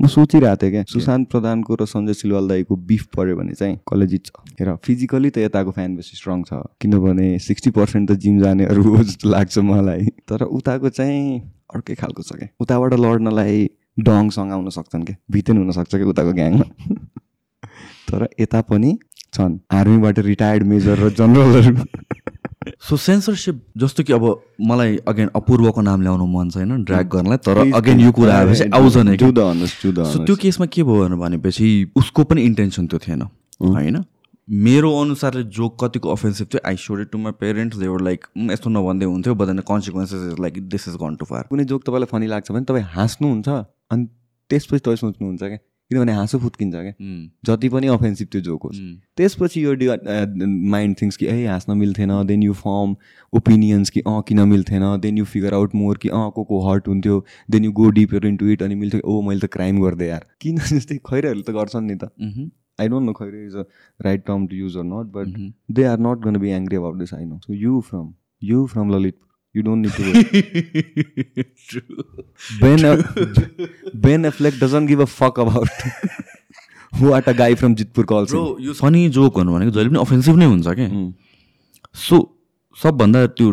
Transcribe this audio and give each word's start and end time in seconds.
म 0.00 0.06
सोचिरहेको 0.06 0.56
थिएँ 0.62 0.70
क्या। 0.70 0.82
सुशान्त 0.82 1.28
प्रधानको 1.30 1.74
र 1.74 1.84
सञ्जय 1.84 2.14
सिलवाल 2.14 2.48
दाईको 2.48 2.76
बिफ 2.76 3.04
पऱ्यो 3.16 3.36
भने 3.36 3.54
चाहिँ 3.54 3.76
कसले 3.76 4.06
जित्छ। 4.06 4.30
हेर 4.60 4.76
फिजिकली 4.84 5.30
त 5.30 5.38
यताको 5.38 5.70
फ्यान 5.70 5.96
बेसी 5.96 6.16
स्ट्रङ 6.16 6.42
छ। 6.42 6.52
किनभने 6.80 7.38
सिक्सटी 7.38 7.70
पर्सेन्ट 7.70 8.10
त 8.10 8.14
जिम 8.20 8.40
जानेहरू 8.42 8.82
हो 8.82 9.02
जस्तो 9.02 9.28
लाग्छ 9.28 9.58
मलाई। 9.58 10.06
तर 10.28 10.42
उताको 10.42 10.88
चाहिँ 10.88 11.40
अर्कै 11.74 11.94
खालको 11.94 12.22
छ 12.22 12.36
क्या। 12.36 12.48
उताबाट 12.60 12.94
लड्नलाई 12.94 13.68
डङसँग 13.98 14.52
आउन 14.52 14.68
सक्छन् 14.68 15.04
क्या। 15.04 15.16
भितेन 15.30 15.56
हुनसक्छ 15.56 15.94
क्या 15.94 16.06
उताको 16.06 16.32
ग्याङमा। 16.32 16.66
तर 18.08 18.28
यता 18.40 18.60
पनि 18.60 18.98
छन्। 19.32 19.58
आर्मीबाट 19.72 20.18
रिटायर्ड 20.18 20.62
मेजर 20.62 20.98
र 20.98 21.10
जनरलहरू 21.10 21.72
सो 22.88 22.96
सेन्सरसिप 22.96 23.62
जस्तो 23.78 24.02
कि 24.02 24.12
अब 24.12 24.24
मलाई 24.68 24.96
अगेन 25.08 25.28
अपूर्वको 25.36 25.80
नाम 25.80 26.02
ल्याउनु 26.02 26.26
मन 26.26 26.50
छैन 26.50 26.84
ड्र्याग 26.84 27.08
गर्नलाई 27.08 27.38
तर 27.46 27.58
अगेन. 27.58 28.00
यो 28.00 28.12
कुरा 28.12 28.34
आएपछि 28.38 28.70
आउँछ 28.74 28.96
नै 28.96 29.16
सो. 29.16 30.24
त्यो 30.24 30.36
केसमा 30.36 30.66
के 30.66 30.82
भयो 30.82 31.16
भनेपछि 31.16 31.92
उसको 31.96 32.24
पनि 32.24 32.42
इन्टेन्सन 32.42 32.86
त्यो 32.86 32.98
थिएन 33.06 33.22
होइन? 33.62 34.04
मेरो 34.48 34.90
अनुसारले 35.00 35.42
जो 35.50 35.68
कतिको 35.82 36.10
अफेन्सिभ 36.10 36.46
थियो 36.52 36.60
I 36.68 36.76
said 36.78 37.04
to 37.12 37.18
my 37.18 37.32
parents 37.40 37.78
they were 37.78 38.00
like 38.00 38.26
यस्तो 38.50 38.70
नभन्दै 38.70 39.06
हुन्थ्यो 39.06 39.34
but 39.34 39.46
then 39.46 39.60
consequences 39.70 40.20
is 40.32 40.40
like 40.40 40.68
this 40.68 40.88
is 40.88 40.94
gone 41.02 41.16
too 41.16 41.24
far 41.24 41.46
कुनै 41.50 41.64
जोक 41.64 41.82
तपाईँलाई 41.86 42.10
फनी 42.12 42.26
लाग्छ 42.26 42.52
भने 42.52 42.64
तपाईँ 42.64 42.84
हाँस्नुहुन्छ 42.94 43.48
अनि 43.48 44.06
त्यसपछि 44.50 44.78
तपाईँ 44.78 44.96
सोच्नुहुन्छ 44.96 45.42
क्या? 45.42 45.58
किनभने 45.90 46.12
हाँसो 46.12 46.38
फुत्किन्छ 46.38 46.74
क्या। 46.74 46.92
जति 47.46 47.68
पनि 47.68 47.86
अफेन्सिभ 47.86 48.28
त्यो 48.32 48.40
जोक 48.40 48.62
होस्। 48.64 48.78
त्यसपछि 49.16 49.64
यो 49.64 49.74
डि 49.74 49.88
माइन्ड 50.70 50.96
थिङ्स 51.02 51.16
कि 51.16 51.26
ए 51.26 51.46
हाँस्न 51.46 51.76
मिल्थेन 51.78 52.12
देन 52.26 52.42
यु 52.42 52.52
फर्म 52.54 52.96
ओपिनियन्स 53.32 53.90
कि 53.90 54.00
अँ 54.00 54.20
किन 54.28 54.40
मिल्थेन 54.48 54.84
then 55.00 55.18
you 55.18 55.24
figure 55.24 55.54
out 55.54 55.74
more 55.74 55.98
कि 56.02 56.08
अँ 56.10 56.30
को 56.36 56.44
को 56.44 56.60
हर्ट 56.68 56.88
हुन्थ्यो 56.88 57.24
then 57.50 57.64
you 57.64 57.72
go 57.72 57.88
deeper 57.98 58.26
into 58.26 58.48
it 58.48 58.62
अनि 58.62 58.74
मिल्थ्यो 58.74 59.00
ओ 59.04 59.20
मैले 59.28 59.40
त 59.40 59.50
क्राइम 59.52 59.80
गर्दै 59.82 60.08
यार। 60.08 60.26
किन 60.40 60.58
जस्तै 60.58 60.96
खैरेहरूले 61.10 61.42
त 61.42 61.56
गर्छन् 61.56 61.86
नि 61.86 61.96
त। 61.96 62.50
I 62.80 62.88
don't 62.88 63.06
know 63.06 63.12
Khaire 63.12 63.46
is 63.46 63.54
a 63.56 63.62
right 64.00 64.26
term 64.26 64.46
to 64.46 64.56
use 64.56 64.76
or 64.76 64.84
not 64.84 65.12
but 65.12 65.26
they 65.76 65.84
are 65.92 65.98
not 66.06 66.18
gonna 66.24 66.36
be 66.38 66.50
angry 66.52 66.76
about 66.76 66.98
this 66.98 67.14
I 67.14 67.24
know 67.24 67.38
so 67.46 67.54
you 67.54 67.80
from 67.88 68.12
you 68.42 68.66
from 68.72 68.90
Lalit 68.94 69.18
you 69.56 69.62
don't 69.62 69.80
need 69.86 69.92
to 69.96 70.02
Ben, 72.62 72.80
ben 74.06 74.22
Affleck 74.30 74.58
doesn't 74.60 74.86
give 74.86 75.00
a 75.00 75.06
fuck 75.06 75.38
about 75.38 75.68
what 77.00 77.28
a 77.28 77.34
guy 77.34 77.54
from 77.54 77.74
Jitpur 77.74 78.04
calls 78.06 78.32
him. 78.32 78.38
Bro 78.38 78.58
यो 78.66 78.72
funny 78.80 79.08
जोकहरू 79.16 79.50
भनेको 79.54 79.70
जहिले 79.76 79.90
पनि 79.90 80.00
offensive 80.00 80.36
नै 80.42 80.46
हुन्छ 80.52 80.66
क्या 80.80 80.88
Hmm. 80.92 81.08
So 81.94 82.16
सबभन्दा 82.76 83.26
त्यो 83.40 83.48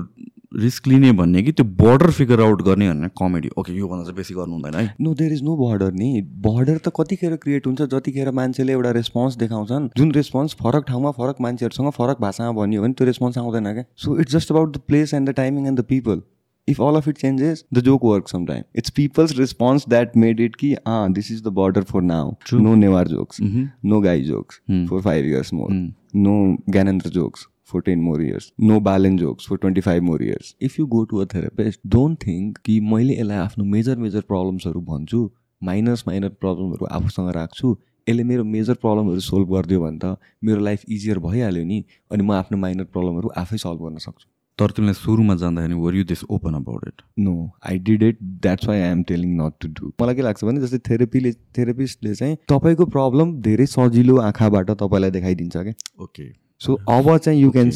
रिस्क 0.55 0.87
लिने 0.87 1.11
भन्ने 1.11 1.41
कि 1.43 1.51
त्यो 1.51 1.65
बोर्डर 1.77 2.11
फिगर 2.11 2.41
आउट 2.41 2.61
गर्ने 2.61 2.89
भन्ने 2.89 3.07
कमेडी 3.19 3.49
ओके 3.57 3.73
योभन्दा 3.73 4.03
चाहिँ 4.03 4.15
बेसी 4.15 4.33
गर्नु 4.33 4.53
हुँदैन 4.53 4.75
है। 4.75 4.95
No 5.01 5.13
there 5.13 5.33
is 5.33 5.43
no 5.43 5.55
border 5.57 5.91
नि। 5.93 6.21
बर्डर 6.43 6.77
त 6.77 6.91
कतिखेर 6.97 7.35
क्रिएट 7.37 7.67
हुन्छ 7.67 7.81
जतिखेर 7.93 8.31
मान्छेले 8.31 8.73
एउटा 8.73 8.91
रेस्पोन्स 8.97 9.37
देखाउँछन्। 9.37 9.89
जुन 9.97 10.11
रेस्पोन्स 10.13 10.55
फरक 10.61 10.85
ठाउँमा 10.87 11.11
फरक 11.11 11.41
मान्छेहरूसँग 11.41 11.91
फरक 11.93 12.21
भाषामा 12.21 12.51
भनियो 12.61 12.81
भने 12.81 12.93
त्यो 12.93 13.07
रेस्पोन्स 13.07 13.37
आउँदैन 13.37 13.73
क्या। 13.73 13.83
So 14.03 14.19
it's 14.19 14.33
just 14.33 14.51
about 14.51 14.75
the 14.75 14.81
place 14.87 15.13
and 15.13 15.29
the 15.29 15.33
timing 15.35 15.67
and 15.67 15.79
the 15.79 15.83
people 15.85 16.21
if 16.67 16.81
all 16.81 16.95
of 16.95 17.07
it 17.07 17.17
changes 17.17 17.63
the 17.73 17.79
joke 17.85 18.05
work 18.05 18.27
some 18.29 18.45
time 18.45 18.63
it's 18.75 18.89
people's 18.97 19.37
response 19.37 19.85
that 19.89 20.15
made 20.17 20.39
it 20.39 20.55
कि 20.55 20.73
अँ 20.73 21.13
this 21.13 21.31
is 21.31 21.41
the 21.43 21.47
border 21.53 21.83
for 21.83 22.01
now 22.01 22.31
no 22.53 22.75
Newar 22.75 23.07
jokes 23.07 23.41
no 23.41 23.99
गाई 24.01 24.23
jokes 24.23 24.59
for 24.69 25.01
five 25.01 25.25
years 25.25 25.53
more 25.53 25.71
no 26.15 26.35
Gyanendra 26.69 27.09
jokes 27.09 27.47
10 27.81 28.01
more 28.01 28.21
years. 28.21 28.51
No 28.57 28.79
Balin 28.79 29.17
jokes 29.17 29.45
for 29.45 29.57
25 29.57 30.03
more 30.03 30.21
years. 30.21 30.55
If 30.59 30.77
you 30.79 30.87
go 30.87 31.05
to 31.05 31.21
a 31.21 31.25
therapist, 31.25 31.79
don't 31.87 32.19
think 32.25 32.57
कि 32.65 32.79
मैले 32.91 33.13
यसलाई 33.13 33.37
आफ्नो 33.37 33.65
major 33.65 33.97
major 33.97 34.21
प्रब्लम्सहरू 34.21 34.81
भन्छु 34.81 35.29
minus 35.61 36.03
minor 36.07 36.29
प्रब्लमहरू 36.29 36.85
आफूसँग 36.85 37.29
राख्छु। 37.35 37.75
यसले 38.09 38.23
मेरो 38.23 38.43
मेजर 38.43 38.73
प्रब्लमहरू 38.73 39.19
सोल्भ 39.19 39.53
गरिदियो 39.53 39.81
भने 39.81 39.99
त 40.03 40.17
मेरो 40.43 40.61
लाइफ 40.61 40.83
इजियर 40.89 41.19
भइहाल्यो 41.25 41.63
नि 41.65 41.83
अनि 42.11 42.23
म 42.23 42.31
आफ्नो 42.31 42.57
माइनर 42.57 42.83
प्रब्लमहरू 42.93 43.29
आफै 43.37 43.57
सल्भ 43.57 43.83
गर्न 43.83 43.97
सक्छु। 44.05 44.27
तर 44.59 44.71
तिमीलाई 44.77 44.93
सुरुमा 44.93 45.35
जाँदाखेरि 45.35 45.73
were 45.73 45.95
you 45.95 46.03
this 46.03 46.23
open 46.29 46.53
about 46.53 46.87
it 46.87 47.01
no 47.19 47.33
I 47.69 47.77
did 47.87 48.03
it 48.03 48.17
that's 48.21 48.67
why 48.67 48.81
I 48.81 48.89
am 48.89 49.01
telling 49.11 49.31
not 49.41 49.53
to 49.61 49.67
do 49.79 49.91
मलाई 50.01 50.15
के 50.15 50.21
लाग्छ 50.21 50.43
भने 50.45 50.61
जस्तै 50.61 50.79
थेरेपीले 50.89 51.31
थेरेपिस्टले 51.57 52.13
चाहिँ 52.15 52.37
तपाईँको 52.49 52.85
प्रब्लम 52.85 53.33
धेरै 53.41 53.65
सजिलो 53.65 54.17
आँखाबाट 54.29 54.71
तपाईँलाई 54.71 55.11
देखाइदिन्छ 55.11 55.57
क्या? 55.57 55.73
ओके 56.03 56.42
सो 56.63 56.75
अब 56.89 57.17
चाहिँ 57.17 57.41
you 57.41 57.51
can 57.51 57.71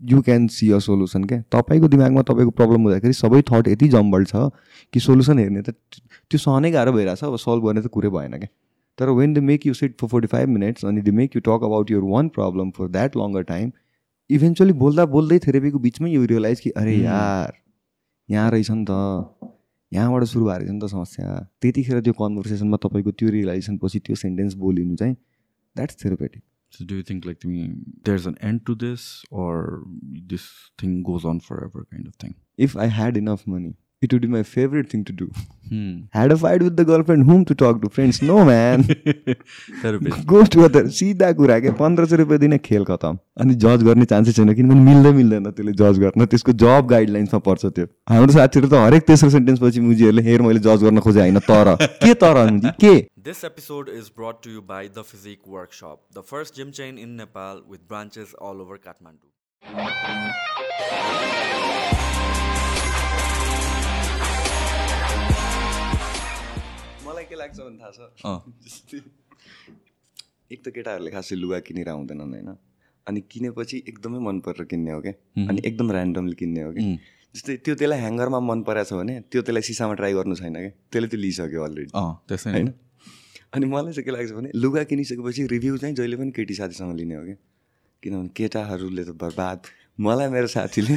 you 0.00 0.20
can 0.22 0.46
see 0.48 0.70
a 0.70 0.78
solution 0.78 1.24
क्या 1.24 1.42
तपाईँको 1.52 1.88
दिमागमा 1.88 2.22
तपाईँको 2.22 2.50
प्रब्लम 2.50 2.82
हुँदाखेरि 2.82 3.12
सबै 3.12 3.42
थट 3.42 3.68
यति 3.68 3.88
जम्बल 3.88 4.24
छ 4.24 4.48
कि 4.92 5.00
सोल्युसन 5.00 5.38
हेर्ने 5.38 5.62
त 5.62 5.70
त्यो 5.70 6.38
सहनै 6.38 6.70
गाह्रो 6.70 6.92
भइरहेछ 6.92 7.24
अब 7.24 7.36
सल्भ 7.36 7.66
गर्ने 7.66 7.82
त 7.82 7.86
कुरै 7.86 8.08
भएन 8.08 8.38
क्या 8.38 8.48
तर 8.98 9.10
when 9.10 9.34
they 9.34 9.40
make 9.40 9.66
you 9.66 9.74
sit 9.74 10.00
for 10.00 10.06
forty 10.06 10.26
five 10.26 10.48
minutes 10.48 10.84
अनि 10.84 11.02
they 11.02 11.10
make 11.10 11.36
you 11.36 11.40
talk 11.40 11.64
about 11.64 11.90
your 11.90 12.02
one 12.02 12.28
problem 12.28 12.70
for 12.70 12.88
that 12.88 13.16
longer 13.16 13.42
time 13.42 13.72
eventually 14.30 14.72
बोल्दा 14.72 15.06
बोल्दै 15.06 15.38
थेरेपीको 15.38 15.78
बिचमै 15.78 16.10
यु 16.10 16.24
रियलाइज 16.24 16.60
कि 16.60 16.70
अरे 16.70 16.96
यार 16.96 17.52
यहाँ 18.30 18.50
रहेछ 18.50 18.70
नि 18.70 18.84
त 18.90 18.90
यहाँबाट 19.92 20.24
सुरु 20.24 20.44
भएको 20.44 20.58
रहेछ 20.58 20.70
नि 20.70 20.80
त 20.80 20.90
समस्या। 20.90 21.48
त्यतिखेर 21.62 22.00
त्यो 22.00 22.12
कन्भर्सेसनमा 22.12 22.76
तपाईँको 22.76 23.10
त्यो 23.10 23.28
रियलाइजेसन 23.30 23.78
पछि 23.78 23.98
त्यो 23.98 24.16
सेन्टेन्स 24.16 24.54
बोलिनु 24.54 24.96
चाहिँ 24.96 25.14
that's 25.76 26.04
therapeutic 26.04 26.42
So 26.70 26.84
do 26.84 26.96
you 26.96 27.02
think 27.02 27.24
like 27.24 27.42
there's 28.04 28.26
an 28.26 28.36
end 28.38 28.66
to 28.66 28.74
this 28.74 29.24
or 29.30 29.84
this 30.26 30.70
thing 30.78 31.02
goes 31.02 31.24
on 31.24 31.40
forever 31.40 31.86
kind 31.90 32.06
of 32.06 32.14
thing? 32.16 32.34
If 32.56 32.76
I 32.76 32.86
had 32.86 33.16
enough 33.16 33.46
money, 33.46 33.74
it 34.02 34.12
would 34.12 34.22
be 34.22 34.28
my 34.28 34.42
favorite 34.42 34.88
thing 34.90 35.04
to 35.04 35.12
do. 35.12 35.26
Hmm. 35.68 35.94
Had 36.12 36.32
a 36.32 36.36
fight 36.36 36.62
with 36.62 36.76
the 36.76 36.84
girlfriend, 36.84 37.24
whom 37.30 37.44
to 37.44 37.54
talk 37.54 37.80
to? 37.82 37.88
Friends? 37.90 38.20
No, 38.22 38.44
man. 38.44 38.84
Therapist. 39.82 40.26
Go 40.26 40.44
to 40.44 40.64
other. 40.66 40.82
सिधा 40.98 41.30
कुरा 41.40 41.58
के 41.60 41.70
पन्ध्र 41.80 42.06
सय 42.06 42.16
रुपियाँ 42.16 42.38
दिने 42.40 42.58
खेल 42.68 42.84
खतम 42.90 43.18
अनि 43.40 43.54
जज 43.64 43.82
गर्ने 43.88 44.04
चान्सै 44.12 44.32
छैन 44.38 44.54
किनभने 44.60 44.80
मिल्दै 44.88 45.12
मिल्दैन 45.18 45.50
त्यसले 45.50 45.72
जज 45.82 45.98
गर्न 46.04 46.26
त्यसको 46.34 46.52
जब 46.64 46.86
गाइडलाइन्समा 46.94 47.40
पर्छ 47.48 47.72
त्यो 47.78 47.86
हाम्रो 48.12 48.32
साथीहरू 48.38 48.68
त 48.68 48.80
हरेक 48.86 49.06
तेस्रो 49.10 49.30
सेन्टेन्स 49.36 49.60
पछि 49.66 49.80
मुजीहरूले 49.90 50.24
हेर 50.30 50.46
मैले 50.48 50.64
जज 50.68 50.88
गर्न 50.88 51.04
खोजेँ 51.08 51.22
होइन 51.22 51.38
तर 51.50 51.74
के 52.06 52.14
तर 52.24 52.44
मुजी 52.50 52.74
के 52.86 52.94
This 53.28 53.44
episode 53.46 53.88
is 53.94 54.08
brought 54.20 54.38
to 54.44 54.52
you 54.54 54.62
by 54.62 54.80
The 54.98 55.04
Physique 55.08 55.46
Workshop, 55.56 56.00
the 56.20 56.24
first 56.32 56.60
gym 56.60 56.72
chain 56.80 57.02
in 57.04 57.14
Nepal 57.20 57.62
with 57.74 57.86
branches 57.92 58.34
all 58.48 58.62
over 58.66 58.78
Kathmandu. 58.88 59.26
के 67.28 67.36
लाग्छ 67.36 67.58
भने 67.60 67.78
थाहा 67.78 67.92
छ। 67.92 68.00
जस्तै। 68.64 68.98
एक 70.52 70.60
त 70.64 70.68
केटाहरूले 70.74 71.10
खासै 71.10 71.36
लुगा 71.36 71.58
किनेर 71.68 71.88
आउँदैनन् 71.88 72.32
होइन। 72.34 72.50
अनि 73.06 73.20
किनेपछि 73.32 73.76
एकदमै 73.88 74.18
मन 74.24 74.40
परेर 74.46 74.64
किन्ने 74.72 74.92
हो 74.92 75.00
क्या। 75.00 75.14
अनि 75.48 75.60
एकदम 75.64 75.92
ऱ्यान्डमली 75.92 76.36
किन्ने 76.40 76.62
हो 76.62 76.72
कि 76.72 76.82
जस्तै 77.34 77.56
त्यो 77.64 77.74
त्यसलाई 77.80 78.00
ह्याङ्गरमा 78.00 78.40
मन 78.40 78.58
परेको 78.68 78.88
छ 78.88 78.92
भने 79.00 79.14
त्यो 79.28 79.40
त्यसलाई 79.44 79.64
सिसामा 79.68 79.94
ट्राई 80.00 80.12
गर्नु 80.18 80.34
छैन 80.40 80.54
क्या। 80.56 80.72
त्यसले 80.92 81.08
त्यो 81.08 81.20
लिइसक्यो 81.20 81.62
अलरेडी 81.64 81.90
अँ 81.94 82.12
त्यसै 82.28 82.50
होइन? 82.52 82.68
अनि 83.54 83.64
मलाई 83.66 83.92
चाहिँ 83.92 84.04
के 84.04 84.12
लाग्छ 84.12 84.32
भने 84.32 84.48
लुगा 84.56 84.82
किनिसकेपछि 84.88 85.46
रिभ्यू 85.52 85.76
चाहिँ 85.78 85.94
जहिले 85.94 86.16
पनि 86.16 86.32
केटी 86.36 86.54
साथीसँग 86.54 86.96
लिने 86.96 87.14
हो 87.14 87.24
क्या। 87.24 87.36
किनभने 88.02 88.28
केटाहरूले 88.36 89.04
त 89.04 89.10
बर्बाद। 89.20 89.58
मलाई 90.00 90.28
मेरो 90.28 90.48
साथीले 90.48 90.96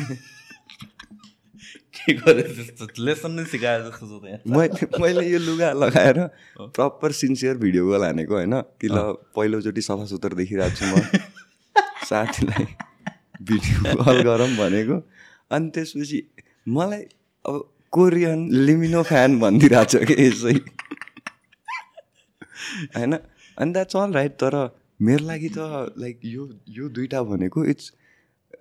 के 1.95 2.13
गरे 2.13 2.43
जस्तो 2.43 2.87
लेसन 3.03 3.31
नै 3.31 3.43
सिकाए 3.45 3.79
जस्तो 3.83 4.07
छ 4.07 4.23
त 4.23 4.25
यहाँ। 4.25 4.39
मैले 4.57 4.87
मैले 5.01 5.27
यो 5.29 5.39
लुगा 5.39 5.71
लगाएर 5.73 6.17
प्रपर 6.57 7.11
सिन्सियर 7.11 7.57
भिडियो 7.57 7.91
कल 7.91 8.03
हानेको 8.03 8.35
होइन? 8.35 8.61
कि 8.79 8.87
ल 8.87 8.97
पहिलोचोटि 9.35 9.81
सफा 9.81 10.05
सुत्तर 10.05 10.33
देखिरहेको 10.33 10.75
छु 10.75 10.85
म। 10.87 10.95
साथीलाई 12.09 12.65
भिडियो 13.43 14.03
कल 14.03 14.21
गरौँ 14.23 14.49
भनेको। 14.55 14.97
अनि 15.51 15.69
त्यसपछि 15.69 16.19
मलाई 16.67 17.01
अब 17.45 17.69
कोरियन 17.91 18.39
लिमिनो 18.51 19.03
फ्यान 19.03 19.39
भनिदिइरहेको 19.39 19.91
छ 19.91 20.07
कि 20.07 20.15
यसै। 20.23 20.53
होइन? 22.95 23.13
अनि 23.57 23.71
द्याट्स 23.73 23.95
अल 23.95 24.13
राइट 24.13 24.31
तर 24.31 24.55
मेरो 25.01 25.25
लागि 25.27 25.49
त 25.49 25.93
लाइक 25.97 26.19
यो 26.23 26.49
यो 26.69 26.89
दुइटा 26.89 27.23
भनेको 27.23 27.65
इट्स 27.65 27.93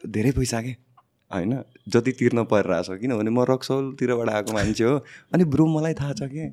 धेरै 0.06 0.30
पैसा 0.32 0.62
के? 0.62 0.89
होइन 1.30 1.52
जति 1.88 2.12
तिर्न 2.18 2.44
परिरहेछ 2.50 3.00
किनभने 3.00 3.30
म 3.30 3.46
रक्सौलतिरबाट 3.50 4.28
आएको 4.28 4.52
मान्छे 4.52 4.84
हो। 4.84 4.96
अनि 5.34 5.44
ब्रो 5.46 5.66
मलाई 5.66 5.94
थाहा 5.94 6.12
छ 6.12 6.22
कि? 6.26 6.50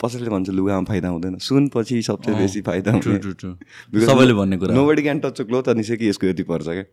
कसैले 0.00 0.30
भन्छ 0.30 0.50
लुगामा 0.50 0.84
फाइदा 0.88 1.08
हुँदैन। 1.08 1.38
सुनपछि 1.38 2.02
सबसे 2.02 2.34
बेसी 2.34 2.60
फाइदा 2.66 2.90
सबैले 3.00 4.34
भन्ने 4.34 4.56
कुरा 4.58 4.74
no 4.74 4.86
body 4.86 5.02
can 5.02 5.18
touch 5.20 5.40
cloth 5.46 5.68
अनि 5.70 5.82
कि 5.84 6.08
यसको 6.08 6.26
यति 6.26 6.42
पर्छ 6.48 6.66
क्या? 6.66 6.84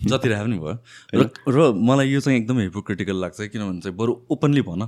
जति 0.00 0.28
राखे 0.28 0.44
पनि 0.44 0.58
भयो। 0.58 0.74
र 1.14 1.30
र 1.50 1.72
मलाई 1.74 2.06
यो 2.10 2.20
चाहिँ 2.20 2.38
एकदमै 2.38 2.62
हिपोक्रिटिकल 2.62 3.16
लाग्छ 3.20 3.40
किनभने 3.50 3.80
चाहिँ 3.80 3.96
बरु 3.96 4.12
ओपनली 4.30 4.62
भन। 4.62 4.82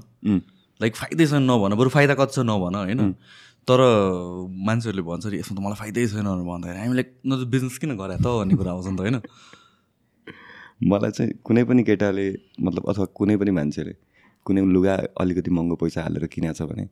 लाइक 0.81 0.93
फाइदै 0.97 1.27
छैन 1.27 1.43
नभन। 1.51 1.75
बरु 1.75 1.91
फाइदा 1.91 2.15
कति 2.15 2.33
छ 2.35 2.39
नभन 2.47 2.75
होइन? 2.75 3.01
तर 3.69 3.81
मान्छेहरूले 4.51 5.03
भन्छ 5.03 5.27
नि 5.27 5.39
यसमा 5.39 5.55
त 5.55 5.61
मलाई 5.63 5.79
फाइदै 5.83 6.07
छैन 6.15 6.27
भनेर 6.27 6.47
भन्दाखेरि 6.47 6.79
हामीले 6.79 7.05
न 7.27 7.31
त 7.35 7.47
बिजनेस 7.47 7.79
किन 7.79 7.97
गरे 7.99 8.17
त? 8.23 8.27
भन्ने 8.27 8.55
कुरा 8.55 8.71
आउँछ 8.71 8.87
नि 8.87 8.97
त 8.97 9.01
होइन? 9.03 9.19
मलाई 10.81 11.11
चाहिँ 11.11 11.33
कुनै 11.45 11.65
पनि 11.65 11.83
केटाले 11.85 12.27
मतलब 12.61 12.83
अथवा 12.91 13.07
कुनै 13.19 13.37
पनि 13.37 13.51
मान्छेले 13.59 13.95
कुनै 14.47 14.61
लुगा 14.75 14.95
अलिकति 15.21 15.51
महँगो 15.51 15.77
पैसा 15.83 16.03
हालेर 16.03 16.27
किनेको 16.35 16.55
छ 16.55 16.63
भने 16.71 16.85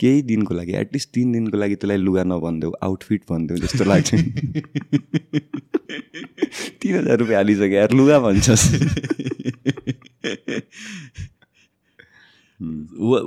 केही 0.00 0.22
दिनको 0.28 0.54
लागि 0.54 0.72
एटलिस्ट 0.76 1.08
तिन 1.14 1.32
दिनको 1.32 1.56
लागि 1.58 1.74
त्यसलाई 1.76 1.98
लुगा 2.00 2.22
नभनिदेऊ 2.24 2.72
आउटफिट 2.82 3.20
भनिदेऊ 3.30 3.56
जस्तो 3.64 3.84
लाग्छ। 3.84 4.10
तिन 6.80 6.94
हजार 6.96 7.16
रुपियाँ 7.18 7.38
हालिसक्यो 7.40 7.76
यार 7.76 7.92
लुगा 7.92 8.18
भन्छस्। 8.26 8.64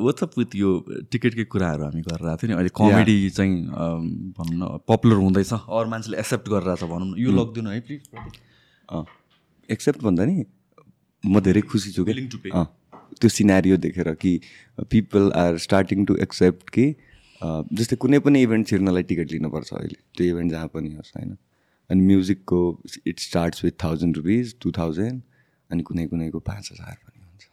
वाट्सएप 0.05 0.31
विथ 0.37 0.55
यो 0.55 0.69
टिकटकै 1.11 1.45
कुराहरू 1.53 1.83
हामी 1.83 2.01
गरेर 2.01 2.27
आएको 2.29 2.41
थियो 2.41 2.49
नि? 2.49 2.55
अहिले 2.57 2.71
कमेडी 2.81 3.15
चाहिँ 3.29 3.55
भनौँ 4.37 4.57
न 4.57 4.61
पपुलर 4.87 5.17
हुँदैछ 5.23 5.53
अरू 5.53 5.89
मान्छेले 5.89 6.17
एक्सेप्ट 6.19 6.49
गरिरहेछ 6.49 6.83
भनौँ 6.83 7.07
न। 7.07 7.13
यो 7.17 7.31
लगिदिनु 7.31 7.69
है 7.69 7.79
प्लिज 7.87 8.01
एक्सेप्ट 9.71 10.01
भन्दा 10.03 10.25
नि 10.25 10.45
म 11.23 11.39
धेरै 11.39 11.61
खुसी 11.61 11.91
छु. 11.91 12.03
कि? 12.05 12.13
त्यो 13.19 13.29
सिनारियो 13.29 13.77
देखेर 13.77 14.13
कि 14.15 14.39
people 14.91 15.31
are 15.35 15.57
starting 15.65 16.05
to 16.05 16.15
accept 16.25 16.69
कि 16.69 16.85
जस्तै 17.41 17.95
कुनै 17.95 18.19
पनि 18.25 18.41
इभेन्ट 18.41 18.67
छिर्नलाई 18.67 19.03
टिकट 19.03 19.31
लिनुपर्छ 19.31 19.73
अहिले। 19.73 19.99
त्यो 20.17 20.25
इभेन्ट 20.27 20.51
जहाँ 20.51 20.67
पनि 20.73 20.93
होस् 20.95 21.11
होइन? 21.17 21.37
अनि 21.89 22.01
म्युजिकको 22.01 22.59
it 23.07 23.19
starts 23.19 23.63
with 23.63 23.75
thousand 23.83 24.17
rupees 24.17 24.55
to 24.61 24.71
thousand 24.77 25.21
अनि 25.69 25.83
कुनै 25.83 26.05
कुनैको 26.07 26.39
पाँच 26.39 26.69
हजार 26.71 26.97
पनि 27.03 27.19
हुन्छ। 27.23 27.43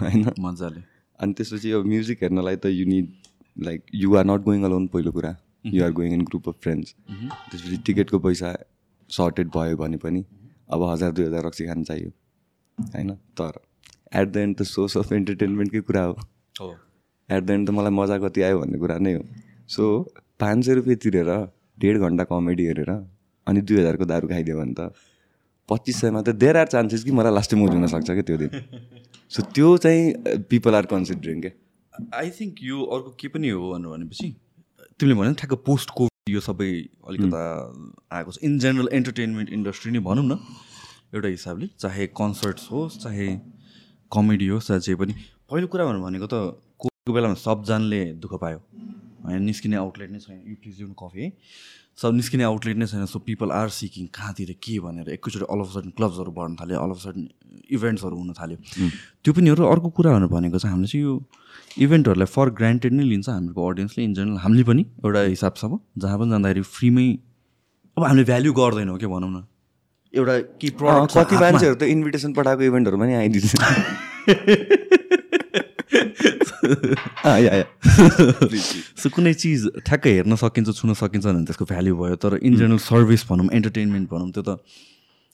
होइन? 0.00 0.30
मजाले। 0.40 0.82
अनि 1.20 1.32
त्यसपछि 1.38 1.70
अब 1.72 1.86
म्युजिक 1.86 2.22
हेर्नलाई 2.22 2.56
त 2.56 2.66
you 2.72 2.86
need 2.86 3.08
like 3.56 3.80
you 3.94 4.14
are 4.16 4.24
not 4.26 4.40
going 4.44 4.62
alone 4.64 4.86
पहिलो 4.94 5.12
कुरा। 5.12 5.36
You 5.66 5.84
are 5.84 5.92
going 5.92 6.12
in 6.12 6.22
group 6.24 6.48
of 6.48 6.56
friends 6.62 6.94
त्यसपछि 7.10 7.76
टिकटको 7.86 8.18
पैसा 8.18 8.48
सर्टेड 9.10 9.48
भयो 9.54 9.76
भने 9.76 9.96
पनि 10.04 10.24
अब 10.72 10.82
हजार 10.90 11.10
दुई 11.12 11.24
हजार 11.24 11.46
रक्सी 11.46 11.66
खान 11.66 11.84
चाहियो। 11.84 12.10
होइन? 12.78 13.10
तर 13.38 13.52
एट 14.20 14.28
द 14.28 14.36
एन्ड 14.36 14.56
त 14.58 14.62
सोर्स 14.68 14.96
अफ 14.96 15.12
इन्टरटेनमेन्टकै 15.12 15.80
कुरा 15.88 16.02
हो? 16.02 16.14
एट 17.28 17.42
द 17.42 17.50
एन्ड 17.50 17.68
त 17.68 17.70
मलाई 17.72 17.92
मजा 17.92 18.18
कति 18.18 18.42
आयो 18.42 18.58
भन्ने 18.60 18.78
कुरा 18.78 18.98
नै 18.98 19.14
हो। 19.14 19.22
सो 19.68 19.82
पाँच 20.40 20.64
सय 20.66 20.74
रुपियाँ 20.74 20.96
तिरेर 21.04 21.30
डेढ 21.80 21.98
घन्टा 21.98 22.24
कमेडी 22.30 22.66
हेरेर 22.66 22.90
अनि 23.46 23.60
दुई 23.60 23.78
हजारको 23.78 24.04
दारू 24.04 24.28
खाइदियो 24.28 24.56
भने 24.58 24.74
त 24.78 24.92
पच्चिस 25.68 26.00
सयमा 26.00 26.22
त 26.22 26.34
देयर 26.36 26.56
आर 26.56 26.66
चान्सेस 26.68 27.04
कि 27.04 27.12
मलाई 27.18 27.32
लास्टै 27.34 27.56
मोज 27.56 27.70
हुनसक्छ 27.70 28.10
क्या 28.10 28.22
त्यो 28.28 28.36
दिन। 28.36 28.50
सो 29.32 29.42
त्यो 29.56 29.76
चाहिँ 29.84 30.40
पिपल 30.50 30.74
आर 30.74 30.86
कन्सिडरिङ 30.92 31.40
क्या। 31.40 31.52
आई 32.18 32.30
थिङ्क 32.38 32.62
यो 32.62 32.82
अर्को 32.96 33.10
के 33.20 33.28
पनि 33.34 33.48
हो 33.48 33.70
भनेर 33.72 33.88
भनेपछि 33.94 34.28
तिमीले 35.00 35.18
भन्यो 35.20 35.34
ठ्याक्क 35.42 35.64
पोस्ट 35.66 35.90
यो 36.32 36.40
सबै 36.40 36.70
अलिकता 37.08 37.40
आएको 38.16 38.30
छ। 38.32 38.36
इन 38.42 38.58
जेनरल 38.58 38.88
एन्टरटेनमेन्ट 38.92 39.48
इन्डस्ट्री 39.52 39.90
नै 39.92 40.00
भनौँ 40.08 40.24
न 40.24 40.38
एउटा 41.14 41.28
हिसाबले 41.28 41.66
चाहे 41.78 42.06
कन्सर्ट्स 42.20 42.64
होस् 42.72 42.98
चाहे 43.04 43.28
कमेडी 44.12 44.46
होस् 44.48 44.66
चाहे 44.68 44.80
जे 44.80 44.94
पनि। 45.00 45.14
पहिलो 45.50 45.66
कुरा 45.72 45.84
भनेको 45.86 46.26
त 46.26 46.34
कोभिडको 46.80 47.12
बेलामा 47.12 47.36
सबजनाले 47.46 48.02
दुःख 48.22 48.32
पायो। 48.42 48.58
होइन 49.24 49.42
निस्किने 49.42 49.76
आउटलेट 49.76 50.10
नै 50.10 50.18
छैन। 50.18 50.38
यु 50.48 50.56
प्लिज 50.62 50.80
युन 50.80 50.92
कफी 50.98 51.20
है। 51.22 51.28
सब 52.02 52.14
निस्किने 52.14 52.44
आउटलेट 52.44 52.76
नै 52.76 52.86
छैन। 52.92 53.06
सो 53.06 53.18
पिपल 53.26 53.50
आर 53.58 53.68
सिकिङ 53.78 54.06
कहाँतिर 54.16 54.50
के 54.58 54.78
भनेर। 54.86 55.08
एकैचोटि 55.16 55.46
अल 55.46 55.60
अफ 55.64 55.68
सडन 55.74 55.90
क्लब्सहरू 55.98 56.30
बढ्न 56.38 56.52
थाल्यो। 56.60 56.78
अल 56.82 56.90
अफ 56.90 57.00
सडन 57.04 57.28
इभेन्ट्सहरू 57.78 58.16
हुन 58.16 58.32
थाल्यो। 58.40 58.58
त्यो 59.24 59.32
पनि 59.32 59.48
हो 59.48 59.54
र 59.54 59.62
अर्को 59.70 59.88
कुरा 59.98 60.10
भनेर 60.18 60.30
भनेको 60.34 60.58
चाहिँ 60.58 60.72
हामीले 60.74 60.88
चाहिँ 60.92 61.04
यो 61.04 61.14
इभेन्टहरूलाई 61.86 62.28
फर 62.34 62.50
ग्रान्टेड 62.58 62.92
नै 62.92 63.04
लिन्छ 63.04 63.28
हाम्रो 63.28 63.68
अडियन्सले 63.70 64.04
इन 64.04 64.12
जेनरल 64.14 64.38
हामीले 64.44 64.64
पनि 64.70 64.82
एउटा 65.04 65.20
हिसाबसम्म 65.32 65.78
जहाँ 66.02 66.18
पनि 66.18 66.30
जाँदाखेरि 66.30 66.62
फ्रीमै 66.74 67.08
अब 67.96 68.02
हामीले 68.04 68.24
भ्याल्यु 68.32 68.52
गर्दैनौँ 68.60 68.98
के 68.98 69.06
भनौँ 69.06 69.30
न। 69.30 69.46
एउटा 70.14 70.34
के 70.60 70.68
प्रडक्ट 70.82 71.16
कति 71.16 71.36
मान्छेहरू 71.44 71.76
त 71.76 71.82
इन्भिटेसन 71.96 72.32
पठाएको 72.36 72.62
इभेन्टहरूमा 72.62 73.06
नि 73.06 73.14
आइदिन्छ। 73.22 73.52
या। 77.46 77.64
सो 79.02 79.10
कुनै 79.16 79.32
चिज 79.34 79.60
ठ्याक्कै 79.86 80.12
हेर्न 80.16 80.34
सकिन्छ 80.42 80.68
छुन 80.78 80.94
सकिन्छ 81.00 81.24
भने 81.26 81.44
त्यसको 81.50 81.64
भ्याल्यु 81.72 81.96
भयो 81.96 82.16
तर 82.24 82.38
इन 82.42 82.56
जेनरल 82.56 82.78
सर्भिस 82.86 83.26
भनौँ 83.30 83.48
इन्टरटेनमेन्ट 83.52 84.06
भनौँ 84.10 84.30
त्यो 84.32 84.42
त 84.42 84.58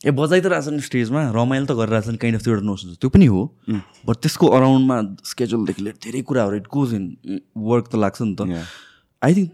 ए 0.01 0.11
बजाइ 0.15 0.41
त 0.41 0.45
रहेछन् 0.51 0.79
स्टेजमा 0.81 1.21
रमाइलो 1.35 1.65
त 1.65 1.75
गरिरहेछन् 1.79 2.17
काइन्ड 2.17 2.35
अफ 2.39 2.43
त्यो 2.43 2.53
एउटा 2.53 2.65
नोसन 2.65 2.95
त्यो 3.01 3.09
पनि 3.15 3.25
हो 3.27 3.41
बट 4.07 4.15
त्यसको 4.25 4.47
अराउन्डमा 4.57 4.97
स्केड्युलदेखि 5.31 5.81
लिएर 5.83 5.97
धेरै 6.03 6.21
कुराहरू 6.29 6.55
इट 6.57 6.67
गोज 6.71 6.93
इन 6.93 7.05
वर्क 7.71 7.85
त 7.91 7.95
लाग्छ 8.03 8.21
नि 8.21 8.35
त. 8.35 8.41
आई 9.21 9.33
थिङ्क 9.35 9.51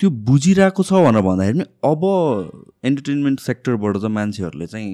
त्यो 0.00 0.10
बुझिरहेको 0.28 0.82
छ 0.82 0.92
भनेर 1.06 1.22
भन्दाखेरि 1.22 1.58
पनि 1.58 1.66
अब 1.86 2.02
एन्टरटेनमेन्ट 2.84 3.40
सेक्टरबाट 3.40 3.96
चाहिँ 3.96 4.14
मान्छेहरूले 4.14 4.66
चाहिँ 4.66 4.92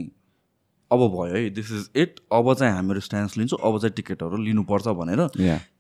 अब 0.93 1.01
भयो 1.15 1.35
है 1.35 1.49
दिस 1.55 1.71
इज 1.73 1.89
इट 2.03 2.21
अब 2.33 2.53
चाहिँ 2.55 2.75
हामीहरू 2.75 3.01
स्ट्यान्स 3.01 3.37
लिन्छौँ 3.39 3.59
अब 3.63 3.79
चाहिँ 3.79 3.95
टिकटहरू 3.97 4.37
लिनुपर्छ 4.43 4.89
भनेर. 5.01 5.21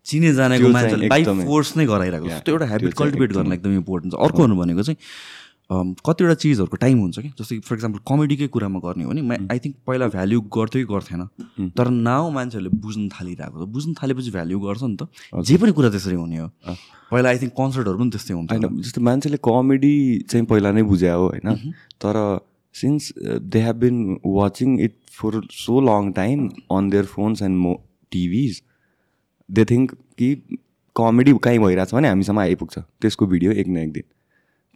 चिने 0.07 0.33
जानेको 0.35 0.69
मान्छेले 0.69 1.09
बाई 1.09 1.25
फोर्स 1.25 1.77
नै 1.77 1.87
गराइरहेको 1.87 2.29
छ। 2.29 2.43
त्यो 2.47 2.55
एउटा 2.55 2.67
हेबिट 2.73 2.95
कल्टिभेट 2.95 3.33
गर्न 3.33 3.53
एकदम 3.53 3.73
इम्पोर्टेन्ट 3.77 4.15
छ। 4.15 4.19
अर्को 4.19 4.43
भन्नु 4.43 4.57
भनेको 4.61 4.83
चाहिँ 4.83 4.99
कतिवटा 5.71 6.35
चिजहरूको 6.35 6.77
टाइम 6.83 6.99
हुन्छ 6.99 7.19
कि? 7.19 7.29
जस्तै 7.39 7.59
फर 7.63 7.75
इक्जाम्पल 7.75 8.01
कमेडीकै 8.03 8.47
कुरामा 8.51 8.79
गर्ने 8.83 9.05
हो 9.05 9.11
भने 9.11 9.47
आई 9.55 9.59
थिङ्क 9.63 9.75
पहिला 9.87 10.07
भ्याल्यु 10.15 10.41
गर्थ्यो 10.51 10.79
कि 10.83 10.89
गर्थेन 10.93 11.71
तर 11.79 11.87
नाउ 12.07 12.31
मान्छेहरूले 12.35 12.71
बुझ्न 12.75 13.07
थालिरहेको 13.15 13.55
छ। 13.55 13.69
बुझ्न 13.71 13.95
थालेपछि 14.03 14.31
भ्याल्यु 14.35 14.59
गर्छ 14.67 14.83
नि 14.83 14.97
त। 14.99 15.07
जे 15.47 15.57
पनि 15.63 15.73
कुरा 15.79 15.91
त्यसरी 15.95 16.19
हुने 16.19 16.39
हो। 16.43 16.49
पहिला 17.11 17.29
आई 17.31 17.39
थिङ्क 17.39 17.55
कन्सर्टहरू 17.55 17.99
पनि 18.03 18.11
त्यस्तै 18.11 18.35
हुन्छ 18.35 18.51
जस्तो 18.83 19.01
मान्छेले 19.11 19.39
कमेडी 19.47 19.95
चाहिँ 20.27 20.47
पहिला 20.51 20.71
नै 20.75 20.83
बुझ्या 20.91 21.15
हो 21.15 21.27
होइन? 21.39 21.49
तर 22.03 22.15
since 22.75 23.03
they 23.47 23.61
have 23.63 23.77
been 23.83 23.97
watching 24.27 24.79
it 24.81 24.95
for 25.21 25.41
so 25.53 25.81
long 25.81 26.13
time 26.13 26.49
on 26.77 26.91
their 26.91 27.05
phones 27.15 27.43
and 27.43 27.59
मो 27.59 27.75
टिभिज 28.13 28.63
दे 29.49 29.65
थिङ्क 29.71 29.95
कि 30.19 30.35
कमेडी 30.97 31.33
कहीँ 31.45 31.59
भइरहेछ 31.59 31.95
भने 31.95 32.09
हामीसम्म 32.09 32.39
आइपुग्छ। 32.41 32.79
त्यसको 32.79 33.27
भिडियो 33.27 33.53
एक 33.53 33.69
न 33.69 33.77
एक 33.79 33.93
दिन। 33.93 34.03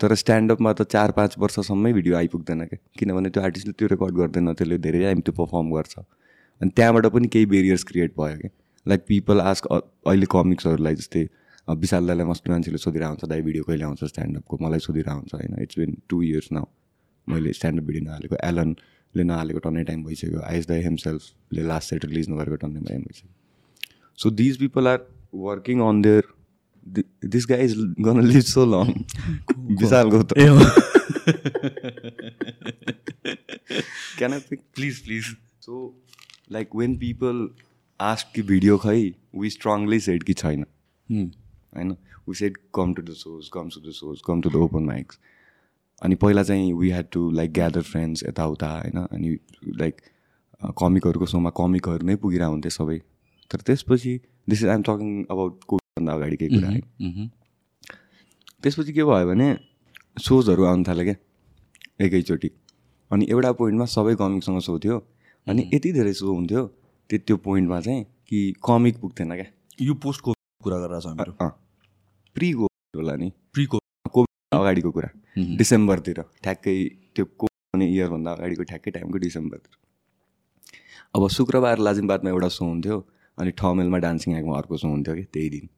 तर 0.00 0.14
स्ट्यान्डअपमा 0.14 0.73
त 0.73 0.82
चार 0.93 1.11
पाँच 1.17 1.35
वर्षसम्मै 1.38 1.93
भिडियो 1.93 2.17
आइपुग्दैन 2.17 2.64
क्या 2.67 2.79
किनभने 2.99 3.31
त्यो 3.31 3.43
आर्टिस्टले 3.43 3.73
त्यो 3.79 3.88
रेकर्ड 3.88 4.14
गर्दैन 4.17 4.52
त्यसले 4.52 4.79
धेरै 4.87 5.00
टाइम 5.02 5.20
त्यो 5.20 5.35
पर्फर्म 5.35 5.70
गर्छ। 5.75 5.99
अनि 5.99 6.70
त्यहाँबाट 6.76 7.06
पनि 7.14 7.29
केही 7.35 7.47
बेरियर्स 7.52 7.85
क्रिएट 7.85 8.14
भयो 8.19 8.37
क्या 8.38 8.50
लाइक 8.87 9.05
पिपल 9.08 9.40
आस्क 9.40 9.67
अहिले 9.73 10.26
कमिक्सहरूलाई 10.31 10.94
जस्तै 10.94 11.23
विशाल 11.69 12.06
दाईलाई 12.06 12.26
मस्त 12.26 12.49
मान्छेले 12.50 12.79
सोधिरहेको 12.79 13.12
हुन्छ 13.14 13.31
दाई 13.31 13.43
भिडियो 13.43 13.64
कहिले 13.64 13.85
आउँछ 13.85 14.05
स्ट्यान्डअपको 14.05 14.58
मलाई 14.62 14.79
सोधिरहेको 14.87 15.19
हुन्छ 15.19 15.35
होइन। 15.35 15.62
It's 15.62 15.79
been 15.79 15.97
two 16.08 16.23
years 16.23 16.49
now 16.52 16.64
मैले 17.26 17.52
स्ट्यान्डअप 17.58 17.87
भिडियो 17.87 18.05
नहालेको। 18.05 18.37
एलनले 19.14 19.25
नहालेको 19.25 19.58
टन्नै 19.61 19.82
टाइम 19.84 20.05
भइसक्यो। 20.05 20.40
आइस 20.43 20.66
दाई 20.69 20.82
हिमसेल्फले 20.82 21.62
लास्ट 21.62 21.90
सेट 21.90 22.05
रिलिज 22.05 22.28
नगरेको 22.31 22.56
टन्नै 22.56 22.81
टाइम 22.88 23.02
भइसक्यो। 23.02 23.31
So 24.19 24.31
these 24.32 24.56
people 24.58 24.88
are 24.88 24.99
working 25.34 25.81
on 25.81 26.02
their 26.02 26.25
this 27.26 27.46
guy 27.49 27.64
is 27.64 27.75
gonna 28.00 28.25
live 28.25 28.43
so 28.44 28.64
long 28.66 28.93
Vishal 29.81 30.11
Gautam 30.11 30.59
can 34.18 34.33
I 34.33 34.40
pick 34.49 34.61
please 34.75 34.99
please 35.04 35.25
so 35.61 35.75
like 36.52 36.76
when 36.76 36.97
people 36.99 37.49
ask 38.00 38.35
कि 38.35 38.42
video 38.50 38.76
खै 38.78 38.99
we 39.37 39.50
strongly 39.50 40.00
said 40.00 40.23
कि 40.23 40.35
छैन। 40.35 40.64
होइन 41.09 41.90
we 42.28 42.35
said 42.35 42.56
come 42.75 42.94
to 42.94 43.02
the 43.02 43.11
shows 43.23 43.49
come 43.52 43.68
to 43.75 43.80
the 43.80 43.92
shows 43.94 44.21
come 44.26 44.40
to 44.40 44.50
the 44.50 44.54
open 44.66 44.83
mics 44.85 45.18
अनि 46.02 46.14
पहिला 46.22 46.42
चाहिँ 46.42 46.72
we 46.74 46.90
had 46.90 47.06
to 47.12 47.30
like 47.30 47.52
gather 47.52 47.82
friends 47.82 48.22
यताउता 48.28 48.68
होइन? 48.70 48.98
अनि 49.12 49.28
लाइक 49.80 50.00
कमिकहरूको 50.78 51.26
सोमा 51.26 51.50
कमिकहरू 51.56 52.06
नै 52.06 52.16
पुगिरहेको 52.16 52.52
हुन्थे 52.52 52.70
सबै। 52.70 52.98
तर 53.50 53.58
त्यसपछि 53.66 54.12
this 54.48 54.62
is 54.62 54.68
I'm 54.68 54.82
talking 54.82 55.10
about 55.30 55.64
कोभिडभन्दा 55.68 56.12
अगाडिकै 56.12 56.48
कुरा 56.48 56.68
है? 56.68 56.80
त्यसपछि 58.62 58.92
के 58.92 59.04
भयो 59.04 59.26
भने 59.28 59.48
सोजहरू 60.18 60.64
आउनु 60.64 60.84
थाल्यो 60.88 61.04
क्या 61.04 61.16
एकैचोटि। 62.06 62.50
अनि 63.10 63.24
एउटा 63.30 63.50
पोइन्टमा 63.60 63.86
सबै 63.96 64.14
कमिकसँग 64.16 64.60
सो 64.66 64.78
थियो। 64.78 64.96
अनि 65.46 65.62
यति 65.74 65.92
धेरै 65.92 66.12
सो 66.12 66.26
हुन्थ्यो 66.34 66.62
त्यो 67.10 67.18
त्यो 67.26 67.36
पोइन्टमा 67.46 67.80
चाहिँ 67.80 68.02
कि 68.28 68.38
कमिक 68.64 68.94
पुग्थेन 69.00 69.30
क्या। 69.34 69.48
यो 69.82 69.94
पोस्टको 70.02 70.32
कुरा 70.64 70.78
गरेर 70.82 71.00
छ 71.00 71.06
अँ 71.06 71.50
प्रि 72.36 72.48
कोभिड 72.52 72.96
होला 72.96 73.14
नि। 73.16 73.28
प्रिको 73.52 73.78
कोभिड 74.14 74.34
अगाडिको 74.62 74.90
कुरा। 74.90 75.08
डिसेम्बरतिर। 75.58 76.20
ठ्याक्कै 76.42 76.76
त्यो 77.14 77.25
कोभिड 77.25 77.75
हुने 77.75 77.87
इयरभन्दा 77.94 78.30
अगाडिको 78.32 78.62
ठ्याक्कै 78.70 78.90
टाइमको 78.90 79.18
डिसेम्बरतिर। 79.18 79.75
अब 81.14 81.28
शुक्रबार 81.28 81.78
लाजिमबादमा 81.78 82.30
एउटा 82.30 82.49
सो 82.49 82.64
हुन्थ्यो 82.64 82.96
अनि 83.38 83.50
ठमेलमा 83.61 83.99
डान्सिङ 83.99 84.37
एक्टमा 84.37 84.56
अर्को 84.58 84.76
सो 84.76 84.88
हुन्थ्यो 84.88 85.14
कि 85.14 85.25
त्यही 85.34 85.49
दिन। 85.50 85.68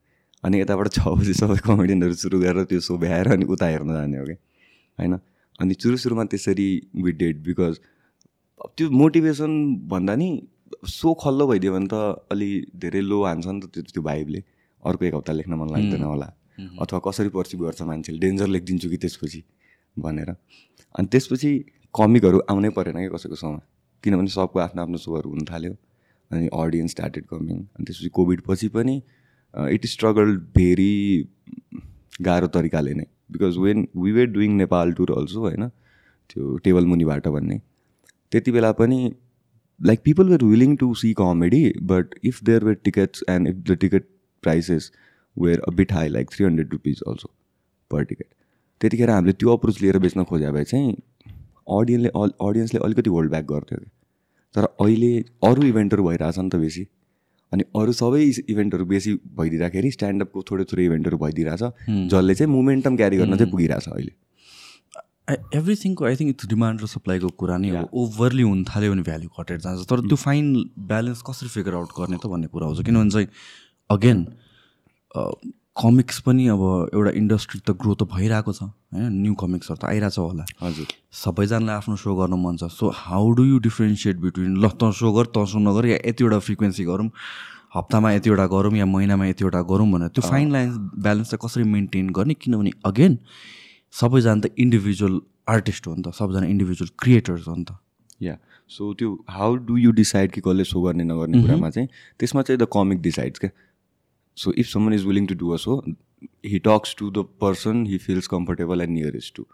अनि 0.45 0.61
यताबाट 0.61 0.89
छ 0.93 1.09
बजी 1.19 1.35
सबै 1.35 1.57
कमेडियनहरू 1.67 2.15
सुरु 2.15 2.41
गरेर 2.41 2.65
त्यो 2.71 2.81
सो 2.81 2.97
भ्याएर 2.99 3.33
अनि 3.33 3.45
उता 3.45 3.67
हेर्न 3.67 3.93
जाने 3.93 4.19
हो 4.19 4.25
कि 4.25 4.37
होइन? 4.99 5.15
अनि 5.61 5.75
सुरु 5.83 5.97
सुरुमा 5.97 6.25
त्यसरी 6.33 6.69
वि 7.03 7.13
डेड 7.13 7.43
बिकज 7.43 7.79
त्यो 8.77 8.91
मोटिभेसन 8.91 9.53
भन्दा 9.89 10.15
नि 10.17 10.29
सो 10.85 11.15
खल्लो 11.15 11.47
भइदियो 11.47 11.73
भने 11.73 11.89
त 11.93 12.29
अलि 12.33 12.51
धेरै 12.77 13.01
लो 13.01 13.23
हान्छ 13.25 13.47
नि 13.47 13.61
त 13.61 13.67
त्यो 13.75 13.83
त्यो 13.93 14.03
भाइबले 14.03 14.41
अर्को 14.83 15.05
एक 15.05 15.15
हप्ता 15.15 15.33
लेख्न 15.33 15.55
मन 15.55 15.69
लाग्दैन 15.73 16.03
होला। 16.03 16.29
अथवा 16.59 16.99
कसरी 17.07 17.29
पर्सिभ 17.31 17.63
गर्छ 17.63 17.83
मान्छेले 17.83 18.19
डेन्जर 18.19 18.49
लेखिदिन्छु 18.49 18.91
कि 18.91 18.97
त्यसपछि 18.99 19.43
भनेर। 19.97 20.31
अनि 20.31 21.07
त्यसपछि 21.13 21.51
कमिकहरू 21.95 22.39
आउनै 22.51 22.71
परेन 22.77 22.97
क्या 22.99 23.11
कसैको 23.11 23.37
सोमा 23.37 23.61
किनभने 24.05 24.31
सबको 24.31 24.59
आफ्नो 24.61 24.83
आफ्नो 24.83 24.99
सोहरू 24.99 25.31
हुन 25.31 25.45
थाल्यो 25.51 25.73
अनि 26.31 26.49
अडियन्स 26.55 26.91
स्टार्टेड 26.91 27.27
कमिङ 27.27 27.59
अनि 27.59 27.85
त्यसपछि 27.85 28.09
कोभिड 28.19 28.41
पछि 28.47 28.69
पनि 28.77 28.97
इट 29.55 29.87
स्ट्रगल 29.87 30.37
भेरी 30.57 30.93
गाह्रो 32.23 32.49
तरिकाले 32.55 32.95
नै। 32.95 33.07
Because 33.33 33.57
when 33.59 33.87
we 33.97 34.13
were 34.13 34.29
doing 34.31 34.57
Nepal 34.57 34.93
tour 34.99 35.13
also 35.13 35.41
होइन 35.41 35.69
त्यो 36.31 36.57
टेबल 36.65 36.87
मुनिबाट 36.87 37.29
भन्ने 37.29 37.59
त्यति 38.33 38.53
बेला 38.53 38.73
पनि 38.81 38.99
like 39.81 40.01
people 40.05 40.29
were 40.29 40.45
willing 40.45 40.77
to 40.77 40.93
see 41.01 41.13
comedy 41.15 41.63
but 41.91 42.15
if 42.25 42.43
there 42.45 42.65
were 42.65 42.79
tickets 42.85 43.25
and 43.31 43.49
if 43.49 43.57
the 43.71 43.77
ticket 43.81 44.05
prices 44.43 44.91
were 45.39 45.61
a 45.61 45.71
bit 45.77 45.93
high 45.93 46.09
like 46.09 46.31
three 46.31 46.45
hundred 46.47 46.73
rupees 46.73 47.03
also 47.09 47.31
per 47.91 48.05
ticket 48.05 48.27
त्यतिखेर 48.81 49.11
हामीले 49.11 49.33
त्यो 49.33 49.53
अप्रोच 49.53 49.81
लिएर 49.83 49.99
बेच्न 49.99 50.25
खोज्यो 50.25 50.53
भए 50.53 50.65
चाहिँ 50.65 50.97
अडियन्सले 51.77 52.11
अडियन्सले 52.49 52.81
अलिकति 52.85 53.11
होल्ड 53.11 53.31
ब्याक 53.31 53.45
गर्थ्यो 53.47 53.79
कि। 53.79 53.91
तर 54.55 54.65
अहिले 54.65 55.13
अरू 55.45 55.63
इभेन्टहरू 55.63 56.05
भइरहेछ 56.09 56.39
नि 56.39 56.49
त 56.51 56.57
बेसी। 56.57 56.87
अनि 57.53 57.65
अरू 57.77 57.93
सबै 57.93 58.23
इभेन्टहरू 58.49 58.85
बेसी 58.93 59.13
भइदिँदाखेरि 59.39 59.91
स्ट्यान्डअपको 59.91 60.43
थोरै 60.51 60.65
थोरै 60.73 60.85
इभेन्टहरू 60.85 61.19
भइदिरहेछ 61.19 61.63
जसले 62.13 62.35
चाहिँ 62.35 62.53
मोमेन्टम 62.53 62.97
क्यारी 62.97 63.17
गर्न 63.17 63.37
चाहिँ 63.37 63.51
पुगिरहेछ 63.51 63.89
अहिले। 63.89 64.13
एभ्रिथिङको 65.59 66.05
आई 66.07 66.17
थिङ्क 66.17 66.31
इट्स 66.31 66.47
डिमान्ड 66.49 66.83
र 66.83 66.87
सप्लाईको 66.87 67.29
कुरा 67.43 67.57
नै 67.59 67.71
अब 67.77 67.89
ओभरली 68.03 68.43
हुन 68.43 68.65
थाल्यो 68.65 68.93
भने 68.93 69.03
भ्याल्यु 69.03 69.29
घटेर 69.43 69.59
जान्छ। 69.61 69.87
तर 69.91 70.01
त्यो 70.07 70.17
फाइन 70.25 70.45
ब्यालेन्स 70.91 71.23
कसरी 71.29 71.49
फिगर 71.55 71.75
आउट 71.75 71.91
गर्ने 71.99 72.17
त 72.17 72.27
भन्ने 72.33 72.49
कुरा 72.55 72.67
आउँछ 72.67 72.85
किनभने 72.87 73.11
चाहिँ 73.11 73.29
अगेन 73.91 74.27
कमिक्स 75.77 76.21
पनि 76.25 76.47
अब 76.49 76.63
एउटा 76.95 77.11
इन्डस्ट्री 77.21 77.61
त 77.61 77.71
ग्रो 77.77 77.95
त 77.95 78.03
भइरहेको 78.09 78.53
छ 78.53 78.63
होइन? 78.63 79.13
न्यू 79.23 79.35
कमिक्सहरू 79.37 79.77
त 79.77 79.85
आइरहेको 79.85 80.15
छ 80.15 80.19
होला। 80.19 80.45
हजुर। 80.63 80.87
सबैजनालाई 81.13 81.77
आफ्नो 81.77 81.97
सो 82.01 82.15
गर्नु 82.17 82.37
मन 82.37 82.57
छ। 82.57 82.73
So 82.73 82.89
how 82.89 83.31
do 83.37 83.45
you 83.45 83.59
differentiate 83.69 84.17
between 84.25 84.57
ल 84.57 84.73
त 84.73 84.89
सो 84.97 85.13
गर 85.13 85.27
त 85.37 85.45
सो 85.45 85.59
नगर 85.61 85.87
या 85.87 85.99
यतिवटा 86.07 86.39
फ्रिक्वेन्सी 86.49 86.85
गरौँ 86.85 87.11
हप्तामा 87.77 88.13
यतिवटा 88.13 88.47
गरौँ 88.47 88.73
या 88.77 88.87
महिनामा 88.89 89.27
यतिवटा 89.27 89.61
गरौँ 89.69 89.89
भनेर? 89.93 90.09
त्यो 90.17 90.23
फाइन 90.25 90.53
लाइन 90.53 90.71
ब्यालेन्स 90.97 91.31
चाहिँ 91.31 91.41
कसरी 91.45 91.65
मेन्टेन 91.69 92.11
गर्ने? 92.17 92.35
किनभने 92.41 92.71
अगेन 92.89 93.19
सबैजना 93.93 94.41
त 94.41 94.57
इन्डिभिजुअल 94.57 95.21
आर्टिस्ट 95.49 95.87
हो 95.87 95.95
नि 95.95 96.03
त 96.03 96.17
सबजना 96.17 96.47
इन्डिभिजुअल 96.47 96.91
क्रिएटर्स 96.99 97.49
हो 97.49 97.55
नि 97.55 97.65
त। 97.69 97.77
या। 98.23 98.37
सो 98.69 98.93
त्यो 98.97 99.09
हाउ 99.29 99.57
डु 99.69 99.77
यु 99.77 99.91
डिसाइड 99.93 100.33
कि 100.33 100.41
कसले 100.41 100.65
सो 100.65 100.81
गर्ने 100.83 101.05
नगर्ने 101.05 101.43
कुरामा 101.43 101.71
चाहिँ 101.71 101.89
त्यसमा 102.19 102.43
चाहिँ 102.43 102.59
द 102.59 102.67
कमिक 102.73 103.03
डिसाइड्स 103.03 103.39
क्या। 103.45 103.51
So 104.37 104.53
if 104.55 104.67
someone 104.67 104.95
is 104.95 105.05
willing 105.07 105.27
to 105.27 105.35
do 105.35 105.51
a 105.51 105.57
show 105.59 105.83
he 106.43 106.59
talks 106.61 106.95
to 106.95 107.07
the 107.11 107.23
person 107.43 107.81
he 107.87 107.97
feels 107.99 108.27
comfortable 108.27 108.81
and 108.81 108.95
nearest 108.95 109.35
to. 109.35 109.47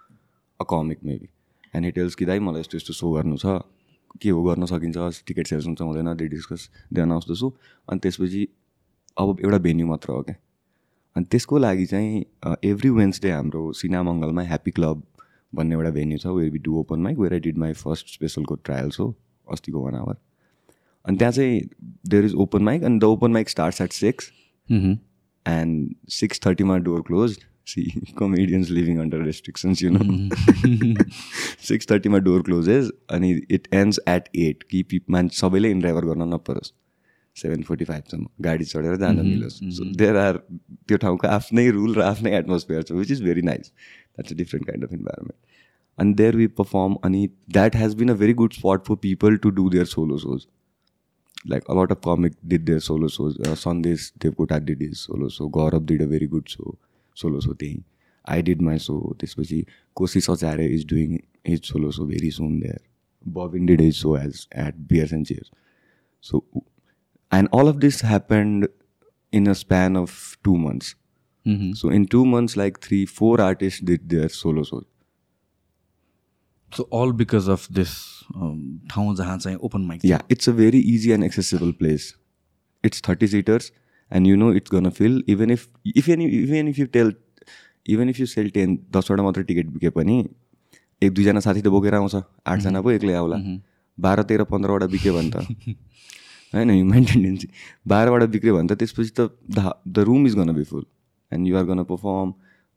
A 0.61 0.65
comic 0.67 1.01
maybe. 1.03 1.29
And 1.75 1.87
he 1.87 1.91
tells 1.93 2.15
कि 2.15 2.25
दाइ 2.25 2.39
मलाई 2.41 2.61
यस्तो 2.61 2.77
यस्तो 2.77 2.93
सो 2.93 3.11
गर्नु 3.12 3.37
छ 3.37 3.59
के 4.23 4.31
हो 4.31 4.43
गर्न 4.43 4.67
सकिन्छ 4.67 5.23
टिकट 5.27 5.47
सेल्स 5.47 5.67
हुन्छ 5.67 5.81
हुँदैन 5.83 6.12
they 6.17 6.27
discuss 6.29 6.69
they 6.93 7.01
announce 7.01 7.31
the 7.31 7.35
show 7.35 7.49
अनि 7.89 8.01
त्यसपछि 8.01 8.43
अब 9.17 9.41
एउटा 9.45 9.59
भेन्यू 9.67 9.87
मात्र 9.87 10.12
हो 10.12 10.23
क्या 10.23 10.35
अनि 11.17 11.25
त्यसको 11.31 11.59
लागि 11.59 11.87
चाहिँ 11.87 12.25
एभ्री 12.65 12.91
वेन्सडे 12.99 13.31
हाम्रो 13.31 13.62
सिना 13.81 14.03
मङ्गलमा 14.03 14.43
ह्याप्पी 14.51 14.71
क्लब 14.81 15.03
भन्ने 15.53 15.75
एउटा 15.75 15.91
भेन्यू 15.97 16.19
छ 16.19 16.35
where 16.37 16.51
we 16.51 16.59
do 16.67 16.77
open 16.81 17.09
mic 17.09 17.19
where 17.19 17.33
I 17.35 17.41
did 17.49 17.59
my 17.65 17.73
first 17.81 18.15
स्पेसलको 18.15 18.55
trials 18.69 19.01
हो 19.01 19.09
अस्तिको 19.49 19.85
वान 19.85 19.95
आवर 19.95 20.17
अनि 21.05 21.17
त्यहाँ 21.19 21.33
चाहिँ 21.33 21.61
there 22.09 22.25
is 22.25 22.35
open 22.47 22.71
mic 22.71 22.85
and 22.91 22.99
the 22.99 23.12
open 23.17 23.33
mic 23.33 23.49
starts 23.49 23.81
at 23.81 23.93
six 24.03 24.33
and 24.73 25.95
six 26.11 26.41
थर्टीमा 26.47 26.76
door 26.88 27.02
close 27.07 27.38
see 27.67 27.83
comedians 28.19 28.71
living 28.71 28.99
under 28.99 29.25
restrictions 29.25 29.83
you 29.83 29.91
know 29.93 30.02
six 31.69 31.91
थर्टीमा 31.91 32.19
door 32.29 32.43
closes 32.43 32.91
अनि 33.11 33.31
it 33.50 33.69
ends 33.75 34.00
at 34.09 34.29
eight 34.37 34.62
कि 34.71 34.83
पि 34.91 35.00
मान्छे 35.11 35.38
सबैले 35.38 35.71
in 35.71 35.81
driver 35.81 36.05
गर्न 36.05 36.33
नपरोस्। 36.35 36.73
Seven 37.37 37.62
forty 37.62 37.85
फाइभसम्म 37.85 38.26
गाडी 38.45 38.64
चढेर 38.64 38.97
जान 38.97 39.21
मिलोस्। 39.26 39.59
सो 39.76 39.85
देयर 39.97 40.17
आर 40.17 40.37
त्यो 40.88 40.97
ठाउँको 41.05 41.26
आफ्नै 41.29 41.69
रुल 41.71 41.95
र 41.95 42.02
आफ्नै 42.02 42.33
एटमोस्फियर 42.38 42.83
छ 42.83 42.93
which 42.93 43.11
is 43.11 43.23
very 43.25 43.43
nice 43.43 43.67
that's 43.69 44.33
a 44.33 44.37
different 44.37 44.67
kind 44.67 44.85
of 44.85 44.93
environment 44.93 45.38
अनि 45.99 46.14
देयर 46.14 46.37
वी 46.37 46.47
पर्फर्म 46.59 46.97
अनि 47.05 47.29
that 47.52 47.76
has 47.76 47.95
been 47.95 48.09
a 48.09 48.14
very 48.25 48.35
good 48.35 48.52
spot 48.52 48.85
for 48.88 48.95
people 49.02 49.37
to 49.37 49.50
do 49.61 49.69
their 49.71 49.87
solo 49.87 50.19
shows 50.19 50.47
like 51.46 51.68
a 51.68 51.74
lot 51.74 51.92
of 51.92 52.02
comic 52.02 52.34
did 52.48 52.66
their 52.66 52.80
solo 52.80 53.08
shows. 53.08 53.38
Uh, 53.40 53.56
Sandesh 53.56 54.12
Devkota 54.20 54.64
did 54.64 54.82
his 54.82 55.00
solo 55.00 55.30
show. 55.30 55.50
Gaurav 55.50 55.86
did 55.86 56.02
a 56.02 56.08
very 56.08 56.28
good 56.28 56.50
show, 56.50 56.78
solo 57.14 57.40
show 57.40 57.54
thing. 57.54 57.84
I 58.26 58.42
did 58.42 58.62
my 58.62 58.78
show. 58.78 59.16
This 59.20 59.38
was 59.38 59.50
Kosi 59.96 60.22
Sachare 60.22 60.70
is 60.70 60.84
doing 60.84 61.26
his 61.44 61.62
solo 61.64 61.92
show 61.92 62.06
very 62.06 62.30
soon 62.30 62.60
there. 62.60 62.80
Bobin 63.26 63.66
did 63.66 63.80
his 63.80 63.96
show 63.96 64.16
as 64.16 64.48
at 64.52 64.88
Beers 64.88 65.12
and 65.12 65.26
Cheers. 65.26 65.52
So, 66.22 66.44
and 67.32 67.48
all 67.52 67.68
of 67.68 67.80
this 67.80 68.02
happened 68.02 68.68
in 69.32 69.48
a 69.48 69.56
span 69.56 69.96
of 69.96 70.38
two 70.44 70.58
months. 70.58 70.96
Mm-hmm. 71.46 71.74
So 71.74 71.90
in 71.90 72.06
two 72.06 72.26
months, 72.26 72.58
like 72.58 72.82
three, 72.82 73.06
four 73.06 73.40
artists 73.40 73.80
did 73.80 74.10
their 74.10 74.30
solo 74.30 74.64
shows. 74.64 74.86
So 76.76 76.84
all 76.94 77.12
because 77.20 77.50
of 77.50 77.72
this 77.72 77.92
ठाउँ 78.91 79.15
जहाँ 79.17 79.39
चाहिँ 79.39 79.57
open 79.69 79.87
mic 79.87 80.05
yeah 80.05 80.21
it's 80.31 80.49
a 80.49 80.53
very 80.53 80.79
easy 80.95 81.11
and 81.13 81.25
accessible 81.25 81.73
place 81.79 82.15
it's 82.85 83.03
thirty 83.09 83.27
seaters 83.29 83.73
and 84.11 84.27
you 84.27 84.37
know 84.37 84.53
it's 84.61 84.75
gonna 84.75 84.91
feel 85.01 85.23
even 85.29 85.51
if 85.51 85.69
if 85.97 86.09
an 86.09 86.21
even 86.23 86.69
if 86.69 86.79
you 86.79 86.87
tell 86.93 87.13
even 87.89 88.09
if 88.09 88.21
you 88.21 88.27
sell 88.27 88.51
ten 88.51 88.79
दसवटा 88.97 89.23
मात्र 89.23 89.43
ticket 89.45 89.67
बिके 89.69 89.91
पनि 89.99 90.25
एक 91.03 91.13
दुईजना 91.13 91.41
साथी 91.41 91.61
त 91.61 91.67
बोकेर 91.75 91.95
आउँछ 91.95 92.15
आठजना 92.47 92.81
पो 92.83 92.91
एक्लै 92.91 93.15
आउला। 93.21 93.37
बाह्र 93.99 94.23
तेह्र 94.23 94.45
पन्ध्रवटा 94.51 94.87
बिक्यो 94.93 95.13
भने 95.15 95.31
त। 95.31 95.37
होइन 96.55 96.71
ह्युमन 96.71 97.05
टेन्डेन्सी 97.05 97.49
बाह्रवटा 97.89 98.27
बिक्यो 98.35 98.55
भने 98.57 98.69
त 98.69 98.79
त्यसपछि 98.79 99.11
त 99.19 99.21
the 99.89 100.05
room 100.09 100.27
is 100.27 100.35
gonna 100.37 100.53
be 100.55 100.65
full 100.71 100.85
and 101.33 101.49
you're 101.49 101.65
gonna 101.67 101.83
perform 101.91 102.33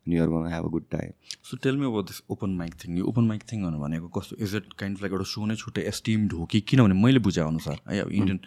you're 0.08 0.28
gonna 0.30 0.50
have 0.54 0.66
a 0.66 0.70
good 0.70 0.84
time 0.92 1.12
so 1.44 1.58
tell 1.64 1.78
me 1.78 1.86
अब 1.86 2.02
दिस 2.08 2.22
ओपन 2.32 2.50
माइक 2.58 2.74
थिङ 2.84 2.98
यो 2.98 3.06
ओपन 3.06 3.24
माइक 3.28 3.44
थिङ 3.52 3.64
भनेको 3.64 4.08
कस्तो? 4.20 4.36
इज 4.40 4.56
इट 4.56 4.74
काइन्ड 4.80 4.98
लाइक 5.02 5.12
एउटा 5.12 5.26
सो 5.26 5.46
नै 5.46 5.56
छुट्टै 5.56 5.82
एस्टिम्ड 5.88 6.34
हो 6.34 6.46
कि 6.46 6.62
किनभने 6.62 7.02
मैले 7.02 7.20
बुझाए 7.20 7.48
अनुसार 7.48 7.80
है 7.90 8.00
अब 8.02 8.12
इन्डियन 8.12 8.40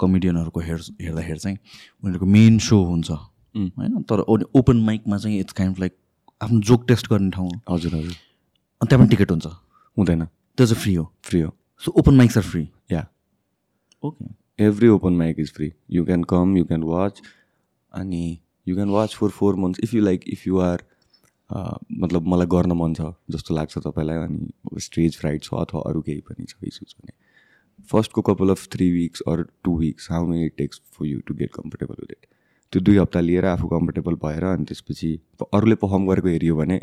कमेडियनहरूको 0.00 0.60
हेर् 0.60 0.82
हेर्दाखेरि 1.02 1.38
चाहिँ 1.38 1.58
उनीहरूको 2.02 2.26
मेन 2.26 2.58
सो 2.58 2.82
हुन्छ। 2.84 3.10
होइन? 3.10 4.02
तर 4.02 4.20
ओपन 4.20 4.76
माइकमा 4.86 5.18
चाहिँ 5.18 5.38
इट्स 5.40 5.52
काइन्ड 5.52 5.78
लाइक 5.78 5.96
आफ्नो 6.40 6.60
जोक 6.62 6.86
टेस्ट 6.88 7.08
गर्ने 7.10 7.30
ठाउँ। 7.30 7.50
हजुर 7.70 7.94
हजुर। 7.94 8.12
अनि 8.12 8.86
त्यहाँ 8.88 9.04
पनि 9.04 9.10
टिकट 9.10 9.30
हुन्छ। 9.30 9.46
हुँदैन। 9.96 10.24
त्यो 10.24 10.66
चाहिँ 10.66 10.82
फ्री 10.82 10.94
हो। 10.94 11.04
फ्री 11.22 11.40
हो। 11.40 11.50
So 11.82 11.92
open 11.98 12.14
mics 12.14 12.36
are 12.38 12.44
free 12.44 12.68
yeah 12.92 13.06
okay 14.02 14.64
every 14.64 14.88
open 14.88 15.12
mic 15.16 15.40
is 15.40 15.52
free 15.54 15.72
you 15.90 16.04
can 16.04 16.22
come 16.30 16.56
you 16.56 16.64
can 16.64 16.82
watch 16.84 17.20
अनि 17.94 18.38
you 18.66 18.74
can 18.76 18.90
watch 18.90 19.14
for 19.14 19.28
four 19.36 19.56
months 19.56 19.80
if 19.84 19.94
you 19.94 20.02
like 20.02 20.24
if 20.28 20.46
you 20.46 20.58
are 20.60 20.84
मतलब 21.50 22.26
मलाई 22.28 22.46
गर्न 22.46 22.72
मन 22.80 22.94
छ 22.94 23.12
जस्तो 23.30 23.54
लाग्छ 23.54 23.78
तपाईँलाई 23.78 24.16
अनि 24.26 24.80
स्टेज 24.80 25.16
फ्राइड 25.18 25.42
छ 25.42 25.54
अथवा 25.60 25.82
अरू 25.90 26.00
केही 26.02 26.20
पनि 26.28 26.44
छ 26.44 26.54
इस्युज 26.64 26.94
भने। 26.98 27.12
फर्स्टको 27.90 28.22
couple 28.22 28.50
of 28.50 28.66
three 28.72 28.90
weeks 28.92 29.22
or 29.28 29.42
two 29.64 29.76
weeks 29.78 30.10
how 30.10 30.26
many 30.26 30.46
it 30.46 30.54
takes 30.58 30.80
for 30.98 31.06
you 31.06 31.20
to 31.26 31.34
get 31.34 31.50
comfortable 31.54 31.94
with 32.00 32.12
it 32.12 32.26
त्यो 32.72 32.82
दुई 32.82 32.96
हप्ता 32.96 33.20
लिएर 33.20 33.44
आफू 33.46 33.68
कम्फर्टेबल 33.68 34.14
भएर 34.24 34.44
अनि 34.44 34.64
त्यसपछि 34.64 35.10
अरूले 35.52 35.74
पर्फर्म 35.84 36.06
गरेको 36.06 36.28
हेऱ्यो 36.28 36.56
भने 36.56 36.80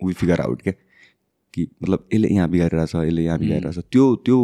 वी 0.00 0.12
फिगर 0.12 0.40
आउट 0.40 0.62
क्या 0.62 0.72
कि 1.54 1.66
मतलब 1.82 2.08
यसले 2.12 2.28
यहाँ 2.28 2.48
बिगारिरहेछ 2.50 2.94
यसले 2.94 3.24
यहाँ 3.24 3.38
बिगारिरहेछ। 3.38 3.78
त्यो 3.92 4.14
त्यो 4.26 4.38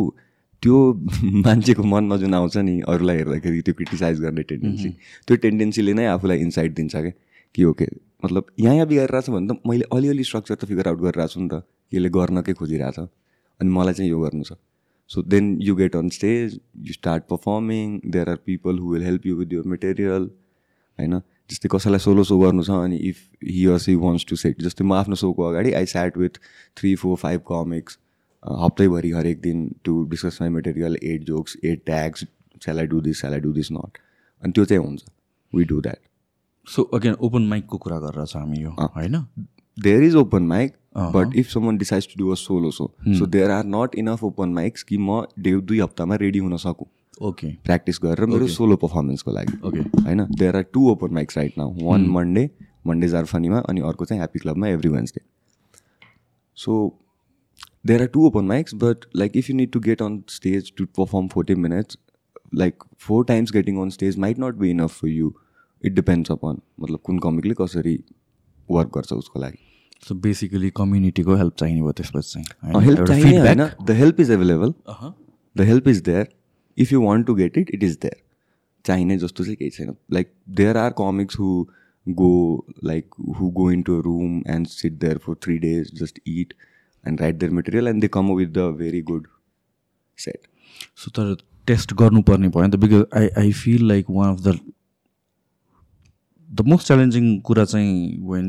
त्यो 0.62 0.78
मान्छेको 1.47 1.83
मनमा 1.83 2.16
जुन 2.16 2.35
आउँछ 2.35 2.57
नि 2.69 2.81
अरूलाई 2.88 3.16
हेर्दाखेरि 3.16 3.61
त्यो 3.66 3.75
क्रिटिसाइज 3.75 4.21
गर्ने 4.21 4.42
टेन्डेन्सी। 4.50 4.88
त्यो 5.26 5.37
टेन्डेन्सीले 5.45 5.92
नै 5.99 6.07
आफूलाई 6.14 6.38
इन्साइट 6.47 6.75
दिन्छ 6.75 6.95
क्या 6.97 7.12
कि 7.54 7.64
ओके 7.64 7.87
मतलब 8.25 8.47
यहाँ 8.61 8.75
यहाँ 8.75 8.87
बिगारिरहेको 8.87 9.26
छ 9.26 9.35
भने 9.35 9.47
त 9.54 9.69
मैले 9.69 9.85
अलिअलि 9.92 10.25
स्ट्रक्चर 10.25 10.54
त 10.54 10.64
फिगर 10.73 10.88
आउट 10.88 11.00
गरिरहेको 11.00 11.33
छु 11.35 11.40
नि 11.40 11.49
त। 11.52 11.62
यसले 11.92 12.11
गर्नकै 12.19 12.52
खोजिरहेछ? 12.61 12.99
अनि 13.61 13.71
मलाई 13.71 13.95
चाहिँ 13.95 14.11
यो 14.11 14.21
गर्नु 14.21 14.45
छ। 14.45 14.52
So 15.11 15.23
then 15.35 15.57
you 15.61 15.75
get 15.76 15.97
on 15.97 16.09
stage 16.19 16.59
you 16.88 16.92
start 16.92 17.25
performing 17.33 17.99
there 18.07 18.28
are 18.31 18.38
people 18.47 18.78
who 18.78 18.92
will 18.92 19.04
help 19.04 19.26
you 19.26 19.37
with 19.37 19.52
your 19.52 19.66
material 19.75 20.31
होइन? 20.99 21.21
जस्तै 21.50 21.69
कसैलाई 21.75 22.07
सोलो 22.07 22.25
सो 22.25 22.38
गर्नु 22.38 22.62
छ 22.62 22.78
अनि 22.87 22.97
if 23.11 23.19
he 23.50 23.66
or 23.75 23.78
she 23.85 23.95
wants 24.04 24.26
to 24.28 24.37
set 24.45 24.62
जस्तै 24.62 24.85
म 24.85 24.92
आफ्नो 25.02 25.19
सोको 25.25 25.42
अगाडि 25.50 25.73
I 25.81 25.87
sat 25.92 26.19
with 26.19 26.38
three 26.78 26.95
four 27.02 27.16
five 27.25 27.40
comics 27.50 27.99
हप्तैभरि 28.43 29.11
हरेक 29.11 29.41
दिन 29.41 29.69
to 29.85 30.03
discuss 30.11 30.39
my 30.41 30.51
material 30.51 30.97
at 31.03 31.25
jokes 31.25 31.57
at 31.65 31.85
tags 31.87 32.25
sell 32.65 32.79
I 32.79 32.87
do 32.87 33.01
this 33.01 33.21
sell 33.21 33.33
I 33.33 33.41
do 33.41 33.53
this 33.53 33.73
not 33.73 33.99
अनि 34.43 34.53
त्यो 34.53 34.65
चाहिँ 34.65 34.85
हुन्छ। 34.85 35.05
We 35.53 35.65
do 35.65 35.81
that 35.81 35.99
so 36.67 36.83
again 36.95 37.15
open 37.21 37.47
माइकको 37.49 37.79
कुरा 37.79 37.99
गरेर 37.99 38.25
छ 38.27 38.37
हामी 38.37 38.63
यो 38.63 38.71
होइन? 38.71 39.25
There 39.77 40.03
is 40.03 40.15
open 40.17 40.43
mic 40.47 40.75
but 41.15 41.37
if 41.37 41.49
someone 41.51 41.79
decide 41.79 42.03
to 42.13 42.19
do 42.19 42.31
a 42.31 42.35
solo 42.37 42.71
show 42.71 42.91
so 43.19 43.27
there 43.27 43.51
are 43.51 43.65
not 43.67 43.95
enough 43.99 44.25
open 44.25 44.49
mics 44.55 44.83
कि 44.83 44.99
म 44.99 45.23
डे 45.39 45.55
दुई 45.63 45.81
हप्तामा 45.81 46.17
रेडी 46.17 46.39
हुन 46.39 46.57
सकुँ। 46.57 46.87
ओके 47.21 47.53
प्र्याक्टिस 47.65 47.99
गरेर 48.03 48.27
मेरो 48.27 48.47
सोलो 48.49 48.77
पर्फर्मेन्सको 48.77 49.33
लागि। 49.33 49.59
ओके 49.69 49.81
होइन? 50.01 50.25
There 50.39 50.57
are 50.57 50.63
two 50.73 50.89
open 50.91 51.15
mics 51.15 51.39
right 51.39 51.59
now 51.59 51.75
one 51.83 52.07
Monday 52.11 52.49
Mondays 52.87 53.15
are 53.15 53.25
फनीमा 53.27 53.59
अनि 53.69 53.81
अर्को 53.83 54.05
चाहिँ 54.05 54.19
ह्याप्पी 54.21 54.39
क्लबमा 54.39 54.69
every 54.69 54.89
Wednesday 54.91 55.21
so 56.57 56.73
there 57.85 58.01
are 58.03 58.11
two 58.17 58.25
open 58.27 58.51
mics 58.55 58.75
but 58.87 59.07
like 59.23 59.37
if 59.43 59.53
you 59.53 59.55
need 59.61 59.73
to 59.77 59.81
get 59.91 60.03
on 60.09 60.19
stage 60.39 60.75
to 60.81 60.87
perform 61.01 61.29
40 61.29 61.55
minutes 61.67 61.97
like 62.65 62.85
four 62.99 63.25
times 63.25 63.51
getting 63.51 63.79
on 63.85 63.91
stage 63.91 64.19
might 64.27 64.39
not 64.39 64.59
be 64.65 64.71
enough 64.79 65.01
for 65.03 65.15
you. 65.21 65.33
It 65.85 65.93
depends 65.93 66.31
upon 66.31 66.59
मतलब 66.81 66.99
कुन 67.05 67.19
कमिकले 67.19 67.55
कसरी 67.61 67.93
work 68.71 68.91
गर्छ 68.95 69.12
उसको 69.12 69.41
लागि। 69.41 69.59
So 70.09 70.15
basically 70.15 70.71
कम्युनिटीको 70.77 71.35
help 71.37 71.55
चाहिने 71.59 71.81
भयो 71.81 71.93
त्यसपछि 71.93 72.31
चाहिँ। 72.33 72.47
होइन? 72.65 72.85
हेल्प 72.85 72.99
एउटा 72.99 73.12
चाहिने 73.12 73.31
feedback. 73.31 73.59
होइन। 73.61 73.87
द 73.87 73.97
हेल्प 74.01 74.21
इज 74.21 74.31
एभाइलेबल 74.31 74.75
अहँ। 74.89 75.15
The 75.57 75.61
help 75.71 75.89
is 75.89 76.03
there 76.03 76.29
if 76.79 76.93
you 76.93 77.01
want 77.03 77.27
to 77.27 77.35
get 77.35 77.59
it 77.59 77.71
it 77.75 77.83
is 77.83 77.99
there 78.03 78.17
चाहिने 78.85 79.17
जस्तो 79.19 79.45
चाहिँ 79.45 79.57
केही 79.57 79.71
छैन। 79.71 79.95
Like 80.12 80.33
there 80.61 80.77
are 80.77 80.91
comics 80.99 81.39
who 81.39 81.49
go 82.07 82.67
like 82.85 83.15
who 83.41 83.51
go 83.59 83.71
in 83.71 83.83
to 83.83 84.01
room 84.01 84.43
and 84.47 84.67
sit 84.67 84.93
there 84.93 85.19
for 85.19 85.35
three 85.43 85.59
days 85.59 85.91
just 86.01 86.21
it 86.27 86.55
and 87.09 87.21
write 87.21 87.37
their 87.39 87.53
material 87.61 87.89
and 87.89 88.01
they 88.01 88.09
come 88.19 88.33
with 88.33 88.49
the 88.59 88.69
very 88.79 89.01
good 89.11 89.27
set 90.19 90.47
so 91.05 91.11
तर 91.19 91.35
test 91.67 91.95
गर्नुपर्ने 92.05 92.49
भयो 92.49 92.67
नि 92.67 92.77
त 92.77 92.81
because 92.85 93.05
I 93.19 93.29
I 93.43 93.53
feel 93.65 93.87
like 93.89 94.07
one 94.11 94.35
of 94.35 94.41
the 94.47 94.59
the 96.49 96.67
most 96.69 96.87
challenging 96.87 97.29
कुरा 97.51 97.65
चाहिँ 97.65 97.93
when 98.31 98.49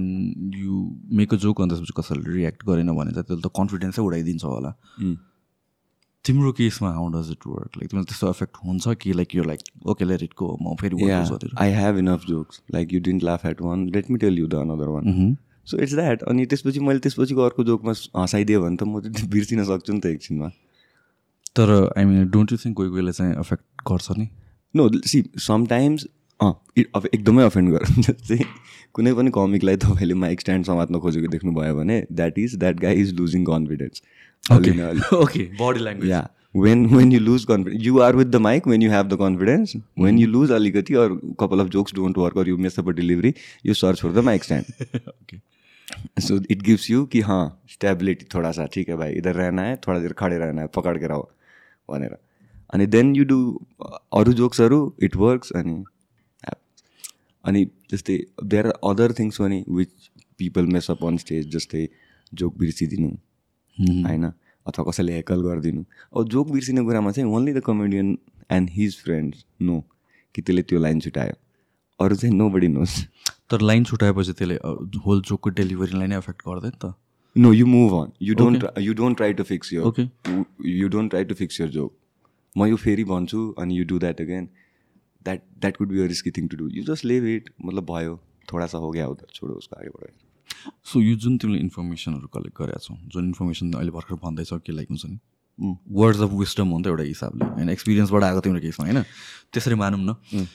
you 0.56 0.80
make 1.18 1.34
a 1.34 1.38
joke 1.44 1.62
अनि 1.62 1.70
त्यसपछि 1.70 1.94
कसैले 2.02 2.34
रियाक्ट 2.34 2.66
गरेन 2.68 2.96
भने 2.96 3.12
चाहिँ 3.12 3.26
त्यसले 3.28 3.42
त 3.48 3.52
कन्फिडेन्सै 3.60 4.02
उडाइदिन्छ 4.02 4.44
होला। 4.44 4.72
तिम्रो 6.26 6.52
केसमा 6.58 6.90
how 6.94 7.08
does 7.14 7.30
it 7.32 7.48
work 7.48 7.78
like 7.78 7.90
तिमीलाई 7.92 8.06
त्यस्तो 8.10 8.30
एफेक्ट 8.30 8.58
हुन्छ 8.66 8.94
कि 9.00 9.14
लाइक 9.14 9.36
यो 9.36 9.44
like 9.44 9.88
okay 9.94 10.06
let 10.06 10.22
it 10.24 10.34
go 10.42 10.48
म 10.62 10.76
फेरि 10.82 10.96
work 10.96 11.10
Yeah, 11.10 11.30
गर्छु 11.32 11.56
I 11.64 11.70
have 11.78 11.98
enough 12.02 12.28
jokes. 12.34 12.62
Like 12.76 12.94
you 12.96 13.02
didn't 13.08 13.26
laugh 13.30 13.44
at 13.50 13.64
one. 13.70 13.82
Let 13.96 14.12
me 14.14 14.20
tell 14.24 14.36
you 14.42 14.48
So 15.67 15.77
it's 15.77 15.96
that. 15.96 16.24
अनि 16.27 16.46
त्यसपछि 16.46 16.79
मैले 16.79 17.00
त्यसपछिको 17.00 17.41
अर्को 17.41 17.63
जोकमा 17.63 17.93
हँसाइदियो 18.20 18.62
भने 18.62 18.77
त 18.77 18.84
म 18.84 19.00
त 19.00 19.25
बिर्सिन 19.32 19.63
सक्छु 19.63 19.93
नि 19.93 20.00
त 20.00 20.05
एकछिनमा। 20.05 20.50
तर 21.55 21.70
I 21.98 22.05
mean 22.05 22.29
don't 22.32 22.51
you 22.51 22.58
think 22.65 22.75
कोही 22.77 22.89
कोहीले 22.89 23.12
चाहिँ 23.12 23.34
एफेक्ट 23.39 23.63
गर्छ 23.88 24.17
नि? 24.17 24.27
नो 24.75 24.89
सी 25.08 25.24
समटाइम्स 25.48 26.08
अँ 26.39 26.53
अब 26.96 27.08
एकदमै 27.13 27.43
अफेन्ड 27.43 27.72
गरौँ। 27.74 28.03
चाहिँ 28.03 28.46
कुनै 28.93 29.13
पनि 29.13 29.32
कमिकलाई 29.36 29.77
तपाईँले 29.84 30.13
माइक 30.24 30.41
स्ट्यान्ड 30.41 30.65
समात्न 30.65 31.00
खोजेको 31.00 31.27
देख्नुभयो 31.36 31.75
भने 31.75 31.96
that 32.12 32.39
is 32.39 32.55
that 32.63 32.79
guy 32.79 33.01
is 33.01 33.13
losing 33.20 33.43
confidence 33.46 34.01
okay 34.51 35.43
body 35.62 35.79
language 35.79 36.10
yeah 36.10 36.22
when 36.65 36.86
when 36.96 37.12
you 37.12 37.20
lose 37.20 37.46
confidence 37.51 37.86
you 37.86 38.00
are 38.08 38.15
with 38.15 38.25
the 38.25 38.43
mic 38.48 38.67
when 38.67 38.82
you 38.82 38.91
have 38.91 39.08
the 39.08 39.17
confidence 39.22 39.75
when 40.00 40.20
you 40.20 40.27
lose 40.27 40.51
अलिकति 40.60 40.93
or 41.05 41.17
couple 41.39 41.60
of 41.60 41.67
jokes 41.77 41.96
don't 41.96 42.17
work 42.17 42.38
or 42.38 42.50
you 42.50 42.58
mess 42.67 42.79
up 42.79 42.89
delivery 43.00 43.34
you 43.65 43.74
search 43.82 44.01
for 44.01 44.12
the 44.12 44.25
mic 44.29 44.43
stand 44.43 44.65
okay 45.08 45.38
so 46.20 46.40
it 46.52 46.62
gives 46.62 46.90
you 46.92 47.06
कि 47.06 47.22
हाँ 47.22 47.64
stability 47.70 48.26
थोड़ा 48.34 48.52
सा 48.52 48.66
ठीक 48.66 48.90
है 48.90 48.96
भाई 48.96 49.12
इधर 49.12 49.36
रहना 49.36 49.62
है 49.62 49.76
थोड़ा 49.88 50.00
देर 50.00 50.14
खडे 50.14 50.38
रहना 50.38 50.62
है 50.62 50.68
पकड 50.68 51.00
के 51.00 51.08
रहो 51.08 51.32
भनेर 51.90 52.18
अनि 52.74 52.86
देन 52.88 53.16
यु 53.16 53.26
डु 53.26 53.40
अरू 54.14 54.34
जोक्सहरू 54.34 54.80
इट 55.04 55.16
वर्क्स 55.16 55.52
अनि 55.52 55.84
अनि 57.46 57.66
जस्तै 57.92 58.18
देयर 58.44 58.68
आर 58.68 58.74
अदर 58.84 59.14
थिङ्स 59.20 59.38
पनि 59.42 59.64
which 59.70 60.10
people 60.40 60.66
mess 60.68 60.92
up 60.92 61.04
on 61.06 61.18
stage 61.18 61.52
जस्तै 61.52 61.88
जोक 62.34 62.58
बिर्सिदिनु 62.58 63.10
होइन 63.78 64.32
अथवा 64.66 64.86
कसैले 64.90 65.14
हेकल 65.14 65.42
गरिदिनु। 65.42 65.84
अब 66.18 66.30
जोक 66.30 66.52
बिर्सिने 66.52 66.82
कुरामा 66.82 67.12
चाहिँ 67.12 67.30
only 67.34 67.54
the 67.54 67.62
comedian 67.66 68.18
and 68.52 68.70
his 68.70 68.98
friends 69.04 69.46
know 69.62 69.80
कि 70.36 70.42
त्यसले 70.42 70.62
त्यो 70.62 70.80
लाइन 70.80 71.00
छुट्यायो 71.00 71.36
अरू 72.00 72.16
चाहिँ 72.16 72.36
नो 72.36 72.50
बडी 72.50 72.68
नोस् 72.68 72.96
तर 73.50 73.62
लाइन 73.62 73.84
छुट्याएपछि 73.92 74.34
त्यसले 74.34 74.58
होल 75.06 75.22
जोकको 75.30 75.50
डेलिभरीलाई 75.62 76.08
नै 76.08 76.18
एफेक्ट 76.18 76.42
गर्दैन 76.48 76.78
त। 76.84 76.94
You 77.36 77.66
move 77.68 77.94
on. 77.98 78.12
You 78.20 78.34
don't. 78.40 78.66
You 78.78 78.94
don't 78.98 79.18
try 79.20 79.28
to 79.38 79.44
fix 79.44 79.72
your. 79.72 79.86
Okay. 79.90 80.04
You, 80.32 80.42
you 80.72 80.90
don't 80.96 81.10
try 81.14 81.22
to 81.30 81.36
fix 81.38 81.60
your 81.60 81.68
joke. 81.76 81.94
म 82.56 82.66
यो 82.68 82.76
फेरि 82.78 83.04
भन्छु 83.12 83.40
अनि 83.60 83.78
you 83.78 83.86
do 83.92 83.98
that 84.00 84.22
again 84.22 84.46
that 85.26 85.42
that 85.62 85.78
could 85.78 85.90
be 85.92 86.02
a 86.02 86.06
risky 86.08 86.32
thing 86.32 86.48
to 86.48 86.58
do 86.58 86.68
you 86.74 86.84
just 86.92 87.06
leave 87.06 87.26
it 87.28 87.50
मतलब 87.66 87.86
भयो. 87.86 88.20
थोडा 88.52 88.66
सा 88.68 88.78
हो 88.78 88.92
गया 88.92 89.08
उधर. 89.08 89.28
छोडो 89.34 89.54
उसको 89.54 89.76
आगे 89.76 89.90
बढायो 89.90 90.72
सो 90.92 91.02
यो 91.02 91.16
जुन 91.24 91.38
तिमीले 91.38 91.60
इन्फर्मेसनहरू 91.60 92.28
कलेक्ट 92.34 92.58
गरेका 92.62 92.80
छौ 92.80 92.96
जुन 93.14 93.26
इन्फर्मेसन 93.28 93.72
अहिले 93.74 93.91
भर्खर 93.91 94.15
भन्दैछौ 94.24 94.60
कि 94.60 94.72
लाइक 94.72 94.89
हुन्छ 94.89 95.06
नि? 95.06 95.17
वर्ड्स 95.91 96.22
अफ 96.22 96.32
विस्डम 96.41 96.67
हो 96.67 96.78
नि 96.78 96.84
त 96.84 96.88
एउटा 96.88 97.04
हिसाबले। 97.04 97.46
होइन 97.58 97.70
एक्सपिरियन्सबाट 97.70 98.24
आएको 98.24 98.41
तिम्रो 98.46 98.62
केसमा 98.62 98.86
होइन? 98.86 99.02
त्यसरी 99.54 99.76
मानौँ 99.82 100.00
न। 100.00 100.46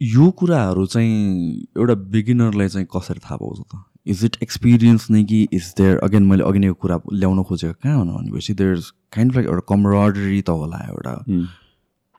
यो 0.00 0.30
कुराहरू 0.40 0.84
चाहिँ 0.86 1.66
एउटा 1.78 1.94
बिगिनरलाई 2.12 2.68
चाहिँ 2.68 2.86
कसरी 2.96 3.20
थाहा 3.24 3.36
पाउँछ 3.36 3.60
त? 3.60 3.84
इज 4.06 4.24
इट 4.24 4.36
एक्सपिरियन्स 4.42 5.10
नै 5.10 5.22
कि 5.24 5.40
इज 5.52 5.72
देयर 5.78 5.98
अगेन 6.04 6.26
मैले 6.26 6.44
अघि 6.44 6.58
नै 6.58 6.66
यो 6.66 6.74
कुरा 6.74 7.00
ल्याउन 7.12 7.42
खोजेको 7.48 7.74
कहाँ 7.82 7.96
हुनु 7.98 8.12
भनेपछि 8.12 8.54
देयर 8.60 8.76
इज 8.76 8.90
काइन्ड 9.12 9.34
लाइक 9.34 9.46
एउटा 9.48 9.64
कमराडरी 9.74 10.40
त 10.42 10.50
होला 10.60 10.78
एउटा 10.88 11.12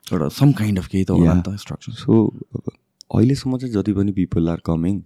एउटा 0.08 0.28
सम 0.38 0.52
काइन्ड 0.62 0.80
अफ 0.80 0.88
केही 0.88 1.04
त 1.04 1.18
होला 1.18 1.34
नि 1.34 1.42
त 1.48 1.56
स्ट्रक्चर 1.64 1.94
सो 2.04 2.22
अहिलेसम्म 3.16 3.58
चाहिँ 3.58 3.74
जति 3.74 3.94
पनि 3.94 4.12
people 4.20 4.50
are 4.50 4.62
coming 4.66 5.02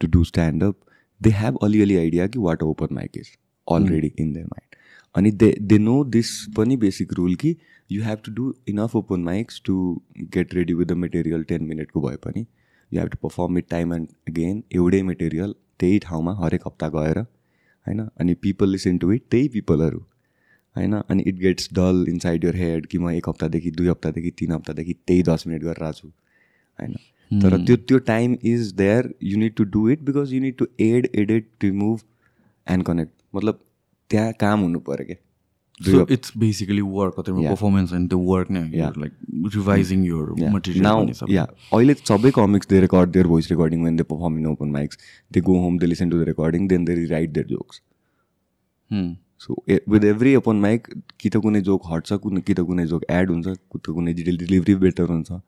to 0.00 0.06
do 0.16 0.24
standup 0.32 0.76
they 1.20 1.30
have 1.42 1.58
अलिअलि 1.64 1.96
आइडिया 1.96 2.26
कि 2.26 2.38
what 2.48 2.62
open 2.62 2.94
mic 2.94 3.18
is 3.20 3.30
already 3.66 4.12
in 4.18 4.32
their 4.32 4.46
mind 4.46 4.78
अनि 5.14 5.30
दे 5.42 5.54
दे 5.60 5.78
नो 5.78 6.02
दिस 6.16 6.30
पनि 6.56 6.76
बेसिक 6.86 7.12
रुल 7.20 7.34
कि 7.44 7.56
you 7.90 8.02
have 8.02 8.18
to 8.24 8.32
do 8.32 8.52
enough 8.68 8.94
open 8.96 9.20
mics 9.20 9.60
to 9.64 9.74
get 10.34 10.54
ready 10.54 10.74
with 10.74 10.86
the 10.86 10.92
material 10.98 11.42
ten 11.44 11.64
मिनटको 11.64 12.00
भए 12.00 12.16
पनि 12.18 12.40
you 12.40 13.00
have 13.00 13.08
to 13.08 13.18
perform 13.22 13.58
it 13.58 13.68
time 13.70 13.94
and 13.94 14.08
again 14.28 14.62
एउटै 14.74 15.02
material 15.04 15.54
त्यही 15.80 15.98
ठाउँमा 15.98 16.34
हरेक 16.34 16.66
हप्ता 16.66 16.88
गएर 16.88 17.18
होइन 17.18 18.00
अनि 18.00 18.34
पिपल 18.42 18.68
लिसन 18.68 18.98
टु 18.98 19.12
इट 19.12 19.22
त्यही 19.30 19.48
पिपलहरू 19.48 19.98
होइन 20.76 20.92
अनि 20.94 21.22
it 21.26 21.38
gets 21.38 21.68
dull 21.72 22.04
inside 22.08 22.44
your 22.44 22.56
head 22.56 22.86
कि 22.86 22.98
म 22.98 23.10
एक 23.12 23.28
हप्तादेखि 23.28 23.70
दुई 23.70 23.88
हप्तादेखि 23.88 24.30
तिन 24.38 24.52
हप्तादेखि 24.52 24.92
त्यही 24.96 25.22
दस 25.22 25.46
मिनट 25.46 25.62
गरिरहेको 25.62 25.92
छु 25.92 26.08
होइन 26.78 27.42
तर 27.42 27.56
त्यो 27.64 27.76
त्यो 27.84 27.98
time 28.04 28.36
is 28.44 28.72
there 28.74 29.14
you 29.22 29.38
need 29.38 29.54
to 29.54 29.64
do 29.70 29.88
it 29.88 30.02
because 30.02 30.32
you 30.32 30.40
need 30.40 30.56
to 30.56 30.66
add 30.80 31.08
edit 31.14 31.48
remove 31.62 32.00
and 32.66 32.84
connect 32.84 33.12
मतलब 33.34 33.60
त्यहाँ 34.10 34.32
काम 34.40 34.60
हुनु 34.60 34.80
पऱ्यो 34.80 35.06
क्या 35.06 35.16
सो 35.80 36.06
इट्स 36.10 36.32
बेसिकली 36.38 36.80
वर्क 36.94 37.20
तिम्रो 37.26 37.42
पर्फर्मेन्स 37.42 37.92
एन्ड 37.92 38.08
त्यो 38.08 38.18
वर्क 38.18 38.50
नै 38.50 38.62
Yeah. 38.72 38.98
Like 38.98 39.12
revising 39.54 40.04
your 40.04 40.34
now 40.38 40.50
material 40.56 41.32
yeah 41.34 41.46
अहिले 41.72 41.94
सबै 42.02 42.30
comics 42.38 42.68
they 42.68 42.80
record 42.80 43.10
their 43.12 43.26
voice 43.26 43.50
recording 43.50 43.84
when 43.84 43.96
they 43.96 44.02
perform 44.12 44.38
in 44.38 44.46
open 44.46 44.70
mics 44.76 44.98
they 45.32 45.40
go 45.48 45.58
home 45.62 45.78
they 45.78 45.86
listen 45.86 46.10
to 46.10 46.18
the 46.20 46.28
recording 46.30 46.68
then 46.68 46.84
they 46.84 46.98
write 47.06 47.30
their 47.38 47.46
jokes 47.46 47.80
so 49.40 49.62
with 49.68 50.04
every 50.04 50.34
open 50.36 50.56
mic 50.60 50.88
कि 51.20 51.28
त 51.28 51.36
कुनै 51.44 51.60
joke 51.70 51.86
हट्छ 51.92 52.12
कुनै 52.24 52.40
कि 52.40 52.54
त 52.54 52.66
कुनै 52.70 52.86
joke 52.86 53.04
add 53.10 53.30
हुन्छ 53.30 53.46
कि 53.46 53.78
त 53.78 53.94
कुनै 53.98 54.12
डेलिभरी 54.22 54.74
बेटर 54.84 55.12
हुन्छ 55.12 55.40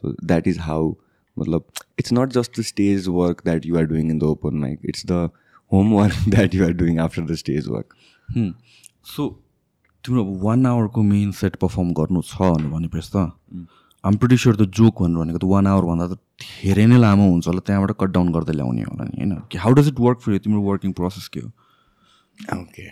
सो 0.00 0.12
द्याट 0.24 0.48
इज 0.48 0.58
हाउ 0.68 0.90
मतलब 1.36 1.64
it's 1.98 2.12
not 2.12 2.32
just 2.32 2.58
the 2.58 2.64
stage 2.64 3.08
work 3.18 3.42
that 3.44 3.66
you 3.66 3.76
are 3.78 3.84
doing 3.92 4.10
in 4.10 4.18
the 4.18 4.32
open 4.36 4.56
mic 4.60 4.88
it's 4.88 5.06
the 5.06 5.28
homework 5.94 6.28
that 6.28 6.54
you 6.54 6.64
are 6.64 6.72
doing 6.82 6.98
after 7.00 7.24
the 7.24 7.34
stage 7.44 7.68
work 7.68 7.94
so 9.14 9.28
तिम्रो 10.04 10.22
one 10.44 10.66
आवरको 10.66 11.02
main 11.02 11.30
set 11.40 11.56
perform 11.62 11.92
गर्नु 11.98 12.22
छ 12.26 12.50
भनेपछि 12.66 13.10
त। 13.14 13.16
Um 14.04 14.16
pretty 14.18 14.36
sure 14.42 14.56
त 14.56 14.66
joke 14.78 15.02
भन्नु 15.02 15.20
भनेको 15.22 15.38
त 15.38 15.44
वान 15.52 15.66
आवरभन्दा 15.72 16.06
त 16.10 16.18
धेरै 16.42 16.86
नै 16.90 16.98
लामो 16.98 17.28
हुन्छ 17.30 17.46
होला 17.46 17.62
त्यहाँबाट 17.66 17.92
कट 18.00 18.10
डाउन 18.18 18.32
गर्दै 18.34 18.54
ल्याउने 18.58 18.82
होला 18.82 19.04
नि 19.04 19.14
होइन? 19.18 19.32
कि 19.50 19.58
how 19.58 19.72
does 19.78 19.88
it 19.88 20.00
work 20.00 20.18
for 20.20 20.38
तिम्रो 20.42 20.62
वर्किङ 20.62 20.92
प्रोसेस 20.98 21.28
के 21.28 21.40
हो? 21.40 21.50
Okay 22.58 22.86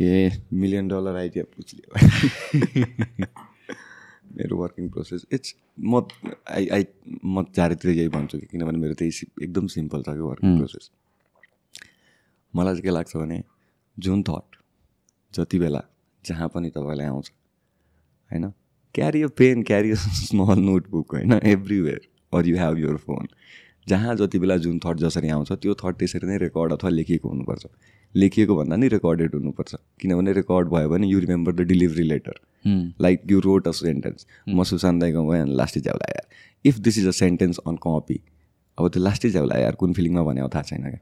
a 0.00 0.30
million 0.54 0.88
dollar 0.88 1.16
idea 1.16 1.44
पुछ 1.56 1.74
लियो। 1.74 1.88
मेरो 4.38 4.56
वर्किङ 4.56 4.88
प्रोसेस 4.94 5.26
इट्स 5.32 5.54
म 5.84 6.00
आई 6.56 6.66
आई 6.76 6.84
म 7.24 7.42
चारैतिर 7.56 7.90
यही 7.90 8.08
भन्छु 8.16 8.38
कि 8.38 8.46
किनभने 8.46 8.78
मेरो 8.78 8.94
त्यही 8.94 9.10
सि- 9.18 9.28
एकदम 9.42 9.66
सिम्पल 9.76 10.02
छ 10.02 10.14
कि 10.16 10.24
वर्किङ 10.24 10.56
प्रोसेस 10.58 10.90
मलाई 12.54 12.74
चाहिँ 12.74 12.82
के 12.82 12.90
लाग्छ 12.90 13.16
भने 13.16 13.42
जुन 13.96 14.22
थट 14.28 14.59
जति 15.34 15.58
बेला 15.58 15.82
जहाँ 16.26 16.48
पनि 16.48 16.70
तपाईँलाई 16.70 17.06
आउँछ 17.06 17.32
होइन? 18.30 18.52
Carry 18.94 19.22
a 19.22 19.28
pen 19.28 19.62
carry 19.62 19.90
a 19.90 19.94
small 19.94 20.58
notebook 20.58 21.14
होइन? 21.14 21.32
Everywhere 21.32 22.00
or 22.34 22.46
you 22.46 22.56
have 22.56 22.78
your 22.78 22.96
phone 22.96 23.28
जहाँ 23.88 24.16
जति 24.16 24.38
बेला 24.38 24.56
जुन 24.56 24.78
थट 24.78 24.96
जसरी 24.96 25.28
आउँछ 25.28 25.52
त्यो 25.52 25.74
थट 25.74 25.96
त्यसरी 25.96 26.26
नै 26.26 26.36
रेकर्ड 26.38 26.72
अथवा 26.72 26.90
लेखिएको 26.90 27.28
हुनुपर्छ। 27.28 27.66
लेखिएको 28.14 28.56
भन्दा 28.56 28.76
नि 28.76 28.88
रेकर्डेड 28.88 29.34
हुनुपर्छ। 29.34 29.74
किनभने 30.00 30.32
रेकर्ड 30.32 30.68
भयो 30.68 30.88
भने 30.88 31.06
you 31.06 31.18
remember 31.18 31.52
the 31.52 31.60
delivery 31.60 32.02
later 32.02 32.40
like 33.00 33.22
you 33.30 33.40
wrote 33.40 33.68
a 33.68 33.70
sentence 33.70 34.26
म 34.48 34.64
सुशान्त 34.64 35.00
दाईको 35.00 35.26
गएँ 35.26 35.40
अनि 35.40 35.54
लास्टै 35.56 35.80
ज्याउला 35.80 36.10
यार 36.10 36.28
if 36.64 36.78
this 36.78 36.98
is 36.98 37.06
a 37.06 37.10
sentence 37.10 37.58
on 37.58 37.76
copy 37.76 38.20
अब 38.78 38.88
त्यो 38.88 39.02
लास्टै 39.02 39.30
ज्याउला 39.30 39.58
यार 39.58 39.74
कुन 39.74 39.92
फिलिङमा 39.92 40.22
भने 40.22 40.48
थाहा 40.48 40.62
छैन 40.62 40.82
क्या? 40.82 41.00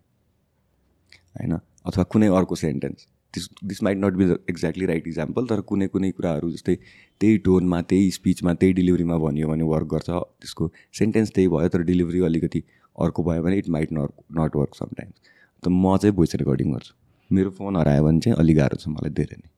होइन? 1.40 1.58
अथवा 1.86 2.04
कुनै 2.04 2.26
अर्को 2.26 2.54
sentence 2.54 3.06
this 3.34 3.48
this 3.64 3.82
might 3.82 3.98
not 3.98 4.14
be 4.16 4.24
the 4.26 4.38
exactly 4.50 4.86
right 4.86 5.06
example 5.08 5.46
तर 5.46 5.60
कुनै 5.70 5.88
कुनै 5.88 6.10
कुराहरू 6.12 6.50
जस्तै 6.50 6.74
त्यही 7.20 7.36
टोनमा 7.46 7.80
त्यही 7.90 8.10
स्पिचमा 8.12 8.54
त्यही 8.54 8.72
डेलिभरीमा 8.78 9.16
भनियो 9.24 9.48
भने 9.48 9.64
वर्क 9.72 9.88
गर्छ। 9.94 10.08
त्यसको 10.10 10.70
सेन्टेन्स 10.98 11.30
त्यही 11.34 11.48
भयो 11.56 11.68
तर 11.74 11.82
डेलिभरी 11.90 12.20
अलिकति 12.30 12.60
अर्को 12.98 13.22
भयो 13.24 13.42
भने 13.42 13.56
it 13.58 13.68
might 13.76 13.92
not 13.92 14.10
not 14.38 14.56
work 14.56 14.74
sometimes 14.74 15.16
त 15.62 15.68
म 15.68 15.96
चाहिँ 15.96 16.14
भोइस 16.16 16.34
रेकर्डिङ 16.42 16.72
गर्छु। 16.72 16.92
मेरो 17.30 17.50
फोन 17.58 17.76
हरायो 17.76 18.02
भने 18.04 18.20
चाहिँ 18.20 18.38
अलिक 18.38 18.56
गाह्रो 18.56 18.76
छ 18.80 18.88
मलाई 18.88 19.10
धेरै 19.20 19.36
नै। 19.36 19.48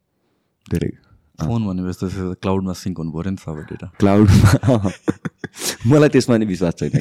धेरै। 0.66 0.90
फोन 1.40 1.61
भनेपछि 1.66 2.06
क्लाउडमा 2.42 2.72
सिङ्क 2.78 2.98
हुनु 2.98 3.11
पऱ्यो 3.12 3.30
नि 3.30 3.40
सबै 3.40 3.62
डेटा 3.70 3.87
क्लाउडमा 4.00 4.50
मलाई 5.88 6.09
त्यसमा 6.12 6.37
नि 6.37 6.46
विश्वास 6.46 6.74
छैन 6.80 6.92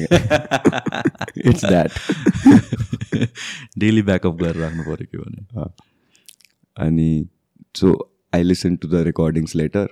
इट्स 1.50 1.64
द्याट 1.64 1.90
डेली 3.78 4.02
ब्याकअप 4.02 4.34
गरेर 4.40 4.56
राख्नु 4.64 4.82
पऱ्यो 4.88 5.06
के 5.12 5.16
भने। 5.18 5.40
अनि 6.86 7.10
so 7.76 7.92
I 8.34 8.42
listen 8.42 8.76
to 8.76 8.88
the 8.88 9.02
recordings 9.10 9.56
later 9.56 9.88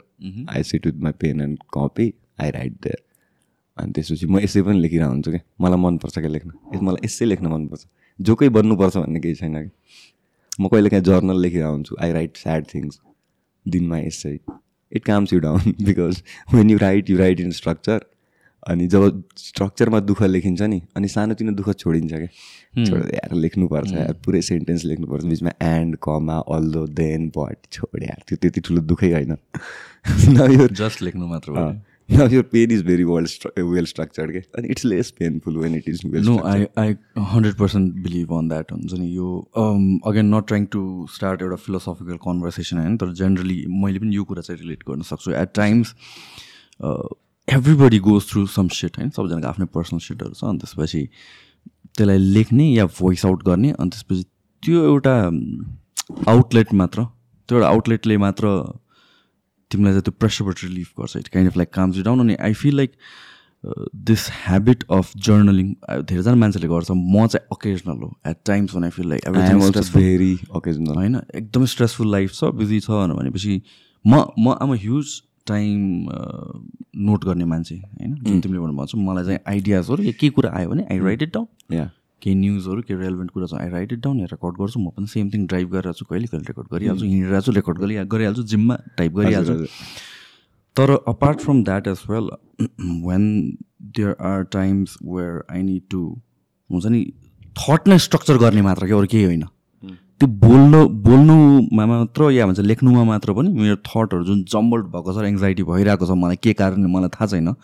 I 0.51 0.63
sit 0.71 0.87
with 0.87 1.03
my 1.05 1.13
pen 1.21 1.41
and 1.41 1.59
copy 1.75 2.13
I 2.43 2.51
write 2.51 2.73
there 2.83 3.03
अनि 3.77 3.93
त्यसपछि 3.93 4.27
म 4.27 4.39
यसै 4.41 4.63
पनि 4.63 4.81
लेखिरहेको 4.81 5.11
हुन्छु 5.11 5.31
क्या। 5.31 5.41
मलाई 5.61 5.79
मनपर्छ 5.79 6.19
क्या 6.19 6.29
लेख्न। 6.29 6.51
मलाई 6.83 7.05
यसै 7.05 7.25
लेख्न 7.25 7.47
मनपर्छ। 7.47 7.85
जोकै 8.19 8.49
बन्नुपर्छ 8.57 8.97
भन्ने 8.97 9.21
केही 9.21 9.35
छैन 9.35 9.57
कि। 9.63 9.71
म 10.61 10.69
कहिले 10.69 10.89
काहीँ 10.91 11.05
जर्नल 11.05 11.41
लेखिरहेको 11.41 11.73
हुन्छु। 11.73 11.97
आई 12.03 12.13
राइट 12.13 12.37
स्याड 12.37 12.65
थिङ्स 12.75 13.01
दिनमा 13.67 13.99
यसै 13.99 14.39
it 14.93 15.05
calms 15.05 15.33
you 15.33 15.41
down 15.41 15.75
because 15.89 16.23
when 16.55 16.71
you 16.71 16.79
write 16.79 17.11
you 17.11 17.19
write 17.19 17.41
in 17.41 17.51
structure 17.61 18.07
अनि 18.67 18.87
जब 18.87 19.23
स्ट्रक्चरमा 19.39 20.01
दुःख 20.01 20.23
लेखिन्छ 20.23 20.63
नि 20.63 20.81
अनि 20.97 21.09
सानोतिनो 21.09 21.53
दुःख 21.53 21.71
छोडिन्छ 21.75 22.13
क्या। 22.13 22.29
छोडेर 22.75 23.35
लेख्नुपर्छ 23.35 23.93
यार 23.93 24.13
पुरै 24.25 24.41
सेन्टेन्स 24.49 24.85
लेख्नुपर्छ 24.85 25.25
बिचमा 25.27 25.53
and 25.67 25.97
comma 26.03 26.39
although 26.57 26.87
then 26.95 27.29
but 27.37 27.59
छोड 27.73 28.03
यार 28.03 28.23
त्यो 28.29 28.37
त्यति 28.43 28.61
ठुलो 28.69 28.81
दुःखै 28.89 29.13
होइन। 29.13 29.37
न 30.31 30.51
यो 30.53 30.67
जस्ट 30.81 31.03
लेख्नु 31.03 31.27
मात्र 31.27 31.51
यो 32.33 32.43
pen 32.53 32.71
is 32.71 32.83
very 32.85 33.05
well 33.05 33.27
well 33.59 33.85
structured 33.87 34.33
के 34.33 34.39
अनि 34.59 34.69
it's 34.75 34.85
less 34.85 35.11
painful 35.19 35.57
when 35.57 35.75
it 35.75 35.89
is 35.89 36.01
well 36.07 36.25
no 36.25 36.37
I 36.51 36.67
I 36.79 36.95
hundred 37.33 37.55
percent 37.55 37.95
believe 38.05 38.33
on 38.35 38.49
that 38.49 38.73
हुन्छ 38.73 38.93
नि 38.95 39.09
यो 39.17 39.29
again 40.11 40.35
not 40.35 40.47
trying 40.49 40.65
to 40.73 40.83
start 41.15 41.43
एउटा 41.43 41.57
फिलोसफिकल 41.65 42.17
कन्भर्सेसन 42.23 42.79
होइन 42.79 42.97
तर 42.97 43.13
जेनरली 43.21 43.65
मैले 43.83 43.99
पनि 43.99 44.17
यो 44.17 44.25
कुरा 44.25 44.43
चाहिँ 44.43 44.61
रिलेट 44.61 44.85
गर्न 44.89 45.03
सक्छु. 45.11 45.31
At 45.33 45.53
times 45.57 45.95
everybody 47.49 47.99
goes 48.07 48.31
through 48.31 48.47
some 48.55 48.69
shit 48.79 48.97
होइन? 48.99 49.11
सबैजनाको 49.11 49.49
आफ्नै 49.49 49.67
पर्सनल 49.75 50.01
सिटहरू 50.01 50.33
छ 50.33 50.45
अनि 50.45 50.59
त्यसपछि 50.59 51.03
त्यसलाई 51.99 52.19
लेख्ने 52.35 52.67
या 52.73 52.87
भोइस 52.99 53.25
आउट 53.27 53.43
गर्ने 53.47 53.71
अनि 53.79 53.91
त्यसपछि 53.91 54.25
त्यो 54.63 54.85
एउटा 54.85 55.15
आउटलेट 56.33 56.75
मात्र 56.81 57.05
त्यो 57.49 57.57
एउटा 57.59 57.69
आउटलेटले 57.69 58.17
मात्र 58.25 58.53
तिमीलाई 59.71 59.93
चाहिँ 59.93 60.03
त्यो 60.03 60.15
प्रेसरबाट 60.21 60.65
रिलिफ 60.65 60.93
गर्छ. 61.01 61.17
It 61.17 61.29
kind 61.29 61.51
of 61.51 61.57
like 61.57 61.73
calms 61.75 61.99
down 62.05 62.21
अनि 62.21 62.37
I 62.41 62.53
feel 62.63 62.77
like 62.77 62.93
this 64.09 64.29
habit 64.33 64.85
of 64.97 65.13
journaling 65.27 65.73
धेरैजना 66.09 66.35
मान्छेले 66.35 66.69
गर्छ. 66.69 66.91
म 66.91 67.27
चाहिँ 67.27 67.47
अकेजनल 67.53 68.03
हो. 68.03 68.11
At 68.27 68.37
times 68.47 68.75
one 68.75 68.85
I 68.85 68.91
feel 68.91 69.09
like 69.09 69.21
very 69.95 70.35
occasional 70.57 70.95
होइन 70.97 71.21
एकदमै 71.35 71.67
स्ट्रेसफुल 71.75 72.11
लाइफ 72.13 72.33
छ 72.35 72.53
बिजी 72.61 72.81
छ 72.81 72.91
भनेपछि 72.91 73.61
म 74.05 74.25
म 74.39 74.57
आम 74.61 74.73
अ 74.73 74.77
ह्युज 74.83 75.07
टाइम 75.49 76.09
नोट 77.07 77.25
गर्ने 77.25 77.45
मान्छे 77.45 77.75
होइन? 77.75 78.15
जुन 78.17 78.41
तिमीले 78.41 78.61
भन्नु 78.61 78.77
भन्छौ 78.77 78.99
मलाई 79.01 79.25
चाहिँ 79.25 79.41
आइडियाजहरू 79.49 80.03
या 80.03 80.13
केही 80.21 80.31
कुरा 80.39 80.51
आयो 80.59 80.69
भने 80.71 80.87
आई 80.93 80.99
राइट 81.01 81.23
इट 81.23 81.33
डाउन 81.35 81.75
या 81.75 81.91
केही 82.23 82.35
न्युजहरू 82.37 82.83
केही 82.83 83.01
रेलिभेन्ट 83.01 83.31
कुरा 83.31 83.47
छ 83.47 83.55
आई 83.63 83.69
राइट 83.71 83.93
इट 83.93 84.01
डाउन 84.05 84.21
या 84.21 84.27
रेकर्ड 84.33 84.55
गर्छु। 84.61 84.81
म 84.81 84.91
पनि 84.97 85.07
सेम 85.07 85.31
थिङ 85.31 85.47
ड्राइभ 85.47 85.69
गरिरहेको 85.73 85.99
छु 85.99 86.05
कहिले 86.05 86.27
कहिले 86.27 86.47
रेकर्ड 86.49 86.69
गरिहाल्छु 86.73 87.05
हिँडिरहेको 87.05 87.47
छु 87.47 87.53
रेकर्ड 87.53 87.79
गरि 87.79 87.95
गरिहाल्छु 88.15 88.43
जिममा 88.53 88.77
टाइप 88.99 89.13
गरिहाल्छु। 89.17 89.55
तर 90.77 90.91
apart 91.09 91.41
from 91.41 91.63
that 91.65 91.87
as 91.89 92.03
well 92.11 92.31
when 93.07 93.23
there 93.97 94.17
are 94.31 94.43
times 94.53 94.97
where 95.05 95.45
I 95.51 95.63
need 95.63 95.83
to 95.91 96.01
हुन्छ 96.71 96.87
नि 96.87 97.05
थट 97.57 97.89
नै 97.89 97.99
स्ट्रक्चर 98.07 98.37
गर्ने 98.39 98.63
मात्र 98.63 98.87
क्या 98.87 98.97
अरू 98.97 99.07
केही 99.13 99.25
होइन। 99.25 99.45
त्यो 100.21 100.29
बोल्नु 100.43 100.79
बोल्नुमा 101.07 101.85
मात्र 101.87 102.31
या 102.35 102.47
भन्छ 102.47 102.61
लेख्नुमा 102.61 103.03
मात्र 103.11 103.33
पनि 103.39 103.49
मेरो 103.55 103.77
थटहरू 103.89 104.25
जुन 104.25 104.43
जम्बल्ड 104.51 104.87
भएको 104.95 105.13
छ 105.15 105.23
र 105.23 105.27
एङ्जाइटी 105.31 105.63
भइरहेको 105.71 106.07
छ 106.07 106.17
मलाई 106.23 106.39
के 106.43 106.53
कारणले 106.59 106.89
मलाई 106.95 107.11
थाहा 107.15 107.27
छैन 107.33 107.55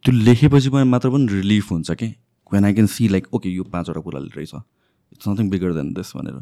त्यो 0.00 0.12
लेखेपछि 0.28 0.68
पनि 0.72 0.88
मात्र 0.88 1.10
पनि 1.12 1.26
रिलिफ 1.32 1.70
हुन्छ 1.72 1.90
कि? 2.00 2.08
When 2.52 2.64
I 2.64 2.72
can 2.74 2.86
see 2.94 3.08
like 3.08 3.26
okay 3.34 3.48
यो 3.48 3.64
पाँचवटा 3.74 4.00
कुरा 4.08 4.20
रहेछ। 4.24 4.54
It's 5.12 5.28
nothing 5.28 5.50
bigger 5.50 5.72
than 5.76 5.92
this 5.92 6.16
भनेर। 6.16 6.40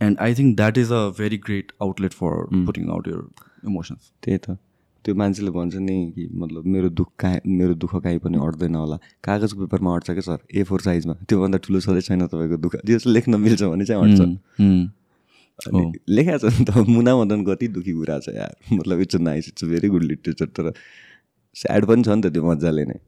And 0.00 0.18
I 0.24 0.34
think 0.34 0.56
that 0.56 0.78
is 0.78 0.92
a 0.92 1.02
very 1.20 1.38
great 1.44 1.72
outlet 1.82 2.12
for 2.16 2.32
putting 2.66 2.88
out 2.96 3.08
your 3.08 3.20
emotions 3.68 4.10
त्यही 4.24 4.38
त। 4.38 4.56
त्यो 5.04 5.14
मान्छेले 5.14 5.50
भन्छ 5.50 5.74
नि 5.80 5.96
कि 6.14 6.28
मतलब 6.32 6.66
मेरो 6.66 6.88
दुःख 6.92 7.08
कहाँ 7.18 7.40
मेरो 7.46 7.74
दुःख 7.74 7.94
काहीँ 8.04 8.18
पनि 8.20 8.38
अट्दैन 8.46 8.74
होला। 8.74 8.96
कागजको 9.24 9.60
पेपरमा 9.60 9.94
अट्छ 9.96 10.10
क्या 10.10 10.20
सर? 10.20 10.38
ए 10.52 10.62
फोर 10.62 10.80
साइजमा 10.80 11.14
त्योभन्दा 11.28 11.58
ठुलो 11.64 11.80
छँदै 11.80 12.00
छैन 12.00 12.26
तपाईँको 12.26 12.56
दुःख। 12.56 12.76
जस्तो 12.86 13.10
लेख्न 13.10 13.40
मिल्छ 13.40 13.62
भने 13.62 13.84
चाहिँ 13.84 14.00
अट्छ। 14.04 14.20
लेखाएको 16.08 16.48
छ 16.50 16.58
नि 16.58 16.64
त 16.64 16.88
मुना 16.88 17.16
मदन 17.16 17.44
कति 17.44 17.68
दुःखी 17.68 17.92
कुरा 17.92 18.18
छ 18.18 18.28
यार। 18.36 18.52
मतलब 18.72 19.00
it's 19.00 19.16
a 19.16 19.18
nice 19.20 19.48
it's 19.48 19.64
a 19.64 19.66
very 19.68 19.88
good 19.88 20.04
literature 20.04 20.46
तर 20.56 20.72
स्याड 21.56 21.84
पनि 21.86 22.02
छ 22.02 22.08
नि 22.08 22.22
त 22.22 22.32
त्यो 22.32 22.44
मजाले 22.44 22.84
नै। 22.84 22.98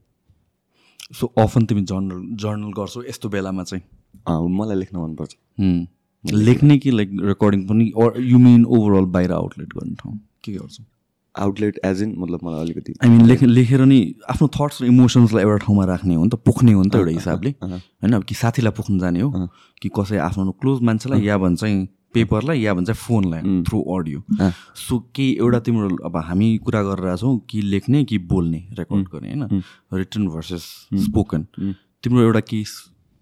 सो 1.13 1.27
अफन 1.39 1.65
तिमी 1.67 1.83
जर्नल 1.89 2.21
जर्नल 2.41 2.73
गर्छौ 2.79 3.03
यस्तो 3.09 3.29
बेलामा 3.29 3.63
चाहिँ? 3.65 3.83
मलाई 4.29 4.77
लेख्न 4.77 4.97
मनपर्छ। 4.99 5.33
लेख्ने 6.25 6.79
कि 6.79 6.91
लाइक 6.91 7.11
रेकर्डिङ 7.25 7.67
पनि 7.69 7.85
यु 8.31 8.39
मिन 8.39 8.65
ओभरअल 8.65 9.05
बाहिर 9.15 9.33
आउटलेट 9.33 9.69
गर्ने 9.75 9.95
ठाउँ? 10.01 10.19
के 10.45 10.53
गर्छौ? 10.53 10.83
आउटलेट 11.35 11.81
एज 11.85 12.03
इन 12.03 12.15
मतलब 12.19 12.41
मलाई 12.45 12.61
अलिकति 12.61 12.95
आई 13.05 13.11
मिन 13.11 13.27
लेख 13.27 13.43
लेखेर 13.43 13.81
नि 13.85 14.01
आफ्नो 14.31 14.49
थट्स 14.57 14.83
र 14.83 14.87
इमोसन्सलाई 14.87 15.43
एउटा 15.43 15.65
ठाउँमा 15.65 15.85
राख्ने 15.85 16.15
हो 16.15 16.25
नि 16.25 16.31
त 16.31 16.35
पोख्ने 16.47 16.73
हो 16.73 16.83
नि 16.83 16.91
त 16.91 16.97
एउटा 16.97 17.11
हिसाबले। 17.11 17.55
होइन? 17.63 18.21
कि 18.21 18.35
साथीलाई 18.35 18.73
पोख्नु 18.77 18.99
जाने 18.99 19.21
हो 19.21 19.49
कि 19.83 19.91
कसै 19.99 20.17
आफ्नो 20.29 20.53
क्लोज 20.61 20.83
मान्छेलाई 20.83 21.21
या 21.23 21.39
भन्छ 21.39 21.65
पेपरलाई 22.15 22.61
या 22.61 22.75
भन्छ 22.75 22.91
फोनलाई 22.91 23.63
थ्रु 23.65 23.83
अडियो 23.97 24.23
सो 24.77 24.99
केही 25.17 25.37
एउटा 25.41 25.59
तिम्रो 25.67 25.89
अब 26.05 26.17
हामी 26.29 26.49
कुरा 26.65 26.83
गरिरहेको 26.83 27.17
छौँ 27.17 27.39
कि 27.51 27.61
लेख्ने 27.63 28.05
कि 28.05 28.19
बोल्ने 28.33 28.59
रेकर्ड 28.79 29.09
गर्ने 29.13 29.29
होइन? 29.29 29.63
रिटर्न 29.95 30.29
भर्सेस 30.29 30.65
स्पोकन 31.05 31.47
तिम्रो 32.05 32.23
एउटा 32.23 32.41
कि 32.53 32.65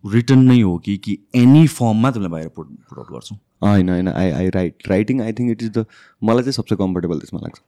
रिटर्न 0.04 0.42
नै 0.44 0.60
हो 0.60 0.76
कि 0.84 0.96
कि 0.96 1.18
एनी 1.36 1.66
फर्ममा 1.68 2.10
तिमीलाई 2.10 2.30
बाहिर 2.30 2.48
पुट 2.48 2.66
पुट 2.90 2.98
आउट 2.98 3.12
गर्छौ? 3.12 3.36
होइन 3.62 3.88
होइन। 3.88 4.08
I 4.08 4.30
I 4.30 4.48
write 4.50 4.88
writing 4.88 5.20
I 5.22 5.32
think 5.32 5.50
it 5.50 5.62
is 5.62 5.70
the 5.70 5.84
मलाई 6.22 6.42
चाहिँ 6.42 6.52
सबसे 6.52 6.76
कम्फर्टेबल 6.76 7.18
त्यसमा 7.18 7.40
लाग्छ। 7.40 7.60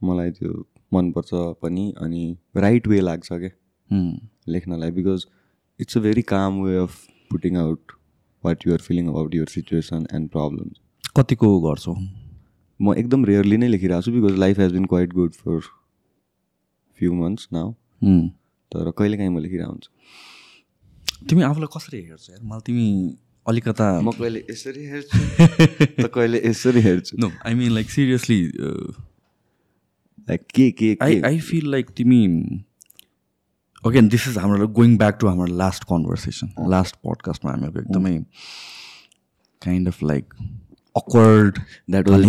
मलाई 0.00 0.30
त्यो 0.38 0.52
मनपर्छ 0.94 1.30
पनि 1.62 1.84
अनि 2.02 2.24
राइट 2.56 2.86
वे 2.88 3.00
लाग्छ 3.00 3.28
क्या 3.32 3.50
लेख्नलाई 4.54 4.90
because 4.98 5.26
it's 5.80 5.96
a 5.96 6.00
very 6.00 6.22
calm 6.32 6.60
way 6.62 6.76
of 6.76 6.92
putting 7.30 7.56
out 7.56 7.92
what 8.44 8.66
you're 8.66 8.80
feeling 8.86 9.08
about 9.08 9.34
your 9.34 9.48
situation 9.54 10.06
and 10.14 10.28
problems 10.30 10.80
कतिको 11.16 11.48
गर्छौ? 11.60 11.94
म 12.80 12.94
एकदम 12.94 13.24
रेयरली 13.24 13.56
नै 13.56 13.68
लेखिरहेको 13.68 14.02
छु 14.02 14.12
because 14.12 14.38
life 14.38 14.58
has 14.60 14.72
been 14.72 14.84
quite 14.92 15.12
good 15.12 15.32
for 15.44 15.60
few 16.98 17.14
months 17.14 17.48
now 17.52 17.72
तर 18.72 18.90
कहिले 18.98 19.16
काहीँ 19.16 19.30
म 19.30 19.38
लेखिरहेको 19.38 19.70
हुन्छु। 19.70 21.26
तिमी 21.28 21.42
आफूलाई 21.42 21.68
कसरी 21.76 22.00
हेर्छौ? 22.00 22.32
यार 22.32 22.42
मलाई 22.44 22.60
तिमी 22.66 22.88
अलिकता 23.46 23.86
म 24.00 24.12
कहिले 24.12 24.40
यसरी 24.50 24.84
हेर्छु? 24.86 25.18
त 26.02 26.10
कहिले 26.14 26.38
यसरी 26.46 26.80
हेर्छु? 26.80 27.16
No 27.18 27.28
I 27.46 27.54
mean 27.54 27.70
like 27.74 27.90
seriously 27.90 28.40
के 30.30 30.70
के 30.70 30.96
आई 31.02 31.20
आई 31.20 31.38
फिल 31.40 31.70
लाइक 31.70 31.90
तिमी 31.96 32.24
अगेन 33.84 34.08
दिस 34.08 34.28
इज 34.28 34.38
हाम्रो 34.38 34.68
गोइङ 34.78 34.96
ब्याक 34.98 35.18
टु 35.20 35.26
हाम्रो 35.26 35.46
लास्ट 35.56 35.84
कन्भर्सेसन 35.84 36.70
लास्ट 36.70 36.96
पडकास्टमा 37.04 37.50
हामीहरूको 37.50 37.80
एकदमै 37.80 38.18
kind 39.62 39.88
of 39.88 40.02
like 40.02 40.34
awkward 40.96 41.58
that 41.90 42.08
was 42.08 42.24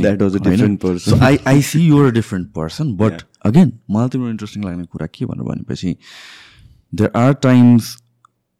that 0.00 0.22
was 0.22 0.36
a 0.36 0.38
different 0.38 0.80
person 0.80 1.22
I 1.22 1.38
I 1.46 1.62
see 1.62 1.80
you're 1.86 2.06
a 2.06 2.10
different 2.10 2.48
person 2.52 2.96
but 2.96 3.22
again 3.46 3.72
मलाई 3.90 4.08
तिम्रो 4.08 4.30
interesting 4.30 4.64
लाग्ने 4.64 4.84
कुरा 4.86 5.06
के 5.14 5.26
भनेर 5.26 5.44
भनेपछि 5.44 5.96
there 6.92 7.10
are 7.16 7.32
times 7.32 7.96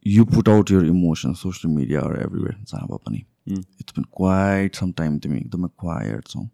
you 0.07 0.25
put 0.25 0.49
out 0.49 0.70
your 0.70 0.85
emotion 0.87 1.33
social 1.35 1.75
media 1.75 2.01
or 2.01 2.20
everywhere 2.22 2.57
जहाँ 2.64 2.87
भए 2.87 2.99
पनि 3.07 3.25
it's 3.49 3.92
been 3.96 4.05
quite 4.16 4.77
some 4.77 4.92
time 4.92 5.18
तिमी 5.18 5.38
एकदमै 5.38 5.68
क्वाइट 5.79 6.29
छौ 6.29 6.49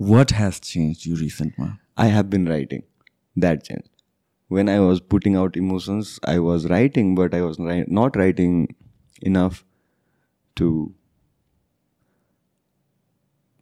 what 0.00 0.32
has 0.32 0.60
change 0.64 1.04
you 1.06 1.16
रिसेन्टमा 1.16 1.76
I 1.98 2.10
have 2.10 2.26
been 2.26 2.48
writing 2.48 2.82
that 3.38 3.62
change 3.62 3.88
when 4.50 4.68
I 4.68 4.80
was 4.80 5.00
putting 5.00 5.34
out 5.36 5.56
emotions, 5.56 6.18
I 6.24 6.38
was 6.38 6.66
writing, 6.68 7.14
but 7.14 7.34
I 7.34 7.42
was 7.42 7.58
ri- 7.58 7.88
not 7.88 8.16
writing 8.16 8.52
enough 9.22 9.64
to 10.56 10.94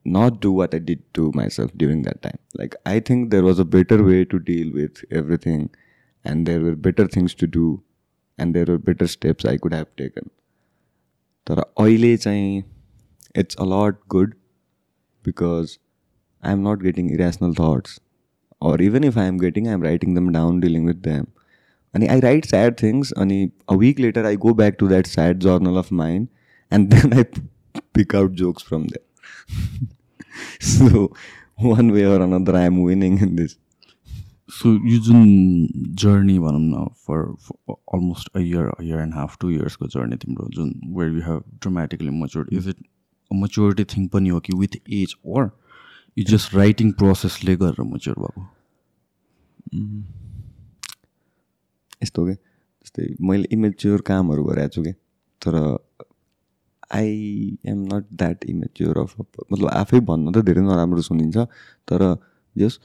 not 0.05 0.41
do 0.41 0.53
what 0.53 0.75
I 0.75 0.79
did 0.79 1.03
to 1.15 1.33
myself 1.35 1.73
during 1.77 2.03
that 2.03 2.23
time. 2.23 2.39
Like, 2.55 2.77
I 2.87 3.01
think 3.01 3.31
there 3.31 3.43
was 3.43 3.59
a 3.59 3.65
better 3.65 3.99
way 4.05 4.25
to 4.25 4.39
deal 4.39 4.73
with 4.73 5.03
everything, 5.11 5.69
and 6.25 6.47
there 6.47 6.61
were 6.61 6.77
better 6.77 7.09
things 7.09 7.35
to 7.35 7.49
do, 7.49 7.83
and 8.39 8.55
there 8.55 8.67
were 8.67 8.79
better 8.79 9.09
steps 9.09 9.45
I 9.45 9.57
could 9.57 9.75
have 9.75 9.95
taken. 9.97 10.31
तर 11.47 11.59
अहिले 11.59 12.17
चाहिँ 12.17 12.63
it's 13.37 13.57
a 13.57 13.65
lot 13.65 13.99
good 14.09 14.35
because 15.25 15.79
I 16.44 16.54
am 16.54 16.68
not 16.70 16.84
getting 16.84 17.12
irrational 17.14 17.54
thoughts 17.60 18.00
or 18.62 18.80
even 18.80 19.04
if 19.04 19.16
I 19.18 19.24
am 19.24 19.38
getting, 19.38 19.68
I'm 19.68 19.82
writing 19.82 20.14
them 20.14 20.32
down, 20.32 20.60
dealing 20.60 20.84
with 20.86 21.02
them. 21.04 21.30
And 21.94 22.04
I 22.06 22.20
write 22.20 22.46
sad 22.46 22.76
things, 22.78 23.12
and 23.14 23.52
a 23.68 23.76
week 23.76 24.00
later, 24.00 24.26
I 24.26 24.36
go 24.36 24.54
back 24.54 24.78
to 24.80 24.88
that 24.90 25.08
sad 25.08 25.40
journal 25.40 25.80
of 25.82 25.90
mine, 25.92 26.28
and 26.72 26.92
then 26.92 27.14
I 27.14 27.24
pick 27.94 28.14
out 28.14 28.36
jokes 28.44 28.64
from 28.64 28.86
there. 28.92 29.08
So 30.64 31.04
one 31.64 31.90
way 31.92 32.04
or 32.04 32.22
another 32.22 32.56
I 32.56 32.66
am 32.66 32.78
winning 32.86 33.18
in 33.24 33.36
this 33.36 33.52
so 34.60 34.72
यो 34.92 35.00
जुन 35.08 35.26
journey 36.04 36.38
भनौँ 36.40 36.62
न 36.62 36.86
for 37.08 37.26
almost 37.70 38.30
a 38.36 38.40
year 38.40 38.68
a 38.68 38.84
year 38.84 39.00
and 39.00 39.16
half 39.16 39.38
two 39.42 39.50
इयर्सको 39.52 39.88
journey 39.96 40.16
तिम्रो 40.24 40.48
जुन 40.56 40.72
where 40.98 41.12
you 41.14 41.22
have 41.30 41.44
dramatically 41.62 42.10
matured 42.22 42.54
is 42.60 42.68
it 42.70 42.86
maturity 43.32 43.84
thing 43.96 44.08
पनि 44.16 44.30
हो 44.30 44.40
कि 44.48 44.58
with 44.60 44.78
age 45.02 45.16
or 45.26 45.52
you 46.18 46.24
just 46.24 46.56
writing 46.56 46.92
प्रोसेसले 46.92 47.56
गरेर 47.56 47.82
मच्योर 47.84 48.16
भएको 48.20 48.42
यस्तो 52.04 52.26
क्या 52.26 52.36
जस्तै 52.36 53.08
मैले 53.22 53.48
इमेच्योर 53.52 54.02
कामहरू 54.02 54.44
गरिरहेको 54.44 54.74
छु 54.76 54.84
क्या 54.84 54.94
तर 55.42 55.56
I 56.94 57.12
am 57.66 57.80
not 57.94 58.06
that 58.14 58.46
immature 58.46 58.98
of 58.98 59.16
मतलब 59.20 59.68
आफै 59.68 60.00
भन्न 60.00 60.32
त 60.32 60.46
धेरै 60.46 60.62
नराम्रो 60.62 61.02
सुनिन्छ 61.02 61.38
तर 61.88 62.18
जस्ट 62.58 62.82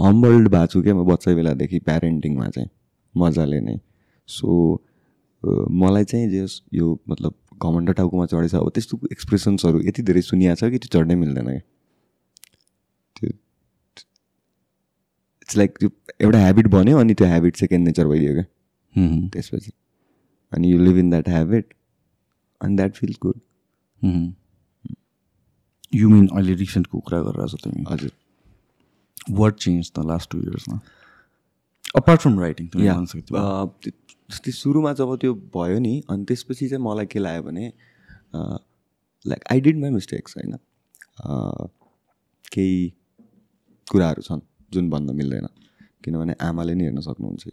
हम्बल्ड 0.00 0.48
भएको 0.48 0.66
छु 0.66 0.82
क्या 0.82 0.94
म 0.94 1.04
बच्चा 1.04 1.34
बेलादेखि 1.34 1.78
प्यारेन्टिङमा 1.78 2.48
चाहिँ 2.48 2.70
मजाले 3.14 3.60
नै। 3.60 3.76
सो 4.28 4.82
मलाई 5.70 6.04
चाहिँ 6.04 6.28
जस 6.30 6.62
यो 6.72 6.98
मतलब 7.08 7.34
घमण्ड 7.62 7.92
टाउकोमा 7.92 8.26
चढेछ 8.26 8.54
अब 8.54 8.70
त्यस्तो 8.70 8.98
एक्सप्रेसन्सहरू 9.12 9.80
यति 9.80 10.02
धेरै 10.02 10.22
सुनिएको 10.22 10.54
छ 10.56 10.70
कि 10.70 10.78
त्यो 10.78 10.90
चढ्नै 10.94 11.14
मिल्दैन 11.14 11.46
क्या 11.46 11.60
त्यो 13.16 13.30
इट्स 15.44 15.56
लाइक 15.56 15.78
त्यो 15.78 15.88
एउटा 16.20 16.38
ह्याबिट 16.38 16.66
बन्यो 16.70 16.98
अनि 16.98 17.14
त्यो 17.14 17.26
ह्याबिट 17.28 17.56
सेकेन्ड 17.56 17.86
नेचर 17.86 18.06
भइदियो 18.08 18.32
क्या। 18.34 18.44
त्यसपछि। 19.32 19.72
अनि 20.52 20.72
you 20.72 20.78
live 20.78 20.96
in 20.98 21.10
that 21.10 21.28
habit 21.28 21.74
अनि 22.60 22.76
that 22.76 22.92
feel 22.94 23.14
good 23.22 23.40
you 25.92 26.08
mean 26.10 26.26
अहिले 26.28 26.54
रिसेन्टको 26.54 26.98
कुरा 27.00 27.20
गरिरहेको 27.22 27.56
छ 27.56 27.64
तिमी? 27.64 27.84
हजुर। 27.90 28.12
What 29.30 29.54
change 29.56 29.92
the 29.98 30.06
last 30.06 30.30
two 30.30 30.38
इयर्समा 30.38 30.80
apart 31.96 32.20
from 32.20 32.40
writing 32.40 32.66
जस्तै 34.30 34.52
सुरुमा 34.52 34.92
जब 34.98 35.16
त्यो 35.20 35.34
भयो 35.54 35.78
नि 35.78 35.94
अनि 36.10 36.24
त्यसपछि 36.24 36.68
चाहिँ 36.68 36.84
मलाई 36.84 37.06
के 37.06 37.18
लाग्यो 37.18 37.42
भने 37.42 37.64
like 39.24 39.44
I 39.52 39.60
did 39.60 39.80
my 39.80 39.90
mistakes 39.90 40.36
होइन? 40.36 40.56
केही 42.52 42.92
कुराहरू 43.86 44.22
छन्। 44.22 44.40
जुन 44.74 44.90
भन्न 44.90 45.16
मिल्दैन। 45.16 45.46
किनभने 46.04 46.34
आमाले 46.40 46.74
नि 46.74 46.84
हेर्न 46.84 47.00
सक्नुहुन्छ 47.00 47.44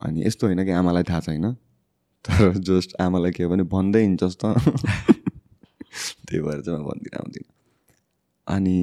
अनि 0.00 0.18
यस्तो 0.26 0.46
होइन 0.46 0.64
कि 0.64 0.70
आमालाई 0.70 1.02
थाहा 1.02 1.20
छैन 1.20 1.52
तर 2.24 2.52
जस्ट 2.58 3.00
आमालाई 3.00 3.30
के 3.30 3.46
भने 3.46 3.62
भन्दै 3.68 4.02
हिँड्छस् 4.02 4.36
त 4.36 4.44
त्यही 6.26 6.40
भएर 6.40 6.60
चाहिँ 6.62 6.78
म 6.78 6.82
भन्दिनँ 6.84 7.18
आउँदिनँ। 7.18 7.48
अनि 8.46 8.76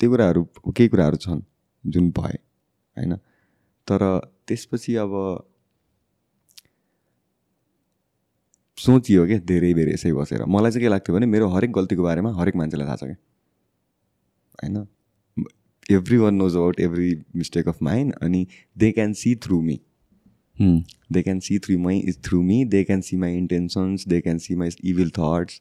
त्यो 0.00 0.10
कुराहरू 0.10 0.42
केही 0.76 0.88
कुराहरू 0.88 1.16
छन् 1.16 1.40
जुन 1.84 2.10
भए 2.10 2.36
होइन? 2.96 3.12
तर 3.88 4.00
त्यसपछि 4.48 4.94
अब 4.96 5.12
सोचियो 8.78 9.26
क्या 9.26 9.38
धेरै 9.38 9.72
धेरै 9.74 9.92
यसै 9.92 10.12
बसेर। 10.12 10.44
मलाई 10.46 10.70
चाहिँ 10.70 10.82
के 10.82 10.88
लाग्थ्यो 10.88 11.16
भने 11.16 11.26
मेरो 11.26 11.48
हरेक 11.48 11.72
गल्तीको 11.72 12.02
बारेमा 12.02 12.30
हरेक 12.32 12.56
मान्छेलाई 12.56 12.86
थाहा 12.86 12.96
छ 12.96 13.04
क्या 13.04 13.18
होइन? 14.62 14.76
Everyone 16.16 16.34
knows 16.34 16.56
about 16.56 16.80
every 16.80 17.14
mistake 17.36 17.68
of 17.68 17.82
mine 17.82 18.14
अनि 18.22 18.46
they 18.78 18.92
can 18.92 19.12
see 19.12 19.34
through 19.34 19.60
me 19.62 19.80
they 21.12 21.22
can 21.22 21.40
see 21.40 21.58
through 21.58 21.78
my 21.78 22.02
through 22.24 22.42
me 22.42 22.64
they 22.64 22.84
can 22.84 23.00
see 23.00 23.16
my 23.16 23.36
intentions 23.36 24.08
they 24.08 24.20
can 24.20 24.38
see 24.38 24.56
my 24.56 24.70
evil 24.84 25.10
thoughts 25.10 25.60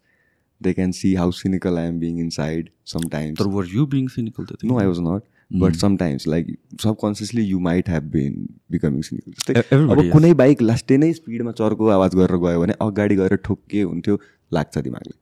they 0.61 0.73
can 0.73 0.91
see 0.93 1.15
how 1.15 1.31
cynical 1.31 1.77
I 1.77 1.83
am 1.91 1.99
being 1.99 2.17
inside 2.19 2.69
sometimes. 2.83 3.37
But 3.37 3.47
were 3.47 3.65
you 3.65 3.87
being 3.87 4.09
cynical? 4.09 4.45
No, 4.63 4.77
I 4.79 4.87
was 4.87 4.99
not. 4.99 5.23
But 5.61 5.75
sometimes, 5.75 6.25
like 6.27 6.51
subconsciously, 6.79 7.43
you 7.43 7.59
might 7.59 7.87
have 7.87 8.05
been 8.11 8.35
becoming 8.75 9.01
cynical. 9.07 9.33
जस्तै 9.39 9.53
अब 9.95 10.01
कुनै 10.11 10.33
bike 10.41 10.61
लास्टै 10.61 10.97
नै 10.97 11.11
स्पिडमा 11.13 11.51
चर्को 11.51 11.87
आवाज 11.95 12.15
गरेर 12.15 12.37
गयो 12.43 12.61
भने 12.61 12.73
अगाडि 12.85 13.15
गएर 13.15 13.35
ठोके 13.47 13.81
हुन्थ्यो 13.81 14.19
लाग्छ 14.53 14.77
दिमागले। 14.77 15.13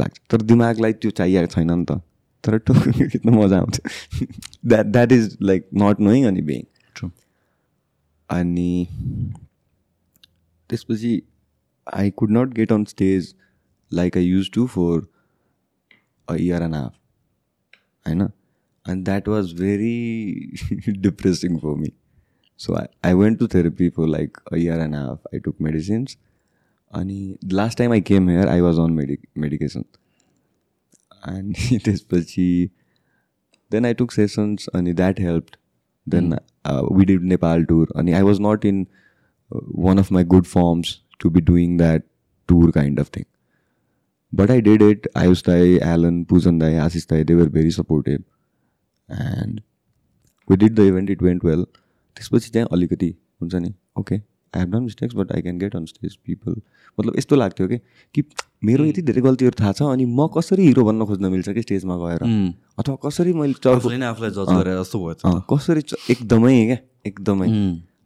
लाग्छ। 0.00 0.20
तर 0.30 0.42
दिमागलाई 0.52 0.92
त्यो 1.04 1.10
चाहिएको 1.20 1.52
छैन 1.54 1.70
नि 1.70 1.84
त। 1.84 2.00
तर 2.46 2.58
ठोक्नु 2.58 3.08
खिच्नु 3.08 3.32
मजा 3.32 3.58
आउँथ्यो 3.58 4.26
that 4.68 4.86
that 4.86 5.12
is 5.12 5.36
like 5.42 5.68
not 5.82 6.00
knowing 6.00 6.26
अनि 6.26 6.42
बिङ 6.42 6.62
अनि 8.30 8.86
त्यसपछि 10.70 11.22
I 11.94 12.10
could 12.10 12.30
not 12.30 12.54
get 12.54 12.72
on 12.72 12.84
stage 12.84 13.34
like 13.90 14.16
I 14.16 14.20
used 14.20 14.52
to 14.54 14.66
for 14.66 15.02
a 16.28 16.38
year 16.38 16.62
and 16.62 16.74
a 16.74 16.78
half. 16.78 16.94
I 18.04 18.14
know. 18.14 18.32
And 18.84 19.04
that 19.06 19.26
was 19.26 19.52
very 19.52 20.52
depressing 21.00 21.60
for 21.60 21.76
me. 21.76 21.94
So 22.56 22.76
I, 22.76 22.86
I 23.02 23.14
went 23.14 23.38
to 23.40 23.48
therapy 23.48 23.90
for 23.90 24.06
like 24.08 24.38
a 24.52 24.58
year 24.58 24.78
and 24.78 24.94
a 24.94 24.98
half. 24.98 25.18
I 25.32 25.38
took 25.38 25.60
medicines. 25.60 26.16
And 26.92 27.38
last 27.50 27.78
time 27.78 27.92
I 27.92 28.00
came 28.00 28.28
here, 28.28 28.48
I 28.48 28.60
was 28.60 28.78
And 31.34 31.54
त्यसपछि 31.86 32.48
then 33.76 33.84
I 33.84 33.92
took 34.00 34.12
sessions 34.16 34.68
and 34.72 34.92
that 35.04 35.18
helped. 35.18 35.56
Then 36.06 36.30
mm. 36.32 36.38
uh, 36.64 36.84
we 36.90 37.04
did 37.04 37.22
Nepal 37.22 37.64
tour. 37.70 37.86
And 37.94 38.14
I 38.14 38.22
was 38.22 38.40
not 38.40 38.64
in 38.64 38.86
uh, 39.54 39.58
one 39.88 39.98
of 39.98 40.10
my 40.10 40.22
good 40.34 40.46
forms 40.46 41.00
to 41.18 41.30
be 41.30 41.40
doing 41.40 41.78
that 41.78 42.04
tour 42.48 42.70
kind 42.72 42.98
of 42.98 43.08
thing. 43.08 43.26
But 44.32 44.50
I 44.50 44.60
did 44.60 44.82
it. 44.82 45.06
Ayush 45.14 45.42
Dai, 45.42 45.84
Alan, 45.84 46.24
Poojan 46.24 46.60
Dai, 46.60 46.72
Ashish 46.84 47.06
Dai, 47.06 47.22
they 47.22 47.34
were 47.34 47.48
very 47.48 47.70
supportive. 47.70 48.22
And 49.08 49.62
we 50.48 50.56
did 50.56 50.76
the 50.76 50.88
event, 50.94 51.10
it 51.10 51.22
went 51.22 51.44
well. 51.50 51.66
त्यसपछि 52.16 52.50
चाहिँ 52.50 52.68
अलिकति 52.72 53.14
हुन्छ 53.42 53.54
नि 53.54 53.74
okay 53.98 54.20
I 54.56 54.60
have 54.60 54.72
done 54.72 54.82
mistakes 54.82 55.14
but 55.14 55.32
I 55.32 55.42
can 55.42 55.58
get 55.58 55.76
on 55.76 55.84
stage 55.86 56.16
people 56.16 56.54
मतलब 56.98 57.16
यस्तो 57.18 57.36
लाग्थ्यो 57.36 57.68
कि? 57.68 57.78
कि 58.14 58.22
मेरो 58.64 58.84
यति 58.84 59.02
धेरै 59.02 59.22
गल्तीहरू 59.22 59.56
थाहा 59.60 59.72
छ 59.72 59.82
अनि 59.92 60.04
म 60.08 60.26
कसरी 60.36 60.66
हिरो 60.66 60.84
बन्न 60.84 61.06
खोज्न 61.06 61.30
मिल्छ 61.32 61.48
कि 61.48 61.62
स्टेजमा 61.62 61.96
गएर? 61.98 62.22
अथवा 62.78 62.96
कसरी 63.06 63.32
मैले 63.32 63.62
चर्को 63.62 63.88
कसरी 65.54 65.82
एकदमै 66.10 66.54
क्या 66.66 66.78
एकदमै। 67.06 67.48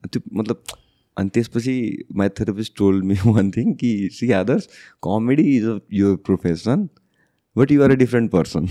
त्यो 0.06 0.22
मतलब 0.32 0.78
अनि 1.16 1.28
त्यसपछि 1.34 1.74
my 2.16 2.28
therapist 2.38 2.72
told 2.78 3.04
me 3.04 3.16
one 3.26 3.50
thing 3.50 3.72
कि 3.80 3.90
see 4.12 4.30
others 4.32 4.68
comedy 5.04 5.44
is 5.56 5.64
a 5.66 5.78
यो 5.92 6.14
profession 6.28 6.88
but 7.56 7.72
you're 7.72 7.90
a 7.90 7.94
different 8.02 8.30
person 8.30 8.66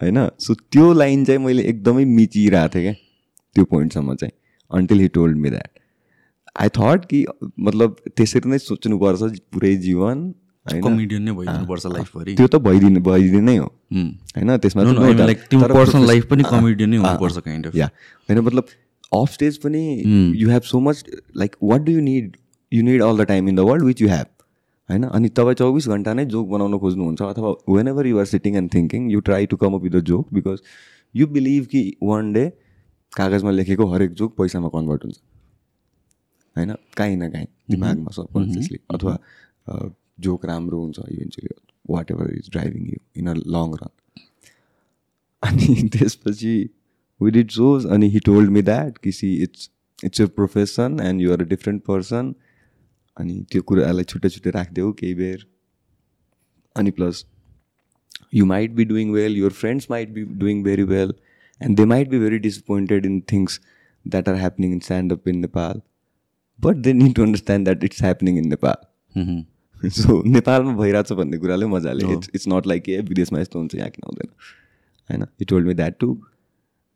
होइन? 0.00 0.18
सो 0.40 0.54
त्यो 0.54 0.92
लाइन 0.92 1.24
चाहिँ 1.24 1.40
मैले 1.44 1.62
एकदमै 1.70 2.04
मिचिरहेको 2.04 2.74
थिएँ 2.74 2.84
क्या 2.84 2.92
त्यो 3.56 3.64
पोइन्टसम्म 3.72 4.14
चाहिँ 4.14 4.32
until 4.70 5.00
he 5.00 5.08
told 5.14 5.36
me 5.36 5.50
that 5.50 5.77
I 6.56 6.68
thought 6.76 7.04
कि 7.10 7.24
मतलब 7.60 7.96
त्यसरी 8.16 8.50
नै 8.50 8.58
सोच्नुपर्छ 8.58 9.32
पुरै 9.54 9.74
जीवन 9.86 10.28
कमेडियन 10.66 11.22
नै 11.22 11.32
भइदिनुपर्छ 11.32 11.86
लाइफभरि 11.86 12.34
त्यो 12.36 12.46
त 12.46 12.56
भइदिनु 12.64 13.00
भइदिनु 13.02 13.52
हो। 13.58 13.66
होइन? 13.66 14.56
त्यसमा 14.56 14.82
पर्सनल 15.74 16.06
लाइफ 16.06 16.26
पनि 16.30 16.42
कमेडियन 16.50 16.90
नै 16.90 16.96
हुनुपर्छ 16.96 17.38
काइन्ड 17.46 17.66
अफ 17.66 17.76
या 17.76 17.86
होइन 18.28 18.40
मतलब 18.40 18.64
अफ 19.12 19.32
स्टेज 19.32 19.56
पनि 19.60 19.82
you 20.36 20.50
have 20.50 20.62
so 20.70 20.80
much 20.88 21.04
like 21.36 21.56
what 21.62 21.80
do 21.84 21.92
you 21.92 22.00
need 22.08 22.36
you 22.72 22.82
need 22.84 23.02
all 23.02 23.16
the 23.18 23.26
time 23.28 23.48
in 23.48 23.56
the 23.56 23.60
world 23.70 23.84
which 23.84 24.02
you 24.02 24.08
have 24.08 24.26
होइन? 24.88 25.04
अनि 25.04 25.28
तपाईँ 25.38 25.54
चौबिस 25.54 25.88
घन्टा 25.88 26.14
नै 26.14 26.24
जोक 26.34 26.48
बनाउन 26.48 26.78
खोज्नुहुन्छ 26.78 27.22
अथवा 27.22 27.54
whenever 27.88 28.06
you're 28.06 28.26
sitting 28.26 28.56
and 28.56 28.74
thinking 28.74 29.10
you 29.10 29.20
try 29.30 29.46
to 29.46 29.56
come 29.56 29.74
up 29.74 29.82
with 29.82 29.90
the 29.90 30.00
joke 30.10 30.32
because 30.34 30.58
you 31.14 31.26
believe 31.34 31.66
कि 31.72 31.82
वान 32.02 32.32
डे 32.32 32.44
कागजमा 33.12 33.50
लेखेको 33.50 33.86
हरेक 33.92 34.12
जोक 34.14 34.36
पैसामा 34.38 34.68
कन्भर्ट 34.68 35.04
हुन्छ। 35.04 35.16
होइन? 36.58 36.74
काहीँ 36.96 37.16
न 37.16 37.30
काहीँ 37.30 37.46
दिमागमा 37.70 38.10
सबकन्सियसली 38.16 38.78
अथवा 38.94 39.18
जोक 40.26 40.44
राम्रो 40.46 40.80
हुन्छ 40.80 40.98
eventually 41.08 41.54
whatever 42.10 42.34
is 42.34 42.50
driving 42.52 42.88
you 42.88 42.98
in 43.16 43.26
a 43.26 43.34
long 43.56 43.74
run 43.82 43.94
अनि 45.42 45.88
त्यसपछि 45.96 46.54
we 47.20 47.30
did 47.30 47.50
shows 47.50 47.84
and 47.84 48.04
he 48.04 48.20
told 48.20 48.50
me 48.50 48.60
that 48.60 48.98
कि 49.04 49.12
it's 49.42 49.68
it's 49.98 50.18
your 50.18 50.28
profession 50.28 51.00
and 51.00 51.20
you 51.20 51.32
are 51.32 51.42
a 51.42 51.48
different 51.54 51.84
person 51.84 52.34
अनि 53.16 53.34
त्यो 53.52 53.62
कुरालाई 53.68 54.04
छुट्टै 54.10 54.28
छुट्टै 54.28 54.50
राखिदेऊ 54.50 54.92
केही 54.98 55.14
बेर। 55.14 55.44
अनि 56.76 56.90
plus 56.98 57.24
you 58.34 58.44
might 58.46 58.72
be 58.74 58.84
doing 58.84 59.10
well 59.12 59.36
your 59.36 59.52
friends 59.52 59.86
might 59.90 60.10
be 60.14 60.22
doing 60.42 60.62
very 60.62 60.82
well 60.92 61.14
and 61.60 61.76
they 61.76 61.84
might 61.92 62.08
be 62.08 62.18
very 62.18 62.38
disappointed 62.44 63.06
in 63.06 63.20
things 63.32 63.60
that 64.04 64.28
are 64.28 64.34
happening 64.34 64.72
in 64.72 64.80
stand 64.80 65.12
up 65.12 65.28
in 65.28 65.38
Nepal 65.38 65.80
but 66.60 66.76
they 66.76 66.92
need 66.92 67.14
to 67.14 67.22
understand 67.22 67.66
that 67.66 67.84
it's 67.84 68.02
happening 68.02 68.38
in 68.38 68.48
Nepal 68.48 69.90
so 69.96 70.22
नेपालमा 70.26 70.72
भइरहेको 70.76 71.08
छ 71.08 71.18
भन्ने 71.18 71.38
कुराले 71.38 71.66
मजाले 71.66 72.12
it's 72.12 72.30
it's 72.34 72.48
not 72.48 72.66
like 72.66 72.88
a 72.88 73.00
विदेशमा 73.08 73.40
यस्तो 73.40 73.58
हुन्छ 73.58 73.74
यहाँ 73.74 73.90
किन 73.90 74.06
हुँदैन? 74.06 74.30
होइन 75.10 75.22
you 75.22 75.46
told 75.48 75.66
me 75.66 75.74
that 75.74 75.98
too 76.00 76.08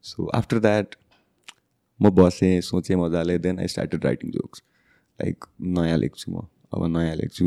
so 0.05 0.27
after 0.35 0.59
that 0.59 0.97
म 2.01 2.11
बसेँ 2.11 2.61
सोचेँ 2.61 2.97
मजाले 2.97 3.39
then 3.39 3.59
I 3.59 3.67
started 3.69 4.05
writing 4.05 4.31
jokes 4.31 4.63
like 5.21 5.45
नयाँ 5.61 5.99
लेख्छु 5.99 6.33
म। 6.33 6.47
अब 6.75 6.87
नयाँ 6.97 7.15
लेख्छु। 7.17 7.47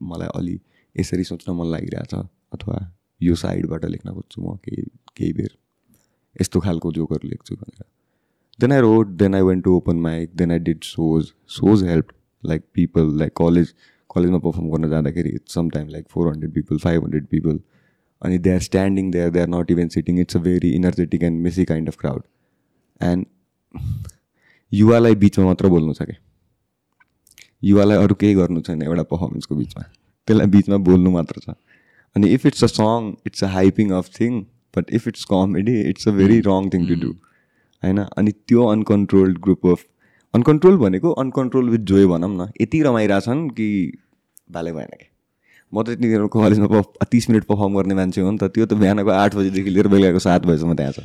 मलाई 0.00 0.28
अलि 0.34 0.58
यसरी 0.94 1.24
सोच्न 1.24 1.52
मन 1.52 1.70
लागिरहेछ। 1.70 2.14
अथवा 2.54 2.76
यो 3.20 3.34
साइडबाट 3.34 3.84
लेख्न 3.84 4.12
खोज्छु 4.14 4.42
म 4.42 4.56
केही 4.64 4.82
केही 5.16 5.32
बेर। 5.32 5.52
यस्तो 6.40 6.60
खालको 6.60 6.92
जोकहरू 6.92 7.28
लेख्छु 7.28 7.54
भनेर। 7.54 7.84
Then 8.58 8.72
I 8.72 8.80
wrote 8.80 9.16
then 9.16 9.34
I 9.34 9.42
went 9.42 9.64
to 9.64 9.76
open 9.76 9.96
mic 10.00 10.30
then 10.36 10.52
I 10.52 10.58
did 10.58 10.84
shows 10.84 11.32
shows 11.48 11.82
help 11.84 12.12
like 12.42 12.62
people 12.74 13.18
like 13.18 13.32
college 13.36 13.72
कलेजमा 14.10 14.38
पर्फर्म 14.38 14.70
गर्न 14.70 14.90
जाँदाखेरि 14.90 15.30
it's 15.30 15.54
some 15.54 15.70
time 15.70 15.88
like 15.88 16.06
four 16.10 16.32
hundred 16.32 16.52
people 16.54 16.78
five 16.78 17.02
hundred 17.02 17.26
people 17.26 17.60
अनि 18.22 18.38
they 18.38 18.50
are 18.50 18.60
standing 18.60 19.10
there 19.10 19.30
they 19.30 19.40
are 19.40 19.48
not 19.48 19.70
even 19.70 19.88
sitting 19.88 20.20
it's 20.20 20.36
a 20.36 20.40
very 20.40 20.70
energetic 20.70 21.22
and 21.22 21.42
messy 21.42 21.64
kind 21.64 21.88
of 21.88 21.96
crowd 22.00 22.22
and 23.00 23.26
युवालाई 24.72 25.14
बिचमा 25.14 25.44
मात्र 25.44 25.68
बोल्नु 25.68 25.94
छ 25.94 26.02
क्या 26.02 26.16
युवालाई 27.64 27.96
अरू 27.96 28.14
केही 28.14 28.34
गर्नु 28.34 28.60
छैन 28.60 28.82
एउटा 28.82 29.02
पर्फर्मेन्सको 29.12 29.54
बिचमा 29.54 29.82
त्यसलाई 29.82 30.46
बिचमा 30.46 30.76
बोल्नु 30.88 31.10
मात्र 31.10 31.40
छ 31.40 31.54
अनि 32.16 32.28
if 32.34 32.46
it's 32.46 32.64
a 32.64 32.66
song 32.72 33.12
it's 33.26 33.44
a 33.44 33.48
hyping 33.50 33.90
of 33.92 34.10
thing 34.20 34.40
but 34.76 34.90
if 34.94 35.08
it's 35.08 35.24
comedy 35.30 35.80
it's 35.80 36.08
a 36.08 36.12
very 36.12 36.40
wrong 36.46 36.70
thing 36.74 36.86
to 36.88 37.00
do 37.00 37.14
होइन? 37.84 37.98
अनि 37.98 38.32
त्यो 38.32 38.66
अनकन्ट्रोल्ड 38.66 39.38
ग्रुप 39.38 39.66
अफ 39.66 39.84
अनकन्ट्रोल 40.34 40.76
भनेको 40.76 41.12
अनकन्ट्रोल 41.12 41.70
विथ 41.70 41.78
जोय 41.78 42.06
भनौँ 42.06 42.30
न। 42.30 42.50
यति 42.60 42.82
रमाइरहेछन् 42.82 43.48
कि 43.50 43.68
भाले 44.52 44.72
भएन 44.72 44.86
क्या 44.86 45.08
म 45.74 45.82
त 45.82 45.88
यति 45.88 46.28
कलेजमा 46.32 46.82
तिस 47.04 47.30
मिनट 47.30 47.44
पर्फर्म 47.44 47.74
गर्ने 47.74 47.94
मान्छे 47.94 48.20
हो 48.20 48.30
नि 48.30 48.38
त। 48.38 48.44
त्यो 48.44 48.66
त 48.66 48.72
बिहानको 48.72 49.10
आठ 49.10 49.34
बजीदेखि 49.34 49.70
लिएर 49.70 49.88
बेलुकाको 49.88 50.18
सात 50.18 50.46
बजीसम्म 50.46 50.74
त्यहाँ 50.74 50.92
छ। 50.92 51.00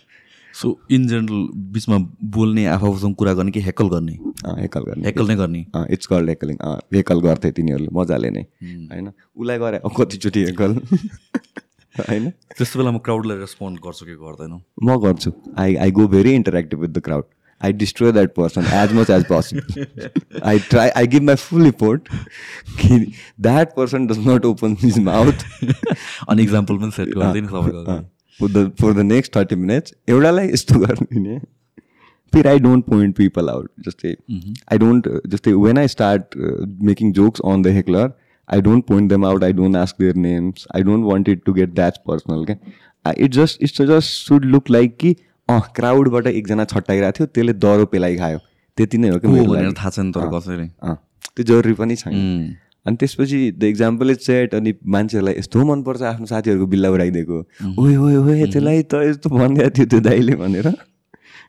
सो 0.53 0.79
इन 0.91 1.07
जेनरल 1.07 1.47
बिचमा 1.73 1.97
बोल्ने 2.23 2.65
आफूसँग 2.65 3.15
कुरा 3.15 3.33
गर्ने 3.33 3.51
कि 3.51 3.59
हेकल 3.59 3.87
गर्ने? 3.89 4.11
हेकल 4.61 4.83
गर्ने। 4.83 5.05
हेकल 5.05 5.27
नै 5.27 5.35
गर्ने। 5.35 5.65
इट्स 5.89 6.07
कल्ड 6.07 6.29
हेकलिङ 6.29 6.57
हेकल 6.95 7.19
गर्थे 7.19 7.51
तिनीहरूले 7.51 7.89
मजाले 7.93 8.29
नै। 8.29 8.41
होइन? 8.63 9.11
उसलाई 9.37 9.57
गरे 9.57 9.79
कतिचोटि 9.97 10.43
हेकल। 10.43 10.79
होइन? 11.99 12.29
त्यस्तो 12.57 12.79
बेला 12.79 12.91
म 12.91 12.97
क्राउडलाई 13.05 13.37
रेस्पोन्ड 13.37 13.79
गर्छु 13.85 14.05
कि 14.05 14.15
गर्दैन? 14.15 14.59
म 14.83 14.97
गर्छु। 15.01 15.31
I 15.57 15.75
I 15.75 15.91
go 15.91 16.07
very 16.09 16.33
interactive 16.35 16.79
with 16.79 16.89
the 16.89 17.01
crowd 17.05 17.23
I 17.61 17.73
destroy 17.73 18.11
that 18.11 18.33
person 18.35 18.65
as 18.75 18.93
much 18.93 19.09
as 19.09 19.23
possible 19.25 20.41
I 20.43 20.59
try 20.69 20.89
I 20.89 21.07
give 21.07 21.23
my 21.23 21.35
full 21.41 21.67
effort 21.67 22.09
कि 22.81 22.97
that 23.41 23.75
person 23.75 24.07
does 24.07 24.27
not 24.27 24.45
open 24.45 24.75
his 24.81 24.99
mouth 25.05 25.45
अनि 26.29 26.43
example 26.43 26.77
पनि 26.77 26.91
set 26.91 27.15
गरिदिनु 27.17 27.47
for 28.39 28.51
the 28.51 28.71
for 28.81 28.93
the 28.93 29.05
next 29.07 29.35
thirty 29.35 29.55
minutes 29.55 29.93
एउटालाई 30.09 30.47
यस्तो 30.47 30.79
गरिदिने। 30.79 31.39
फेरि 32.33 32.49
I 32.49 32.59
don't 32.59 32.85
point 32.85 33.15
people 33.17 33.49
out 33.49 33.69
जस्तै 33.85 34.11
I 34.11 34.77
don't 34.77 35.09
जस्तै 35.31 35.51
when 35.63 35.77
I 35.77 35.87
start 35.87 36.37
making 36.89 37.11
jokes 37.13 37.41
on 37.45 37.61
the 37.61 37.73
heckler 37.75 38.07
I 38.49 38.61
don't 38.61 38.85
point 38.85 39.09
them 39.09 39.25
out 39.25 39.43
I 39.43 39.53
don't 39.53 39.75
ask 39.77 39.95
their 39.99 40.15
names 40.23 40.67
I 40.75 40.83
don't 40.83 41.05
want 41.05 41.29
it 41.29 41.43
to 41.45 41.53
get 41.53 41.73
that 41.75 41.97
personal 42.07 42.45
क्या 42.45 43.13
it 43.17 43.31
just 43.33 43.63
it's 43.63 43.81
just 43.81 44.27
should 44.27 44.45
look 44.45 44.69
like 44.69 44.97
कि 44.97 45.15
अँ 45.49 45.59
क्राउडबाट 45.75 46.27
एकजना 46.27 46.65
छट्टाइरहेको 46.65 47.17
थियो 47.17 47.27
त्यसले 47.27 47.53
दरो 47.53 47.85
पेलाइ 47.93 48.15
खायो। 48.17 48.37
त्यति 48.77 48.97
नै 48.97 49.09
हो 49.09 49.17
कि 49.19 49.27
भनेर 49.27 49.71
थाहा 49.77 49.89
छैन 49.89 50.11
तर 50.11 50.27
कसैले? 50.33 50.67
त्यो 51.35 51.43
जरुरी 51.45 51.73
पनि 51.73 51.95
छैन। 51.95 52.13
अनि 52.85 52.95
त्यसपछि 52.99 53.39
द 53.51 53.63
इक्जाम्पल 53.63 54.11
इज 54.11 54.19
सेट 54.19 54.55
अनि 54.55 54.73
मान्छेहरूलाई 54.95 55.35
यस्तो 55.37 55.63
मनपर्छ 55.65 56.01
आफ्नो 56.03 56.25
साथीहरूको 56.25 56.65
बिल्ला 56.67 56.89
उडाइदिएको। 56.89 57.39
ओए 57.79 57.95
ओए 57.95 58.15
ओए 58.15 58.45
त्यसलाई 58.45 58.83
त 58.83 59.01
यस्तो 59.03 59.29
भनिदिएको 59.29 59.69
थियो 59.77 59.85
त्यो 59.85 59.99
दाइले 60.07 60.35
भनेर। 60.35 60.73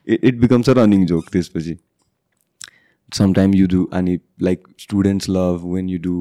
It 0.09 0.40
becomes 0.40 0.70
a 0.70 0.72
running 0.78 1.07
joke 1.07 1.30
त्यसपछि। 1.33 1.76
समटाइम 3.12 3.54
यु 3.54 3.66
डु 3.68 3.85
अनि 3.92 4.18
like 4.42 4.68
students 4.80 5.28
love 5.30 5.62
when 5.74 5.88
you 5.88 5.98
do 6.09 6.16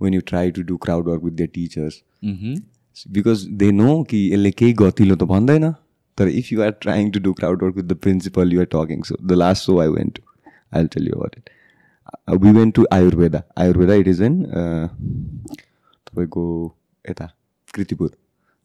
when 0.00 0.14
you 0.14 0.20
try 0.26 0.50
to 0.50 0.62
do 0.62 0.76
crowd 0.84 1.08
work 1.08 1.22
with 1.24 1.32
the 1.32 1.48
teachers 1.54 2.02
because 3.16 3.44
they 3.62 3.70
know 3.72 4.02
कि 4.10 4.18
यसले 4.32 4.50
केही 4.50 4.72
गतिलो 4.80 5.16
त 5.16 5.28
भन्दैन 5.32 5.70
तर 6.18 6.28
if 6.40 6.52
you 6.52 6.62
are 6.62 6.70
trying 6.80 7.10
to 7.10 7.20
do 7.20 7.32
crowd 7.32 7.62
work 7.62 7.76
with 7.76 7.84
the 7.84 7.96
principal 8.02 8.52
you 8.52 8.60
are 8.60 8.68
talking 8.72 9.02
so 9.02 9.16
the 9.22 9.32
last 9.32 9.66
so 9.66 9.78
I 9.80 9.88
went 9.98 10.18
to 10.18 10.50
I 10.76 10.86
tell 10.96 11.08
you 11.08 11.14
about 11.14 11.36
it 11.38 11.50
we 12.42 12.52
went 12.58 12.74
to 12.74 12.86
Ayurveda 12.92 13.42
Ayurveda 13.58 13.94
it 14.02 14.08
is 14.08 14.22
in 14.22 14.42
तपाईँको 16.06 16.44
यता 17.04 17.26
कृतिपुर 17.74 18.08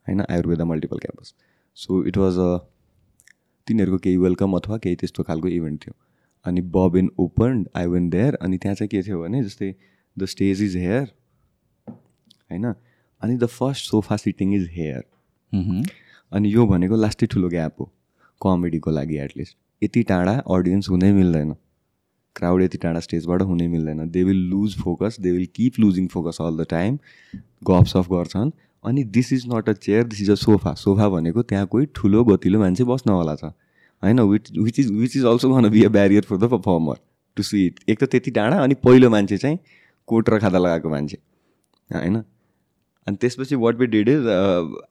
होइन 0.08 0.22
Ayurveda 0.30 0.66
multiple 0.66 0.98
campus 0.98 1.34
so 1.78 2.04
it 2.08 2.18
was 2.18 2.38
a 2.40 2.58
तिनीहरूको 3.68 3.98
केही 4.04 4.18
welcome 4.18 4.54
अथवा 4.56 4.78
केही 4.84 4.96
त्यस्तो 4.96 5.24
खालको 5.24 5.48
event 5.48 5.82
थियो. 5.86 5.94
अनि 6.46 6.62
Bobin 6.98 7.10
open 7.20 7.66
I 7.76 7.86
went 7.88 8.10
there 8.10 8.36
अनि 8.42 8.58
त्यहाँ 8.58 8.76
चाहिँ 8.76 8.90
के 8.90 9.02
थियो 9.08 9.22
भने 9.22 9.44
जस्तै 9.44 9.74
द 10.18 10.26
स्टेज 10.26 10.62
इज 10.64 10.76
हेयर 10.78 11.12
होइन? 12.50 12.74
अनि 13.22 13.36
the 13.38 13.46
first 13.48 13.86
sofa 13.86 14.18
sitting 14.18 14.54
is 14.56 14.68
here 14.74 15.04
अनि 16.32 16.54
यो 16.54 16.66
भनेको 16.68 16.96
लास्टै 16.96 17.28
ठुलो 17.28 17.50
ग्याप 17.50 17.76
हो 17.80 17.92
कमेडीको 18.42 18.92
लागि 18.92 19.18
एटलिस्ट 19.20 19.58
यति 19.82 20.04
टाढा 20.04 20.34
अडियन्स 20.50 20.90
हुनै 20.90 21.12
मिल्दैन। 21.14 21.56
क्राउड 22.36 22.62
यति 22.62 22.78
टाढा 22.78 23.00
स्टेजबाट 23.00 23.42
हुनै 23.42 23.68
मिल्दैन। 23.68 24.10
They 24.10 24.24
will 24.24 24.42
lose 24.50 24.76
focus 24.80 25.20
they 25.20 25.32
will 25.32 25.46
keep 25.56 25.80
losing 25.80 26.08
focus 26.08 26.38
all 26.42 26.58
the 26.58 26.66
time 26.70 26.98
गफ्स 27.70 27.96
अफ 27.98 28.10
गर्छन्। 28.12 28.52
अनि 28.84 29.04
this 29.16 29.32
is 29.34 29.46
not 29.48 29.70
a 29.70 29.74
chair 29.76 30.04
this 30.08 30.22
is 30.22 30.30
a 30.32 30.36
sofa 30.38 30.74
sofa 30.76 31.10
भनेको 31.10 31.42
त्यहाँ 31.44 31.66
कोही 31.68 31.86
ठुलो 31.96 32.24
गतिलो 32.26 32.60
मान्छे 32.60 32.84
बस्नवाला 32.86 33.36
छ। 33.36 33.44
होइन? 34.04 34.20
Which 34.22 34.52
which 34.58 34.80
is 34.80 34.92
which 34.92 35.18
is 35.18 35.26
also 35.26 35.50
भन 35.50 35.70
be 35.70 35.84
a 35.84 35.90
barrier 35.90 36.24
for 36.24 36.38
the 36.38 36.50
performer 36.52 37.00
to 37.38 37.44
see 37.44 37.66
it 37.66 37.80
एक 37.90 38.04
त 38.04 38.10
त्यति 38.12 38.32
टाढा 38.32 38.60
अनि 38.64 38.76
पहिलो 38.84 39.10
मान्छे 39.10 39.38
चाहिँ 39.38 39.60
कोट 40.08 40.30
र 40.30 40.40
खाता 40.40 40.58
लगाएको 40.58 40.90
मान्छे। 40.90 41.18
होइन? 41.90 42.24
अनि 43.10 43.18
त्यसपछि 43.22 43.56
what 43.66 43.76
we 43.82 43.88
did 43.98 44.10
is 44.10 44.28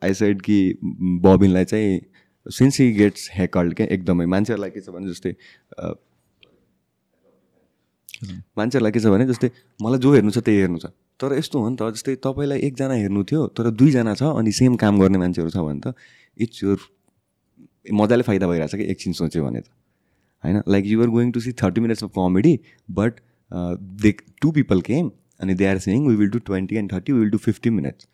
I 0.05 0.15
side 0.21 0.43
कि 0.43 0.59
बबिनलाई 1.25 1.65
चाहिँ 1.73 2.01
सिन्स 2.47 2.81
हि 2.81 2.91
गेट्स 2.93 3.31
हेकल्ड 3.35 3.75
क्या 3.81 3.87
एकदमै 3.95 4.27
मान्छेहरूलाई 4.35 4.71
के 4.71 4.81
छ 4.81 4.91
भने 4.91 5.11
जस्तै 5.11 5.33
मान्छेहरूलाई 8.59 8.93
के 8.93 9.01
छ 9.01 9.07
भने 9.15 9.27
जस्तै 9.27 9.51
मलाई 9.83 9.99
जो 10.01 10.13
हेर्नु 10.15 10.31
छ 10.31 10.39
त्यही 10.39 10.59
हेर्नु 10.61 10.79
छ। 10.79 10.91
तर 11.21 11.33
यस्तो 11.35 11.61
हो 11.61 11.69
नि 11.71 11.77
त 11.77 11.91
जस्तै 11.95 12.15
तपाईँलाई 12.25 12.59
एकजना 12.67 12.95
हेर्नु 12.95 13.23
थियो 13.31 13.47
तर 13.59 13.71
दुईजना 13.79 14.15
छ 14.15 14.31
अनि 14.41 14.53
सेम 14.59 14.77
काम 14.83 14.99
गर्ने 15.01 15.19
मान्छेहरू 15.19 15.51
छ 15.51 15.65
भने 15.67 15.81
त 15.81 15.95
इट्स 16.47 16.63
योर 16.65 16.79
मजाले 18.01 18.23
फाइदा 18.23 18.47
भइरहेछ 18.49 18.75
कि 18.75 18.85
एकछिन 18.93 19.13
सोच्यो 19.21 19.45
भने 19.45 19.61
त। 19.61 19.69
होइन? 20.45 20.63
Like 20.69 20.85
you're 20.87 21.09
going 21.15 21.31
to 21.33 21.41
see 21.41 21.53
thirty 21.63 21.81
minutes 21.81 22.05
of 22.05 22.11
comedy 22.17 22.55
but 22.99 23.21
the 24.03 24.13
two 24.43 24.51
people 24.53 24.81
came 24.89 25.11
अनि 25.41 25.55
they 25.55 25.67
are 25.67 25.79
saying 25.81 26.07
we 26.09 26.15
will 26.17 26.31
do 26.31 26.39
twenty 26.47 26.77
and 26.77 26.93
thirty 26.93 27.13
will 27.13 27.31
do 27.31 27.39
fifty 27.39 27.71
minutes 27.71 28.09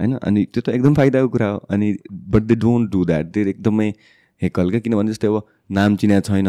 होइन? 0.00 0.16
अनि 0.18 0.44
त्यो 0.44 0.62
त 0.62 0.68
एकदम 0.68 0.94
फाइदाको 0.94 1.28
कुरा 1.28 1.48
हो। 1.48 1.58
अनि 1.70 1.96
but 2.12 2.42
they 2.42 2.54
don't 2.66 2.90
do 2.92 3.04
that 3.04 3.26
they 3.34 3.48
एकदमै 3.50 3.88
हेकल 4.40 4.70
क्या 4.70 4.80
किनभने 4.80 5.10
जस्तै 5.12 5.28
अब 5.28 5.42
नाम 5.72 5.96
चिना 5.96 6.20
छैन। 6.20 6.48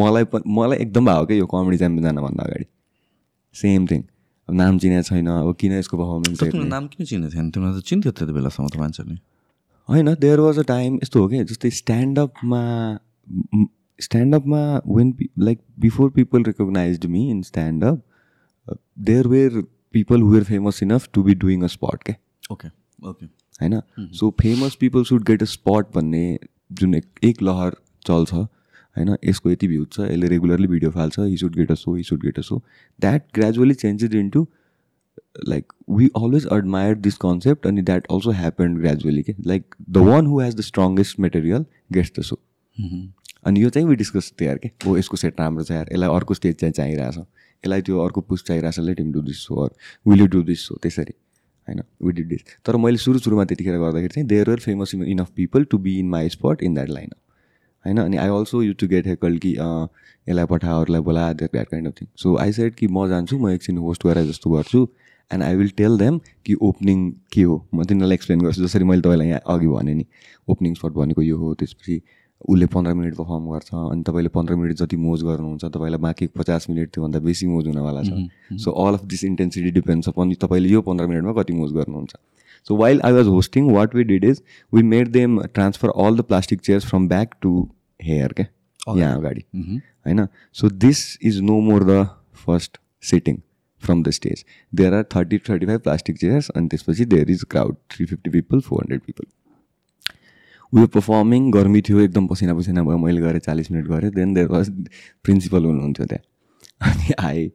मलाई 0.00 0.24
पनि 0.32 0.52
मलाई 0.56 0.78
एकदम 0.78 1.06
भयो 1.06 1.24
क्या 1.26 1.36
यो 1.36 1.46
कमेडी 1.52 1.76
च्याम्पियन 1.78 2.04
जानुभन्दा 2.04 2.44
अगाडि? 2.44 2.66
सेम 3.54 3.86
थिङ 3.86 4.02
अब 4.48 4.54
नाम 4.54 4.78
चिने 4.78 5.02
छैन 5.02 5.26
अब 5.28 5.54
किन 5.60 5.72
यसको 5.72 5.96
पर्फर्मेन्स 5.98 6.54
नाम 6.72 6.86
किन 6.88 7.06
चिनेको 7.06 7.34
थिएन? 7.34 7.50
तिमीलाई 7.50 7.80
त 7.80 7.84
चिन्थ्यो 7.84 8.12
त्यति 8.12 8.32
बेलासम्म 8.32 8.68
त 8.68 8.76
मान्छेले 8.78 9.14
होइन 9.88 10.14
देयर 10.20 10.40
वाज 10.40 10.58
अ 10.58 10.62
टाइम 10.68 10.98
यस्तो 11.02 11.22
हो 11.22 11.28
कि? 11.28 11.44
जस्तै 11.44 11.70
स्ट्यान्डअपमा 11.80 12.62
स्ट्यान्डअपमा 14.00 14.60
when 14.86 15.14
like 15.38 15.58
before 15.80 16.10
people 16.16 16.42
recognise 16.44 17.06
me 17.06 17.30
in 17.30 17.42
standup 17.42 18.02
there 18.68 19.26
were 19.28 19.62
people 19.94 20.22
who're 20.22 20.44
famous 20.44 20.82
enough 20.82 21.08
to 21.12 21.22
be 21.22 21.34
doing 21.36 21.62
a 21.62 21.66
spot 21.68 22.02
क्या 22.02 22.16
ओके 22.52 22.68
ओके 23.02 23.26
होइन 23.60 23.80
so 24.12 24.30
famous 24.40 24.74
people 24.80 25.04
should 25.04 25.24
get 25.24 25.42
a 25.42 25.46
spot 25.48 25.94
भन्ने 25.94 26.26
जुन 26.72 26.94
एक 26.94 27.24
एक 27.24 27.42
लहर 27.42 27.76
चल्छ 28.06 28.34
होइन 28.34 29.16
यसको 29.24 29.50
यति 29.50 29.68
भ्युज 29.68 29.86
छ 29.92 30.00
यसले 30.00 30.28
regularly 30.28 30.66
video 30.66 30.90
फाल्छ 30.90 31.18
he 31.20 31.36
should 31.36 31.56
get 31.56 31.70
a 31.70 31.74
so 31.76 31.94
he 31.94 32.02
should 32.02 32.22
get 32.22 32.38
a 32.38 32.42
so 32.42 32.62
that 32.98 33.24
gradually 33.34 33.74
changes 33.76 34.14
into 34.14 34.46
like 35.48 35.72
we 35.90 36.08
always 36.16 36.46
admire 36.52 36.94
this 36.98 37.16
concept 37.18 37.66
अनि 37.66 37.82
द्याट 37.82 38.06
अल्सो 38.10 38.30
ह्यापन्ड 38.32 38.78
ग्रेजुअली 38.78 39.22
के 39.22 39.34
like 39.46 39.74
the 39.90 40.06
one 40.08 40.26
who 40.26 40.40
has 40.40 40.56
the 40.56 40.60
strongest 40.62 41.20
material 41.20 41.64
gets 41.92 42.12
the 42.18 42.22
so 42.22 42.40
अनि 43.46 43.62
यो 43.62 43.68
चाहिँ 43.70 43.88
we 43.88 43.96
discuss 43.96 44.32
त्यहाँ 44.38 44.56
के 44.56 44.70
ओ 44.86 44.96
यसको 44.96 45.16
set 45.16 45.40
राम्रो 45.40 45.64
छ 45.64 45.70
यार 45.70 45.88
यसलाई 45.92 46.16
अर्को 46.16 46.34
स्टेज 46.34 46.54
चाहिँ 46.56 46.72
चाहिरहेछ 46.72 47.18
यसलाई 47.64 47.82
त्यो 47.82 47.98
अर्को 48.00 48.20
पुस्ट 48.22 48.46
चाहिरहेछ 48.46 48.78
let 48.80 49.00
him 49.00 49.12
do 49.12 49.22
this 49.22 49.44
so 49.46 49.54
or 49.64 49.70
will 50.06 50.20
you 50.20 50.26
do 50.28 50.42
this 50.42 50.66
so 50.66 50.78
त्यसरी। 50.82 51.14
होइन 51.68 51.82
वी 52.02 52.12
डिड 52.12 52.28
दिस 52.28 52.40
तर 52.66 52.76
मैले 52.76 52.96
सुरु 52.98 53.18
सुरुमा 53.18 53.44
त्यतिखेर 53.44 53.78
गर्दाखेरि 53.78 54.08
चाहिँ 54.08 54.26
there 54.28 54.50
are 54.50 54.60
famous 54.60 54.94
enough 54.94 55.30
people 55.36 55.64
to 55.70 55.78
be 55.78 55.98
in 55.98 56.08
my 56.08 56.28
spot 56.28 56.62
in 56.62 56.74
that 56.74 56.88
line 56.88 57.10
होइन 57.84 57.98
अनि 57.98 58.16
I 58.16 58.28
also 58.28 58.62
you 58.62 58.72
to 58.72 58.86
get 58.88 59.06
heckle 59.06 59.38
कि 59.38 59.50
यसलाई 59.52 60.46
पठा 60.50 60.76
अरूलाई 60.80 61.00
बोला 61.08 61.32
that 61.32 61.52
that 61.52 61.68
kind 61.68 61.88
of 61.88 61.94
thing 62.00 62.08
so 62.22 62.36
I 62.36 62.52
said 62.52 62.74
कि 62.74 62.86
म 62.88 63.08
जान्छु 63.08 63.38
म 63.38 63.50
एकछिन 63.50 63.78
होस्ट 63.78 64.06
गरेर 64.06 64.26
जस्तो 64.26 64.50
गर्छु 64.50 64.88
and 65.30 65.42
I 65.42 65.56
will 65.56 65.70
tell 65.76 65.98
them 65.98 66.18
कि 66.46 66.54
ओपनिङ 66.62 67.10
के 67.32 67.42
हो। 67.42 67.56
म 67.74 67.84
तिनीहरूलाई 67.84 68.14
एक्सप्लेन 68.14 68.40
गर्छु 68.40 68.62
जसरी 68.64 68.84
मैले 68.84 69.02
तपाईँलाई 69.02 69.28
यहाँ 69.28 69.40
अघि 69.54 69.66
भने 69.66 69.94
नि 69.94 70.06
ओपनिङ 70.48 70.74
स्पट 70.74 70.92
भनेको 70.92 71.22
यो 71.22 71.36
हो 71.38 71.54
त्यसपछि 71.54 72.00
उसले 72.48 72.66
पन्ध्र 72.74 72.94
मिनट 72.94 73.14
पर्फर्म 73.14 73.50
गर्छ 73.52 73.74
अनि 73.74 74.02
तपाईँले 74.06 74.28
पन्ध्र 74.36 74.54
मिनट 74.56 74.76
जति 74.82 74.96
मोज 74.96 75.22
गर्नुहुन्छ 75.24 75.64
तपाईँलाई 75.64 76.00
बाँकी 76.06 76.26
पचास 76.38 76.66
मिनट 76.70 76.92
त्योभन्दा 76.94 77.18
बेसी 77.26 77.46
मोज 77.46 77.66
हुनवाला 77.66 78.02
छ। 78.02 78.58
So 78.64 78.70
all 78.86 78.94
of 78.94 79.04
this 79.12 79.24
intensity 79.24 79.70
depends 79.80 80.08
upon 80.08 80.34
तपाईँले 80.42 80.68
यो 80.68 80.82
पन्ध्र 80.88 81.06
मिनटमा 81.06 81.42
कति 81.42 81.52
मोज 81.60 81.72
गर्नुहुन्छ। 81.72 82.14
So 82.66 82.74
while 82.74 83.00
I 83.04 83.12
was 83.12 83.28
hosting, 83.28 83.66
what 83.72 83.92
we 83.94 84.04
did 84.04 84.24
is 84.24 84.38
we 84.72 84.82
made 84.82 85.12
them 85.12 85.34
transfer 85.54 85.90
all 85.90 86.16
the 86.20 86.24
plastic 86.24 86.62
chairs 86.62 86.84
from 86.84 87.04
back 87.08 87.36
to 87.42 87.50
here. 88.00 88.30
Okay? 88.30 88.46
यहाँ 88.88 89.18
अगाडि। 89.18 89.44
होइन? 90.06 90.26
So 90.54 90.70
this 90.84 91.02
is 91.22 91.40
no 91.42 91.60
more 91.60 91.84
the 91.84 91.98
first 92.46 92.78
sitting 93.10 93.38
from 93.82 94.02
the 94.02 94.10
stage 94.18 94.44
there 94.72 94.94
are 94.94 95.04
thirty 95.14 95.38
thirty 95.48 95.66
five 95.66 95.80
plastic 95.80 96.18
chairs 96.18 96.48
अनि 96.50 96.68
त्यसपछि 96.68 97.04
there 97.14 97.30
is 97.30 97.44
crowd 97.50 97.76
three 97.94 98.06
fifty 98.06 98.30
people 98.30 98.60
four 98.60 98.82
hundred 98.82 99.00
people 99.06 99.24
we 100.76 100.86
performing 100.86 101.50
गर्मी 101.50 101.80
थियो, 101.82 102.00
एकदम 102.00 102.26
पसिना 102.26 102.54
पसिना 102.54 102.82
भयो, 102.82 102.98
मैले 102.98 103.20
गरेँ 103.20 103.40
चालिस 103.40 103.70
मिनट 103.72 103.86
गरेँ 103.88 104.10
देन 104.10 104.34
देयर 104.34 104.48
वाज 104.48 104.70
प्रिन्सिपल 105.24 105.64
हुनुहुन्थ्यो 105.64 106.06
त्यहाँ। 106.06 106.92
अनि 106.92 107.14
I 107.20 107.50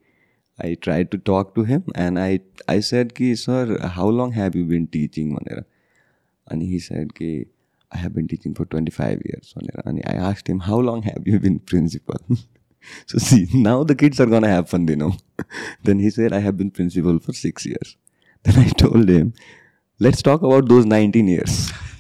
I 0.66 0.76
try 0.76 1.04
to 1.04 1.18
talk 1.18 1.52
to 1.56 1.64
him 1.64 1.84
and 1.98 2.20
I 2.20 2.40
I 2.70 2.82
said 2.82 3.12
कि 3.12 3.36
sir 3.36 3.78
how 3.96 4.12
long 4.12 4.32
have 4.34 4.56
you 4.56 4.66
been 4.66 4.86
teaching 4.86 5.34
भनेर। 5.34 5.64
अनि 6.52 6.68
हि 6.68 6.80
सेड 6.80 7.12
कि 7.12 7.34
I 7.92 8.02
have 8.02 8.12
been 8.12 8.28
teaching 8.28 8.54
for 8.54 8.66
twenty 8.66 8.92
five 8.92 9.22
years 9.26 9.54
भनेर। 9.58 9.82
अनि 9.86 10.02
I 10.08 10.18
asked 10.30 10.50
him 10.50 10.62
how 10.62 10.82
long 10.82 11.04
have 11.04 11.28
you 11.28 11.40
been 11.40 11.58
principal 11.70 12.38
see, 13.08 13.48
now 13.54 13.84
the 13.84 13.96
kids 13.96 14.20
are 14.20 14.26
gonna 14.26 14.48
have 14.48 14.70
fun 14.70 14.88
you 14.88 14.96
know. 14.96 15.14
Then 15.84 16.00
he 16.00 16.10
said, 16.10 16.34
i 16.34 16.40
have 16.40 16.58
been 16.58 16.72
principal 16.72 17.20
for 17.20 17.34
six 17.34 17.66
years. 17.66 17.98
Then 18.46 18.60
i 18.60 18.68
told 18.70 19.10
him, 19.10 19.34
let's 20.00 20.22
talk 20.22 20.42
about 20.42 20.68
those 20.68 20.86
19 20.86 21.28
years. 21.28 21.72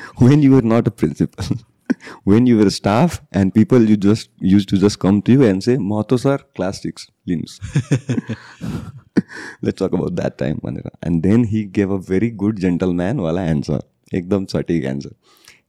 when 0.25 0.41
you 0.41 0.51
were 0.51 0.67
not 0.73 0.87
a 0.87 0.91
principal 0.91 1.45
when 2.23 2.47
you 2.49 2.57
were 2.57 2.69
staff 2.69 3.21
and 3.31 3.53
people 3.53 3.89
you 3.91 3.97
just 4.05 4.29
used 4.39 4.69
to 4.69 4.77
just 4.77 4.99
come 4.99 5.21
to 5.21 5.35
you 5.37 5.43
and 5.49 5.63
say 5.67 5.77
mato 5.91 6.17
sir 6.17 6.37
class 6.59 6.81
6 6.81 7.07
linus 7.31 7.59
let's 9.61 9.79
talk 9.81 9.93
about 9.93 10.15
that 10.21 10.37
time 10.37 10.59
भनेर. 10.63 10.89
and 11.01 11.23
then 11.23 11.43
he 11.53 11.65
gave 11.65 11.95
a 11.99 12.01
very 12.13 12.31
good 12.43 12.59
gentleman 12.65 13.23
wala 13.27 13.45
answer 13.55 13.79
ekdam 14.21 14.49
satik 14.55 14.89
answer 14.93 15.13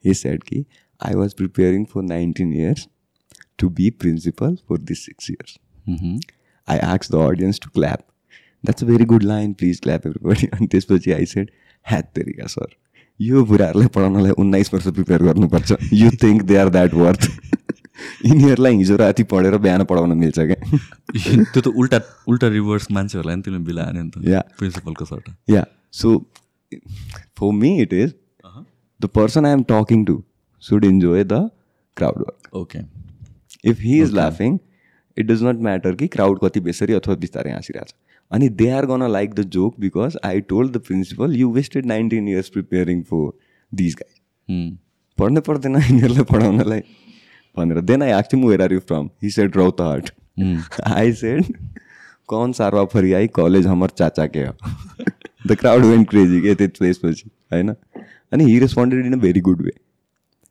he 0.08 0.14
said 0.22 0.48
ki 0.50 0.62
i 1.10 1.14
was 1.22 1.38
preparing 1.42 1.86
for 1.92 2.02
19 2.02 2.56
years 2.62 2.88
to 3.58 3.70
be 3.70 3.90
principal 4.06 4.58
for 4.66 4.78
these 4.90 5.04
6 5.12 5.30
years 5.34 5.58
I 6.66 6.78
asked 6.78 7.10
the 7.10 7.18
audience 7.18 7.58
to 7.60 7.70
clap. 7.70 8.00
That's 8.64 8.82
a 8.82 8.86
very 8.86 9.04
good 9.04 9.22
line. 9.22 9.54
Please 9.54 9.80
clap 9.80 10.06
everybody. 10.06 10.48
अनि 10.54 10.66
त्यसपछि 10.66 11.12
I 11.12 11.26
said 11.32 11.50
ह्याट 11.90 12.04
तेरिका 12.14 12.46
sir 12.46 12.74
यो 13.21 13.43
बुढाहरूलाई 13.45 13.87
पढाउनलाई 13.95 14.31
उन्नाइस 14.43 14.73
वर्ष 14.73 14.87
prepare 14.97 15.23
गर्नुपर्छ। 15.23 15.77
You 15.93 16.09
think 16.23 16.43
they 16.51 16.55
are 16.57 16.69
that 16.69 16.93
worth 16.93 17.29
यिनीहरूलाई 18.25 18.75
हिजो 18.77 18.95
राति 18.97 19.23
पढेर 19.33 19.57
बिहान 19.65 19.83
पढाउन 19.91 20.17
मिल्छ 20.17 20.39
क्या? 20.39 20.79
त्यो 21.53 21.61
त 21.61 21.67
उल्टा 21.67 21.99
उल्टा 22.27 22.47
रिभर्स 22.55 22.91
मान्छेहरूलाई 22.91 23.35
नि 23.35 23.41
तिमीले 23.41 23.63
बिला 23.65 23.85
नि 23.91 24.09
त। 24.09 24.25
Yeah. 24.27 24.43
प्रिन्सिपलको 24.57 25.05
short 25.05 25.29
yeah 25.49 25.65
so 25.93 26.17
for 27.39 27.51
me 27.53 27.71
it 27.81 27.93
is 27.93 28.13
the 28.99 29.05
person 29.15 29.45
I 29.45 29.51
am 29.53 29.63
talking 29.69 30.05
to 30.05 30.21
should 30.63 30.85
enjoy 30.85 31.23
the 31.23 31.49
crowd 31.97 32.19
work 32.19 32.55
okay 32.55 32.79
if 33.69 33.81
he 33.81 34.01
is 34.01 34.13
लाफिङ 34.13 34.57
इट 35.17 35.25
डज 35.27 35.43
नट 35.43 35.61
म्याटर 35.67 35.95
कि 35.95 36.07
क्राउड 36.15 36.39
कति 36.43 36.59
बेसरी 36.69 36.93
अथवा 36.93 37.15
बिस्तारै 37.25 37.51
हाँसिरहेको 37.51 37.89
छ 37.89 38.10
अनि 38.31 38.49
they 38.61 38.69
are 38.71 38.85
gonna 38.85 39.03
like 39.11 39.33
the 39.33 39.43
joke 39.55 39.79
because 39.79 40.17
I 40.25 40.41
told 40.51 40.71
the 40.75 40.81
principal 40.87 41.35
you 41.35 41.49
wasted 41.53 41.85
nineteen 41.85 42.27
years 42.27 42.49
preparing 42.49 43.01
for 43.11 43.29
this 43.71 43.95
guy 44.01 44.13
पढ्नै 45.17 45.41
पर्दैन 45.47 45.75
यिनीहरूलाई 45.81 46.23
पढाउनलाई 46.31 46.83
भनेर 47.57 47.81
then 47.91 48.03
I 48.03 48.11
asked him 48.17 48.45
where 48.47 48.61
are 48.61 48.73
you 48.73 48.79
from 48.91 49.09
he 49.23 49.29
said 49.37 49.57
Rautahat 49.91 50.11
I 50.91 51.13
shed 51.23 51.57
Kaun 52.33 52.51
Sarwa 52.59 52.85
फरि 52.93 53.13
I 53.13 53.27
college 53.39 53.67
हमर 53.67 53.89
चाचा 54.01 54.25
के 54.35 54.45
हो 54.45 54.53
the 55.47 55.55
crowd 55.59 55.85
went 55.85 56.09
crazy 56.09 56.39
के 56.41 56.55
त्यसपछि 56.67 57.29
होइन 57.53 57.73
अनि 58.33 58.43
he 58.51 58.57
responded 58.59 59.05
in 59.05 59.13
a 59.13 59.21
very 59.25 59.41
good 59.49 59.61
way 59.65 59.71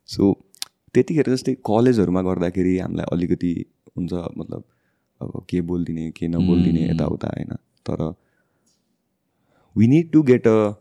so 0.09 0.33
त्यतिखेर 0.95 1.33
जस्तै 1.35 1.55
कलेजहरूमा 1.71 2.23
गर्दाखेरि 2.29 2.77
हामीलाई 2.79 3.17
अलिकति 3.17 3.55
हुन्छ 3.97 4.13
मतलब 4.13 4.65
अब 5.21 5.43
के 5.51 5.61
बोलिदिने 5.71 6.11
के 6.17 6.29
नबोलिदिने 6.29 6.85
यताउता 6.91 7.29
होइन? 7.37 7.57
तर 7.87 8.13
we 9.77 9.87
need 9.87 10.11
to 10.13 10.23
get 10.23 10.47
a 10.49 10.73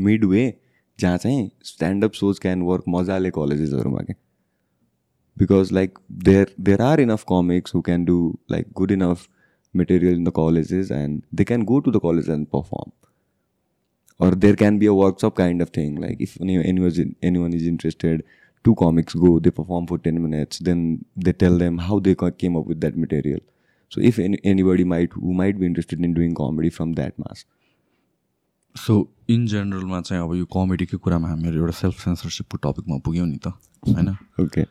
midway 0.24 0.52
जहाँ 0.98 1.18
चाहिँ 1.18 1.50
स्ट्यान्डअप 1.64 2.12
सोच 2.14 2.38
क्यान 2.38 2.62
वर्क 2.62 2.84
मजाले 2.88 3.30
कलेजेसहरूमा 3.30 4.02
क्या 4.02 4.14
because 5.36 5.72
like 5.72 5.98
there 6.24 6.54
there 6.60 6.82
are 6.82 7.00
enough 7.00 7.24
comics 7.28 7.74
who 7.74 7.80
can 7.80 8.04
do 8.04 8.16
like 8.50 8.66
good 8.76 8.90
enough 8.92 9.26
material 9.74 10.16
in 10.16 10.24
the 10.24 10.32
colleges 10.36 10.90
and 10.92 11.22
they 11.34 11.44
can 11.44 11.62
go 11.64 11.78
to 11.80 11.90
the 11.90 12.00
college 12.02 12.30
and 12.30 12.46
perform 12.46 12.90
or 14.20 14.34
there 14.34 14.56
can 14.56 14.78
be 14.78 14.86
a 14.86 14.92
workshop 14.94 15.34
kind 15.36 15.62
of 15.62 15.70
thing 15.76 15.98
like 16.00 16.22
if 16.22 16.36
any 16.42 16.56
any 16.64 16.80
was 16.80 17.00
in 17.00 17.14
any 17.24 17.38
one 17.38 17.54
is 17.54 17.66
interested 17.68 18.22
to 18.64 18.74
comics 18.74 19.16
go 19.16 19.38
they 19.40 19.50
perform 19.52 19.86
for 19.86 19.98
ten 19.98 20.18
minutes 20.18 20.62
then 20.62 20.82
they 21.18 21.32
tell 21.34 21.58
them 21.58 21.80
how 21.80 22.00
they 22.00 22.14
came 22.22 22.56
up 22.56 22.68
with 22.68 22.76
that 22.76 22.96
material 22.98 23.40
so 23.92 24.00
if 24.00 24.18
any, 24.18 24.38
anybody 24.44 24.84
might 24.84 25.12
who 25.12 25.32
might 25.34 25.58
be 25.60 25.66
interested 25.66 26.04
in 26.04 26.14
doing 26.14 26.34
comedy 26.34 26.70
from 26.70 26.94
that 26.94 27.18
mass 27.18 27.44
so 28.76 28.96
in 29.30 29.46
जेनरलमा 29.46 30.00
चाहिँ 30.00 30.22
अब 30.22 30.34
यो 30.34 30.44
कमेडीकै 30.46 30.96
कुरामा 30.96 31.28
हामीहरू 31.28 31.58
एउटा 31.58 31.72
self 31.78 32.04
सेन्सरसिपको 32.04 32.58
टपिकमा 32.66 32.98
पुग्यौँ 32.98 33.26
नि 33.26 33.38
त 33.38 33.52
होइन? 33.88 34.16
Okay. 34.40 34.66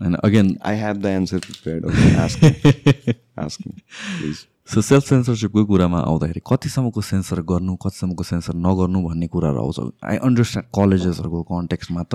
होइन 0.00 0.14
again 0.24 0.56
i 0.64 0.74
have 0.74 1.00
the 1.02 1.12
answer 1.20 1.40
prepared. 1.40 1.84
Okay 1.84 2.10
ask 2.24 2.42
me. 2.42 2.50
ask 3.44 3.66
me 3.66 3.74
please. 4.18 4.46
So 4.68 4.82
self 4.82 5.04
सेन्सरसिपकै 5.04 5.64
कुरामा 5.64 5.98
आउँदाखेरि 6.00 6.40
कतिसम्मको 6.50 7.00
सेन्सर 7.00 7.40
गर्नु 7.50 7.76
कतिसम्मको 7.76 8.24
सेन्सर 8.24 8.54
नगर्नु 8.66 9.02
भन्ने 9.02 9.26
कुराहरू 9.26 9.62
आउँछ 9.62 9.78
आई 10.04 10.16
अन्डरस्ट्यान्ड 10.26 10.68
कलेजेसहरूको 10.74 11.42
कन्टेक्स्टमा 11.52 12.02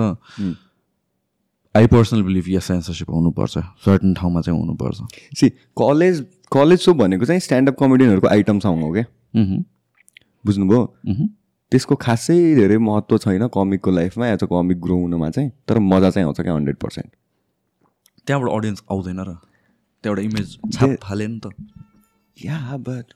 आई 1.74 1.86
पर्सनल 1.86 2.22
बिलिभ 2.22 2.48
या 2.48 2.60
सेन्सरसिप 2.60 3.10
हुनुपर्छ। 3.10 3.58
सर्टन 3.84 4.14
ठाउँमा 4.14 4.40
चाहिँ 4.40 4.58
हुनुपर्छ। 4.60 5.00
See 5.40 5.50
कलेज 5.80 6.20
कलेज 6.52 6.80
सो 6.80 6.94
भनेको 6.94 7.24
चाहिँ 7.24 7.40
स्ट्यान्डअप 7.40 7.76
कमेडियनहरूको 7.78 8.28
आइटम 8.28 8.58
सङ्ग 8.58 8.82
हो 8.82 8.92
क्या। 8.92 9.04
बुझ्नुभयो। 10.44 10.82
त्यसको 11.72 11.94
खासै 11.96 12.36
धेरै 12.54 12.78
महत्त्व 12.78 13.18
छैन 13.18 13.46
कमिकको 13.54 13.90
लाइफमा 13.90 14.26
एज 14.28 14.42
अ 14.42 14.46
कमिक 14.46 14.80
ग्रो 14.80 14.96
हुनुमा 15.00 15.30
चाहिँ 15.30 15.50
तर 15.68 15.78
मजा 15.80 16.10
चाहिँ 16.10 16.26
आउँछ 16.26 16.40
क्या 16.40 16.54
हन्ड्रेड 16.54 16.76
पर्सेन्ट। 16.76 17.10
त्यहाँबाट 18.26 18.50
अडियन्स 18.52 18.82
आउँदैन 18.90 19.20
र? 19.20 19.36
त्यहाँबाट 20.04 20.24
इमेज 20.24 20.58
छाप 20.74 20.96
फाले 21.02 21.26
नि 21.26 21.40
त। 21.40 21.46
या 22.36 22.76
बट 22.76 23.06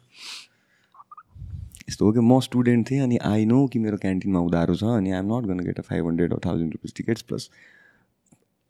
यस्तो 1.89 2.05
हो 2.05 2.13
कि 2.13 2.21
म 2.21 2.41
स्टुडेन्ट 2.41 2.91
थिएँ 2.91 3.01
अनि 3.03 3.17
आई 3.25 3.45
नो 3.45 3.67
कि 3.67 3.79
मेरो 3.79 3.97
क्यान्टिनमा 3.97 4.41
उधारो 4.41 4.75
छ 4.75 4.85
अनि 4.97 5.11
I'm 5.11 5.27
not 5.35 5.47
gonna 5.47 5.59
get 5.67 5.79
a 5.79 5.83
five 5.83 6.07
hundred 6.07 6.35
thousand 6.47 6.73
rupees 6.73 6.95
tickets 6.97 7.23
plus 7.23 7.51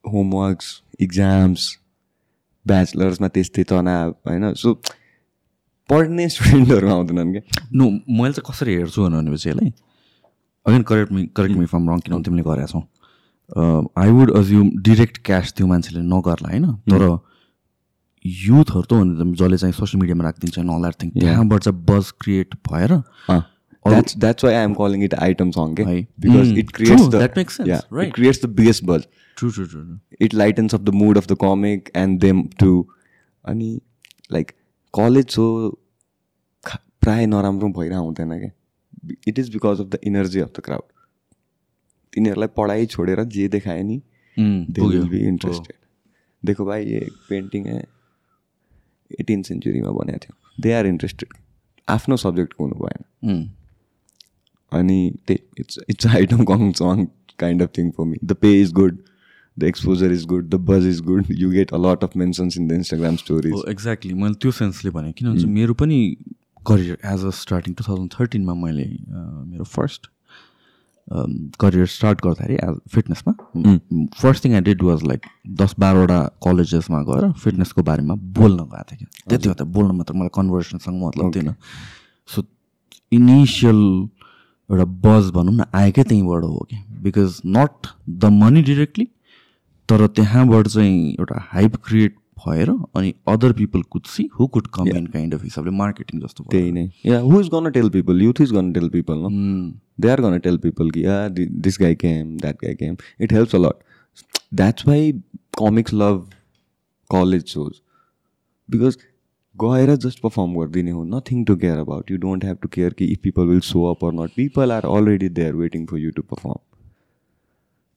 homeworks 0.05 0.83
exams 1.01 1.61
ब्याचलर्समा 2.67 3.29
त्यस्तै 3.29 3.63
तनाव 3.71 4.11
होइन? 4.27 4.53
सो 4.55 4.75
पढ्ने 5.89 6.29
स्टुडेन्टहरू 6.29 6.89
आउँदैनन् 6.89 7.33
क्या। 7.33 7.43
नो 7.73 7.85
मैले 7.91 8.33
चाहिँ 8.33 8.47
कसरी 8.51 8.75
हेर्छु 8.75 9.03
भनेपछि 9.03 9.49
यसलाई 9.49 9.73
again 10.67 10.83
correct 10.83 11.13
me 11.13 11.23
correct 11.37 11.57
me 11.57 11.67
from 11.67 11.91
wrong 11.91 11.99
किनभने 12.03 12.25
तिमीले 12.25 12.43
गरेका 12.43 12.67
छौ। 12.67 12.81
I 13.95 14.11
would 14.11 14.31
assume 14.37 14.71
direct 14.83 15.17
cash 15.25 15.53
त्यो 15.57 15.67
मान्छेले 15.67 16.03
नगर्ला 16.03 16.49
होइन? 16.51 16.67
तर 16.91 17.03
युथहरू 18.25 18.83
त 18.83 18.93
भने 18.93 19.35
जसले 19.35 19.57
चाहिँ 19.57 19.73
सोसियल 19.73 20.01
मिडियामा 20.01 20.25
राखिदिन्छ 20.25 20.59
अल 20.59 20.81
द्याट 20.83 20.95
थिङ 21.03 21.11
त्यहाँबाट 21.15 21.61
चाहिँ 21.63 21.79
बज 21.87 22.11
क्रिएट 22.21 22.55
भएर 22.67 22.93
that's 23.91 24.17
that's 24.19 24.45
why 24.45 24.55
I'm 24.55 24.75
calling 24.75 25.05
it 25.05 25.15
item 25.15 25.51
song 25.51 25.75
के 25.75 25.83
है। 25.83 26.01
Because 26.21 26.51
Mm, 26.51 26.59
it 26.59 26.71
creates 26.71 27.03
true, 27.03 27.13
the 27.13 27.23
that 27.23 27.39
makes 27.39 27.59
sense, 27.61 27.71
right. 27.93 28.07
It 28.07 28.15
creates 28.15 28.45
the 28.45 28.49
biggest 28.57 28.85
buzz 28.85 29.07
true 29.37 29.51
true 29.51 29.65
true 29.67 30.27
it 30.27 30.35
lightens 30.41 30.75
up 30.77 30.85
the 30.85 30.95
mood 30.99 31.19
of 31.21 31.27
the 31.31 31.37
comic 31.47 31.91
and 32.03 32.23
them 32.27 32.45
to 32.63 32.71
अनि 33.45 33.71
like 34.33 34.53
college 34.95 35.31
so 35.31 35.47
प्राय 37.03 37.27
नराम्रो 37.27 37.69
भइरहेको 37.79 38.05
हुँदैन 38.05 38.39
क्या 38.39 38.51
it 39.29 39.39
is 39.39 39.49
because 39.55 39.81
of 39.81 39.89
the 39.89 39.99
energy 40.05 40.41
of 40.41 40.53
the 40.59 40.63
crowd 40.65 40.93
तिनीहरूलाई 42.13 42.49
पढाइ 42.57 42.87
छोडेर 42.95 43.25
जे 43.35 43.49
देखायो 43.49 43.83
नि 43.85 44.01
दे 44.37 44.87
विल 44.87 45.09
बी 45.09 45.19
इन्ट्रेस्टेड 45.29 45.77
देखो 46.43 46.65
भाइ 46.65 46.85
ये 46.87 47.07
पेन्टिङ 47.29 47.67
है 47.67 47.83
एटिन 49.21 49.43
सेन्चुरीमा 49.43 49.91
बनाएको 49.99 50.25
थियो 50.25 50.63
दे 50.63 50.73
आर 50.73 50.87
इन्ट्रेस्टेड 50.87 51.35
आफ्नो 51.89 52.17
सब्जेक्टको 52.25 52.65
हुनु 52.65 52.85
भएन 52.85 53.03
अनि 54.73 55.15
त्यही 55.27 55.39
it's 55.59 55.79
it's 55.89 56.07
item 56.07 56.45
कङ 56.45 56.73
song 56.73 57.05
kind 57.39 57.63
of 57.63 57.69
thing 57.79 57.91
for 57.91 58.05
me 58.05 58.17
the 58.25 58.33
pay 58.33 58.61
is 58.61 58.73
good 58.73 58.99
the 59.59 59.63
exposure 59.63 60.13
is 60.13 60.25
good 60.25 60.49
the 60.51 60.55
buzz 60.55 60.87
is 60.87 61.01
good 61.01 61.27
you 61.31 61.51
get 61.51 61.73
a 61.75 61.77
lot 61.77 62.05
of 62.05 62.17
mentions 62.17 62.59
in 62.59 62.69
the 62.69 62.73
Instagram 62.73 63.17
stories 63.17 63.63
exactly 63.69 64.15
मैले 64.15 64.35
त्यो 64.35 64.51
सेन्सले 64.51 64.91
भने 64.91 65.13
किन 65.13 65.33
भन्छ 65.33 65.45
मेरो 65.45 65.75
पनि 65.75 66.17
career 66.67 66.99
as 67.05 67.25
a 67.25 67.31
starting 67.31 67.75
two 67.75 67.85
thousand 67.89 68.11
थर्टिनमा 68.21 68.55
मैले 68.55 68.85
मेरो 69.47 69.65
फर्स्ट 69.65 70.11
करियर 71.61 71.87
स्टार्ट 71.87 72.21
गर्दाखेरि 72.25 72.55
as 72.55 72.79
फिटनेसमा 72.91 73.33
first 74.23 74.45
thing 74.45 74.55
I 74.55 74.61
did 74.61 74.83
was 74.83 75.03
like 75.05 75.27
दस 75.49 75.75
बाह्रवटा 75.79 76.21
कलेजेसमा 76.45 77.03
गएर 77.03 77.33
फिटनेसको 77.33 77.83
बारेमा 77.83 78.15
बोल्न 78.15 78.57
गएको 78.57 78.83
थिएँ 78.93 78.99
कि 78.99 79.07
त्यति 79.29 79.49
मात्र 79.49 79.65
बोल्न 79.65 79.97
मात्र 79.97 80.15
मलाई 80.15 80.29
कन्भर्सनसँग 80.35 81.07
मतलब 81.07 81.35
थिएन। 81.37 81.55
सो 82.27 82.45
इनिसियल 83.13 84.09
एउटा 84.71 84.85
बज 85.03 85.31
भनौँ 85.33 85.55
न 85.55 85.65
आएकै 85.75 86.03
त्यहीँबाट 86.05 86.45
हो 86.45 86.67
कि। 86.71 86.77
Because 87.03 87.41
not 87.57 87.87
the 88.09 88.25
money 88.35 88.63
directly 88.63 89.09
तर 89.89 90.07
त्यहाँबाट 90.17 90.69
चाहिँ 90.69 91.11
एउटा 91.11 91.41
हाइप 91.53 91.77
क्रिएट 91.87 92.15
भएर 92.39 92.71
अनि 92.71 93.13
other 93.29 93.53
people 93.59 93.83
could 93.91 94.07
see 94.07 94.29
who 94.39 94.47
could 94.55 94.67
come 94.75 94.89
in 94.89 95.07
kind 95.13 95.35
of 95.35 95.43
हिसाबले 95.45 95.71
मार्केटिङ 95.77 96.21
जस्तो 96.21 96.45
त्यही 96.51 96.73
नै। 96.73 96.89
Yeah 97.07 97.19
who 97.21 97.41
is 97.41 97.49
gonna 97.55 97.71
tell 97.73 97.89
people 97.91 98.23
youth 98.23 98.41
is 98.41 98.53
gonna 98.53 98.73
tell 98.73 98.89
people 98.89 99.19
no 99.19 99.31
they 100.01 100.09
are 100.11 100.21
gonna 100.21 100.39
tell 100.47 100.59
people 100.65 100.91
कि 100.91 101.05
yeah 101.05 101.17
this 101.29 101.79
guy 101.81 101.95
came 102.03 102.37
that 102.37 102.57
guy 102.65 102.75
came 102.75 102.97
it 103.21 103.33
helps 103.33 103.55
a lot 103.55 103.83
that's 104.55 104.87
why 104.89 105.13
comics 105.59 105.95
love 105.95 106.29
college 107.11 107.47
shows 107.49 107.81
because 108.69 108.99
गएर 109.59 109.95
just 109.97 110.21
perform 110.21 110.55
गरिदिने 110.55 110.91
हो 110.91 111.05
nothing 111.05 111.45
to 111.45 111.57
care 111.57 111.79
about 111.79 112.11
you 112.11 112.17
don't 112.19 112.45
have 112.45 112.59
to 112.63 112.69
care 112.69 112.93
कि 112.93 113.05
if 113.05 113.19
people 113.23 113.47
will 113.47 113.61
show 113.69 113.85
up 113.91 114.05
or 114.05 114.13
not 114.13 114.31
people 114.37 114.73
are 114.73 114.87
already 114.87 115.29
they 115.39 115.47
are 115.47 115.55
waiting 115.55 115.87
for 115.87 115.99
you 115.99 116.11
to 116.11 116.23
perform 116.23 116.59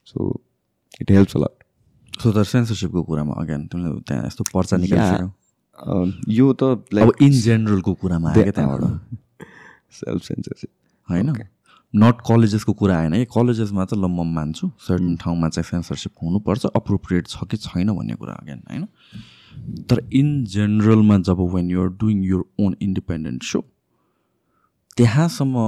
so 0.08 0.30
it 1.02 1.12
helps 1.12 1.36
a lot 1.36 1.64
so 2.22 2.32
तर 2.32 2.44
सेन्सरसिपको 2.46 3.04
कुरामा 3.04 3.34
again 3.34 3.66
तिमीले 3.68 4.00
त्यहाँ 4.02 4.26
यस्तो 4.28 4.44
पर्चा 4.54 4.78
निकाल्छ 4.78 5.30
यो 6.30 6.52
त 6.54 6.64
लाइक 6.94 7.22
इन 7.22 7.32
जेनरलको 7.42 7.94
कुरामा 7.94 8.32
आयो 8.32 8.44
क्या 8.44 8.52
त्यहाँबाट? 8.52 9.18
सेल्फ 10.00 10.24
सेन्सरसिप 10.24 10.70
होइन 11.10 11.34
नट 11.94 12.22
कलेजेसको 12.28 12.74
कुरा 12.74 12.98
आएन 12.98 13.14
है 13.14 13.26
कलेजेसमा 13.36 13.86
चाहिँ 13.86 14.04
ल 14.04 14.08
म 14.08 14.26
मान्छु 14.34 14.70
सर्टन 14.88 15.16
ठाउँमा 15.16 15.50
चाहिँ 15.50 15.70
सेन्सरसिप 15.70 16.12
हुनुपर्छ 16.24 16.66
अप्रोप्रिएट 16.76 17.28
छ 17.28 17.48
कि 17.52 17.58
छैन 17.60 17.92
भन्ने 17.92 18.16
कुरा 18.16 18.34
अगेन 18.34 18.62
होइन? 18.70 18.88
तर 19.90 20.02
इन 20.14 20.44
जेनरलमा 20.56 21.18
जब 21.30 21.40
when 21.56 21.70
you 21.72 21.82
are 21.82 21.90
doing 22.00 22.24
your 22.24 22.46
own 22.60 22.76
independent 22.82 23.44
so 23.44 23.64
त्यहाँसम्म 24.98 25.64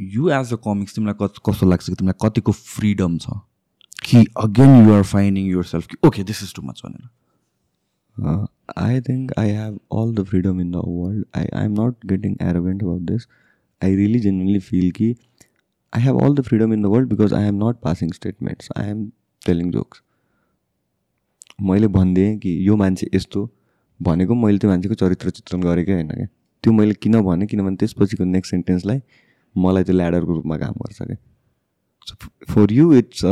यु 0.00 0.28
एज 0.30 0.52
अ 0.52 0.56
कमिक्स 0.64 0.94
तिमीलाई 0.94 1.14
कति 1.20 1.40
कस्तो 1.50 1.66
लाग्छ 1.70 1.88
कि 1.88 1.94
तिमीलाई 1.94 2.26
कतिको 2.26 2.52
फ्रिडम 2.52 3.18
छ? 3.18 3.40
कि 4.04 4.24
again 4.44 4.76
you 4.84 4.92
are 4.94 5.02
finding 5.14 5.46
yourself 5.64 5.86
कि 5.86 5.96
okay 6.06 6.22
this 6.30 6.42
is 6.42 6.54
too 6.54 6.62
much 6.62 6.82
भनेर? 6.84 7.08
I 8.78 9.00
think 9.00 9.32
I 9.38 9.50
have 9.50 9.78
all 9.92 10.14
the 10.14 10.24
freedom 10.28 10.60
in 10.60 10.70
the 10.70 10.82
world 10.86 11.24
I 11.36 11.46
I 11.54 11.64
am 11.64 11.80
not 11.80 12.06
getting 12.06 12.36
arrogant 12.42 12.82
about 12.82 13.02
this 13.10 13.26
I 13.84 13.96
really 13.96 14.20
genuinely 14.20 14.58
feel 14.68 14.90
कि 14.98 15.14
I 15.92 16.02
have 16.02 16.20
all 16.22 16.34
the 16.34 16.40
freedom 16.48 16.72
in 16.74 16.82
the 16.82 16.86
world 16.94 17.08
because 17.08 17.34
I 17.34 17.48
am 17.48 17.64
not 17.64 17.80
passing 17.82 18.12
statements 18.12 18.68
I 18.76 18.90
am 18.90 19.10
telling 19.46 19.70
jokes 19.72 20.02
मैले 21.62 21.88
भनिदिएँ 21.88 22.38
कि 22.38 22.68
यो 22.68 22.76
मान्छे 22.76 23.10
यस्तो 23.14 23.50
भनेको 24.02 24.34
मैले 24.34 24.58
त्यो 24.58 24.70
मान्छेको 24.70 24.94
चरित्र 24.94 25.30
चित्रण 25.30 25.60
गरेकै 25.60 25.92
होइन 25.92 26.08
क्या 26.08 26.26
त्यो 26.64 26.72
मैले 26.72 26.94
किन 26.94 27.20
भनेँ? 27.22 27.46
किनभने 27.46 27.76
त्यसपछिको 27.76 28.24
नेक्स्ट 28.24 28.50
सेन्टेन्सलाई 28.50 29.00
मलाई 29.58 29.84
त्यो 29.84 29.96
ल्याडरको 29.96 30.34
रूपमा 30.34 30.56
काम 30.56 30.72
गर्छ 30.72 31.02
क्या 31.02 31.16
so 32.06 32.16
for 32.54 32.72
you 32.72 32.92
it's 32.94 33.24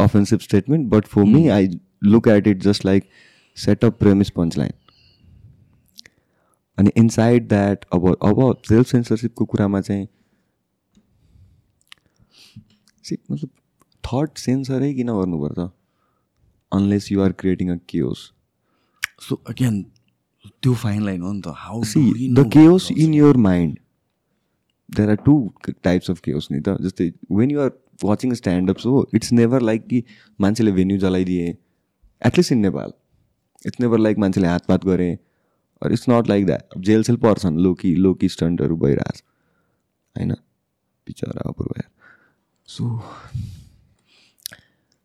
offensive 0.00 0.38
statement 0.38 0.88
but 0.88 1.04
for 1.04 1.24
me 1.24 1.48
I 1.48 1.68
look 2.04 2.28
at 2.28 2.46
it 2.46 2.62
just 2.62 2.84
like 2.84 3.04
setup 3.56 3.98
premise 3.98 4.30
punch 4.30 4.58
line 4.58 4.72
अनि 6.78 6.90
इनसाइड 6.96 7.48
द्याट 7.48 7.84
अब 7.92 8.16
अब 8.22 8.56
सेल्फ 8.68 8.86
सेन्सरसिपको 8.86 9.44
कुरामा 9.44 9.80
चाहिँ 9.80 10.06
मतलब 13.30 13.50
थट 14.04 14.38
सेन्सरै 14.38 14.94
किन 14.94 15.06
गर्नुपर्छ? 15.06 15.70
Unless 16.74 17.10
you 17.12 17.22
are 17.22 17.32
creating 17.40 17.70
a 17.70 17.76
chaos 17.88 18.30
so 19.20 19.34
again 19.48 19.82
त्यो 20.62 20.74
फाइन 20.74 21.04
लाइन 21.04 21.22
हो 21.22 21.32
नि 21.32 21.40
त. 21.40 21.52
How 21.56 21.82
see 21.84 22.28
the 22.34 22.50
chaos 22.52 22.90
in 22.92 23.14
your 23.14 23.36
mind 23.46 23.78
there 24.88 25.10
are 25.10 25.16
two 25.26 25.34
types 25.68 26.10
of 26.10 26.20
chaos 26.20 26.48
नि 26.52 26.60
त 26.60 26.76
जस्तै 26.82 27.10
वेन 27.32 27.50
यु 27.50 27.60
आर 27.60 27.70
वाचिङ 28.04 28.34
स्ट्यान्डअप्स 28.34 28.86
हो 28.86 29.06
इट्स 29.14 29.32
नेभर 29.32 29.62
लाइक 29.62 29.86
कि 29.88 30.02
मान्छेले 30.40 30.72
venue 30.72 30.98
जलाइदिए. 30.98 31.56
At least 32.22 32.52
in 32.52 32.58
Nepal 32.58 32.92
it's 33.66 33.80
never 33.80 33.98
like 33.98 34.18
मान्छेले 34.18 34.48
हातपात 34.48 34.84
गरे. 34.84 35.10
Or 35.82 35.92
it's 35.92 36.08
not 36.08 36.28
like 36.28 36.46
that 36.46 36.78
jail 36.86 37.02
cell 37.02 37.16
पर्छन् 37.22 37.58
लोकी 37.58 37.94
लोकी 37.96 38.28
स्टन्टहरू 38.28 38.76
भइरहेछ. 38.76 39.22
होइन? 40.16 40.32
बिचरा 41.06 41.48
अपूर्व 41.48 41.80
सो 42.68 42.84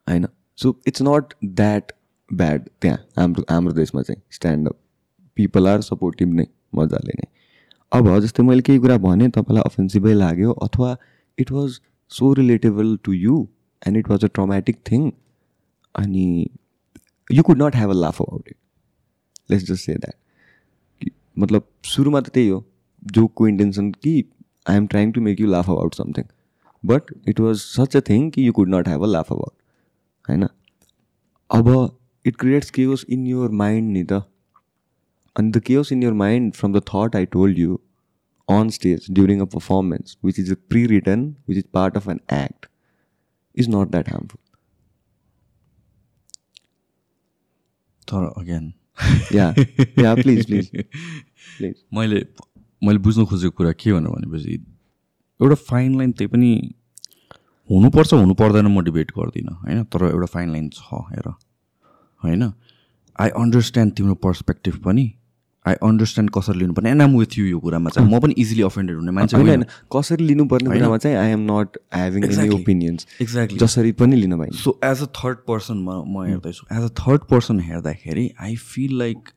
होइन? 0.08 0.28
So 0.60 0.76
it's 0.88 1.02
not 1.02 1.34
that 1.56 1.92
bad 2.30 2.70
त्यहाँ 2.82 2.98
हाम्रो 3.18 3.44
हाम्रो 3.50 3.74
देशमा 3.74 4.02
चाहिँ 4.02 4.22
स्ट्यान्डअप 4.32 4.76
पिपल 5.38 5.68
आर 5.68 5.82
सपोर्टिभ 5.82 6.34
नै 6.34 6.46
मजाले 6.76 7.14
नै 7.20 7.28
अब 7.92 8.10
जस्तै 8.20 8.44
मैले 8.44 8.62
केही 8.62 8.80
कुरा 8.80 8.98
भनेँ 8.98 9.30
तपाईँलाई 9.30 9.64
अफेन्सिभै 9.66 10.14
लाग्यो 10.14 10.52
अथवा 10.62 10.96
it 11.38 11.52
was 11.52 11.80
so 12.12 12.34
relatable 12.34 12.98
to 13.04 13.14
you 13.14 13.36
and 13.82 13.98
it 13.98 14.10
was 14.10 14.26
a 14.26 14.28
traumatic 14.34 14.82
thing 14.92 15.12
अनि 15.96 16.26
you 17.28 17.44
could 17.44 17.62
not 17.62 17.76
have 17.76 17.90
a 17.90 17.94
laugh 17.94 18.22
about 18.22 18.48
it 18.48 18.58
let's 19.52 19.66
just 19.66 19.86
say 19.86 19.96
that 19.96 21.10
मतलब 21.40 21.68
सुरुमा 21.86 22.22
त 22.22 22.30
त्यही 22.30 22.48
हो 22.48 22.64
जोकको 23.12 23.48
इन्टेन्सन 23.48 23.92
कि 24.04 24.14
I 24.70 24.78
am 24.78 24.88
trying 24.88 25.12
to 25.12 25.22
make 25.22 25.42
you 25.42 25.48
laugh 25.48 25.70
about 25.70 25.96
something 25.96 26.26
but 26.84 27.14
it 27.28 27.40
was 27.40 27.58
such 27.58 27.98
a 27.98 28.02
thing 28.10 28.30
कि 28.30 28.48
you 28.48 28.54
could 28.54 28.76
not 28.76 28.88
have 28.88 29.04
a 29.04 29.08
laugh 29.08 29.32
about 29.32 29.54
होइन? 30.30 30.48
अब 31.50 31.68
it 32.26 32.36
creates 32.36 32.70
chaos 32.72 33.06
in 33.10 33.28
your 33.28 33.52
mind 33.62 33.92
नि 33.92 34.04
त 34.04 34.22
अनि 35.36 35.52
the 35.52 35.62
chaos 35.66 35.92
in 35.92 36.04
your 36.04 36.14
mind 36.14 36.54
from 36.56 36.74
the 36.74 36.82
thought 36.90 37.16
I 37.16 37.26
told 37.36 37.60
you 37.60 37.80
on 38.50 38.70
stage 38.70 39.06
during 39.12 39.42
a 39.42 39.46
performance 39.56 40.18
which 40.26 40.40
is 40.40 40.52
a 40.52 40.56
pre 40.70 40.86
written 40.88 41.24
which 41.50 41.58
is 41.58 41.66
part 41.74 41.98
of 41.98 42.10
an 42.10 42.20
act 42.34 42.66
is 43.58 43.70
not 43.70 43.92
that 43.92 44.10
harmful 44.10 44.40
तर 48.08 48.32
again 48.38 48.72
yeah 49.34 49.54
yeah 50.00 50.14
please 50.16 50.46
please 50.46 50.70
please 50.70 51.76
मैले 51.94 52.26
मैले 52.82 53.00
बुझ्नु 53.00 53.26
खोजेको 53.26 53.58
कुरा 53.58 53.72
के 53.80 53.94
भनेर 53.94 54.12
भनेपछि 54.12 54.54
एउटा 55.40 55.56
फाइन 55.70 55.98
लाइन 55.98 56.12
त्यही 56.12 56.28
पनि 56.28 56.52
हुनुपर्छ 57.70 58.14
हुनु 58.14 58.34
पर्दैन 58.34 58.68
म 58.68 58.84
डिबेट 58.84 59.12
गर्दिनँ 59.18 59.54
होइन? 59.62 59.84
तर 59.84 60.10
एउटा 60.10 60.26
फाइन 60.34 60.50
लाइन 60.52 60.70
छ 60.74 61.06
हेर 61.14 61.30
होइन? 62.22 62.52
आई 63.20 63.30
अन्डरस्ट्यान्ड 63.38 63.94
तिम्रो 63.94 64.16
पर्सपेक्टिभ 64.26 64.76
पनि। 64.86 65.06
आई 65.66 65.76
अन्डरस्ट्यान्ड 65.84 66.32
कसरी 66.36 66.60
लिनुपर्ने। 66.60 66.90
एन्ड 66.90 67.02
आम 67.02 67.16
विथ 67.18 67.38
यु 67.38 67.46
यो 67.46 67.60
कुरामा 67.60 67.90
चाहिँ। 67.90 68.10
म 68.10 68.20
पनि 68.20 68.34
इजिली 68.38 68.62
अफेन्डेड 68.64 68.96
हुने 68.98 69.12
मान्छे 69.12 69.38
होइन 69.38 69.64
कसरी 69.96 70.26
लिनुपर्ने 70.26 70.70
कुरामा 70.70 70.98
चाहिँ 70.98 71.18
I 71.18 71.32
am 71.32 71.42
not 71.52 71.78
having 71.96 72.24
any. 72.26 72.50
Opinions 72.56 73.08
exactly 73.22 73.60
जसरी 73.60 73.92
पनि 74.02 74.16
लिन 74.16 74.38
पाइन्छ 74.38 74.56
so 74.58 74.80
as 74.84 75.02
a 75.04 75.06
third 75.18 75.38
person 75.48 75.78
म 75.78 76.04
म 76.08 76.26
हेर्दैछु। 76.28 76.66
एज 76.72 76.84
अ 76.84 76.94
थर्ड 77.02 77.22
पर्सन 77.32 77.60
हेर्दाखेरि 77.62 78.30
I 78.42 78.56
feel 78.56 78.98
like 79.00 79.30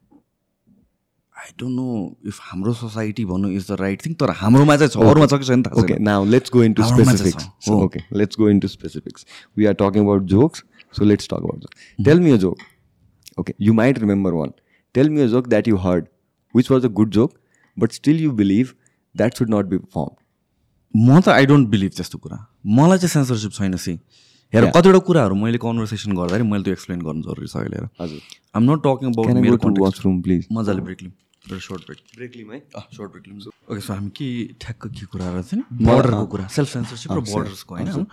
I 1.43 1.53
don't 1.61 1.77
know 1.77 1.87
if 2.33 2.39
हाम्रो 2.51 2.73
सोसाइटी 2.81 3.25
भन्नु 3.31 3.51
इज 3.51 3.71
द 3.71 3.77
राइट 3.81 4.05
थिङ 4.07 4.15
तर 4.23 4.31
हाम्रोमा 4.41 4.77
चाहिँ 4.83 4.91
छ 4.95 5.09
अरूमा 5.13 5.27
छ 5.33 5.39
कि 5.43 5.49
छैन 5.51 5.63
थाहा 5.69 5.83
Okay, 5.83 5.97
छैन 5.97 6.09
now 6.09 6.19
let's 6.35 6.55
go 6.57 6.65
into 6.69 6.87
हाम्रोमा 6.89 7.13
चाहिँ 7.13 7.33
specifics. 7.33 7.47
छ। 7.47 7.69
So, 7.69 7.79
हो। 7.79 7.89
okay, 7.89 8.03
let's 8.23 8.41
go 8.43 8.51
into 8.55 8.73
specifics. 8.75 9.27
We 9.61 9.69
are 9.71 9.77
talking 9.83 10.09
about 10.09 10.27
jokes, 10.35 10.65
so 10.99 11.09
let's 11.13 11.31
talk 11.35 11.47
about 11.49 11.67
jokes. 11.67 11.87
Tell 12.11 12.25
me 12.27 12.35
a 12.39 12.41
joke. 12.47 12.65
Okay, 13.43 13.55
you 13.69 13.77
might 13.83 14.03
remember 14.07 14.35
one. 14.39 14.55
Tell 14.95 15.13
me 15.17 15.23
a 15.27 15.29
joke 15.37 15.53
that 15.55 15.71
you 15.73 15.79
heard, 15.85 16.09
which 16.55 16.71
was 16.75 16.89
a 16.91 16.93
good 17.01 17.15
joke, 17.19 17.39
but 17.77 17.99
still 18.01 18.27
you 18.27 18.33
believe 18.43 18.75
that 19.15 19.41
should 19.41 19.55
not 19.57 19.73
be 19.75 19.79
performed. 19.87 20.19
म 20.95 21.21
त 21.21 21.29
I 21.35 21.47
don't 21.47 21.69
believe 21.73 21.93
त्यस्तो 21.97 22.19
कुरा 22.19 22.37
मलाई 22.79 22.99
चाहिँ 22.99 23.13
censorship 23.13 23.53
छैन 23.53 23.77
C 23.85 23.93
हेर. 24.53 24.65
कतिवटा 24.77 24.99
कुराहरू 25.09 25.35
मैले 25.43 25.59
कन्भर्सेसन 25.59 26.13
गर्दाखेरि 26.17 26.45
मैले 26.49 26.65
त्यो 26.65 26.73
एक्सप्लेन 26.79 27.01
गर्नु 27.09 27.23
जरुरी 27.29 27.49
छ 27.53 27.57
अहिले 27.57 27.79
हजुर 28.01 28.21
आम 28.61 28.63
नट 28.71 28.83
टकिङ 28.87 29.13
अबाउट 29.13 29.31
मेरो 29.45 29.57
washroom, 29.85 30.19
please? 30.27 30.45
मजाले 30.59 30.83
ब्रेक 30.89 31.03
लिउँ 31.03 31.13
सर्ट 31.49 31.87
ब्रेक 31.87 31.99
Break. 32.17 32.37
लिम 32.37 32.53
है 32.53 32.59
सर्ट 32.71 33.11
ब्रेक 33.13 33.29
लिउँ 33.29 33.41
ओके 33.71 33.81
सो 33.81 33.93
हामी 33.93 34.11
के 34.17 34.27
ठ्याक्क 34.61 34.87
के 34.87 35.07
कुरा 35.13 35.43
थियो 35.43 35.57
नि 35.61 35.85
बोर्डरको 35.87 36.27
कुरा 36.35 36.47
सेल्फ 36.57 36.69
सेन्सरसिप 36.69 37.13
र 37.13 37.21
बोर्डर्सको 37.31 37.75
होइन? 37.75 38.07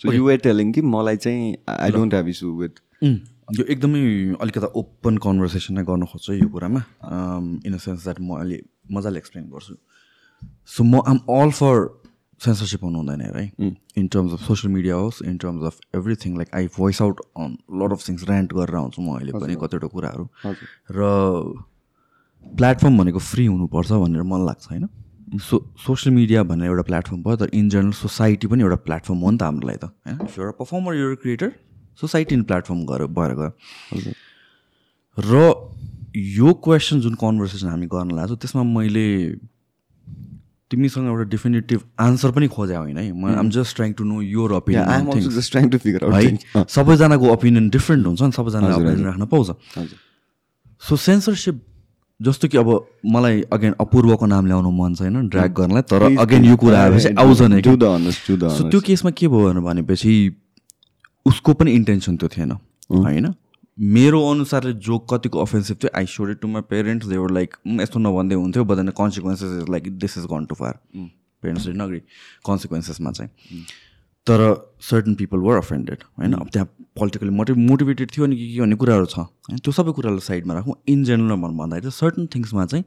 So 0.00 0.12
you 0.12 0.24
were 0.24 0.38
telling 0.38 0.72
कि 0.74 0.80
मलाई 0.82 1.16
चाहिँ 1.16 1.56
don't 1.96 2.12
have 2.12 2.28
issue 2.28 2.52
with 2.60 2.80
उम्, 3.02 3.18
यो 3.56 3.64
एकदमै 3.72 4.36
अलिकता 4.40 4.68
ओपन 4.76 5.16
कन्भर्सेसन 5.24 5.74
नै 5.74 5.84
गर्न 5.84 6.04
खोज्छु 6.12 6.32
यो 6.34 6.48
कुरामा। 6.48 6.80
इन 7.66 7.74
अ 7.74 7.78
सेन्स 7.78 8.04
द्याट 8.04 8.20
म 8.20 8.38
अहिले 8.38 8.62
मजाले 8.92 9.18
एक्सप्लेन 9.18 9.50
गर्छु। 9.50 9.74
सो 10.76 10.84
म 10.84 11.00
आम 11.08 11.18
अल 11.40 11.50
फर 11.50 11.76
सेन्सरसिप 12.40 12.84
हुनु 12.84 12.98
हुँदैन 12.98 13.20
है 13.20 13.44
in 13.96 14.06
terms 14.12 14.32
of 14.32 14.40
social 14.46 14.72
media 14.72 14.94
होस् 14.94 15.22
in 15.24 15.36
terms 15.44 15.62
of 15.66 15.76
everything 15.96 16.36
like 16.36 16.54
I 16.54 16.66
voice 16.76 17.02
out 17.02 17.20
on 17.36 17.56
lot 17.82 17.92
of 17.92 18.08
things 18.08 18.24
rant 18.24 18.52
गरेर 18.54 18.76
आउँछु 18.76 19.02
म 19.02 19.16
अहिले 19.16 19.32
पनि 19.32 19.54
कतिवटा 19.62 19.88
कुराहरू। 19.94 20.28
र 20.90 21.00
प्लेटफर्म 22.58 22.98
भनेको 22.98 23.18
फ्री 23.18 23.46
हुनुपर्छ 23.46 23.92
भनेर 23.92 24.22
मन 24.22 24.46
लाग्छ 24.46 24.68
होइन? 24.70 24.88
सो 25.40 25.58
सोसियल 25.86 26.14
मिडिया 26.14 26.42
भनेर 26.42 26.66
एउटा 26.68 26.82
प्लेटफर्म 26.82 27.22
भयो 27.22 27.36
तर 27.36 27.48
इन 27.54 27.68
जेनरल 27.68 27.92
सोसाइटी 27.92 28.46
पनि 28.46 28.62
एउटा 28.62 28.76
प्लेटफर्म 28.88 29.18
हो 29.18 29.30
नि 29.30 29.38
त 29.38 29.42
हाम्रो 29.42 29.68
लागि 29.68 29.78
त 29.78 29.84
होइन? 29.84 30.18
इफ 30.22 30.38
एउटा 30.38 30.52
पर्फर्मर 30.60 30.94
एउटा 30.96 31.16
क्रिएटर 31.22 31.50
सोसाइटी 32.00 32.34
इन 32.34 32.42
प्लेटफर्म 32.44 32.84
गएर 32.86 33.06
भएर 33.16 33.32
गयो। 33.40 33.50
र 35.16 35.32
यो 36.14 36.52
क्वेसन 36.64 37.00
जुन 37.00 37.14
कन्भर्सेसन 37.18 37.68
हामी 37.68 37.86
गर्न 37.90 38.10
लाग्छौँ 38.16 38.38
त्यसमा 38.38 38.62
मैले 38.62 39.08
तिमीसँग 40.70 41.06
एउटा 41.06 41.24
डेफिनेटिभ 41.30 41.80
आन्सर 42.00 42.30
पनि 42.30 42.48
खोजे 42.48 42.74
होइन 42.74 42.98
है। 42.98 43.12
म 43.12 43.34
I'm 43.34 43.50
just 43.50 43.76
trying 43.76 43.92
to 43.98 44.04
know 44.04 44.20
your 44.22 44.52
opinion 44.52 45.10
also 45.10 45.30
just 45.30 45.50
trying 45.52 45.68
to 45.70 45.78
figure 45.78 46.04
out 46.04 46.14
है? 46.14 46.64
सबैजनाको 46.68 47.24
ओपिनियन 47.32 47.68
डिफ्रेन्ट 47.70 48.06
हुन्छ 48.06 48.22
नि 48.22 48.32
सबैजनाले 48.32 48.74
ओपिनियन 48.74 49.04
राख्न 49.04 49.26
पाउँछ। 49.26 49.48
सो 50.82 50.96
सेन्सरसिप 50.96 51.62
जस्तो 52.20 52.48
कि 52.48 52.58
अब 52.58 52.68
मलाई 53.06 53.40
अगेन 53.52 53.74
अपूर्वको 53.80 54.26
नाम 54.26 54.46
ल्याउनु 54.46 54.70
मन 54.70 54.94
छैन 54.94 55.28
ड्र्याग 55.28 55.52
गर्नलाई 55.52 55.82
तर 55.82 56.02
अगेन 56.20 56.44
यो 56.44 56.56
कुरा 56.56 56.82
आएपछि 56.82 57.14
आउँछ 57.18 57.40
नै 57.42 57.60
सो 57.62 58.68
त्यो 58.70 58.80
केसमा 58.80 59.10
के 59.10 59.28
भयो 59.28 59.60
भनेपछि 59.60 60.12
उसको 61.26 61.54
पनि 61.54 61.72
इन्टेन्सन 61.72 62.16
त्यो 62.16 62.28
थिएन 62.36 62.50
होइन? 62.50 63.34
मेरो 63.78 64.20
अनुसारले 64.30 64.72
जो 64.86 64.98
कतिको 65.10 65.40
अफेन्सिभ 65.40 65.76
थियो 65.82 65.90
I 65.98 66.06
showed 66.06 66.30
it 66.30 66.40
to 66.40 66.48
my 66.48 66.62
parents 66.70 67.06
they were 67.06 67.30
like 67.30 67.56
यस्तो 67.80 67.98
नभन्दै 68.00 68.34
हुन्थ्यो 68.34 68.64
but 68.64 68.90
consequences 68.98 69.62
is 69.62 69.70
like 69.70 69.96
this 69.98 70.18
is 70.18 70.24
gone 70.32 70.44
too 70.44 70.54
far 70.54 70.78
parents 70.96 71.66
didn't 71.66 71.80
agree 71.80 71.98
कन्सिक्वेन्सेसमा 72.46 73.10
चाहिँ। 73.10 73.30
तर 74.26 74.40
सर्टन 74.80 75.14
पिपल 75.14 75.38
वर 75.38 75.56
अफेन्डेड 75.56 76.02
होइन? 76.18 76.32
अब 76.34 76.48
त्यहाँ 76.52 76.66
पोलिटिकली 76.98 77.30
मोटिभ 77.30 77.56
मोटिभेटेड 77.56 78.10
थियो 78.10 78.24
अनि 78.24 78.36
के 78.36 78.46
के 78.54 78.60
भन्ने 78.60 78.76
कुराहरू 78.76 79.06
छ 79.06 79.18
होइन? 79.18 79.58
त्यो 79.58 79.72
सबै 79.72 79.92
कुरालाई 79.92 80.20
साइडमा 80.20 80.54
राखौँ। 80.54 80.74
इन 80.88 81.04
जेनरल 81.04 81.36
भन्दाखेरि 81.42 81.90
चाहिँ 81.90 81.98
सर्टन 81.98 82.26
थिङ्समा 82.34 82.64
चाहिँ 82.66 82.84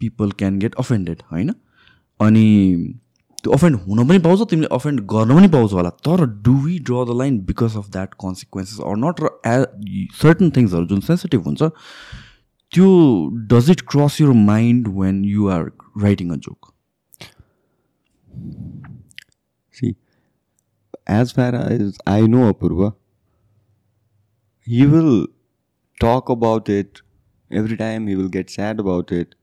पिपल 0.00 0.30
क्यान 0.38 0.58
गेट 0.58 0.74
अफेन्डेड 0.78 1.22
होइन? 1.32 1.54
अनि 2.20 2.44
त्यो 3.44 3.52
अफेन्ड 3.52 3.76
हुन 3.78 4.06
पनि 4.08 4.18
पाउँछ 4.18 4.50
तिमीले 4.50 4.68
अफेन्ड 4.72 5.00
गर्न 5.12 5.34
पनि 5.36 5.48
पाउँछ 5.48 5.72
होला। 5.72 5.90
तर 6.08 6.24
do 6.44 6.52
we 6.60 6.78
draw 6.80 7.04
the 7.04 7.16
line 7.18 7.38
because 7.44 7.76
of 7.76 7.90
that 7.90 8.14
consequences 8.20 8.78
are 8.80 8.96
not 8.98 9.20
र 9.20 9.28
ए 9.46 10.06
सर्टन 10.22 10.50
थिङ्सहरू 10.50 10.86
जुन 10.86 11.00
सेन्सिटिभ 11.00 11.44
हुन्छ 11.44 11.62
त्यो 12.72 12.86
does 13.50 13.70
it 13.70 13.80
cross 13.90 14.20
your 14.20 14.32
mind 14.44 14.88
when 15.00 15.24
you 15.24 15.48
are 15.48 15.70
writing 16.02 16.30
a 16.30 16.36
joke 16.36 16.72
far 21.32 21.54
as 21.54 21.98
I 22.06 22.22
know 22.22 22.52
Apurva, 22.52 22.94
he 24.66 24.86
will 24.86 25.26
talk 26.00 26.28
about 26.28 26.68
it 26.68 27.02
every 27.50 27.76
time, 27.76 28.06
he 28.06 28.16
will 28.16 28.28
get 28.28 28.50
sad 28.50 28.80
about 28.80 29.12
it, 29.12 29.34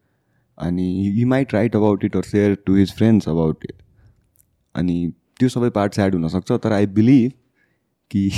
and 0.57 0.80
he, 0.80 1.12
he 1.12 1.26
might 1.26 1.53
write 1.53 1.76
about 1.76 2.03
it 2.03 2.16
or 2.16 2.24
share 2.24 2.55
to 2.55 2.74
his 2.74 2.91
friends 2.91 3.28
about 3.28 3.64
it. 3.64 3.76
अनि 4.76 5.12
त्यो 5.39 5.47
सबै 5.49 5.70
part 5.76 5.93
sad 5.93 6.14
हुनसक्छ 6.16 6.51
तर 6.64 6.74
I 6.74 6.86
believe 6.97 7.32
कि 8.12 8.30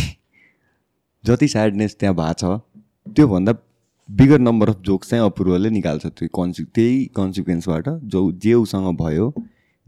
जति 1.23 1.47
sadness 1.47 1.95
त्यहाँ 1.99 2.15
भएको 2.15 2.33
छ 2.39 3.13
त्योभन्दा 3.15 3.53
बिगर 4.09 4.39
नम्बर 4.39 4.69
अफ 4.69 4.79
जोक्स 4.87 5.09
चाहिँ 5.09 5.25
अपूर्वले 5.25 5.69
निकाल्छ 5.69 6.05
त्यो 6.05 6.27
कन्सि 6.37 6.63
त्यही 6.75 7.05
कन्सिक्वेन्सबाट 7.15 7.89
जो 8.13 8.31
जे 8.45 8.53
उसँग 8.53 8.97
भयो 9.01 9.33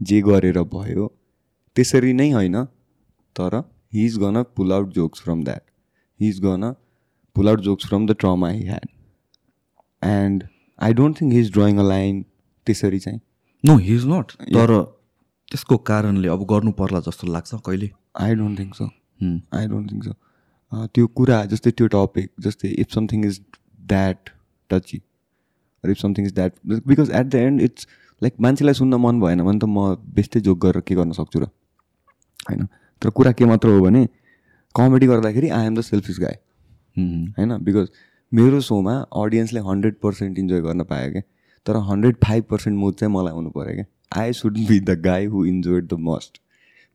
जे 0.00 0.20
गरेर 0.28 0.62
भयो 0.74 1.06
त्यसरी 1.76 2.12
नै 2.20 2.30
होइन 2.30 2.64
तर 3.38 3.62
he 3.94 4.04
is 4.06 4.18
gonna 4.18 4.42
pull 4.56 4.72
out 4.72 4.92
jokes 4.94 5.22
from 5.22 5.42
that 5.44 5.62
he 6.20 6.28
is 6.28 6.40
gonna 6.40 6.72
pull 7.36 7.48
out 7.48 7.60
jokes 7.60 7.86
from 7.86 8.06
the 8.06 8.16
trauma 8.20 8.48
he 8.50 8.62
had 8.66 8.88
and 10.02 10.44
I 10.78 10.92
don't 10.94 11.20
think 11.20 11.32
he 11.32 11.40
is 11.40 11.52
drawing 11.52 11.78
a 11.78 11.88
line 11.88 12.24
त्यसरी 12.66 12.98
चाहिँ। 12.98 13.20
नो 13.64 13.76
हि 13.78 13.94
इज 13.96 14.06
नट 14.06 14.32
तर 14.42 14.72
त्यसको 15.50 15.76
कारणले 15.90 16.28
अब 16.28 16.44
गर्नु 16.52 16.72
पर्ला 16.78 17.00
जस्तो 17.08 17.32
लाग्छ 17.32 17.54
कहिले? 17.66 17.90
I 18.20 18.34
don't 18.34 18.58
think 18.58 18.74
so. 18.74 18.88
I 19.58 19.66
don't 19.66 19.92
think 19.92 20.04
so 20.04 20.86
त्यो 20.94 21.06
कुरा 21.20 21.44
जस्तै 21.52 21.70
त्यो 21.70 21.86
टपिक 21.94 22.30
जस्तै 22.46 22.68
if 22.84 22.90
something 22.94 23.24
is 23.26 23.40
that 23.92 24.30
touchy 24.70 25.00
if 25.84 25.98
something 25.98 26.26
is 26.26 26.34
that 26.34 26.52
because 26.66 27.10
at 27.10 27.26
the 27.26 27.34
end 27.34 27.60
it's 27.68 27.86
like 28.22 28.40
मान्छेलाई 28.40 28.74
सुन्न 28.74 28.94
मन 29.04 29.20
भएन 29.20 29.42
भने 29.44 29.58
त 29.58 29.64
म 29.64 29.94
बेस्टै 30.16 30.40
जोक 30.48 30.58
गरेर 30.66 30.80
के 30.88 30.94
गर्न 30.94 31.12
सक्छु 31.20 31.40
र? 31.40 31.48
होइन। 32.48 32.66
तर 33.02 33.10
कुरा 33.10 33.32
के 33.32 33.44
मात्र 33.44 33.68
हो 33.68 33.80
भने 33.80 34.08
कमेडी 34.74 35.06
गर्दाखेरि 35.06 35.48
आई 35.50 35.66
एम 35.66 35.74
द 35.76 35.80
सेल्फिस 35.82 36.18
गाई। 36.20 36.34
होइन? 37.38 37.56
बिकज 37.64 37.88
मेरो 38.32 38.60
सोमा 38.60 38.94
अडियन्सले 39.16 39.60
हन्ड्रेड 39.60 39.94
पर्सेन्ट 40.02 40.38
इन्जोय 40.38 40.60
गर्न 40.60 40.84
पायो 40.84 41.10
क्या। 41.12 41.22
तर 41.66 41.76
हन्ड्रेड 41.90 42.16
फाइभ 42.24 42.44
पर्सेन्ट 42.50 42.78
मुड 42.78 42.94
चाहिँ 42.94 43.14
मलाई 43.14 43.32
आउनु 43.32 43.50
पऱ्यो 43.50 43.74
क्या। 43.74 43.84
I 44.12 44.32
should 44.32 44.58
be 44.68 44.80
the 44.80 45.00
guy 45.02 45.26
who 45.26 45.44
enjoyed 45.44 45.86
the 45.86 45.98
most 46.00 46.40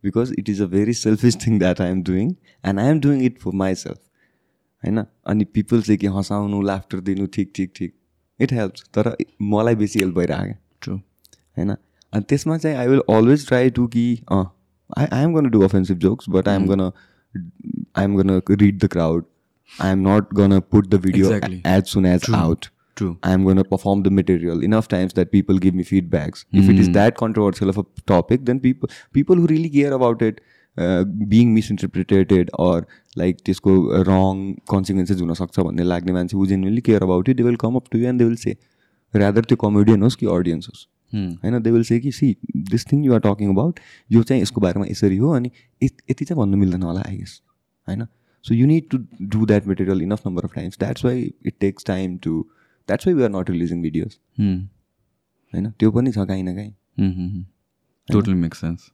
because 0.03 0.33
it 0.39 0.49
is 0.49 0.61
a 0.61 0.65
very 0.67 0.93
selfish 0.93 1.35
thing 1.45 1.59
that 1.59 1.81
I 1.81 1.89
am 1.89 2.01
doing 2.03 2.33
and 2.63 2.79
I 2.79 2.87
am 2.87 2.99
doing 2.99 3.21
it 3.25 3.39
for 3.39 3.51
myself 3.75 3.99
होइन? 4.83 5.03
अनि 5.27 5.43
people 5.45 5.81
चाहिँ 5.81 5.97
कि 5.97 6.07
हँसाउनु 6.07 6.61
laughter 6.61 6.99
दिनु 6.99 7.25
ठिक 7.27 7.51
ठिक 7.55 7.71
ठिक। 7.75 7.93
इट 8.39 8.53
हेल्प्स 8.53 8.83
तर 8.93 9.15
मलाई 9.41 9.75
बेसी 9.75 9.99
हेल्प 9.99 10.15
भइरहेको 10.15 10.43
क्या। 10.43 10.57
ट्रु 10.81 10.95
होइन? 10.95 11.75
अनि 12.13 12.23
त्यसमा 12.29 12.57
चाहिँ 12.57 12.77
I 12.77 12.87
will 12.87 13.01
always 13.09 13.47
try 13.47 13.69
to 13.69 13.87
कि 13.87 14.03
अँ 14.31 14.43
I 14.98 15.06
I 15.12 15.24
am 15.24 15.34
gonna 15.34 15.48
do 15.50 15.60
offensive 15.64 15.98
jokes 15.98 16.28
but 16.30 16.48
I 16.48 16.56
am 16.56 16.66
gonna 16.66 16.80
I 16.80 18.04
am 18.04 18.16
gonna 18.16 18.40
read 18.50 18.84
the 18.84 18.88
crowd 18.92 19.24
I 19.82 19.92
am 19.92 20.08
not 20.08 20.34
gonna 20.34 20.58
put 20.72 20.88
the 20.88 21.00
video 21.06 21.30
Exactly. 21.30 21.60
As 21.66 21.84
soon 21.92 22.06
as 22.06 22.30
out 22.34 22.66
true 22.96 23.14
I 23.28 23.32
am 23.36 23.42
going 23.46 23.58
to 23.58 23.64
perform 23.70 24.02
the 24.04 24.10
material 24.18 24.62
enough 24.66 24.86
times 24.92 25.16
that 25.16 25.32
people 25.32 25.58
give 25.64 25.74
me 25.80 25.84
feedbacks. 25.88 26.44
If 26.60 26.68
it 26.74 26.78
is 26.84 26.86
that 26.92 27.18
controversial 27.22 27.72
of 27.72 27.80
a 27.80 27.84
topic, 28.12 28.46
then 28.50 28.60
people 28.60 28.92
people 29.18 29.42
who 29.42 29.50
really 29.50 29.72
care 29.74 29.90
about 29.96 30.22
it 30.28 30.40
uh, 30.76 31.04
being 31.34 31.52
misinterpreted 31.56 32.54
or 32.66 32.86
like 33.22 33.44
त्यसको 33.48 33.76
wrong 34.06 34.40
consequences 34.74 35.20
हुनसक्छ 35.20 35.60
भन्ने 35.60 35.84
लाग्ने 35.84 36.12
मान्छे 36.12 36.38
who 36.38 36.46
genuinely 36.54 36.86
care 36.88 37.02
about 37.08 37.28
it, 37.28 37.36
they 37.36 37.48
will 37.50 37.60
come 37.66 37.80
up 37.82 37.92
to 37.94 38.02
you 38.04 38.08
and 38.12 38.24
they 38.24 38.30
will 38.30 38.40
say, 38.46 38.56
rather 39.14 39.46
त्यो 39.52 39.60
comedian 39.66 40.08
होस् 40.08 40.16
कि 40.22 40.26
audience 40.38 40.70
होस् 40.72 40.86
होइन 41.13 41.61
दे 41.63 41.71
विल 41.71 41.83
से 41.83 41.99
कि 41.99 42.11
see 42.11 42.35
this 42.69 42.85
thing 42.91 43.03
you 43.05 43.13
are 43.13 43.19
talking 43.19 43.49
about 43.49 43.79
यो 44.09 44.23
चाहिँ 44.23 44.41
यसको 44.41 44.61
बारेमा 44.61 44.85
यसरी 44.85 45.17
हो 45.17 45.29
अनि 45.31 45.51
यत- 45.81 46.03
यति 46.11 46.25
चाहिँ 46.25 46.39
भन्नु 46.39 46.57
मिल्दैन 46.57 46.83
होला 46.83 47.01
आई 47.07 47.17
गेस 47.17 47.41
होइन? 47.87 48.05
So 48.45 48.53
you 48.55 48.67
need 48.67 48.89
to 48.89 48.97
do 49.29 49.45
that 49.45 49.67
material 49.67 50.01
enough 50.01 50.27
number 50.27 50.43
of 50.43 50.53
times 50.55 50.79
that's 50.79 51.05
why 51.05 51.21
it 51.45 51.55
takes 51.59 51.85
time 51.85 52.17
to 52.17 52.39
that's 52.89 53.07
why 53.07 53.13
we 53.13 53.23
are 53.23 53.29
not 53.29 53.49
releasing 53.49 53.81
videos 53.81 54.17
होइन? 54.39 55.69
त्यो 55.71 55.91
पनि 55.91 56.11
छ 56.11 56.25
काहीँ 56.27 56.43
न 56.43 56.55
काहीँ। 56.55 56.73
टोटली 58.09 58.33
मेक 58.35 58.55
सेन्स 58.55 58.91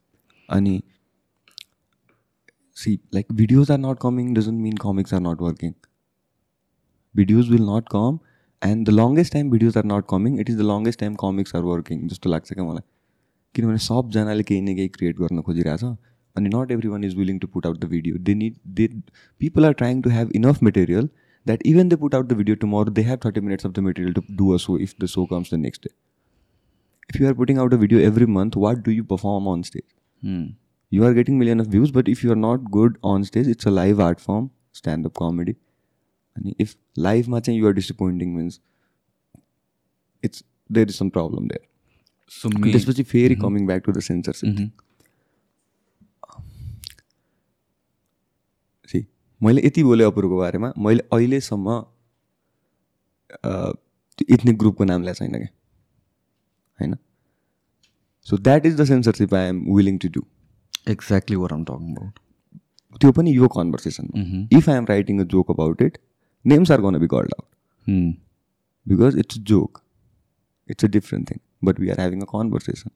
अनि 0.50 0.82
see 2.78 2.94
like 3.14 3.32
videos 3.34 3.72
are 3.72 3.78
not 3.78 3.98
coming 4.02 4.34
doesn't 4.34 4.62
mean 4.62 4.76
comics 4.78 5.14
are 5.14 5.20
not 5.22 5.42
working 5.42 5.72
videos 7.16 7.50
will 7.50 7.62
not 7.70 7.88
come 7.92 8.18
and 8.62 8.88
the 8.88 8.94
longest 8.94 9.34
time 9.34 9.50
videos 9.52 9.78
are 9.78 9.86
not 9.94 10.06
coming 10.10 10.40
it 10.40 10.50
is 10.50 10.58
the 10.58 10.68
longest 10.72 11.00
time 11.00 11.16
comics 11.24 11.56
are 11.56 11.62
working 11.70 12.08
जस्तो 12.08 12.30
लाग्छ 12.30 12.54
क्या 12.54 12.64
मलाई 12.64 12.88
किनभने 13.56 13.78
सबजनाले 13.86 14.44
केही 14.44 14.62
न 14.62 14.76
केही 14.76 14.88
create 14.98 15.20
गर्न 15.20 15.42
खोजिरहेछ 15.50 15.84
अनि 15.84 16.50
not 16.56 16.72
every 16.72 16.90
one 16.90 17.04
is 17.04 17.16
willing 17.18 17.40
to 17.40 17.48
put 17.54 17.66
out 17.66 17.80
the 17.86 17.92
video 17.94 18.18
they 18.32 18.36
need 18.42 18.58
they 18.82 18.88
people 19.42 19.66
are 19.66 19.74
trying 19.84 20.02
to 20.02 20.10
have 20.10 20.32
enough 20.36 20.64
material 20.64 21.10
that 21.46 21.66
even 21.68 21.90
they 21.90 21.96
put 22.04 22.16
out 22.16 22.28
the 22.28 22.34
video 22.42 22.56
tomorrow 22.66 22.92
they 22.92 23.02
have 23.12 23.20
thirty 23.26 23.42
minutes 23.42 23.66
of 23.66 23.72
the 23.72 23.80
material 23.90 24.14
to 24.14 24.22
do 24.32 24.50
a 24.54 24.58
show 24.66 24.78
if 24.88 24.96
the 25.02 25.06
show 25.16 25.26
comes 25.26 25.54
the 25.54 25.58
next 25.58 25.88
day 25.88 25.96
if 27.10 27.20
you 27.20 27.28
are 27.28 27.34
putting 27.34 27.58
out 27.58 27.74
a 27.74 27.78
video 27.78 28.00
every 28.00 28.26
month, 28.26 28.56
what 28.56 28.84
do 28.84 28.92
you 28.92 29.04
perform 29.04 29.48
on 29.48 29.64
stage? 29.64 29.86
You 30.90 31.06
are 31.06 31.14
getting 31.14 31.40
million 31.40 31.60
of 31.60 31.68
views, 31.68 31.92
but 31.92 32.08
if 32.08 32.24
you 32.24 32.32
are 32.32 32.36
not 32.36 32.72
good 32.72 32.98
on 33.04 33.24
stage, 33.24 33.48
it's 33.48 33.66
a 33.66 33.72
live 33.72 34.00
art 34.00 34.20
form, 34.20 34.52
stand-up 34.74 35.14
comedy. 35.14 35.52
And 35.52 35.67
if 36.66 36.76
live 37.08 37.28
matching 37.36 37.56
you 37.60 37.68
are 37.70 37.76
disappointing 37.80 38.36
means 38.38 38.60
it's 40.24 40.44
there 40.78 40.88
is 40.94 40.96
some 41.02 41.12
problem 41.18 41.44
there. 41.54 41.66
So 42.32 42.50
अनि 42.50 42.72
त्यसपछि 42.72 43.04
फेरि 43.10 43.36
coming 43.42 43.66
back 43.68 43.82
to 43.84 43.92
the 43.92 44.00
censorship 44.06 44.72
see 48.92 49.00
मैले 49.42 49.62
यति 49.66 49.84
बोलेँ 49.84 50.06
अपुरको 50.08 50.38
बारेमा 50.38 50.72
मैले 50.88 51.04
अहिलेसम्म 51.14 51.76
ethnic 54.30 54.58
ग्रुपको 54.60 54.84
नाम 54.84 55.02
ल्याएको 55.04 55.26
छैन 55.26 55.32
क्या? 55.32 55.50
होइन? 56.80 56.96
So 58.28 58.38
that 58.38 58.66
is 58.66 58.76
the 58.82 58.86
censorship 58.86 59.34
I 59.34 59.48
am 59.50 59.64
willing 59.76 59.98
to 59.98 60.10
do 60.18 60.22
exactly 60.92 61.38
where 61.44 61.54
I'm 61.54 61.64
talking 61.66 61.96
about 61.96 63.00
त्यो 63.02 63.12
पनि 63.12 63.36
यो 63.36 63.48
कन्भर्सेसनमा 63.56 64.58
if 64.58 64.70
I 64.70 64.76
am 64.78 64.86
writing 64.90 65.20
a 65.22 65.24
joke 65.36 65.52
about 65.52 65.82
it 65.82 65.98
names 66.48 66.72
are 66.72 66.82
gonna 66.82 66.98
be 67.00 67.08
called 67.08 67.34
out 67.34 68.16
because 68.86 69.18
it's 69.20 69.38
a 69.38 69.42
joke 69.44 69.82
it's 70.70 70.86
a 70.86 70.88
different 70.88 71.30
thing 71.32 71.40
but 71.64 71.80
we 71.80 71.90
are 71.90 72.00
having 72.00 72.22
a 72.22 72.26
conversation 72.26 72.90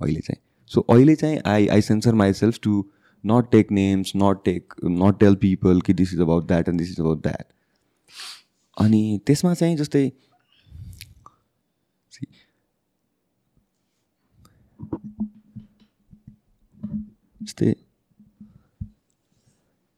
अहिले 0.00 0.20
चाहिँ 0.20 0.40
so 0.70 0.80
अहिले 0.90 1.14
चाहिँ 1.14 1.40
I 1.46 1.66
I 1.68 1.82
censor 1.82 2.14
myself 2.32 2.58
to 2.62 2.84
not 3.24 3.50
take 3.50 3.72
names 3.72 4.12
not 4.16 4.44
take 4.44 4.74
not 4.84 5.18
tell 5.20 5.34
people 5.42 5.80
कि 5.80 5.92
this 5.94 6.12
is 6.14 6.20
about 6.20 6.46
that 6.46 6.68
and 6.68 6.80
this 6.80 6.90
is 6.90 7.00
about 7.00 7.22
that 7.22 7.52
अनि 8.76 9.20
त्यसमा 9.26 9.54
चाहिँ 9.54 9.76
जस्तै 9.76 10.10
जस्तै 17.40 17.74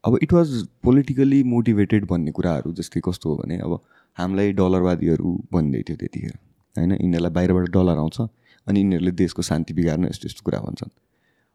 अब 0.07 0.19
इट 0.23 0.33
वाज 0.33 0.49
पोलिटिकली 0.83 1.43
मोटिभेटेड 1.43 2.05
भन्ने 2.07 2.31
कुराहरू 2.31 2.73
जस्तै 2.73 3.01
कस्तो 3.05 3.31
हो 3.31 3.37
भने 3.37 3.57
अब 3.59 3.79
हामीलाई 4.19 4.53
डलरवादीहरू 4.53 5.31
भन्दै 5.53 5.83
थियो 5.83 5.97
त्यतिखेर 5.97 6.39
होइन? 6.77 6.93
यिनीहरूलाई 6.93 7.33
बाहिरबाट 7.33 7.69
डलर 7.71 7.99
आउँछ 7.99 8.21
अनि 8.21 8.81
यिनीहरूले 8.81 9.11
देशको 9.11 9.43
शान्ति 9.43 9.75
बिगार्नु 9.75 10.07
यस्तो 10.09 10.29
यस्तो 10.29 10.43
कुरा 10.45 10.61
भन्छन्। 10.61 10.91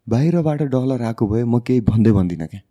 बाहिरबाट 0.09 0.61
डलर 0.61 1.01
आएको 1.01 1.27
भए 1.27 1.43
म 1.43 1.59
केही 1.59 1.81
भन्दै 1.81 2.11
भन्दिनँ 2.11 2.47
क्या। 2.47 2.61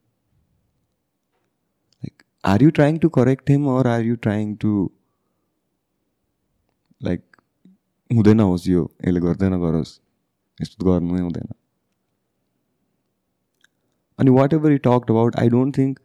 Like, 2.03 2.25
are 2.43 2.57
you 2.59 2.71
trying 2.71 2.99
to 2.99 3.09
correct 3.09 3.47
him 3.49 3.67
or 3.67 3.87
are 3.87 4.01
you 4.01 4.17
trying 4.17 4.57
to, 4.57 4.91
like, 7.01 7.23
හුදෙන 8.15 8.41
ඔසියෝ 8.41 8.83
එල 9.09 9.19
ගොර්දන 9.23 9.55
ගොරොස් 9.61 9.89
ස්තුත් 10.67 10.83
ගොරනය 10.89 11.21
හොදෙන 11.21 11.55
and 14.21 14.31
whatever 14.35 14.69
he 14.73 14.77
talked 14.85 15.09
about 15.13 15.35
i 15.41 15.47
don't 15.55 15.75
think 15.79 15.99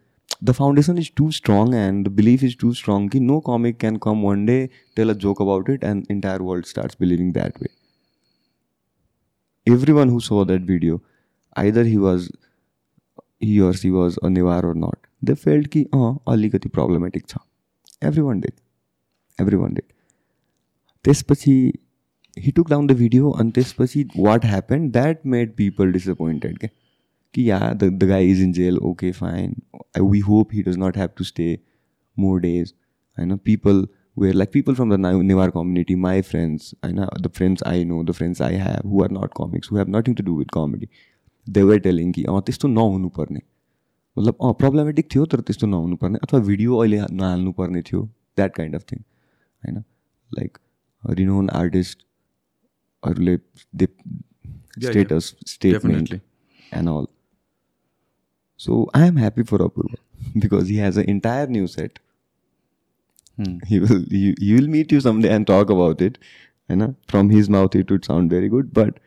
the 0.48 0.54
foundation 0.56 0.98
is 1.02 1.06
too 1.20 1.28
strong 1.36 1.70
and 1.82 2.08
the 2.08 2.10
belief 2.16 2.42
is 2.48 2.56
too 2.62 2.72
strong 2.80 3.06
ki 3.12 3.20
no 3.28 3.36
comic 3.46 3.78
can 3.84 4.00
come 4.06 4.24
one 4.26 4.42
day 4.50 4.58
tell 4.98 5.12
a 5.12 5.14
joke 5.24 5.40
about 5.44 5.70
it 5.74 5.86
and 5.90 6.10
entire 6.16 6.42
world 6.48 6.68
starts 6.72 6.98
believing 7.04 7.30
that 7.38 7.62
way 7.62 7.70
everyone 9.76 10.12
who 10.14 10.20
saw 10.28 10.42
that 10.50 10.68
video 10.72 11.00
either 11.64 11.86
he 11.92 11.96
was 12.08 12.28
he 13.42 13.58
or 13.58 13.74
she 13.74 13.90
was 13.90 14.18
a 14.24 14.28
Newar 14.28 14.66
or 14.66 14.76
not 14.76 15.06
the 15.24 15.34
field 15.34 15.66
कि 15.66 15.82
अँ 15.94 16.18
अलिकति 16.28 16.68
problematic 16.68 17.24
every 18.02 18.20
one 18.20 18.26
one 18.26 18.42
every 19.38 19.56
one 19.56 19.62
one 19.62 19.74
date 19.74 19.92
त्यसपछि 21.04 21.72
he 22.36 22.50
took 22.50 22.70
down 22.70 22.86
the 22.86 22.92
video 22.92 23.30
अनि 23.30 23.50
त्यसपछि 23.50 24.08
what 24.16 24.44
happen 24.44 24.90
that 24.90 25.26
made 25.26 25.54
people 25.56 25.92
disappointed 25.92 26.58
के 26.58 26.68
कि 27.34 27.50
yeah 27.50 27.58
the 27.72 28.04
guy 28.04 28.30
is 28.30 28.42
in 28.42 28.52
jail 28.52 28.78
okay 28.78 29.10
fine 29.12 29.54
I 29.78 30.08
we 30.08 30.18
hope 30.20 30.48
he 30.52 30.62
does 30.62 30.78
not 30.78 30.96
have 30.96 31.10
to 31.18 31.24
stay 31.24 31.58
more 32.16 32.40
days 32.40 32.72
है 33.18 33.36
people 33.36 33.86
people 34.16 34.26
are 34.26 34.34
like 34.34 34.50
people 34.52 34.74
from 34.74 34.94
the 34.96 34.98
Newar 35.22 35.50
community 35.50 35.94
my 35.94 36.22
friends 36.22 36.74
होइन 36.84 37.06
the 37.20 37.30
friends 37.36 37.62
I 37.66 37.84
know 37.84 38.02
the 38.04 38.10
friends 38.10 38.42
I 38.42 38.54
have 38.54 38.88
who 38.88 39.02
are 39.02 39.10
not 39.12 39.32
comics 39.34 39.72
who 39.72 39.76
have 39.76 39.96
nothing 39.96 40.14
to 40.14 40.22
do 40.22 40.36
with 40.38 40.46
comedy 40.52 40.88
were 41.46 41.80
telling 41.80 42.12
कि 42.12 42.24
अँ 42.24 42.40
त्यस्तो 42.40 42.68
नहुनुपर्ने 42.68 43.40
मतलब 44.18 44.34
अँ 44.42 44.52
problematic 44.52 45.08
थियो 45.14 45.26
तर 45.26 45.40
त्यस्तो 45.40 45.66
नहुनुपर्ने 45.66 46.18
अथवा 46.22 46.40
भिडियो 46.40 46.76
अहिले 46.76 47.00
नहाल्नुपर्ने 47.12 47.82
थियो 47.82 48.02
द्याट 48.36 48.54
काइन्ड 48.56 48.74
अफ 48.74 48.84
थिङ 48.92 49.00
होइन? 49.64 49.84
Like 50.38 50.58
renowned 51.10 51.50
आर्टिस्टहरूले 51.50 53.38
they 53.74 53.86
status 54.86 55.36
statement 55.46 56.12
and 56.74 56.88
all 56.88 57.06
so 58.58 58.90
I 58.94 59.08
am 59.08 59.18
happy 59.18 59.42
for 59.42 59.62
Apurva 59.62 59.96
because 60.40 60.70
he 60.70 60.76
has 60.76 60.98
a 60.98 61.02
entire 61.02 61.48
new 61.48 61.66
set 61.66 61.98
will 63.38 64.02
he, 64.10 64.34
he 64.40 64.54
will 64.54 64.66
meet 64.68 64.92
you 64.92 65.00
someday 65.00 65.28
and 65.34 65.46
talk 65.46 65.70
about 65.70 66.02
it 66.06 66.18
you 66.68 66.76
know 66.76 66.94
from 67.12 67.30
his 67.30 67.48
mouth 67.48 67.74
it 67.74 67.90
would 67.90 68.04
sound 68.04 68.30
very 68.30 68.50
good 68.54 68.72
but 68.72 68.98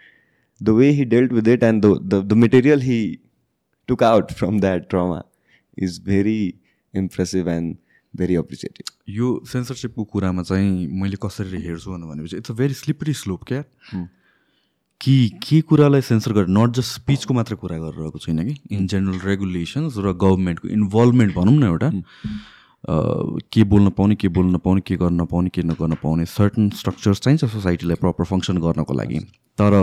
the 0.62 0.74
way 0.74 0.94
he 0.94 1.06
dealt 1.06 1.32
with 1.32 1.48
it 1.48 1.64
and 1.64 1.82
the, 1.82 2.00
the 2.00 2.22
the 2.22 2.36
material 2.36 2.80
he 2.80 3.20
took 3.88 4.02
out 4.02 4.32
from 4.32 4.60
that 4.60 4.90
trauma 4.90 5.26
is 5.78 5.98
very 5.98 6.56
impressive 6.94 7.48
and 7.48 7.78
very 8.14 8.36
appreciative. 8.36 8.88
यो 9.10 9.46
सेन्सरसिपको 9.46 10.04
कुरामा 10.04 10.44
चाहिँ 10.44 10.88
मैले 11.02 11.18
कसरी 11.24 11.62
हेर्छु 11.62 11.92
भनेपछि 11.92 12.38
it's 12.38 12.52
a 12.52 12.54
very 12.56 12.74
slippery 12.74 13.14
slope 13.14 13.44
क्या? 13.48 13.64
कि 15.02 15.16
के 15.44 15.62
कुरालाई 15.70 16.02
सेन्सर 16.02 16.34
गरेर 16.34 16.48
नट 16.58 16.76
जस्ट 16.76 16.94
स्पिचको 16.96 17.34
मात्र 17.34 17.56
कुरा 17.62 17.78
गरिरहेको 17.78 18.20
छैन 18.20 18.44
कि? 18.48 18.56
इन 18.72 18.88
जेनरल 18.88 19.20
रेगुलेसन्स 19.28 19.98
र 19.98 20.14
गभर्मेन्टको 20.24 20.68
इन्भल्भमेन्ट 20.68 21.36
भनौँ 21.36 21.58
न 21.58 21.64
एउटा। 21.64 21.92
के 23.54 23.64
बोल्न 23.64 23.90
पाउने 23.98 24.16
के 24.16 24.28
बोल्न 24.30 24.56
नपाउने 24.56 24.82
के 24.88 24.96
गर्न 24.96 25.22
नपाउने 25.22 25.50
के 25.50 25.64
नगर्न 25.64 25.94
पाउने 26.04 26.26
सर्टन 26.26 26.70
स्ट्रक्चर्स 26.80 27.20
चाहिन्छ 27.20 27.46
सोसाइटीलाई 27.46 27.96
प्रपर 28.02 28.24
फङ्सन 28.32 28.58
गर्नको 28.62 28.94
लागि। 28.94 29.20
तर 29.60 29.74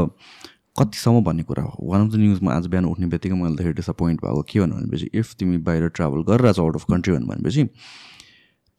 कतिसम्म 0.77 1.21
भन्ने 1.25 1.43
कुरा 1.43 1.63
हो। 1.63 1.77
वान 1.83 2.07
अफ 2.07 2.13
द 2.13 2.17
न्युजमा 2.17 2.53
आज 2.55 2.67
बिहान 2.67 2.85
उठ्ने 2.85 3.07
बित्तिकै 3.07 3.35
मैले 3.35 3.57
धेरै 3.57 3.73
डिसपोइन्ट 3.73 4.21
भएको 4.21 4.43
के 4.43 4.61
भन्नु 4.61 4.75
भनेपछि 4.77 5.11
इफ 5.15 5.35
तिमी 5.35 5.59
बाहिर 5.69 5.89
ट्राभल 5.89 6.23
गरिरहेछ 6.23 6.59
आउट 6.59 6.75
अफ 6.77 6.85
कन्ट्री 6.91 7.15
भन्नु 7.15 7.27
भनेपछि 7.27 7.69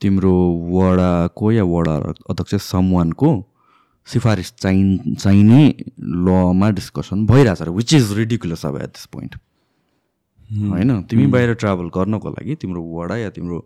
तिम्रो 0.01 0.33
वडाको 0.73 1.51
या 1.51 1.63
वडा 1.63 1.95
अध्यक्ष 2.29 2.55
समवानको 2.55 3.29
सिफारिस 4.07 4.53
चाहिँ 4.57 5.15
चाहिने 5.15 5.61
लमा 5.99 6.69
डिस्कसन 6.69 7.25
भइरहेछ 7.25 7.61
विच 7.61 7.93
इज 7.93 8.11
रिडिकुलस 8.17 8.65
अब 8.65 8.77
एट 8.77 8.97
दिस 8.97 9.05
पोइन्ट 9.05 9.35
होइन? 10.69 11.01
तिमी 11.01 11.25
बाहिर 11.25 11.53
ट्राभल 11.53 11.87
गर्नको 11.95 12.29
लागि 12.29 12.55
तिम्रो 12.55 12.81
वडा 12.93 13.15
या 13.17 13.29
तिम्रो 13.29 13.59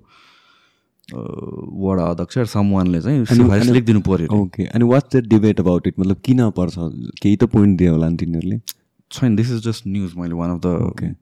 वडा 1.09 2.05
अध्यक्ष 2.05 2.37
समवानले 2.53 3.01
चाहिँ 3.01 3.25
सिफारिस 3.25 3.65
लेखिदिनु 3.65 4.01
पऱ्यो 4.07 4.27
ओके। 4.41 4.63
अनि 4.65 4.85
what's 4.85 5.15
the 5.15 5.23
debate 5.27 5.59
about 5.59 5.87
it 5.87 5.99
मतलब 5.99 6.17
किन 6.25 6.49
पर्छ? 6.51 6.75
केही 7.21 7.35
त 7.35 7.43
पोइन्ट 7.53 7.77
दियो 7.79 7.93
होला 7.93 8.09
नि 8.09 8.17
तिनीहरूले। 8.17 8.59
छैन 9.11 9.35
दिस 9.35 9.51
इज 9.51 9.63
जस्ट 9.67 9.87
न्युज 9.87 10.13
मैले 10.17 10.35
वान 10.35 10.49
अफ 10.51 10.59
द 10.65 11.15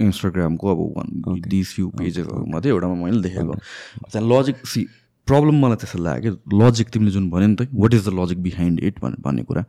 इन्स्टाग्रामको 0.00 0.70
अब 0.70 0.80
वान 0.96 1.40
दिस 1.48 1.74
फ्यु 1.74 1.88
पेजेसहरू 1.98 2.44
मात्रै 2.52 2.70
एउटामा 2.70 2.94
मैले 3.04 3.22
देखेको। 3.22 3.54
त्यहाँ 3.54 4.26
लजिक 4.28 4.66
सी 4.66 4.86
प्रब्लम 5.28 5.64
मलाई 5.64 5.76
त्यसो 5.76 5.98
लाग्यो 6.02 6.34
कि 6.34 6.58
लजिक 6.58 6.88
तिमीले 6.90 7.10
जुन 7.12 7.30
भन्यो 7.30 7.48
नि 7.48 7.56
त 7.56 7.68
what 7.74 7.94
is 7.94 8.08
the 8.08 8.12
logic 8.20 8.42
behind 8.42 8.80
it 8.80 9.00
भन्ने 9.00 9.42
कुरा। 9.42 9.64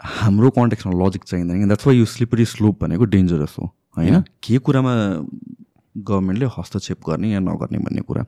हाम्रो 0.00 0.50
कन्टेक्समा 0.50 0.92
लजिक 1.04 1.24
चाहिँदैन 1.24 1.60
कि। 1.60 1.66
द्याट्स 1.66 1.86
वाइ 1.86 1.96
यो 1.96 2.04
स्लिपरी 2.04 2.44
स्लोप 2.44 2.82
भनेको 2.82 3.04
डेन्जरस 3.14 3.56
हो। 3.58 3.64
होइन? 3.96 4.20
के 4.42 4.58
कुरामा 4.58 4.94
गभर्मेन्टले 5.96 6.46
हस्तक्षेप 6.58 6.98
गर्ने 7.08 7.30
या 7.32 7.40
नगर्ने 7.40 7.78
भन्ने 7.78 8.02
कुरा। 8.02 8.24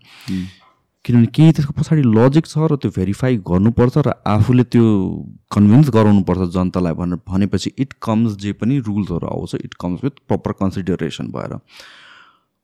किनभने 1.04 1.26
केही 1.34 1.52
त्यसको 1.52 1.72
पछाडि 1.72 2.02
लजिक 2.02 2.46
छ 2.46 2.58
र 2.58 2.76
त्यो 2.82 2.90
भेरिफाई 2.90 3.36
गर्नुपर्छ 3.46 3.96
र 4.06 4.12
आफूले 4.26 4.64
त्यो 4.74 4.84
कन्भिन्स 5.54 5.90
गराउनुपर्छ 5.94 6.50
जनतालाई 6.54 6.94
भनेर 6.98 7.18
भनेपछि 7.22 7.70
इट 7.78 7.92
कम्स 8.02 8.36
जे 8.42 8.52
पनि 8.58 8.78
रुल्सहरू 8.82 9.26
आउँछ 9.26 9.54
it 9.62 9.74
comes 9.80 10.04
with 10.04 10.14
proper 10.28 10.52
consideration 10.60 11.26
भएर। 11.30 11.52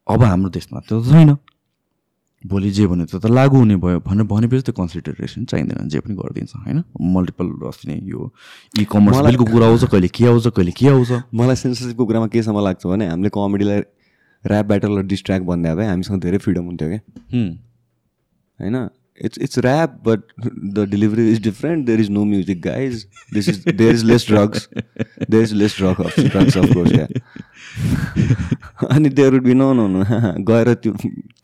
अब 0.06 0.22
हाम्रो 0.22 0.50
देशमा 0.50 0.80
त्यो 0.90 1.02
छैन। 1.06 1.36
भोलि 2.44 2.70
जे 2.74 2.86
भन्यो 2.90 3.06
त्यो 3.06 3.18
त 3.22 3.30
लागु 3.30 3.56
हुने 3.56 3.76
भयो 3.78 3.98
भनेर 4.02 4.26
भनेपछि 4.26 4.62
त्यो 4.66 4.74
कन्सिडरेसन 4.74 5.44
चाहिँदैन 5.46 5.88
जे 5.88 6.00
पनि 6.02 6.14
गरिदिन्छ 6.18 6.52
होइन? 6.56 6.82
मल्टिपल 6.98 7.46
अस्ति 7.70 7.86
नै 7.88 7.98
यो 8.02 8.30
इ 8.74 8.84
कमर्स 8.90 9.18
बिलको 9.22 9.44
कुरा 9.46 9.66
आउँछ 9.66 9.84
कहिले 9.86 10.08
के 10.10 10.26
आउँछ 10.26 10.46
कहिले 10.50 10.72
के 10.74 10.88
आउँछ। 10.90 11.10
मलाई 11.30 11.56
सेन्सरसिपको 11.62 12.06
कुरामा 12.06 12.26
केसम्म 12.34 12.58
लाग्छ 12.58 12.86
भने 12.86 13.06
हामीले 13.06 13.30
कमेडीलाई 13.30 13.80
ऱ्याप 14.44 14.66
ब्याटल 14.66 14.98
र 14.98 15.02
डिस्ट्र्याक्ट 15.06 15.46
भन्दा 15.46 15.74
भए 15.74 15.86
हामीसँग 15.86 16.20
धेरै 16.22 16.38
फ्रिडम 16.38 16.64
हुन्थ्यो 16.64 16.88
क्या। 16.88 17.00
होइन? 18.60 18.88
It's 19.24 19.38
it's 19.38 19.58
rap 19.58 20.00
but 20.06 20.20
the 20.74 20.86
delivery 20.90 21.30
is 21.30 21.42
different 21.42 21.86
there 21.86 22.00
is 22.00 22.10
no 22.10 22.24
music 22.24 22.60
guys 22.62 23.06
this 23.34 23.48
is 23.48 23.64
there 23.68 23.94
is 23.94 24.04
less 24.04 24.26
drugs 24.28 24.68
there 25.30 25.42
is 25.42 25.52
less 25.52 25.76
drug 25.78 26.00
drugs 26.18 26.56
of 26.56 26.72
course 26.74 26.92
क्या 26.92 27.06
अनि 28.90 29.08
there 29.10 29.32
would 29.32 29.44
be 29.44 29.54
no 29.54 29.72
no 29.72 29.86
no 29.88 30.04
गएर 30.50 30.72
त्यो 30.74 30.92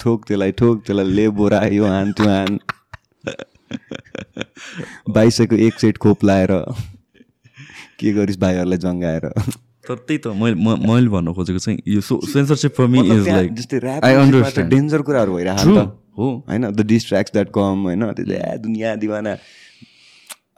ठोक 0.01 0.25
त्यसलाई 0.27 0.53
ठोक 0.59 0.83
त्यसलाई 0.87 1.15
ले 1.15 1.29
बोरा 1.39 1.61
यो 1.67 1.87
हान 1.87 2.13
त्यो 2.13 2.29
हान। 2.29 2.59
बाइसको 5.11 5.57
एक 5.57 5.79
सेट 5.81 5.99
खोप 5.99 6.25
लाएर 6.25 6.53
के 8.01 8.13
गरिस् 8.13 8.39
भाइहरूलाई 8.41 8.79
जङ्गाएर? 8.79 9.31
तर 9.89 9.95
त्यही 9.95 10.19
त 10.19 10.27
मैले 10.27 10.55
म- 10.55 10.91
मैले 10.91 11.09
भन्नु 11.09 11.35
खोजेको 11.35 11.59
चाहिँ 11.59 11.79
यो 11.89 12.01
censorship 12.01 12.75
for 12.75 12.87
me 12.87 12.99
is 13.01 13.29
like 13.29 13.85
I 14.05 14.15
understand 14.15 14.75
danger 14.75 15.03
कुराहरू 15.03 15.37
भइरहेको 15.37 15.81
हो। 16.19 16.45
होइन 16.49 16.71
द 16.71 16.81
डिस्ट्र्याक्स 16.81 17.33
द्याट 17.33 17.49
कम 17.55 17.83
होइन 17.83 18.13
त्यो 18.13 18.27
चाहिँ, 18.27 18.55
ए 18.55 18.59
दुनियाँ 18.59 18.97
दिवाना। 18.97 19.37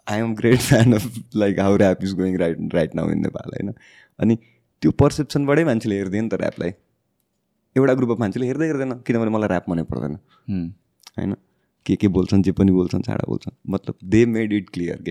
I 0.09 0.19
am 0.19 0.35
great 0.35 0.59
fan 0.59 0.93
of 0.93 1.19
like 1.37 1.61
how 1.61 1.77
rap 1.77 2.05
is 2.05 2.13
going 2.15 2.39
right 2.39 2.75
right 2.75 2.95
now 2.95 3.11
in 3.11 3.19
Nepal 3.19 3.51
होइन। 3.51 3.75
अनि 4.21 4.39
त्यो 4.83 4.91
पर्सेप्सनबाटै 4.91 5.65
मान्छेले 5.65 5.97
हेर्दैन 5.97 6.23
नि 6.23 6.29
त 6.29 6.35
ऱ्यापलाई 6.35 6.73
एउटा 7.77 7.95
ग्रुप 7.95 8.11
अफ 8.11 8.21
मान्छेले 8.21 8.47
हेर्दै 8.47 8.67
हेर्दैन 8.67 8.93
किनभने 8.93 9.31
मलाई 9.31 9.49
ऱ्याप 9.49 9.65
मनै 9.69 9.83
पर्दैन। 9.83 10.19
Hmm. 10.51 10.75
होइन 11.19 11.37
के 11.87 11.97
के 11.97 12.09
बोल्छन् 12.09 12.43
जे 12.43 12.53
पनि 12.53 12.73
बोल्छन् 12.73 13.03
छाडा 13.03 13.25
बोल्छन्। 13.29 13.73
मतलब 13.73 13.95
दे 14.05 14.27
मेड 14.27 14.53
इट 14.53 14.71
क्लियर 14.71 15.03
के 15.03 15.11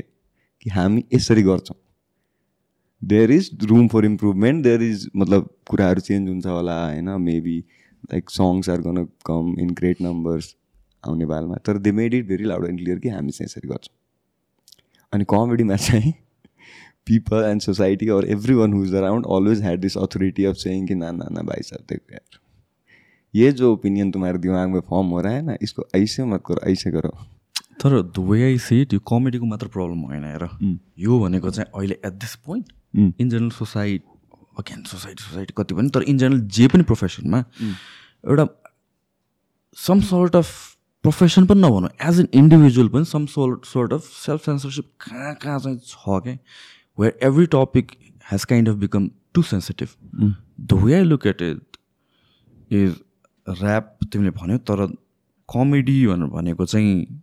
कि 0.61 0.69
हामी 0.69 1.03
यसरी 1.13 1.43
गर्छौँ। 1.43 1.88
There 3.01 3.31
is 3.31 3.49
room 3.63 3.87
for 3.87 4.05
improvement 4.05 4.63
there 4.63 4.81
is 4.81 5.09
मतलब 5.15 5.49
कुराहरू 5.69 6.01
चेन्ज 6.01 6.29
हुन्छ 6.29 6.45
होला 6.47 6.85
होइन? 6.85 7.09
Maybe 7.21 7.57
like 8.11 8.29
songs 8.29 8.69
are 8.69 8.81
gonna 8.81 9.03
come 9.25 9.55
in 9.59 9.69
great 9.73 10.01
numbers 10.01 10.55
आउने 11.03 11.25
बालमा 11.25 11.55
तर 11.65 11.77
they 11.77 11.91
made 11.91 12.13
it 12.13 12.27
very 12.27 12.43
loud 12.43 12.67
and 12.67 12.79
clear 12.79 12.99
कि 12.99 13.09
हामी 13.09 13.31
चाहिँ 13.31 13.45
यसरी 13.45 13.69
गर्छौँ। 13.69 13.95
अनि 15.13 15.25
कमेडीमा 15.29 15.75
चाहिँ 15.77 16.13
people 17.07 17.43
and 17.43 17.61
society 17.61 18.09
or 18.09 18.25
every 18.29 18.53
one 18.53 18.73
who's 18.73 18.93
around 18.95 19.25
always 19.35 19.61
had 19.61 19.79
this 19.81 19.97
authority 19.97 20.45
of 20.45 20.55
saying 20.55 20.85
कि 20.87 20.95
ना 20.95 21.11
ना 21.11 21.41
भाई 21.41 21.61
साहब 21.63 21.85
देखो 21.89 22.13
यार 22.13 22.39
ये 23.33 23.51
जो 23.51 23.71
ओपिनियन 23.73 24.11
तुम्हारे 24.11 24.37
दिमाग 24.37 24.69
में 24.69 24.79
फॉर्म 24.89 25.07
हो 25.07 25.21
रहा 25.21 25.33
है 25.33 25.41
ना 25.41 25.55
इसको 25.61 25.85
ऐसे 25.95 26.23
मत 26.25 26.43
करो 26.45 26.69
ऐसे 26.71 26.91
करो। 26.91 27.09
तर 27.81 28.01
द 28.01 28.25
वे 28.29 28.43
आई 28.43 28.83
यो 28.93 28.99
कमेडीको 29.09 29.45
मात्र 29.45 29.67
प्रब्लम 29.67 29.99
होइन 30.03 30.23
हेर। 30.25 30.47
यो 30.99 31.19
भनेको 31.19 31.49
चाहिँ 31.49 31.71
अहिले 31.75 31.99
at 32.05 32.13
this 32.13 32.35
point. 32.45 32.71
In 32.93 33.29
general 33.29 33.49
society 33.49 34.05
again 34.59 34.83
society 34.83 35.23
society 35.23 35.53
कति 35.57 35.75
पनि 35.75 35.89
तर 35.89 36.03
इन 36.03 36.17
जेनरल 36.17 36.39
जे 36.57 36.67
पनि 36.67 36.83
प्रोफेसनमा 36.83 37.43
एउटा 37.61 38.47
सम 39.77 40.01
सोर्ट 40.01 40.35
अफ 40.35 40.51
प्रोफेसन 41.03 41.45
पनि 41.45 41.61
नभनौँ 41.61 41.89
एज 42.09 42.19
एन 42.19 42.27
इन्डिभिजुअल 42.33 42.87
पनि 42.89 43.05
some 43.05 43.25
sort 43.35 43.65
sort 43.65 43.93
of 43.93 44.09
self 44.25 44.45
censorship 44.45 44.89
कहाँ 45.01 45.33
कहाँ 45.43 45.59
चाहिँ 45.59 45.77
छ 45.85 46.21
क्या 46.23 46.37
where 46.97 47.19
every 47.23 47.45
topic 47.53 47.91
has 48.31 48.45
kind 48.45 48.69
of 48.69 48.75
become 48.75 49.09
too 49.33 49.41
sensitive 49.41 50.35
the 50.61 50.81
way 50.83 50.93
I 50.93 51.03
look 51.03 51.27
at 51.27 51.41
it 51.41 51.77
is 52.71 52.95
rap 53.47 53.97
तिमीले 54.11 54.31
भन्यो 54.31 54.57
तर 54.71 54.85
कमेडी 55.49 56.05
भनेर 56.07 56.27
भनेको 56.29 56.65
चाहिँ 56.65 57.21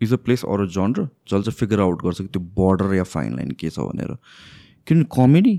is 0.00 0.12
a 0.12 0.16
place 0.16 0.44
or 0.44 0.60
a 0.60 0.66
genre 0.76 1.08
जसले 1.28 1.42
चाहिँ 1.42 1.56
फिगर 1.58 1.80
आउट 1.80 2.02
गर्छ 2.04 2.20
कि 2.20 2.26
त्यो 2.26 2.42
बोर्डर 2.54 2.94
या 2.94 3.02
फाइन 3.04 3.36
लाइन 3.36 3.50
के 3.60 3.70
छ 3.70 3.78
भनेर। 3.78 4.16
किनभने 4.86 5.08
comedy 5.16 5.54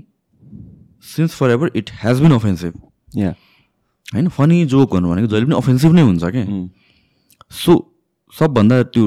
since 1.06 1.34
forever 1.50 1.70
it 1.76 1.90
has 2.02 2.20
been 2.20 2.32
offensive 2.32 2.80
या 3.16 3.30
होइन 4.14 4.28
फनी 4.30 4.64
जोक 4.66 4.94
भन्नु 4.94 5.10
भनेको 5.10 5.26
जहिले 5.26 5.46
पनि 5.46 5.56
अफेन्सिभ 5.56 5.92
नै 5.92 6.02
हुन्छ 6.02 6.24
क्या 6.26 6.46
सो 7.50 7.78
सबभन्दा 8.32 8.82
त्यो 8.94 9.06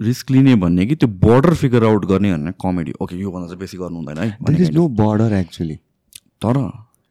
रिस्क 0.00 0.30
लिने 0.30 0.54
भन्ने 0.56 0.86
कि 0.86 0.96
त्यो 0.96 1.08
बोर्डर 1.22 1.54
फिगर 1.54 1.84
आउट 1.84 2.04
गर्ने 2.06 2.32
भने 2.34 2.52
कमेडी 2.62 2.92
ओके 3.02 3.16
योभन्दा 3.16 3.46
चाहिँ 3.46 3.58
बेसी 3.60 3.78
गर्नु 3.78 3.96
हुँदैन 3.96 4.18
है 4.18 4.28
देयर 4.42 4.60
इज 4.60 4.68
भन्ने 4.68 4.78
नो 4.78 4.88
बर्डर 5.00 5.32
एक्चुली 5.36 5.76
तर 6.44 6.58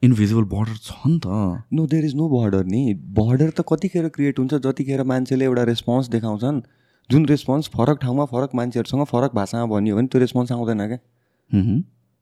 इन्भिजिबल 0.04 0.44
बोर्डर 0.44 0.76
छ 0.78 0.94
नि 1.08 1.20
त। 1.20 1.28
No 1.74 1.86
there 1.88 2.06
is 2.06 2.16
no 2.16 2.28
border 2.30 2.66
नि। 2.66 2.94
बर्डर 3.18 3.50
त 3.50 3.64
कतिखेर 3.70 4.08
क्रिएट 4.10 4.40
हुन्छ 4.40 4.54
जतिखेर 4.66 5.04
मान्छेले 5.04 5.46
एउटा 5.46 5.64
रेस्पोन्स 5.64 6.10
देखाउँछन्। 6.10 6.62
जुन 7.10 7.26
रेस्पोन्स 7.26 7.70
फरक 7.76 8.00
ठाउँमा 8.02 8.26
फरक 8.26 8.56
मान्छेहरूसँग 8.56 9.06
फरक 9.06 9.36
भाषामा 9.36 9.66
भनियो 9.74 9.96
भने 9.98 10.08
त्यो 10.08 10.22
रेस्पोन्स 10.22 10.52
आउँदैन 10.52 10.88
क्या 10.88 11.00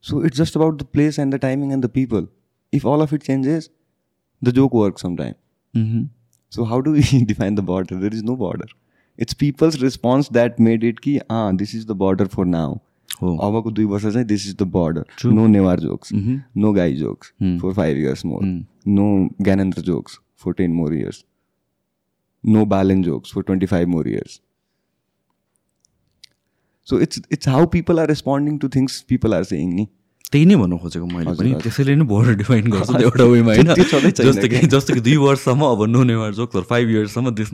Hmm. 0.05 0.11
So 0.11 0.25
it's 0.27 0.39
just 0.39 0.57
about 0.57 0.83
the 0.83 0.87
place 0.93 1.19
and 1.19 1.35
the 1.35 1.39
timing 1.39 1.73
and 1.73 1.85
the 1.85 1.91
people 1.91 2.29
if 2.73 2.87
all 2.87 3.01
of 3.01 3.13
it 3.15 3.23
changes 3.23 3.71
the 4.45 4.51
joke 4.61 4.75
work 4.75 4.99
some 4.99 5.17
time 5.17 5.35
hmm. 5.77 6.09
So 6.53 6.65
how 6.69 6.77
do 6.85 6.93
we 6.93 7.19
define 7.27 7.57
the 7.57 7.63
border? 7.67 7.97
There 7.99 8.15
is 8.15 8.23
no 8.29 8.35
border. 8.39 8.67
It's 9.19 9.37
people's 9.43 9.77
response 9.83 10.31
that 10.37 10.57
made 10.69 10.87
it 10.89 10.97
कि 11.05 11.13
ah 11.35 11.43
this 11.59 11.75
is 11.79 11.85
the 11.91 11.95
border 12.01 12.25
for 12.33 12.47
now. 12.55 12.71
हो 13.21 13.35
अबको 13.49 13.71
दुई 13.71 13.85
वर्ष 13.93 14.07
चाहिँ 14.07 14.27
this 14.33 14.47
is 14.51 14.57
the 14.63 14.67
border. 14.77 15.05
True. 15.21 15.33
No 15.37 15.45
Newar 15.53 15.83
jokes. 15.85 16.13
Mhm. 16.21 16.41
No 16.65 16.73
guy 16.79 16.89
jokes 17.03 17.31
Hmm. 17.45 17.53
for 17.61 17.73
five 17.77 18.01
years 18.05 18.25
more. 18.31 18.41
Hmm. 18.47 18.59
No 18.97 19.07
Ganendra 19.51 19.85
jokes 19.91 20.19
for 20.45 20.55
ten 20.63 20.75
more 20.81 20.91
years. 20.97 21.23
No 22.45 22.67
Balan 22.75 23.05
jokes 23.11 23.37
for 23.37 23.45
twenty 23.53 23.71
So 26.86 26.98
it's 27.04 27.22
it's 27.36 27.48
how 27.52 27.66
people 27.76 28.00
are 28.02 28.10
responding 28.16 28.58
to 28.64 28.68
things 28.74 29.04
people 29.12 29.34
are 29.34 29.46
saying 29.52 29.70
नि 29.76 29.86
त्यही 30.32 30.46
नै 30.46 30.56
भन्नु 30.58 30.78
खोजेको 30.82 31.08
मैले 31.10 31.34
पनि। 31.40 31.52
त्यसैले 31.64 31.96
नै 31.96 32.06
border 32.12 32.34
define 32.42 32.68
गर्छु 32.74 32.94
नि 32.94 33.04
एउटा 33.08 33.26
वेमा 33.32 33.52
होइन? 33.56 33.74
जस्तो 33.78 34.48
कि 34.54 34.60
जस्तो 34.74 34.94
कि 34.94 35.02
दुई 35.08 35.16
वर्षसम्म 35.24 35.64
अब 35.66 35.84
नो 35.90 36.04
नेवार 36.12 36.34
जोक 36.40 36.58
फाइभ 36.70 36.90
इयर्ससम्म 36.90 37.34
त्यस 37.40 37.50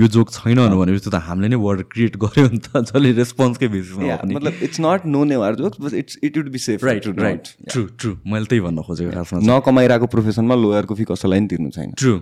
यो 0.00 0.06
जोक 0.16 0.32
छैन 0.32 0.60
भनेपछि 0.80 1.10
त 1.10 1.20
हामीले 1.28 1.48
नै 1.48 1.60
बोर्डर 1.64 1.84
क्रिएट 1.92 2.16
गर्यो 2.24 2.46
नि 2.48 2.60
त। 2.60 2.84
जसले 2.88 3.12
रेस्पोन्सकै 3.20 3.68
बेसिसमा 3.68 4.20
मतलब 4.32 4.64
it's 4.64 4.80
not 4.86 5.08
no 5.14 5.24
Newar 5.28 5.60
jokes 5.60 5.80
but 5.84 5.96
it's 6.02 6.20
it 6.22 6.36
would 6.40 6.52
be 6.56 6.60
safe 6.66 6.84
right 6.90 7.08
right. 7.20 7.54
True 7.68 7.84
true 8.00 8.16
मैले 8.32 8.46
त्यही 8.52 8.60
भन्न 8.68 8.88
खोजेको 8.88 9.10
खासमा 9.16 9.40
नकमाइरहेको 9.52 10.06
प्रोफेसनमा 10.16 10.60
लोयरको 10.64 10.94
फी 11.00 11.04
कसैलाई 11.12 11.40
पनि 11.40 11.48
तिर्नु 11.54 11.70
छैन। 11.76 11.92
ट्रु 12.04 12.14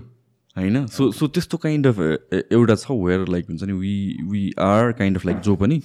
होइन? 0.57 0.87
सो 0.87 1.11
सो 1.13 1.27
त्यस्तो 1.29 1.57
काइन्ड 1.57 1.87
अफ 1.87 1.99
एउटा 2.53 2.75
छ 2.75 2.91
वेयर 2.91 3.29
लाइक 3.29 3.47
हुन्छ 3.49 3.63
नि 3.63 3.73
we 3.73 3.95
we 4.31 4.51
are 4.59 4.93
kind 4.93 5.17
of 5.17 5.27
like 5.27 5.41
जो 5.41 5.57
पनि 5.57 5.81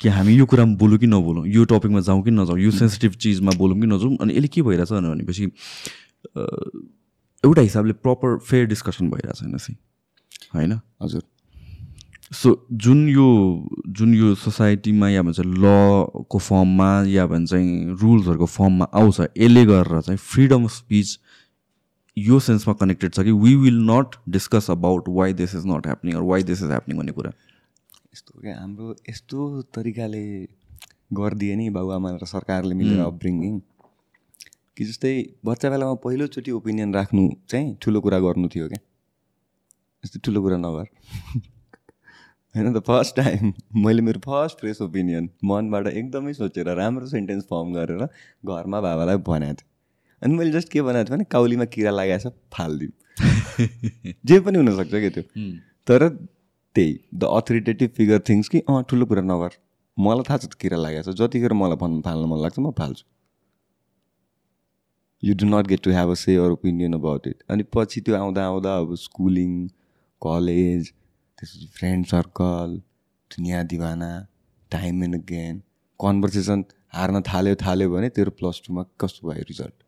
कि 0.00 0.08
हामी 0.08 0.34
यो 0.34 0.46
कुरामा 0.46 0.76
बोलौँ 0.76 0.98
कि 0.98 1.06
नबोलौँ 1.06 1.46
यो 1.48 1.64
टपिकमा 1.64 2.00
जाउँ 2.00 2.22
कि 2.22 2.30
नजाउँ 2.30 2.58
यो 2.60 2.70
सेन्सिटिभ 2.70 3.12
चिजमा 3.12 3.52
बोलौँ 3.58 3.80
कि 3.80 3.86
नजाउँ 3.86 4.16
अनि 4.20 4.34
यसले 4.34 4.48
के 4.48 4.62
भइरहेछ 4.62 4.92
भनेपछि 4.92 5.44
एउटा 7.44 7.62
हिसाबले 7.62 7.92
प्रपर 7.92 8.38
फेयर 8.38 8.66
डिस्कसन 8.66 9.10
भइरहेको 9.10 9.38
छैन 9.40 9.56
चाहिँ 9.56 9.76
होइन? 10.54 10.80
हजुर। 11.02 11.22
सो 12.32 12.66
जुन 12.72 13.08
यो 13.08 13.26
जुन 13.88 14.14
यो 14.14 14.34
सोसाइटीमा 14.34 15.08
या 15.08 15.22
भन्छ 15.22 15.40
लको 15.40 16.38
फर्ममा 16.38 16.88
या 17.06 17.26
भन्छ 17.26 17.52
रुल्सहरूको 18.02 18.46
फर्ममा 18.46 18.84
आउँछ 18.94 19.20
यसले 19.20 19.64
गरेर 19.64 20.00
चाहिँ 20.00 20.18
फ्रिडम 20.18 20.64
अफ 20.64 20.70
स्पिच 20.70 21.18
यो 22.16 22.38
सेन्समा 22.40 22.72
कनेक्टेड 22.80 23.12
छ 23.14 23.22
कि 23.24 23.32
we 23.40 23.54
will 23.62 23.80
not 23.88 24.14
discuss 24.34 24.70
about 24.70 25.08
why 25.16 25.32
this 25.40 25.54
is 25.54 25.66
not 25.66 25.86
happening 25.86 26.14
or 26.16 26.22
why 26.28 26.42
this 26.50 26.62
is 26.62 26.70
happening 26.70 26.98
भन्ने 26.98 27.12
कुरा। 27.12 27.32
यस्तो 28.12 28.40
क्या? 28.40 28.54
हाम्रो 28.60 28.94
यस्तो 29.10 29.62
तरिकाले 29.74 30.22
गरिदिए 31.12 31.56
नि 31.56 31.68
बाबुआमा 31.70 32.12
र 32.22 32.26
सरकारले 32.26 32.74
मिलेर 32.74 33.00
अपब्रिङ्गिङ 33.06 33.58
कि 34.76 34.84
जस्तै 34.84 35.12
बच्चा 35.44 35.70
बेलामा 35.70 35.94
पहिलोचोटि 36.06 36.50
ओपिनियन 36.60 36.94
राख्नु 36.94 37.28
चाहिँ 37.50 37.76
ठुलो 37.82 38.00
कुरा 38.08 38.18
गर्नु 38.20 38.48
थियो 38.56 38.68
क्या। 38.68 38.80
यस्तो 40.04 40.20
ठुलो 40.24 40.42
कुरा 40.42 40.56
नगर। 40.64 40.86
होइन 42.54 42.72
त 42.72 42.84
फर्स्ट 42.88 43.16
टाइम 43.16 43.52
मैले 43.84 44.02
मेरो 44.08 44.20
फर्स्ट 44.24 44.60
फ्रेस 44.60 44.82
ओपिनियन 44.82 45.30
मनबाट 45.44 45.86
एकदमै 45.94 46.32
सोचेर 46.34 46.74
राम्रो 46.82 47.06
सेन्टेन्स 47.08 47.44
फर्म 47.52 47.72
गरेर 47.74 48.04
घरमा 48.04 48.80
बाबालाई 48.80 49.26
भनेको 49.28 49.54
थिएँ। 49.54 49.74
अनि 50.22 50.34
मैले 50.34 50.50
जस्ट 50.50 50.68
के 50.68 50.82
बनाएको 50.82 51.08
थिएँ 51.08 51.16
भने 51.16 51.24
काउलीमा 51.30 51.64
किरा 51.64 51.90
लगाएछ 51.90 52.26
फालिदिउँ। 52.52 52.92
जे 54.26 54.40
पनि 54.40 54.58
हुनसक्छ 54.58 54.90
क्या 54.90 55.10
त्यो। 55.10 55.22
तर 55.86 56.08
त्यही 56.74 56.98
द 57.14 57.24
अथोरिटेटिभ 57.24 57.90
फिगर 57.96 58.20
थिङ्स 58.28 58.48
कि 58.48 58.58
अँ 58.60 58.82
ठुलो 58.90 59.06
कुरा 59.06 59.22
नगर 59.22 59.58
मलाई 59.96 60.28
थाहा 60.28 60.38
छ 60.38 60.46
त 60.46 60.54
किरा 60.60 60.76
लागेको 60.76 61.12
छ। 61.12 61.16
जतिखेर 61.16 61.52
मलाई 61.52 61.76
भन्नु 61.76 62.00
फाल्नु 62.00 62.26
मन 62.26 62.42
लाग्छ 62.42 62.58
म 62.58 62.70
फाल्छु। 62.78 63.04
You 65.22 65.34
do 65.34 65.46
not 65.46 65.66
get 65.66 65.82
to 65.82 65.90
have 65.90 66.10
a 66.10 66.14
say 66.14 66.36
or 66.36 66.50
opinion 66.50 66.92
about 66.94 67.26
it 67.26 67.42
अनि 67.50 67.62
पछि 67.74 68.00
त्यो 68.00 68.16
आउँदा 68.16 68.44
आउँदा 68.46 68.76
अब 68.78 68.94
स्कुलिङ 69.04 69.52
कलेज 70.22 70.92
त्यसपछि 71.38 71.66
फ्रेन्ड 71.78 72.06
सर्कल 72.06 72.76
दुनियाँ 73.30 73.64
दिवाना 73.66 74.10
टाइम 74.70 75.02
एन्ड 75.04 75.14
अगेन 75.14 75.58
कन्भर्सेसन 76.00 76.64
हार्न 76.94 77.22
थाल्यो 77.32 77.54
थाल्यो 77.64 77.90
भने 77.90 78.08
तेरो 78.18 78.30
प्लस 78.40 78.62
टूमा 78.66 78.84
कस्तो 79.00 79.28
भयो 79.28 79.44
रिजल्ट 79.48 79.85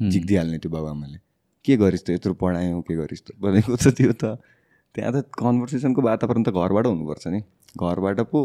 जिक्दिहाल्ने 0.00 0.58
त्यो 0.58 0.70
बाबाआमाले। 0.70 1.18
के 1.64 1.76
गरिस् 1.76 2.04
त? 2.04 2.10
यत्रो 2.10 2.34
पढायौ 2.34 2.80
के 2.82 2.94
गरिस् 2.96 3.22
त? 3.22 3.28
भनेको 3.40 3.76
त 3.76 3.88
त्यो 3.96 4.12
त। 4.12 4.38
त्यहाँ 4.94 5.12
त 5.12 5.28
कन्भर्सेसनको 5.32 6.00
वातावरण 6.02 6.42
त 6.42 6.50
घरबाट 6.52 6.86
हुनुपर्छ 6.86 7.26
नि। 7.28 7.40
घरबाट 7.76 8.20
पो 8.32 8.38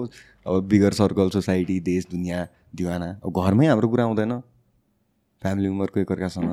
अब 0.48 0.68
बिगर 0.68 0.94
सर्कल 0.94 1.30
सोसाइटी 1.32 1.80
देश 1.80 2.08
दुनियाँ 2.12 2.48
दिवाना। 2.76 3.10
अब 3.24 3.32
घरमै 3.32 3.68
हाम्रो 3.68 3.88
कुरा 3.88 4.04
आउँदैन 4.04 4.34
फ्यामिली 5.42 5.68
मेम्बरको 5.70 6.00
एकअर्कासँग। 6.00 6.52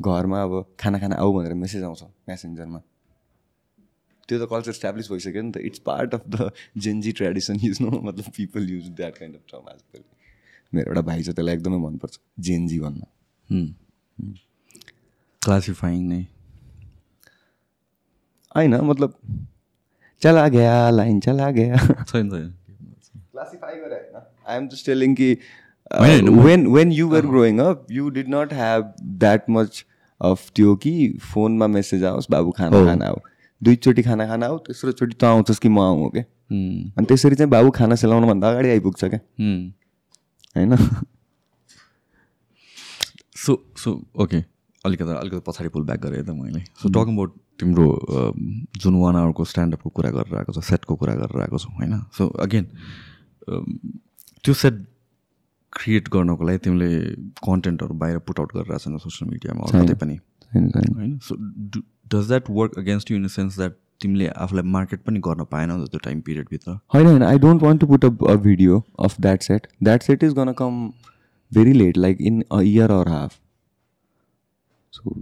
घरमा 0.00 0.38
अब 0.42 0.52
खाना 0.80 0.98
खाना 0.98 1.16
आऊ 1.20 1.32
भनेर 1.34 1.54
मेसेज 1.54 1.82
आउँछ 1.84 2.02
म्यासेन्जरमा 2.02 2.78
त्यो 4.28 4.36
त 4.38 4.48
कल्चर 4.48 4.72
स्ट्याब्लिस 4.72 5.10
भइसक्यो 5.10 5.42
नि 5.42 5.52
त। 5.52 5.56
It's 5.60 5.78
part 5.84 6.14
of 6.14 6.22
the 6.28 6.50
Gen Z 6.78 7.12
tradition 7.12 7.56
use 7.60 7.80
no? 7.82 7.90
मतलब 7.90 8.24
people 8.36 8.68
use 8.70 8.88
that 8.96 9.14
kind 9.18 9.36
of 9.36 9.44
term 9.52 10.04
मेरो 10.72 10.90
एउटा 10.90 11.02
भाइ 11.02 11.22
छ 11.22 11.28
त्यसलाई 11.34 11.54
एकदमै 11.54 11.78
मनपर्छ। 11.78 12.18
जेन्जी 12.40 12.78
भन्न। 12.80 13.02
क्लासिफाइङ 15.42 16.00
नै 16.08 16.20
होइन 18.56 18.74
मतलब 18.90 19.14
चला 20.22 20.48
गया 20.48 20.90
लाइन 20.90 21.20
चला 21.20 21.50
गया। 21.50 21.76
छैन 21.76 22.30
छैन 22.30 22.52
क्लासिफाई 23.32 23.74
गरे 23.74 23.94
होइन 23.94 24.22
आई 24.48 24.56
एम 24.56 24.68
जस्ट 24.68 24.86
टेलिङ 24.86 25.14
कि 25.14 25.36
when 25.90 26.66
when 26.74 26.88
you 26.96 27.06
were 27.12 27.22
growing 27.30 27.60
up 27.60 27.78
you 27.90 28.10
did 28.16 28.28
not 28.34 28.52
have 28.52 28.82
that 29.24 29.48
much 29.48 29.84
of 30.20 30.50
त्यो 30.54 30.74
कि 30.76 30.92
फोनमा 31.32 31.66
मेसेज 31.66 32.04
आओस् 32.04 32.30
बाबु 32.30 32.50
खाना 32.58 32.84
खाना 32.86 33.06
आऊ 33.06 33.18
दुईचोटि 33.62 34.02
खाना 34.02 34.26
खाना 34.26 34.46
आऊ 34.46 34.58
तेस्रोचोटि 34.66 35.14
त 35.20 35.24
आउँछस् 35.24 35.60
कि 35.60 35.68
म 35.68 35.78
आउँ 35.78 36.10
के 36.10 36.20
अनि 36.20 37.06
त्यसरी 37.06 37.34
चाहिँ 37.34 37.50
बाबु 37.50 37.70
खाना 37.70 37.94
सेलाउनुभन्दा 38.02 38.50
अगाडि 38.50 38.68
आइपुग्छ 38.70 39.04
क्या? 39.04 39.20
होइन 40.56 40.72
सो 43.46 43.52
सो 43.76 43.90
ओके 44.22 44.42
अलिकति 44.84 45.12
अलिकति 45.12 45.40
पछाडि 45.46 45.68
पुल 45.68 45.84
ब्याक 45.84 46.00
गरेँ 46.00 46.22
त 46.24 46.30
मैले। 46.36 46.60
सो 46.82 46.88
टकिङ 46.88 47.14
अबाउट 47.14 47.34
तिम्रो 47.60 47.86
जुन 48.78 48.94
वान 49.00 49.16
आवरको 49.16 49.44
स्ट्यान्डअपको 49.44 49.90
कुरा 49.90 50.10
गरेर 50.10 50.36
आएको 50.38 50.52
छ 50.52 50.64
सेटको 50.66 50.96
कुरा 50.96 51.14
गरेर 51.14 51.42
आएको 51.42 51.58
छौँ 51.58 51.74
होइन? 51.74 51.98
सो 52.18 52.28
अगेन 52.44 52.64
त्यो 54.44 54.54
सेट 54.54 54.86
क्रिएट 55.72 56.08
गर्नको 56.12 56.44
लागि 56.44 56.58
तिमीले 56.64 56.88
कन्टेन्टहरू 57.44 57.94
बाहिर 57.98 58.18
पुट 58.28 58.40
आउट 58.40 58.54
गरिरहेको 58.54 58.78
छैन 58.84 58.98
सोसियल 58.98 59.30
मिडियामा 59.30 59.62
कतै 59.74 59.94
पनि। 60.00 60.18
होइन? 60.52 61.18
So 61.18 61.36
does 62.14 62.28
that 62.28 62.50
work 62.50 62.78
against 62.78 63.10
you 63.10 63.16
in 63.16 63.24
the 63.24 63.28
sense 63.30 63.56
that 63.56 63.76
तिमीले 64.02 64.28
आफूलाई 64.44 64.64
मार्केट 64.72 65.02
पनि 65.06 65.18
गर्न 65.20 65.44
पाएनौ 65.50 65.76
त्यो 65.86 66.00
टाइम 66.04 66.20
पिरियडभित्र 66.26 66.78
होइन 66.94 67.06
होइन। 67.06 67.22
I 67.22 67.38
don't 67.38 67.62
want 67.62 67.80
to 67.80 67.86
put 67.86 68.04
a 68.04 68.34
video 68.48 68.82
of 69.00 69.20
that 69.20 69.42
set 69.42 69.66
that 69.82 70.02
set 70.02 70.24
is 70.24 70.32
gonna 70.34 70.52
come 70.58 70.72
very 71.54 71.72
late 71.72 71.96
like 71.96 72.20
in 72.30 72.42
a 72.52 72.60
year 72.60 72.90
or 72.90 73.08
half 73.08 73.40
so 74.92 75.14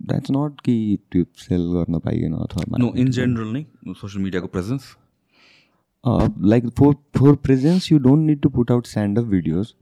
that's 0.00 0.30
not 0.30 0.60
कि 0.60 0.76
त्यो 1.12 1.24
सेल 1.48 1.66
गर्न 1.72 1.98
पाइएन 2.04 2.34
अथवा 2.34 2.78
नो 2.78 2.92
इन 3.04 3.10
जेनरल 3.18 3.52
नै 3.56 3.64
social 4.00 4.24
मिडियाको 4.24 4.48
presence 4.56 4.94
uh, 6.04 6.28
like 6.40 6.64
for 6.76 6.94
for 7.12 7.34
presence 7.36 7.90
you 7.90 7.98
don't 7.98 8.26
need 8.26 8.40
to 8.42 8.50
put 8.50 8.70
out 8.70 8.86
stand 8.86 9.18
up 9.18 9.24
videos 9.26 9.74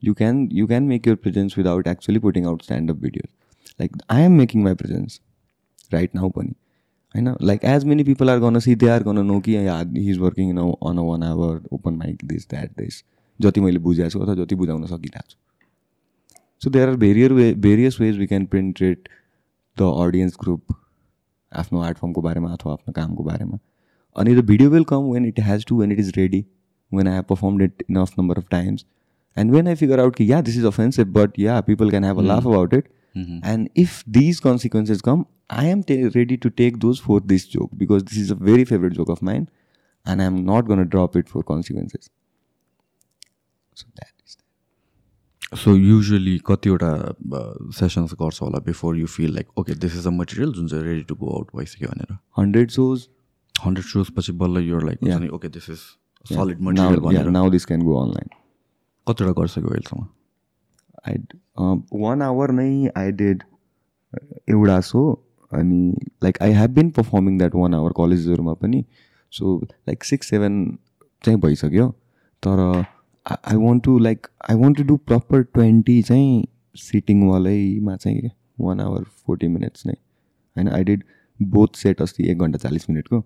you 0.00 0.14
can 0.14 0.48
you 0.50 0.66
can 0.66 0.88
make 0.88 1.06
your 1.06 1.16
presence 1.16 1.56
without 1.56 1.86
actually 1.86 2.18
putting 2.18 2.46
out 2.46 2.62
stand 2.62 2.90
up 2.90 2.96
videos 2.96 3.30
like 3.78 3.92
i 4.08 4.20
am 4.20 4.36
making 4.36 4.62
my 4.62 4.74
presence 4.74 5.20
right 5.92 6.14
now 6.14 6.30
pani 6.38 6.54
I 7.14 7.20
know 7.24 7.32
like 7.40 7.64
as 7.70 7.84
many 7.84 8.04
people 8.04 8.30
are 8.30 8.40
gonna 8.42 8.60
see 8.66 8.74
they 8.82 8.88
are 8.88 9.00
gonna 9.06 9.22
know 9.22 9.40
कि 9.46 9.54
yeah, 9.62 9.84
he's 9.94 10.18
working 10.18 10.48
you 10.48 10.54
know, 10.54 10.78
on 10.80 10.96
a 10.96 11.04
one 11.04 11.22
hour 11.22 11.60
open 11.70 11.98
mic 11.98 12.22
this 12.22 12.46
that 12.46 12.70
this 12.76 13.02
जति 13.40 13.60
मैले 13.60 13.78
बुझाएको 13.88 14.10
छु 14.10 14.20
अथवा 14.20 14.34
जति 14.44 14.54
बुझाउन 14.54 14.86
सकिरहेको 14.86 15.30
छु 15.30 15.36
so 16.62 16.70
there 16.70 16.88
are 16.88 16.96
various 16.96 17.32
way 17.32 17.52
various 17.66 18.00
ways 18.00 18.18
we 18.18 18.26
can 18.26 18.46
penetrate 18.54 19.08
the 19.78 19.92
audience 20.06 20.36
group 20.40 20.74
आफ्नो 21.52 21.80
आर्ट 21.82 21.98
फर्मको 21.98 22.22
बारेमा 22.22 22.52
अथवा 22.52 22.72
आफ्नो 22.72 22.92
कामको 22.92 23.24
बारेमा 23.24 23.58
अनि 24.16 24.34
the 24.34 24.42
video 24.48 24.70
will 24.72 24.84
come 24.84 25.06
when 25.10 25.26
it 25.28 25.38
has 25.38 25.62
to 25.68 25.76
when 25.76 25.92
it 25.92 26.00
is 26.00 26.08
ready 26.16 26.38
when 26.90 27.08
i 27.10 27.14
have 27.18 27.26
performed 27.28 27.62
it 27.66 27.84
enough 27.92 28.10
number 28.16 28.34
of 28.40 28.48
times 28.54 28.84
and 29.36 29.54
when 29.56 29.68
i 29.72 29.74
figure 29.74 30.00
out 30.02 30.16
ki, 30.16 30.24
yeah 30.24 30.42
this 30.48 30.56
is 30.62 30.64
offensive 30.70 31.12
but 31.12 31.38
yeah 31.44 31.60
people 31.68 31.92
can 31.94 32.02
have 32.08 32.18
a 32.18 32.24
laugh 32.30 32.48
about 32.50 32.74
it 32.78 32.90
and 33.52 33.70
if 33.84 33.94
these 34.18 34.40
consequences 34.48 35.00
come 35.06 35.24
i 35.50 35.64
am 35.70 35.84
ready 36.18 36.36
to 36.44 36.50
take 36.62 36.80
those 36.80 37.00
for 37.06 37.20
this 37.32 37.46
joke 37.54 37.70
because 37.84 38.04
this 38.10 38.18
is 38.24 38.30
a 38.30 38.36
very 38.50 38.66
favorite 38.72 38.98
joke 38.98 39.14
of 39.14 39.22
mine 39.30 39.48
and 40.06 40.26
i'm 40.26 40.38
not 40.50 40.68
going 40.72 40.82
to 40.84 40.90
drop 40.96 41.16
it 41.22 41.32
for 41.34 41.42
consequences 41.54 42.10
so 43.82 43.88
that 44.00 44.14
is 44.26 44.38
so 45.62 45.74
usually 45.76 46.36
कतिवटा 46.46 46.92
sessions 47.78 48.12
गर्छ 48.20 48.42
होला 48.42 48.58
before 48.66 48.98
you 48.98 49.06
feel 49.16 49.34
like 49.34 49.58
okay 49.58 49.74
this 49.86 49.96
is 49.96 50.06
a 50.06 50.10
material 50.20 50.52
जुन 50.52 50.68
चाहिँ 50.68 50.84
ready 50.84 51.02
to 51.08 51.14
go 51.14 51.34
out 51.38 51.56
भइसक्यो 51.56 51.88
भनेर? 51.88 52.16
100 52.38 52.70
shows? 52.76 53.00
Hundred 53.54 53.86
shows 53.86 54.10
पछि 54.16 54.32
बल्ल 54.42 54.62
you're 54.66 54.84
like 54.86 55.32
okay 55.34 55.48
this 55.56 55.68
is 55.70 55.78
solid 56.24 56.60
material 56.68 57.00
भनेर। 57.00 57.30
now 57.36 57.42
this 57.54 57.66
can 57.70 57.84
go 57.88 57.98
online. 57.98 58.30
कतिवटा 59.06 59.32
गरिसक्यो 59.40 59.68
अहिलेसम्म? 59.68 60.06
I 61.08 61.14
वान 62.02 62.22
आवर 62.22 62.50
नै 62.52 62.70
आई 62.96 63.12
डिड 63.12 63.42
एउटा 64.50 64.80
सो 64.88 65.02
अनि 65.52 65.82
like 66.24 66.42
I 66.42 66.52
have 66.60 66.70
been 66.74 66.90
performing 66.98 67.38
that 67.38 67.54
one 67.54 67.74
hour 67.74 67.92
कलेजेसहरूमा 67.96 68.54
पनि. 68.62 68.84
सो 69.32 69.60
लाइक 69.64 70.04
सिक्स 70.04 70.30
सेभेन 70.30 70.78
चाहिँ 71.24 71.40
भइसक्यो. 71.40 71.88
तर 72.42 72.84
I 73.26 73.56
want 73.56 73.82
to 73.84 73.98
like 73.98 74.26
I 74.50 74.56
want 74.56 74.76
to 74.76 74.82
do 74.84 74.96
proper 75.06 75.42
twenty 75.44 76.00
चाहिँ 76.02 76.46
सिटिङवालैमा 76.76 77.96
चाहिँ 77.96 78.30
वान 78.60 78.80
आवर 78.80 79.04
फोर्टी 79.26 79.48
मिनट्स 79.48 79.86
नै। 79.86 79.92
होइन 79.92 80.68
आई 80.68 80.84
डिड 80.84 81.04
बोथ 81.40 81.76
सेट 81.76 82.02
अस्ति 82.02 82.30
एक 82.30 82.38
घन्टा 82.38 82.58
चालिस 82.58 82.88
मिनटको। 82.90 83.22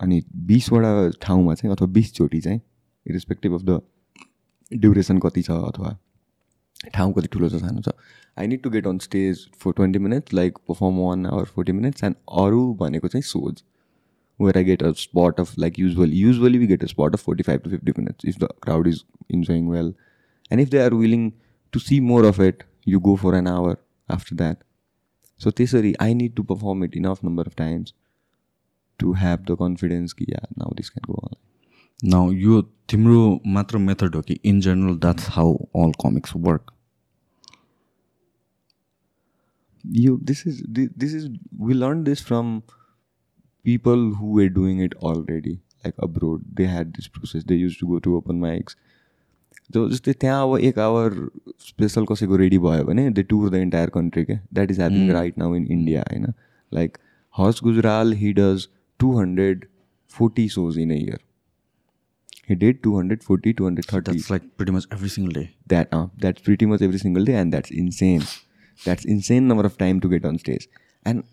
अनि 0.00 0.22
बिसवटा 0.46 1.10
ठाउँमा 1.22 1.54
चाहिँ 1.54 1.74
अथवा 1.74 1.88
बिसचोटि 1.92 2.40
चाहिँ 2.40 2.60
इरेस्पेक्टिभ 3.06 3.54
अफ 3.54 3.62
द 3.62 3.80
ड्युरेसन 4.72 5.18
कति 5.18 5.42
छ 5.42 5.50
अथवा 5.50 5.96
ठाउँ 6.94 7.12
कति 7.12 7.28
ठुलो 7.32 7.48
छ 7.48 7.60
सानो 7.62 7.80
छ 7.80 7.94
I 8.38 8.46
need 8.46 8.62
to 8.62 8.70
get 8.70 8.86
on 8.86 8.98
stage 8.98 9.46
for 9.60 9.72
twenty 9.72 9.98
minutes 9.98 10.34
like 10.34 10.58
perform 10.68 10.98
one 10.98 11.26
hour 11.26 11.44
forty 11.54 11.72
minutes 11.72 12.04
and 12.04 12.16
अरू 12.38 12.72
भनेको 12.80 13.08
चाहिँ 13.08 13.22
सोज। 13.22 13.62
where 14.39 14.57
I 14.57 14.63
get 14.63 14.83
a 14.83 14.91
spot 14.97 15.39
of 15.39 15.57
like 15.59 15.79
usually 15.79 16.19
usually 16.19 16.57
we 16.57 16.67
get 16.67 16.83
a 16.83 16.87
spot 16.87 17.13
of 17.13 17.23
forty 17.23 17.43
five 17.43 17.61
to 17.61 17.69
fifty 17.69 17.91
minutes 17.99 18.25
if 18.25 18.37
the 18.39 18.47
crowd 18.63 18.87
is 18.87 19.03
enjoying 19.31 19.67
well 19.69 19.93
and 20.51 20.61
if 20.61 20.69
they 20.69 20.79
are 20.79 20.93
willing 20.93 21.29
to 21.73 21.79
see 21.79 21.99
more 22.09 22.25
of 22.25 22.39
it 22.39 22.63
you 22.87 22.99
go 22.99 23.15
for 23.15 23.35
an 23.35 23.47
hour 23.47 23.77
after 24.09 24.35
that 24.35 24.63
so 25.41 25.51
त्यसरी 25.51 25.93
I 26.01 26.13
need 26.13 26.35
to 26.35 26.43
perform 26.43 26.83
it 26.83 26.95
enough 26.97 27.23
number 27.25 27.47
of 27.47 27.55
times 27.57 27.93
to 28.99 29.13
have 29.15 29.43
the 29.49 29.55
confidence 29.59 30.13
कि 30.13 30.25
yeah 30.29 30.47
now 30.57 30.73
this 30.75 30.89
can 30.89 31.11
go 31.13 31.19
on 31.27 31.35
now 31.99 32.31
यो 32.31 32.61
तिम्रो 32.89 33.19
मात्र 33.53 33.77
method 33.77 34.15
हो 34.15 34.21
कि 34.21 34.39
in 34.45 34.59
general 34.61 34.97
that's 34.99 35.29
how 35.29 35.53
all 35.83 35.91
comics 36.03 36.33
work 36.37 36.71
you 39.83 40.13
this 40.29 40.39
is 40.45 40.55
thi- 40.75 40.89
this 40.95 41.13
is 41.13 41.25
we 41.57 41.75
learned 41.75 42.07
this 42.07 42.21
from 42.21 42.47
people 43.65 44.03
who 44.19 44.33
were 44.39 44.49
doing 44.59 44.83
it 44.87 44.93
already 45.09 45.55
like 45.85 46.05
abroad 46.07 46.45
they 46.59 46.69
had 46.73 46.93
this 46.93 47.07
process 47.07 47.43
they 47.43 47.59
used 47.63 47.79
to 47.79 47.87
go 47.87 47.99
to 47.99 48.15
open 48.19 48.45
mics 48.45 48.83
जो 49.71 49.87
जस्तै 49.89 50.11
त्यहाँ 50.21 50.43
अब 50.43 50.57
एक 50.63 50.77
our 50.79 51.13
special 51.59 52.05
कसैको 52.09 52.35
ready 52.37 52.57
भयो 52.65 52.83
भने 52.85 53.09
they 53.17 53.23
tour 53.31 53.49
the 53.49 53.55
entire 53.61 53.89
country 53.95 54.23
क्या 54.25 54.39
that 54.53 54.71
is 54.71 54.79
happening 54.79 55.09
right 55.11 55.37
now 55.37 55.55
in 55.55 55.65
India 55.71 56.01
होइन 56.11 56.25
like 56.71 56.97
Harsh 57.35 57.59
Gujral 57.63 58.13
he 58.21 58.31
does 58.33 58.67
two 58.99 59.11
hundred 59.17 59.65
forty 60.11 60.47
shows 60.49 60.77
in 60.79 60.91
a 60.91 60.95
year 60.95 61.19
he 62.49 62.55
did 62.55 62.81
two 62.83 62.97
hundred 62.97 63.23
forty 63.23 63.53
two 63.53 63.65
hundred 63.67 63.91
thirty 63.93 64.11
that's 64.11 64.31
like 64.31 64.43
pretty 64.57 64.71
much 64.71 64.87
every 64.93 65.09
single 65.09 65.33
day 65.39 65.47
that 65.67 65.95
uh, 65.95 66.05
that's 66.17 66.45
pretty 66.47 66.69
much 66.73 66.83
every 66.87 66.99
single 66.99 67.25
day 67.25 67.33
and 67.39 67.57
that's 67.57 67.73
insane 67.81 68.21
that's 68.79 69.09
insane 69.15 69.47
number 69.47 69.65
of 69.65 69.77
time 69.77 69.99
to 70.05 70.11
get 70.13 70.27
on 70.31 70.37
stage 70.43 70.67
and 71.05 71.25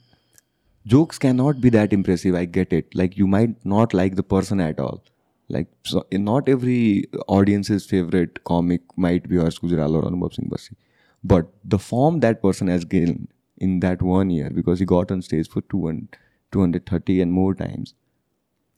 jokes 0.85 1.17
cannot 1.19 1.61
be 1.61 1.69
that 1.69 1.93
impressive 1.93 2.35
i 2.35 2.45
get 2.45 2.73
it. 2.73 2.93
Like 2.95 3.17
you 3.17 3.27
might 3.27 3.65
not 3.65 3.93
like 3.93 4.15
the 4.15 4.23
person 4.23 4.59
at 4.59 4.79
all. 4.79 5.03
Like 5.47 5.67
so, 5.83 6.05
not 6.11 6.47
every 6.47 7.05
audience's 7.27 7.85
favorite 7.85 8.43
comic 8.43 8.81
might 8.95 9.27
be 9.27 9.37
Harsh 9.37 9.59
Gujral 9.59 9.95
or 9.95 10.03
Anubhav 10.03 10.35
Singh 10.35 10.49
Basi 10.49 10.75
but 11.23 11.47
the 11.63 11.79
form 11.79 12.19
that 12.21 12.41
person 12.41 12.67
has 12.67 12.85
gained 12.85 13.27
in 13.57 13.79
that 13.81 14.01
one 14.01 14.29
year 14.29 14.49
because 14.49 14.79
he 14.79 14.85
got 14.85 15.11
on 15.11 15.21
stage 15.21 15.49
for 15.49 15.61
200, 15.61 16.17
230 16.51 17.21
and 17.21 17.31
more 17.31 17.53
times. 17.53 17.93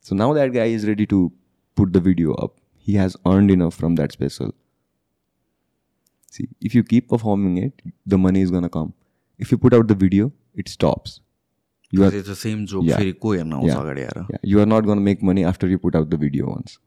So 0.01 0.15
now 0.15 0.33
that 0.33 0.53
guy 0.53 0.65
is 0.65 0.87
ready 0.87 1.05
to 1.07 1.31
put 1.75 1.93
the 1.93 1.99
video 1.99 2.33
up. 2.33 2.57
He 2.79 2.95
has 2.95 3.15
earned 3.27 3.51
enough 3.51 3.75
from 3.75 3.95
that 3.95 4.11
special. 4.11 4.55
See, 6.31 6.49
if 6.59 6.73
you 6.73 6.83
keep 6.83 7.09
performing 7.09 7.57
it, 7.57 7.81
the 8.05 8.17
money 8.17 8.41
is 8.41 8.49
gonna 8.49 8.69
come. 8.69 8.93
If 9.37 9.51
you 9.51 9.57
put 9.57 9.73
out 9.73 9.87
the 9.87 9.95
video, 9.95 10.31
it 10.55 10.67
stops. 10.67 11.19
You 11.95 12.03
are 12.07 12.11
it's 12.15 12.29
the 12.29 12.33
same 12.41 12.65
joke 12.73 12.83
Yeah. 12.85 12.99
Yeah. 13.69 13.79
yeah, 14.33 14.41
you 14.51 14.59
are 14.63 14.67
not 14.73 14.85
gonna 14.89 15.05
make 15.07 15.23
money 15.29 15.43
after 15.51 15.69
you 15.71 15.79
put 15.85 15.97
out 15.99 16.09
the 16.13 16.19
video 16.21 16.51
once. 16.51 16.77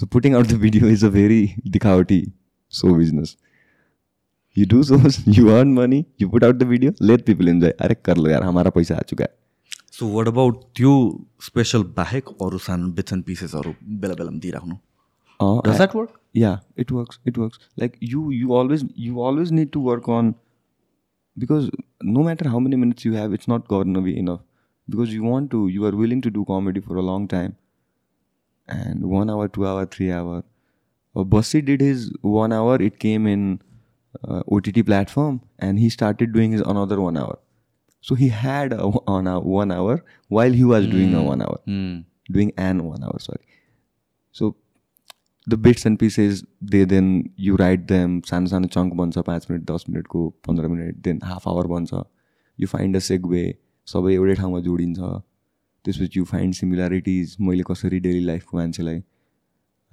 So 0.00 0.06
putting 0.16 0.36
out 0.40 0.52
the 0.52 0.58
video 0.66 0.90
is 0.96 1.02
a 1.08 1.10
very 1.16 1.40
dikhawati 1.76 2.20
show 2.72 2.92
business. 3.00 3.32
You 4.56 4.66
do 4.66 4.78
shows, 4.84 5.18
you 5.38 5.50
earn 5.56 5.74
money, 5.74 5.98
you 6.22 6.28
put 6.28 6.46
out 6.48 6.58
the 6.62 6.68
video, 6.70 6.92
let 7.10 7.26
people 7.30 7.50
enjoy. 7.54 7.72
अरे 7.86 7.94
कर 8.04 8.16
लो 8.16 8.30
यार 8.30 8.42
हमारा 8.42 8.70
पैसा 8.78 8.96
आ 8.96 9.02
चुका 9.12 9.24
है 9.24 9.34
so 9.98 10.08
what 10.14 10.28
about 10.28 10.62
त्यो 10.76 10.92
special 11.46 11.82
बाहेक 11.98 12.28
अरू 12.46 12.58
सानो 12.68 12.88
बिट्स 13.00 13.12
एन्ड 13.12 13.24
पिसेसहरू 13.24 13.74
बेला 14.04 14.14
बेलामा 14.22 14.38
दिइराख्नु 14.46 14.76
Uh, 15.40 15.54
does 15.66 15.76
that 15.76 15.94
work 15.96 16.18
yeah 16.40 16.58
it 16.82 16.92
works 16.96 17.18
it 17.30 17.38
works 17.42 17.58
like 17.82 17.96
you 18.10 18.20
you 18.40 18.52
always 18.58 18.82
you 19.06 19.22
always 19.28 19.50
need 19.56 19.70
to 19.76 19.80
work 19.86 20.06
on 20.18 20.28
because 21.38 21.70
no 22.02 22.22
matter 22.22 22.48
how 22.48 22.58
many 22.58 22.76
minutes 22.76 23.04
you 23.04 23.12
have 23.14 23.32
it's 23.32 23.48
not 23.48 23.68
gonna 23.68 24.00
be 24.02 24.18
enough. 24.18 24.40
Because 24.88 25.12
you 25.14 25.22
want 25.22 25.50
to 25.52 25.68
you 25.68 25.84
are 25.86 25.96
willing 25.96 26.20
to 26.22 26.30
do 26.30 26.44
comedy 26.44 26.80
for 26.80 26.96
a 26.96 27.02
long 27.02 27.28
time. 27.28 27.56
And 28.68 29.04
one 29.06 29.30
hour 29.30 29.48
two 29.48 29.66
hour 29.66 29.86
three 29.86 30.10
hour. 30.12 30.42
Uh, 31.14 31.24
Bussy 31.24 31.60
did 31.62 31.80
his 31.80 32.10
one 32.22 32.52
hour 32.52 32.76
it 32.80 32.98
came 32.98 33.26
in 33.26 33.60
uh, 34.28 34.42
OTT 34.50 34.84
platform 34.86 35.40
and 35.58 35.78
he 35.78 35.88
started 35.88 36.32
doing 36.32 36.52
his 36.52 36.60
another 36.62 37.00
one 37.00 37.16
hour. 37.16 37.38
So 38.00 38.14
he 38.14 38.28
had 38.28 38.72
a, 38.72 38.82
on 39.16 39.26
a 39.26 39.38
one 39.40 39.70
hour 39.70 40.04
while 40.28 40.50
he 40.52 40.64
was 40.64 40.86
doing 40.86 41.14
a 41.14 41.22
one 41.22 41.42
hour. 41.42 41.58
Doing 42.30 42.52
an 42.56 42.84
one 42.84 43.04
hour 43.04 43.18
sorry. 43.18 43.44
So 44.32 44.56
the 45.46 45.54
bits 45.58 45.86
and 45.86 45.98
pieces 45.98 46.42
they 46.64 46.84
then 46.86 47.08
you 47.40 47.56
write 47.56 47.80
them 47.86 48.20
सानो 48.26 48.46
सानो 48.46 48.68
chunk 48.68 48.94
बन्छ 48.94 49.18
पाँच 49.20 49.46
minute 49.50 49.70
दस 49.70 49.84
मिनटको 49.90 50.28
पन्ध्र 50.48 50.68
minute 50.68 50.96
then 51.04 51.20
half 51.24 51.48
hour 51.48 51.66
बन्छ 51.66 52.02
you 52.58 52.66
find 52.68 52.96
a 52.96 53.00
segue 53.02 53.44
सबै 53.88 54.14
एउटै 54.14 54.34
ठाउँमा 54.34 54.60
जोडिन्छ 54.60 55.00
त्यसपछि 55.84 56.18
यु 56.18 56.24
फाइन्ड 56.24 56.54
सिमिल्यारिटिज 56.54 57.36
मैले 57.40 57.62
कसरी 57.66 58.00
डेली 58.00 58.20
लाइफको 58.24 58.56
मान्छेलाई 58.56 59.02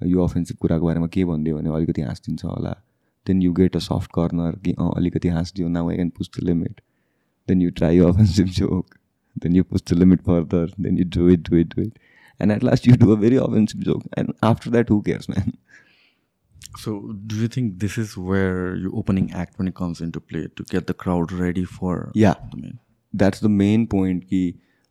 यो 0.00 0.24
अफेन्सिभ 0.24 0.56
कुराको 0.56 0.86
बारेमा 0.86 1.06
के 1.08 1.24
भनिदियो 1.24 1.56
भने 1.56 1.70
अलिकति 1.70 2.02
हाँसिदिन्छ 2.02 2.44
होला 2.44 2.74
then 3.26 3.42
you 3.42 3.52
get 3.52 3.76
a 3.76 3.78
soft 3.80 4.10
corner 4.14 4.56
कि 4.64 4.72
अँ 4.78 4.90
अलिकति 4.96 5.28
हाँसिदियो 5.28 5.68
now 5.70 5.90
I 5.90 5.96
can 5.96 6.10
push 6.18 6.40
the 6.40 6.44
limit 6.44 6.80
then 7.48 7.62
you 7.62 7.70
try 7.72 7.98
offensive 8.04 8.46
joke 8.60 8.94
then 9.36 9.56
you 9.56 9.64
push 9.64 9.92
the 9.92 9.98
limit 9.98 10.22
further 10.22 10.72
then 10.80 10.98
you 10.98 11.04
do 11.16 11.28
it 11.28 11.50
do 11.50 11.56
it 11.56 11.74
do 11.74 11.82
it 11.82 11.98
and 12.39 12.55
at 12.57 12.63
last 12.63 12.87
you 12.87 12.95
do 13.03 13.11
a 13.11 13.17
very 13.17 13.41
offensive 13.47 13.85
joke 13.89 14.07
and 14.17 14.33
after 14.51 14.73
that 14.77 14.89
who 14.89 15.01
cares 15.09 15.29
man 15.33 15.53
so 16.77 16.95
do 17.33 17.41
you 17.43 17.47
think 17.47 17.77
this 17.79 17.97
is 17.97 18.15
where 18.29 18.75
your 18.75 18.95
opening 19.01 19.31
act 19.43 19.59
when 19.59 19.67
it 19.67 19.75
comes 19.75 20.01
into 20.07 20.23
play 20.31 20.47
to 20.55 20.63
get 20.73 20.87
the 20.87 20.97
crowd 21.05 21.35
ready 21.43 21.65
for 21.77 21.93
yeah 22.13 22.41
the 22.55 22.61
main 22.63 22.79
that's 23.13 23.45
the 23.47 23.53
main 23.59 23.85
point 23.87 24.27
ki 24.31 24.41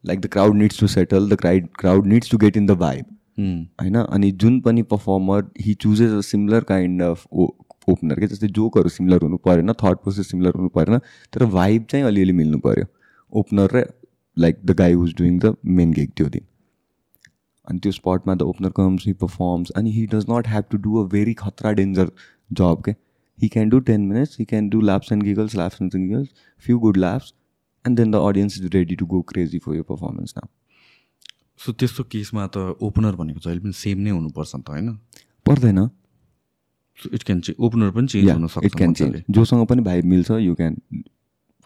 like 0.05 0.23
the 0.23 0.33
crowd 0.37 0.57
needs 0.63 0.77
to 0.77 0.89
settle 0.95 1.29
the 1.35 1.41
crowd 1.45 1.69
crowd 1.83 2.11
needs 2.15 2.33
to 2.35 2.41
get 2.47 2.63
in 2.63 2.73
the 2.73 2.81
vibe 2.87 3.13
होइन 3.39 3.95
अनि 3.97 4.31
जुन 4.41 4.61
पनि 4.61 4.83
performer 4.91 5.45
he 5.61 5.75
chooses 5.85 6.13
a 6.15 6.21
similar 6.27 6.65
kind 6.65 7.03
of 7.03 7.27
o 7.33 7.47
opener 7.89 8.21
के 8.21 8.27
जस्तै 8.27 8.49
जोकहरू 8.59 8.89
similar 8.97 9.23
हुनु 9.23 9.37
परेन 9.47 9.73
thought 9.83 10.03
process 10.03 10.31
similar 10.31 10.55
हुनु 10.59 10.69
परेन 10.77 10.99
तर 11.33 11.45
भाइब 11.55 11.87
चाहिँ 11.91 12.05
अलिअलि 12.07 12.33
मिल्नु 12.41 12.59
पऱ्यो 12.67 12.85
ओपनर 13.33 13.77
र 13.77 13.85
like 14.37 14.61
the 14.65 14.77
guy 14.79 14.93
who's 15.01 15.15
doing 15.19 15.39
the 15.39 15.55
main 15.81 15.93
gig 15.93 16.13
त्यो 16.17 16.29
दिन 16.37 16.47
अनि 17.70 17.80
त्यो 17.80 17.92
स्पटमा 17.92 18.36
the 18.36 18.42
opener 18.42 18.70
comes 18.76 19.08
he 19.08 19.14
performs 19.24 19.72
अनि 19.72 19.92
he 19.92 20.06
does 20.06 20.26
not 20.30 20.48
have 20.48 20.64
to 20.72 20.78
do 20.78 21.04
a 21.04 21.08
very 21.08 21.34
खतरा 21.34 21.72
डेन्जर 21.72 22.12
जब 22.52 22.82
के 22.86 22.92
he 23.40 23.48
can 23.48 23.70
do 23.70 23.80
ten 23.90 24.02
minutes 24.02 24.40
he 24.40 24.46
can 24.46 24.70
do 24.70 24.82
laughs 24.82 25.12
and 25.12 25.24
giggles 25.24 25.56
laughs 25.56 25.82
and 25.82 25.96
giggles 25.96 26.30
few 26.66 26.80
good 26.80 26.98
laughs 26.98 27.34
and 27.86 27.98
then 27.98 28.12
the 28.12 28.16
audience 28.30 28.60
is 28.62 28.70
ready 28.76 28.96
to 28.96 29.06
go 29.06 29.22
crazy 29.34 29.60
for 29.60 29.76
your 29.76 29.82
performance 29.90 30.34
now 30.38 30.48
so 31.60 31.72
त्यस्तो 31.74 32.04
केसमा 32.12 32.48
त 32.48 32.76
opener 32.82 33.16
भनेको 33.16 33.40
जहिले 33.40 33.60
पनि 33.60 33.74
same 33.78 34.00
नै 34.00 34.10
हुनुपर्छ 34.10 34.56
नि 34.56 34.62
त 34.62 34.70
होइन? 34.70 34.98
पर्दैन। 35.46 35.90
इट 37.14 37.24
क्यान 37.24 37.42
चेन्ज 37.42 37.56
ओपनर 37.60 37.92
पनि 37.92 38.08
चेन्ज 38.08 38.30
हुन 38.30 38.48
सक्छ 38.48 38.66
इट 38.66 38.76
क्यान 38.76 38.94
चेन्ज 38.94 39.24
जोसँग 39.30 39.66
पनि 39.68 39.82
भाइब 39.82 40.06
मिल्छ 40.06 40.32
you 40.32 40.56
can 40.56 40.78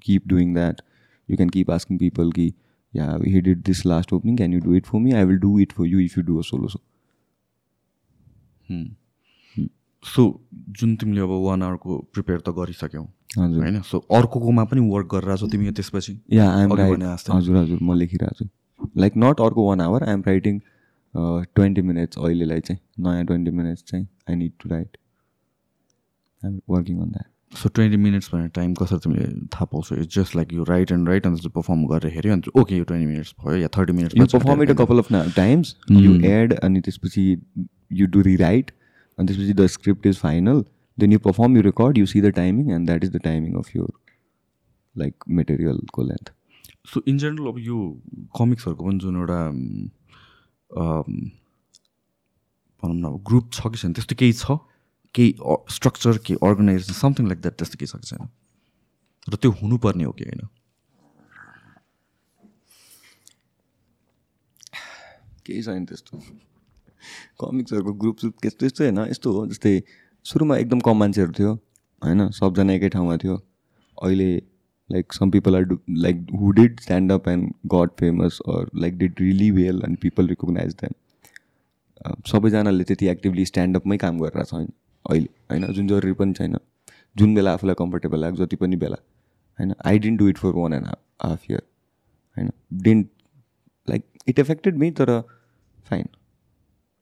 keep 0.06 0.28
doing 0.28 0.54
that 0.54 0.82
you 1.30 1.38
can 1.38 1.50
keep 1.50 1.72
asking 1.72 1.98
people 1.98 2.32
कि 2.32 2.48
yeah 2.94 3.06
he 3.26 3.42
did 3.42 3.64
this 3.66 3.86
last 3.86 4.14
opening 4.14 4.36
can 4.38 4.54
you 4.54 4.60
do 4.62 4.76
it 4.76 4.86
for 4.86 5.00
me 5.00 5.12
I 5.12 5.24
will 5.26 5.40
do 5.40 5.60
it 5.60 5.72
for 5.72 5.86
you 5.88 6.00
if 6.00 6.18
you 6.18 6.24
do 6.24 6.38
a 6.40 6.42
solo 6.50 6.68
so 6.68 6.80
so 10.04 10.24
जुन 10.80 10.96
तिमीले 10.96 11.22
अब 11.22 11.30
one 11.44 11.64
आवरको 11.64 11.98
prepare 12.14 12.40
त 12.40 12.50
गरिसक्यौ 12.56 13.04
हजुर। 13.38 13.64
होइन? 13.64 13.82
So 13.82 13.98
अर्कोमा 14.16 14.64
पनि 14.72 14.82
work 14.90 15.08
गरेर 15.12 15.38
छौ 15.38 15.48
तिमी 15.48 15.72
त्यसपछि? 15.72 16.14
Yeah 16.34 16.50
I'm. 16.52 16.72
हजुर 17.30 17.58
हजुर 17.58 17.80
म 17.82 17.94
लेखिरहेको 17.98 18.36
छु। 18.40 18.90
लाइक 18.98 19.14
नट 19.18 19.42
अर्को 19.42 19.68
one 19.68 19.82
hour 19.82 20.04
I'm 20.04 20.24
writing 20.28 20.60
twenty 21.16 21.82
minutes 21.82 22.18
अहिलेलाई 22.18 22.62
चाहिँ। 22.62 22.80
नयाँ 23.00 23.26
ट्वेन्टी 23.26 23.52
मिनट्स 23.52 23.84
चाहिँ 23.88 24.08
I 24.30 24.36
need 24.36 24.52
to 24.64 24.70
write 24.70 24.98
I'm 26.42 26.60
working 26.70 27.00
on 27.02 27.10
that 27.10 27.32
so 27.58 27.70
twenty 27.70 27.98
minutes 27.98 28.30
भन्ने 28.34 28.48
टाइम 28.56 28.74
कसरी 28.82 29.00
तिमीले 29.04 29.26
थाहा 29.54 29.66
पाउँछौ? 29.72 29.96
It's 29.96 30.16
just 30.16 30.36
like 30.36 30.54
you 30.54 30.64
write 30.70 30.92
and 30.92 31.10
write 31.10 31.28
अन्त 31.28 31.48
पर्फर्म 31.56 31.86
गरेर 31.88 32.14
हेऱ्यो 32.14 32.34
अन्त 32.34 32.48
ओके 32.60 32.78
यो 32.78 32.84
ट्वेन्टी 32.84 33.08
मिनट्स 33.08 33.34
भयो 33.46 33.56
या 33.58 33.68
thirty 33.78 33.92
you 33.92 33.98
minutes 33.98 34.36
perform 34.36 34.64
it 34.64 34.70
a 34.70 34.74
couple 34.84 35.00
of 35.00 35.08
times 35.36 35.76
you 35.92 36.14
add 36.32 36.54
अनि 36.60 36.82
त्यसपछि 36.82 37.26
यु 38.02 38.08
डु 38.16 38.22
रिराइट 38.30 38.72
अनि 39.18 39.28
त्यसपछि 39.28 39.54
the 39.54 39.68
script 39.76 40.06
is 40.08 40.18
final 40.20 40.64
then 40.98 41.12
you 41.14 41.20
perform 41.28 41.58
you 41.58 41.62
record 41.64 41.98
you 41.98 42.06
see 42.06 42.22
the 42.22 42.34
timing 42.40 42.72
and 42.72 42.88
that 42.88 43.04
is 43.04 43.12
the 43.16 43.22
timing 43.24 43.54
of 43.60 43.76
your 43.76 43.92
like 44.96 45.14
मेटेरियलको 45.40 46.04
length 46.04 46.34
so 46.94 47.02
in 47.08 47.18
general 47.18 47.48
अब 47.48 47.60
यो 47.60 47.78
कमिक्सहरूको 48.38 48.84
पनि 48.86 49.00
जुन 49.00 49.16
एउटा 49.18 49.42
भनौँ 52.84 52.96
न 52.96 53.04
अब 53.06 53.24
ग्रुप 53.28 53.50
छ 53.54 53.68
कि 53.68 53.78
छैन 53.78 53.94
त्यस्तो 53.94 54.16
केही 54.20 54.34
छ? 54.34 54.58
केही 55.16 55.34
स्ट्रक्चर 55.70 56.18
केही 56.26 56.38
अर्गनाइजेसन 56.48 56.94
समथिङ 56.94 57.28
लाइक 57.28 57.42
द्याट 57.42 57.56
त्यस्तो 57.58 57.78
केही 57.80 57.88
छ 57.88 57.96
कि 57.96 58.08
छैन। 58.08 58.30
र 59.28 59.36
त्यो 59.36 59.52
हुनुपर्ने 59.62 60.04
हो 60.04 60.12
कि 60.12 60.24
होइन? 60.26 60.48
केही 65.46 65.62
छैन 65.64 65.86
त्यस्तो। 65.86 66.18
कमिक्सहरूको 67.42 67.94
ग्रुप 68.02 68.18
सुप 68.18 68.34
त्यस्तो 68.42 68.66
यस्तो 68.66 68.84
होइन 68.84 69.00
यस्तो 69.10 69.32
हो 69.34 69.46
जस्तै 69.48 69.76
सुरुमा 70.26 70.58
एकदम 70.58 70.80
कम 70.80 70.98
मान्छेहरू 71.00 71.32
थियो 71.40 71.52
होइन? 72.02 72.30
सबजना 72.32 72.74
एकै 72.74 72.90
ठाउँमा 72.90 73.18
थियो। 73.24 73.36
अहिले 73.98 74.30
like 74.90 75.14
some 75.14 75.32
people 75.32 75.56
are 75.56 75.64
do 75.64 75.78
like 76.06 76.28
who 76.40 76.52
did 76.52 76.80
stand 76.80 77.12
up 77.12 77.28
and 77.30 77.54
got 77.74 77.90
famous 78.00 78.40
or 78.48 78.70
like 78.76 78.98
did 78.98 79.22
really 79.22 79.50
well 79.52 79.82
and 79.86 79.98
people 79.98 80.28
recognise 80.28 80.74
them 80.84 80.94
सबैजनाले 82.28 82.84
त्यति 82.84 83.08
एक्टिभली 83.08 83.46
स्ट्यान्डअपमै 83.46 83.98
काम 83.98 84.20
गरेर 84.20 84.44
छैन 84.46 84.68
अहिले 85.06 85.30
होइन 85.52 85.72
जुन 85.74 85.88
जरुरी 85.88 86.14
पनि 86.14 86.34
छैन 86.34 86.58
जुन 87.16 87.36
बेला 87.36 87.54
आफूलाई 87.54 87.76
कम्फर्टेबल 87.80 88.20
लाग्यो 88.20 88.46
जति 88.46 88.56
पनि 88.56 88.76
बेला 88.76 88.98
होइन 89.60 89.74
I 89.86 90.00
didn't 90.00 90.20
do 90.20 90.28
it 90.30 90.38
for 90.38 90.56
one 90.56 90.74
and 90.74 90.88
half 91.24 91.50
year 91.52 91.62
होइन 92.38 92.52
didn't 92.84 93.10
like 93.88 94.06
it 94.28 94.40
affected 94.40 94.78
me 94.78 94.92
तर 94.92 95.20
फाइन 95.86 96.06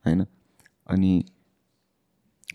होइन 0.04 0.26
अनि 0.86 1.12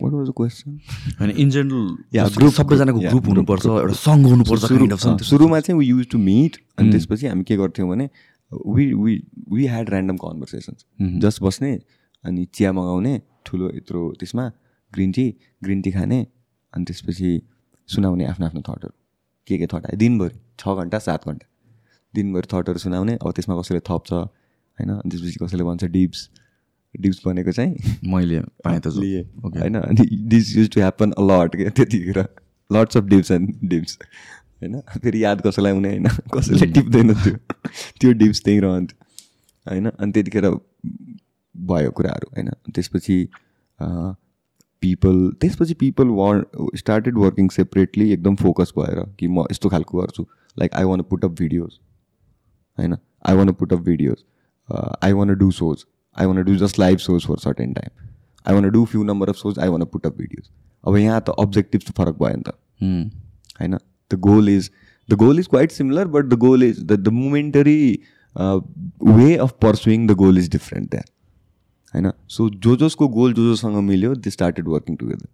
वाट 0.02 0.14
वाज 0.14 0.28
द 0.30 0.34
क्वेसन 0.38 0.80
होइन 1.20 1.32
इन 1.32 1.50
जेनरल 1.50 2.30
ग्रुप 2.36 2.54
सबैजनाको 2.54 3.00
ग्रुप 3.00 3.28
हुनुपर्छ. 3.28 3.66
एउटा 3.66 3.94
सङ्घ 3.94 4.26
हुनुपर्छ. 4.28 5.24
सुरुमा 5.24 5.60
चाहिँ 5.60 5.80
वी 5.80 5.86
युज 5.86 6.08
टु 6.10 6.18
मिट 6.18 6.58
अनि 6.78 6.88
Mm. 6.88 6.92
त्यसपछि 6.92 7.28
हामी 7.28 7.44
के 7.44 7.56
गर्थ्यौँ 7.58 7.90
भने 7.90 8.10
we 8.52 8.94
we 8.94 9.16
we 9.52 9.66
had 9.68 9.90
random 9.90 10.18
conversations. 10.18 10.86
Just 11.00 11.42
बस्ने 11.44 11.72
अनि 12.24 12.46
चिया 12.54 12.72
मगाउने 12.74 13.22
ठुलो 13.46 13.72
यत्रो 13.76 14.14
त्यसमा 14.20 14.52
ग्रिन 14.94 15.12
टी 15.12 15.36
ग्रिन 15.64 15.82
टी 15.82 15.92
खाने 15.92 16.28
अनि 16.74 16.86
त्यसपछि 16.86 17.42
सुनाउने 17.88 18.26
आफ्नो 18.26 18.46
आफ्नो 18.46 18.62
थटहरू 18.62 18.90
के 19.48 19.58
के 19.58 19.68
थट 19.68 19.86
आयो? 19.86 19.98
दिनभरि 19.98 20.40
छ 20.60 20.68
घन्टा 20.68 21.00
सात 21.00 21.28
घन्टा। 21.28 21.48
दिनभरि 22.14 22.48
थटहरू 22.54 22.78
सुनाउने 22.78 23.16
अब 23.16 23.32
त्यसमा 23.32 23.62
कसैले 23.62 23.80
थप्छ 23.80 24.14
होइन? 24.14 24.90
अनि 24.90 25.10
त्यसपछि 25.10 25.46
कसैले 25.46 25.64
भन्छ 25.64 25.84
डिप्स। 25.84 26.30
डिप्स 27.00 27.22
भनेको 27.26 27.52
चाहिँ 27.52 27.98
मैले 28.04 28.40
पाएँ 28.40 28.80
त 28.80 28.88
लिए 28.88 29.22
ओके 29.46 29.60
होइन? 29.60 29.76
अनि 29.76 30.08
this 30.28 30.58
use 30.58 30.70
to 30.70 30.80
happen 30.80 31.12
a lot 31.12 31.56
क्या 31.56 31.70
त्यतिखेर 31.70 32.20
lots 32.70 32.98
of 32.98 33.04
dips 33.04 33.32
and 33.32 33.56
dips 33.64 34.00
होइन? 34.62 34.80
फेरि 34.80 35.24
याद 35.24 35.42
कसैलाई 35.42 35.72
हुने 35.72 35.90
होइन? 35.90 36.08
कसैले 36.08 36.66
टिप्दैन 36.74 37.14
त्यो। 37.14 37.36
त्यो 38.00 38.12
डिप्स 38.14 38.42
त्यहीँ 38.44 38.62
रहन्थ्यो 38.62 39.72
होइन? 39.72 39.90
अनि 39.90 40.12
त्यतिखेर 40.12 40.50
भयो 41.56 41.92
कुराहरू 41.92 42.30
होइन? 42.30 42.50
त्यसपछि 42.76 43.18
पिपल 44.88 45.20
त्यसपछि 45.42 45.74
people 45.84 46.08
were 46.18 46.44
started 46.78 47.18
working 47.18 47.50
separately 47.52 48.12
एकदम 48.14 48.36
फोकस 48.38 48.74
भएर 48.78 49.04
कि 49.20 49.28
म 49.28 49.46
यस्तो 49.52 49.70
खालको 49.70 50.02
गर्छु। 50.02 50.26
Like 50.58 50.74
I 50.74 50.84
want 50.86 51.02
put 51.10 51.26
up 51.26 51.32
videos 51.40 51.80
होइन? 52.78 52.98
I 53.26 53.36
want 53.36 53.52
put 53.54 53.74
up 53.74 53.80
videos 53.82 54.24
I 55.04 55.14
want 55.14 55.34
do 55.36 55.52
shows 55.60 55.86
I 56.16 56.26
want 56.26 56.44
do 56.44 56.56
just 56.58 56.80
live 56.80 56.98
shows 57.00 57.26
for 57.28 57.38
certain 57.44 57.74
time 57.74 58.08
I 58.46 58.56
want 58.56 58.70
do 58.72 58.86
few 58.86 59.04
number 59.04 59.30
of 59.30 59.36
shows 59.36 59.60
I 59.60 59.70
want 59.70 59.86
put 59.94 60.06
up 60.06 60.18
videos 60.18 60.50
अब 60.84 60.98
यहाँ 60.98 61.22
त 61.22 61.36
objective 61.40 61.82
त 61.82 61.98
फरक 61.98 62.16
भयो 62.24 62.36
नि 62.36 62.44
त। 62.48 62.54
Hmm. 62.82 63.04
होइन? 63.62 63.78
The 64.12 64.20
goal 64.22 64.50
is 64.50 64.70
the 65.10 65.14
goal 65.22 65.40
is 65.40 65.48
quite 65.50 65.72
similar 65.72 66.08
but 66.08 66.26
the 66.26 66.34
goal 66.40 66.64
is 66.64 66.84
the 66.84 67.00
the 67.00 67.08
momentary 67.14 68.00
way 68.36 69.36
of 69.36 69.52
pursuing 69.62 70.08
the 70.08 70.12
goal 70.16 70.38
is 70.38 70.50
different 70.52 70.90
that 70.92 71.10
होइन 71.98 72.12
सो 72.30 72.50
जो 72.66 72.76
जसको 72.78 73.08
गोल 73.08 73.34
जो 73.34 73.44
जोसँग 73.44 73.78
मिल्यो 73.84 74.16
दे 74.16 74.30
स्टार्टेड 74.30 74.68
वर्किङ 74.68 74.96
टुगेदर 74.96 75.28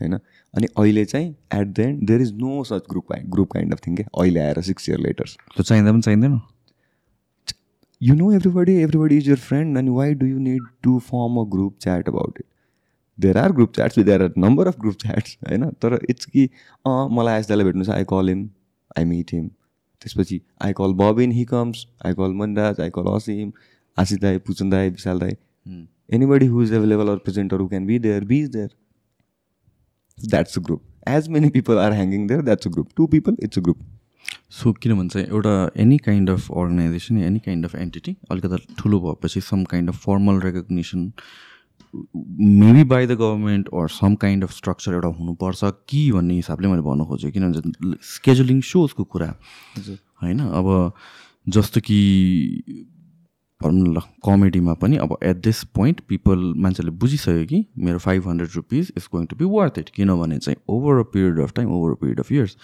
होइन 0.00 0.18
अनि 0.54 0.66
अहिले 0.76 1.04
चाहिँ 1.04 1.30
at 1.54 1.66
the 1.68 1.80
end 1.80 2.06
there 2.06 2.20
is 2.20 2.32
no 2.34 2.62
such 2.64 2.82
group 2.90 3.12
group 3.26 3.50
kind 3.52 3.72
of 3.72 3.80
thing 3.86 3.96
क्या 3.96 4.06
अहिले 4.20 4.40
आएर 4.40 4.60
सिक्स 4.68 4.88
इयर 4.88 5.00
लेटर्स 5.00 5.36
त्यो 5.56 5.62
चाहिँदा 5.62 5.92
पनि 5.92 6.02
चाहिँदैन? 6.02 6.40
You 8.00 8.14
know 8.14 8.26
everybody 8.30 8.74
everybody 8.80 9.16
is 9.20 9.28
your 9.28 9.36
friend 9.44 9.78
and 9.78 9.92
why 9.92 10.04
do 10.18 10.26
you 10.26 10.40
need 10.42 10.66
to 10.82 11.00
form 11.06 11.38
a 11.40 11.42
group 11.54 11.80
chat 11.80 12.10
about 12.10 12.36
it? 12.42 12.46
There 13.18 13.36
are 13.36 13.52
group 13.52 13.72
chats 13.72 13.96
there 14.10 14.22
are 14.22 14.28
number 14.36 14.66
of 14.68 14.78
group 14.78 15.00
chats 15.04 15.32
होइन 15.48 15.64
तर 15.82 15.98
it's 16.10 16.24
कि 16.26 16.44
अँ 16.86 17.08
मलाई 17.16 17.42
दाइलाई 17.42 17.64
भेट्नु 17.64 17.84
छ 17.84 17.90
I 17.90 18.04
call 18.04 18.28
him 18.28 18.48
I 18.98 19.04
meet 19.04 19.32
him 19.32 19.48
त्यसपछि 20.02 20.40
I 20.64 20.72
call 20.72 20.92
Babin 20.92 21.32
he 21.32 21.44
comes 21.44 21.86
I 22.06 22.14
call 22.14 22.38
Manraj 22.42 22.80
I 22.80 22.90
call 22.90 23.10
Asim 23.14 23.52
Ashish 23.98 24.18
दाई 24.20 24.38
पुचन 24.46 24.70
दाई 24.70 24.90
विशाल 24.90 25.18
दाई 25.18 25.36
anybody 26.10 26.46
who 26.46 26.62
is 26.62 26.72
available 26.74 27.08
or 27.08 27.16
present 27.24 27.54
or 27.54 27.60
who 27.60 27.68
can 27.68 27.86
be 27.86 27.98
there 27.98 28.24
be 28.24 28.40
is 28.40 28.48
there 28.50 28.70
that's 30.18 30.58
a 30.58 30.62
group 30.62 30.82
as 31.08 31.28
many 31.28 31.50
people 31.50 31.78
are 31.78 31.92
hanging 31.92 32.26
there 32.26 32.42
that's 32.42 32.66
a 32.66 32.70
group 32.70 32.88
to 32.96 33.06
people 33.08 33.36
it's 33.42 33.58
a 33.58 33.62
group 33.62 33.86
so 34.52 34.72
किन 34.74 34.94
भन्छ 34.96 35.16
एउटा 35.18 35.52
any 35.80 35.98
kind 36.06 36.30
of 36.30 36.50
organisation 36.52 37.18
any 37.22 37.38
kind 37.40 37.64
of 37.64 37.74
entity 37.76 38.16
अलिकति 38.30 38.74
ठुलो 38.78 39.00
भएपछि 39.00 39.40
some 39.42 39.64
kind 39.66 39.90
of 39.90 40.02
formal 40.04 40.40
recognition 40.40 41.12
maybe 41.94 42.84
by 42.84 43.06
the 43.06 43.12
government 43.12 43.68
or 43.74 43.88
some 43.90 44.14
kind 44.22 44.44
of 44.44 44.52
structure 44.52 44.92
एउटा 44.92 45.08
हुनुपर्छ 45.18 45.72
कि 45.88 46.10
भन्ने 46.12 46.34
हिसाबले 46.34 46.68
मैले 46.68 46.82
भन्नु 46.82 47.04
खोजेँ 47.06 47.30
किनभने 47.30 47.96
स्केजुलिङ 48.06 48.60
सोजको 48.70 49.04
कुरा 49.06 49.34
होइन 50.22 50.40
अब 50.52 50.70
जस्तो 51.48 51.80
कि 51.80 51.98
भनौँ 53.62 53.94
ल 53.94 54.00
कमेडीमा 54.24 54.74
पनि 54.74 54.96
अब 54.96 55.16
एट 55.22 55.36
दिस 55.36 55.62
पोइन्ट 55.74 56.00
पिपल 56.08 56.52
मान्छेले 56.56 56.90
बुझिसक्यो 56.90 57.44
कि 57.44 57.64
मेरो 57.78 57.98
five 57.98 58.28
hundred 58.28 58.50
rupees 58.56 58.92
is 58.96 59.08
going 59.12 59.26
to 59.26 59.36
be 59.36 59.44
worth 59.44 59.78
it 59.78 59.88
किनभने 59.88 60.38
चाहिँ 60.38 60.56
over 60.68 61.00
a 61.00 61.02
period 61.02 61.40
of 61.40 61.52
time 61.52 61.72
over 61.72 61.90
a 61.90 61.94
period 61.94 62.20
of 62.20 62.32
years 62.32 62.56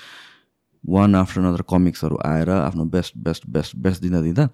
one 0.84 1.14
after 1.14 1.40
another 1.40 1.62
कमिक्सहरू 1.70 2.18
आएर 2.26 2.50
आफ्नो 2.50 2.84
बेस्ट 2.84 3.18
बेस्ट 3.18 3.46
बेस्ट 3.48 3.76
बेस्ट 3.76 4.02
दिँदा 4.02 4.20
दिँदा 4.20 4.48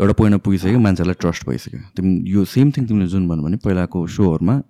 एउटा 0.00 0.12
पोइन्टमा 0.12 0.38
पुगिसक्यो 0.38 0.78
मान्छेलाई 0.78 1.14
ट्रस्ट 1.14 1.48
भइसक्यो। 1.48 1.80
तिमी 1.96 2.30
यो 2.30 2.44
सेम 2.44 2.70
थिङ 2.70 2.86
तिमीले 2.86 3.06
जुन 3.06 3.28
भन्यो 3.28 3.42
भने 3.42 3.56
पहिलाको 3.56 4.06
सोहरूमा 4.06 4.62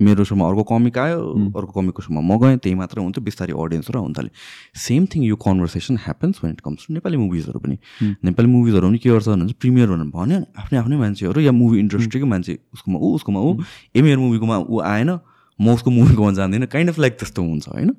मेरो 0.00 0.24
सोमा 0.24 0.48
अर्को 0.48 0.62
कमिक 0.68 0.98
आयो 0.98 1.20
अर्को 1.56 1.72
कमिकको 1.72 2.02
सोमा 2.02 2.20
म 2.20 2.36
गएँ 2.36 2.56
त्यही 2.60 2.74
मात्रै 2.76 3.02
हुन्थ्यो 3.02 3.22
बिस्तारै 3.24 3.52
अडियन्सहरू 3.56 3.98
आउनु 4.00 4.14
थाल्यो 4.18 4.32
सेम 4.76 5.06
थिङ 5.08 5.22
यो 5.24 5.36
conversation 5.40 5.96
happens 6.04 6.44
when 6.44 6.52
it 6.52 6.60
comes 6.60 6.86
to 6.86 6.94
Nepali 6.94 7.16
मुभिजहरू 7.16 7.58
पनि। 7.64 7.76
नेपाली 8.24 8.48
मुभिजहरू 8.48 8.88
पनि 8.88 8.98
के 8.98 9.08
गर्छ 9.10 9.28
भने 9.28 9.52
प्रिमियर 9.56 9.88
भनेर 9.88 10.10
भन्यो 10.12 10.38
आफ्नै 10.60 10.78
आफ्नै 10.78 10.96
मान्छेहरू 10.96 11.40
या 11.40 11.52
मुभी 11.52 11.78
इन्डस्ट्रीकै 11.80 12.28
मान्छे 12.28 12.58
उसकोमा 12.74 12.98
ऊ 12.98 13.14
उसकोमा 13.16 13.40
ऊ 13.40 13.50
ए 13.96 14.02
मेरो 14.02 14.20
मुभीकोमा 14.20 14.56
ऊ 14.68 14.80
आएन 14.84 15.10
म 15.58 15.72
उसको 15.72 15.90
मुभीकोमा 15.90 16.32
जाँदिनँ 16.38 16.66
काइन्ड 16.68 16.90
अफ 16.90 16.98
लाइक 16.98 17.12
त्यस्तो 17.18 17.42
हुन्छ 17.42 17.68
होइन? 17.68 17.94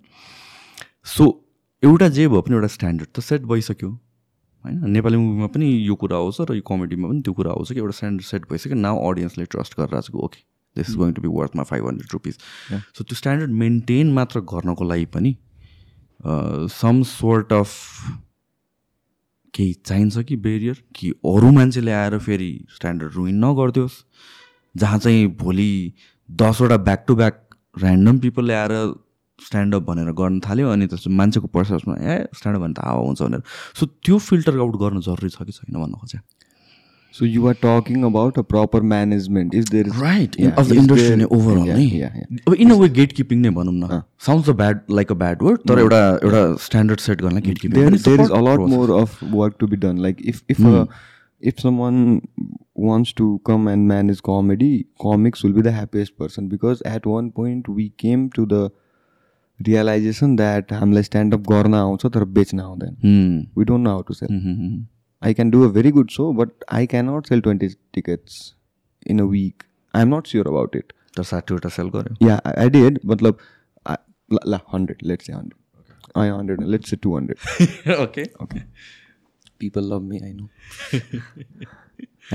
सो 1.06 1.24
एउटा 1.84 2.08
जे 2.10 2.28
भयो 2.28 2.42
पनि 2.42 2.56
एउटा 2.56 2.68
स्ट्यान्डर्ड 2.68 3.10
त 3.10 3.20
सेट 3.26 3.42
भइसक्यो। 3.50 3.90
होइन? 3.90 4.78
नेपाली 4.92 5.18
मुभीमा 5.18 5.48
पनि 5.50 5.66
यो 5.88 5.96
कुरा 5.96 6.18
आउँछ 6.18 6.38
र 6.42 6.56
यो 6.56 6.62
कमेडीमा 6.62 7.08
पनि 7.10 7.22
त्यो 7.26 7.34
कुरा 7.34 7.52
आउँछ 7.52 7.74
कि 7.74 7.80
एउटा 7.80 7.96
स्ट्यान्डर्ड 7.98 8.26
सेट 8.28 8.46
भइसक्यो। 8.52 8.78
नाउ 8.78 8.96
अडियन्सले 9.10 9.46
ट्रस्ट 9.46 9.80
गरिरहेको 9.80 10.06
छ 10.06 10.24
okay 10.28 10.40
this 10.78 10.90
is 10.90 10.96
going 10.96 11.14
to 11.14 11.22
be 11.22 11.34
वर्थमा 11.34 11.64
five 11.72 11.88
hundred 11.88 12.14
rupees 12.14 12.38
so 12.70 13.04
त्यो 13.04 13.16
स्ट्यान्डर्ड 13.16 13.52
मेन्टेन 13.64 14.14
मात्र 14.14 14.40
गर्नको 14.54 14.90
लागि 14.90 15.06
पनि 15.18 15.36
सम 16.76 17.04
सोर्ट 17.08 17.54
अफ 17.54 17.76
केही 19.54 19.74
चाहिन्छ 19.86 20.24
कि 20.24 20.36
बेरियर 20.46 20.84
कि 20.96 21.10
अरू 21.26 21.52
मान्छेले 21.52 21.92
आएर 21.94 22.18
फेरि 22.20 22.52
स्ट्यान्डर्ड 22.76 23.14
रुइन 23.14 23.44
नगरिदियोस् 23.46 24.04
जहाँ 24.76 25.00
चाहिँ 25.00 25.28
भोलि 25.38 25.72
दसवटा 26.30 26.78
ब्याक 26.86 27.04
टु 27.08 27.16
ब्याक 27.16 27.44
ऱ्यान्डम 27.76 28.20
पिपलले 28.20 28.54
आएर 28.54 28.74
स्ट्यान्डअप 29.40 29.84
भनेर 29.84 30.12
गर्न 30.20 30.40
थाल्यो 30.40 30.70
अनि 30.70 30.88
त्यसपछि 30.88 31.10
मान्छेको 31.14 31.48
पर्सेप्समा 31.48 31.96
ए 31.96 32.18
स्ट्यान्डअप 32.34 32.64
भने 32.64 32.74
त 32.74 32.86
हावा 32.86 33.02
हुन्छ 33.02 33.22
भनेर 33.22 33.42
सो 33.80 33.86
त्यो 33.86 34.18
फिल्टर 34.28 34.60
आउट 34.60 34.76
गर्नु 34.82 35.02
जरुरी 35.02 35.30
छ 35.30 35.46
कि 35.46 35.52
छैन 35.52 35.82
भन्नु 35.82 35.98
खोजेँ 35.98 36.22
So 37.12 37.26
you 37.26 37.48
are 37.48 37.54
talking 37.54 38.04
about 38.04 38.38
a 38.38 38.44
proper 38.44 38.82
management. 38.82 39.54
Is 39.54 39.66
there 39.74 39.84
right 40.00 40.36
of 40.42 40.68
the 40.70 40.74
industry 40.74 41.16
नै 41.16 41.28
ओभरअल 41.38 41.70
नै 41.70 42.02
अब 42.48 42.54
in 42.54 42.72
a 42.72 42.76
way 42.80 42.90
get 42.98 43.14
keeping 43.20 43.42
नै 43.42 43.50
भनौँ 43.58 43.74
न 43.74 44.02
sounds 44.26 44.50
a 44.50 44.54
bad 44.62 44.82
like 45.00 45.12
a 45.12 45.16
bad 45.24 45.44
word 45.44 45.62
तर 45.72 45.80
एउटा 45.80 46.02
एउटा 46.24 46.42
स्ट्यान्डर्ड 46.66 47.00
सेट 47.00 47.22
गर्न 47.22 47.40
keeping 47.48 47.72
there, 47.78 48.02
there 48.08 48.26
is 48.26 48.34
a 48.40 48.42
lot 48.48 48.66
more 48.74 48.90
of 48.98 49.22
work 49.38 49.60
to 49.64 49.70
be 49.74 49.80
done 49.86 50.02
like 50.08 50.26
if 50.34 50.42
if 50.56 50.60
uh, 50.72 50.84
if 51.52 51.64
someone 51.66 52.02
wants 52.90 53.14
to 53.22 53.30
come 53.52 53.68
and 53.68 53.88
manage 53.94 54.22
comedy 54.28 54.74
comics 55.06 55.44
will 55.44 55.56
be 55.60 55.66
the 55.70 55.74
happiest 55.78 56.18
person 56.18 56.52
because 56.54 56.84
at 56.92 57.10
one 57.14 57.32
point 57.32 57.72
we 57.80 57.88
came 58.06 58.28
to 58.38 58.46
the 58.54 58.62
realization 59.60 60.36
that 60.44 60.76
हामीलाई 60.82 61.04
standup 61.04 61.50
गर्न 61.50 61.74
आउँछ 61.74 62.06
तर 62.14 62.24
बेच्न 62.38 62.60
आउँदैन 62.60 63.48
we 63.58 63.66
don't 63.66 63.84
know 63.84 63.90
how 63.90 64.02
to 64.08 64.14
sell 64.14 64.86
I 65.22 65.34
can 65.34 65.50
do 65.50 65.64
a 65.64 65.70
very 65.70 65.92
good 65.92 66.12
show, 66.12 66.34
but 66.34 66.50
I 66.68 66.86
cannot 66.86 67.28
sell 67.28 67.42
20 67.42 67.70
tickets 67.94 68.56
in 69.06 69.20
a 69.20 69.26
week. 69.26 69.66
I'm 69.94 70.10
not 70.10 70.28
sure 70.28 70.48
about 70.48 70.76
it. 70.76 70.94
तर 71.18 71.24
साठीवटा 71.24 71.70
sell 71.76 71.88
गऱ्यो 71.94 72.16
Yeah, 72.28 72.40
I, 72.50 72.66
I 72.66 72.70
did, 72.74 73.00
but 73.12 73.24
like, 73.26 73.40
I, 73.86 73.98
la, 74.30 74.42
la, 74.54 74.60
100, 74.72 75.02
let's 75.12 75.26
say 75.26 75.34
100. 75.34 75.56
I 76.16 76.32
100, 76.32 76.64
let's 76.74 76.92
say 76.94 76.98
200. 76.98 77.38
Okay 78.04 78.26
Okay. 78.46 78.64
People 79.64 79.88
love 79.92 80.04
me, 80.04 80.22
I 80.28 80.32
know. 80.34 80.50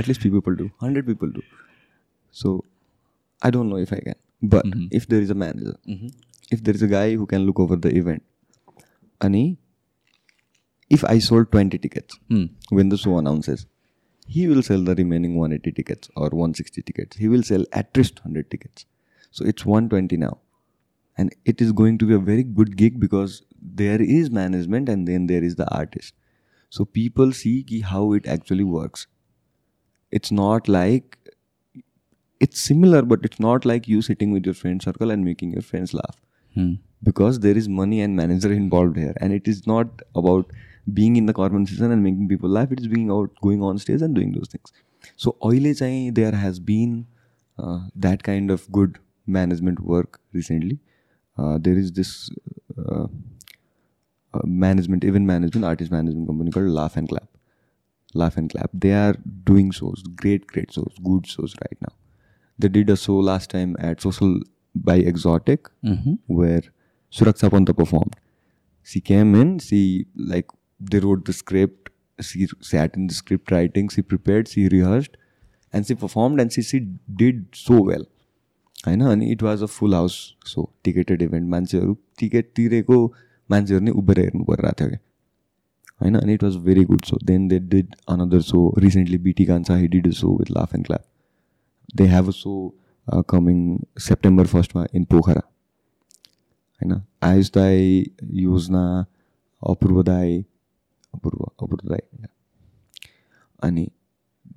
At 0.00 0.08
least 0.08 0.22
few 0.22 0.32
people 0.32 0.56
do. 0.60 0.64
100 0.80 1.06
people 1.06 1.30
do. 1.38 1.42
So, 2.42 2.64
I 3.42 3.50
don't 3.56 3.68
know 3.74 3.76
if 3.76 3.92
I 3.92 4.00
can. 4.06 4.18
But 4.54 4.64
if 5.00 5.06
there 5.12 5.20
is 5.26 5.30
a 5.30 5.36
manager, 5.42 5.74
if 6.56 6.64
there 6.68 6.74
is 6.74 6.82
a 6.82 6.88
guy 6.92 7.14
who 7.14 7.26
can 7.32 7.44
look 7.50 7.60
over 7.64 7.76
the 7.76 7.92
event, 8.02 8.24
Ani, 9.20 9.44
if 10.96 11.04
I 11.04 11.18
sold 11.18 11.50
20 11.50 11.78
tickets 11.78 12.18
hmm. 12.28 12.44
when 12.68 12.90
the 12.90 12.98
show 12.98 13.18
announces, 13.18 13.66
he 14.26 14.46
will 14.46 14.62
sell 14.62 14.82
the 14.82 14.94
remaining 14.94 15.36
180 15.36 15.72
tickets 15.72 16.10
or 16.16 16.28
160 16.28 16.82
tickets. 16.82 17.16
He 17.16 17.28
will 17.28 17.42
sell 17.42 17.64
at 17.72 17.96
least 17.96 18.20
100 18.24 18.50
tickets. 18.50 18.86
So 19.30 19.44
it's 19.44 19.64
120 19.64 20.16
now. 20.18 20.38
And 21.16 21.34
it 21.44 21.60
is 21.60 21.72
going 21.72 21.98
to 21.98 22.06
be 22.06 22.14
a 22.14 22.18
very 22.18 22.42
good 22.42 22.76
gig 22.76 23.00
because 23.00 23.42
there 23.60 24.00
is 24.00 24.30
management 24.30 24.88
and 24.88 25.08
then 25.08 25.26
there 25.26 25.42
is 25.42 25.56
the 25.56 25.68
artist. 25.74 26.14
So 26.70 26.84
people 26.84 27.32
see 27.32 27.62
ki 27.62 27.80
how 27.80 28.12
it 28.12 28.26
actually 28.26 28.64
works. 28.64 29.06
It's 30.10 30.32
not 30.32 30.68
like 30.68 31.18
it's 32.40 32.60
similar, 32.60 33.02
but 33.02 33.24
it's 33.24 33.40
not 33.40 33.64
like 33.64 33.88
you 33.88 34.02
sitting 34.02 34.32
with 34.32 34.46
your 34.46 34.54
friend 34.54 34.82
circle 34.82 35.10
and 35.10 35.24
making 35.24 35.52
your 35.52 35.62
friends 35.62 35.94
laugh. 35.94 36.16
Hmm. 36.54 36.72
Because 37.02 37.40
there 37.40 37.56
is 37.56 37.68
money 37.68 38.00
and 38.00 38.16
manager 38.16 38.52
involved 38.52 38.96
here. 38.96 39.14
And 39.20 39.32
it 39.32 39.48
is 39.48 39.66
not 39.66 40.02
about 40.14 40.50
being 40.92 41.16
in 41.16 41.26
the 41.26 41.32
conversation 41.32 41.90
and 41.90 42.02
making 42.02 42.28
people 42.28 42.48
laugh. 42.48 42.72
It 42.72 42.80
is 42.80 42.88
being 42.88 43.10
out 43.10 43.30
going 43.42 43.62
on 43.62 43.78
stage 43.78 44.02
and 44.02 44.14
doing 44.14 44.32
those 44.32 44.48
things. 44.48 44.72
So 45.16 45.36
oile 45.44 45.74
there 46.12 46.32
has 46.32 46.58
been 46.58 47.06
uh, 47.58 47.80
that 47.96 48.22
kind 48.22 48.50
of 48.50 48.70
good 48.72 48.98
management 49.26 49.80
work 49.80 50.20
recently. 50.32 50.78
Uh, 51.38 51.58
there 51.60 51.78
is 51.78 51.92
this 51.92 52.30
uh, 52.78 53.04
uh, 54.34 54.40
management, 54.44 55.04
event 55.04 55.26
management, 55.26 55.64
artist 55.64 55.90
management 55.90 56.26
company 56.26 56.50
called 56.50 56.68
Laugh 56.68 56.96
and 56.96 57.08
Clap. 57.08 57.28
Laugh 58.14 58.36
and 58.36 58.50
Clap. 58.50 58.70
They 58.72 58.92
are 58.92 59.14
doing 59.44 59.70
shows, 59.70 60.02
great, 60.16 60.46
great 60.46 60.72
shows, 60.72 60.94
good 61.02 61.26
shows 61.26 61.54
right 61.62 61.76
now. 61.80 61.94
They 62.58 62.68
did 62.68 62.90
a 62.90 62.96
show 62.96 63.16
last 63.16 63.50
time 63.50 63.76
at 63.78 64.00
Social 64.00 64.40
by 64.74 64.96
Exotic 64.96 65.68
where 66.26 66.62
Suraksha 67.10 67.50
Panta 67.50 67.74
performed. 67.74 68.16
She 68.82 69.00
came 69.00 69.34
in, 69.34 69.58
she 69.58 70.06
like 70.16 70.46
they 70.90 71.00
wrote 71.00 71.24
the 71.24 71.32
script, 71.32 71.90
she 72.18 72.48
sat 72.60 72.96
in 72.96 73.06
the 73.06 73.14
script 73.14 73.50
writing, 73.50 73.88
she 73.88 74.02
prepared, 74.02 74.48
she 74.48 74.68
rehearsed, 74.68 75.16
and 75.72 75.86
she 75.86 75.94
performed 75.94 76.40
and 76.40 76.52
she, 76.52 76.62
she 76.62 76.80
did 77.16 77.46
so 77.54 77.80
well. 77.82 78.04
होइन 78.86 79.00
अनि 79.00 79.30
it 79.32 79.42
was 79.42 79.62
a 79.62 79.66
full 79.66 79.94
house 79.94 80.14
so 80.46 80.62
ticketed 80.84 81.20
event 81.22 81.48
मान्छेहरू 81.50 81.96
ticket 82.18 82.46
तिरेको 82.56 82.96
मान्छेहरू 83.50 83.84
नै 83.84 83.90
उभिएर 84.00 84.18
हेर्नु 84.20 84.44
परिरहेको 84.44 84.74
थियो 84.80 84.88
क्या 84.88 84.98
होइन 86.00 86.14
अनि 86.18 86.34
it 86.34 86.42
was 86.44 86.56
very 86.64 86.84
good 86.84 87.04
so 87.04 87.18
then 87.26 87.46
they 87.48 87.58
did 87.74 87.94
another 88.14 88.40
show 88.42 88.62
recently 88.84 89.18
Biti 89.26 89.44
Kanchha 89.46 89.76
he 89.76 89.88
did 89.88 90.08
a 90.08 90.10
show 90.20 90.36
with 90.38 90.50
laugh 90.56 90.74
and 90.74 90.86
clap 90.86 91.04
they 91.96 92.06
have 92.14 92.28
a 92.28 92.36
show 92.38 92.54
coming 93.30 93.60
September 94.08 94.46
फर्स्टमा 94.46 94.86
इन 94.94 95.04
पोखरा 95.14 95.42
होइन 96.80 97.00
आयुष 97.22 97.50
दाई 97.54 98.04
योजना 98.40 98.84
अपूर्व 99.62 100.02
दाई 100.02 100.44
अपूर्व 101.14 101.44
अपूर्व 101.44 101.88
दाई 101.88 102.26
अनि 103.68 103.88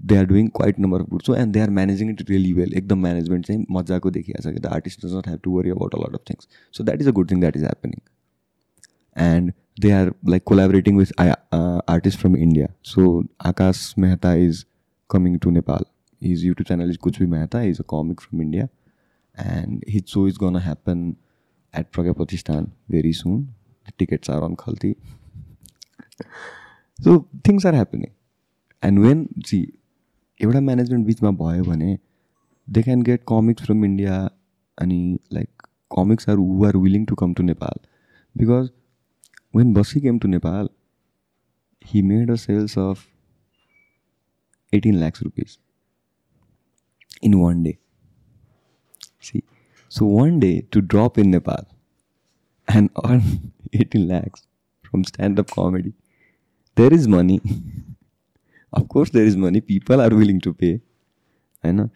they 0.10 0.18
are 0.18 0.26
doing 0.26 0.48
quite 0.56 0.80
number 0.80 1.02
of 1.02 1.10
good 1.10 1.22
show 1.24 1.36
and 1.36 1.54
they 1.54 1.60
are 1.60 1.70
managing 1.80 2.10
it 2.12 2.30
really 2.30 2.54
well 2.54 2.74
एकदम 2.78 3.00
management 3.02 3.48
चाहिँ 3.48 3.66
मजाको 3.72 4.12
देखिरहेको 4.18 4.50
छ 4.50 4.54
कि 4.54 4.60
the 4.60 4.74
artist 4.80 5.06
does 5.06 5.16
not 5.16 5.28
have 5.28 5.40
to 5.44 5.58
worry 5.58 5.70
about 5.70 5.96
a 5.96 6.04
lot 6.06 6.20
of 6.20 6.30
things 6.30 6.48
so 6.78 6.84
that 6.84 7.02
is 7.02 7.08
a 7.08 7.12
good 7.22 7.32
thing 7.32 7.40
that 7.40 7.58
is 7.58 7.64
happening 7.64 8.00
and 9.16 9.54
they 9.82 9.92
are 9.92 10.14
like 10.24 10.46
collaborating 10.46 10.96
with 10.96 11.12
uh, 11.18 11.36
uh, 11.52 11.82
artists 11.88 12.22
from 12.22 12.36
India. 12.36 12.70
So 12.82 13.26
Akash 13.44 13.98
Mehta 13.98 14.36
is 14.36 14.66
coming 15.10 15.40
to 15.40 15.52
Nepal. 15.52 15.84
His 16.22 16.44
YouTube 16.44 16.68
channel 16.68 16.90
is 16.90 16.98
Kuch 16.98 17.20
Bhi 17.20 17.28
Mehta. 17.28 17.64
He's 17.64 17.80
a 17.80 17.84
comic 17.84 18.22
from 18.22 18.42
India, 18.42 18.70
and 19.38 19.84
his 19.88 20.04
show 20.08 20.26
is 20.26 20.38
gonna 20.38 20.60
happen 20.60 21.18
at 21.74 21.92
Pragya 21.92 22.14
Pratishthan 22.14 22.72
very 22.90 23.14
soon. 23.14 23.54
The 23.86 23.92
tickets 23.92 24.30
are 26.15 26.15
on 26.15 26.27
Khalti. 26.27 26.31
so 27.05 27.27
things 27.45 27.65
are 27.65 27.77
happening, 27.77 28.11
and 28.83 29.03
when 29.03 29.29
see 29.47 29.67
एउटा 30.43 30.61
management 30.61 31.07
बिचमा 31.07 31.31
भयो 31.31 31.65
भने 31.65 31.99
they 32.69 32.83
can 32.83 33.03
get 33.03 33.23
comics 33.29 33.63
from 33.63 33.85
India 33.85 34.31
अनि 34.79 35.19
like 35.33 35.63
comics 35.97 36.29
are 36.29 36.37
who 36.37 36.65
are 36.67 36.77
willing 36.77 37.05
to 37.05 37.15
come 37.15 37.35
to 37.35 37.43
Nepal 37.43 37.79
because 38.39 38.71
when 39.53 39.75
Basi 39.75 40.01
came 40.03 40.21
to 40.21 40.29
Nepal, 40.29 40.69
he 41.81 42.03
made 42.03 42.31
a 42.31 42.37
sales 42.37 42.77
of 42.77 43.09
18 44.73 45.01
lakhs 45.01 45.23
rupees 45.23 45.59
in 47.23 47.41
one 47.41 47.63
day. 47.63 47.79
See, 49.19 49.43
so 49.89 50.07
one 50.07 50.39
day 50.39 50.67
to 50.71 50.81
drop 50.81 51.19
in 51.19 51.31
Nepal 51.31 51.67
and 52.69 52.91
earn 53.05 53.53
18 53.73 54.09
lakhs 54.09 54.47
from 54.83 55.05
stand 55.05 55.39
up 55.39 55.51
comedy, 55.51 55.95
there 56.78 56.94
is 56.94 57.08
money. 57.08 57.40
of 58.74 58.88
course, 58.90 59.10
there 59.12 59.26
is 59.26 59.38
money. 59.46 59.62
People 59.62 60.02
are 60.02 60.10
willing 60.22 60.42
to 60.48 60.54
pay. 60.64 60.74
I 61.64 61.72
know. 61.78 61.90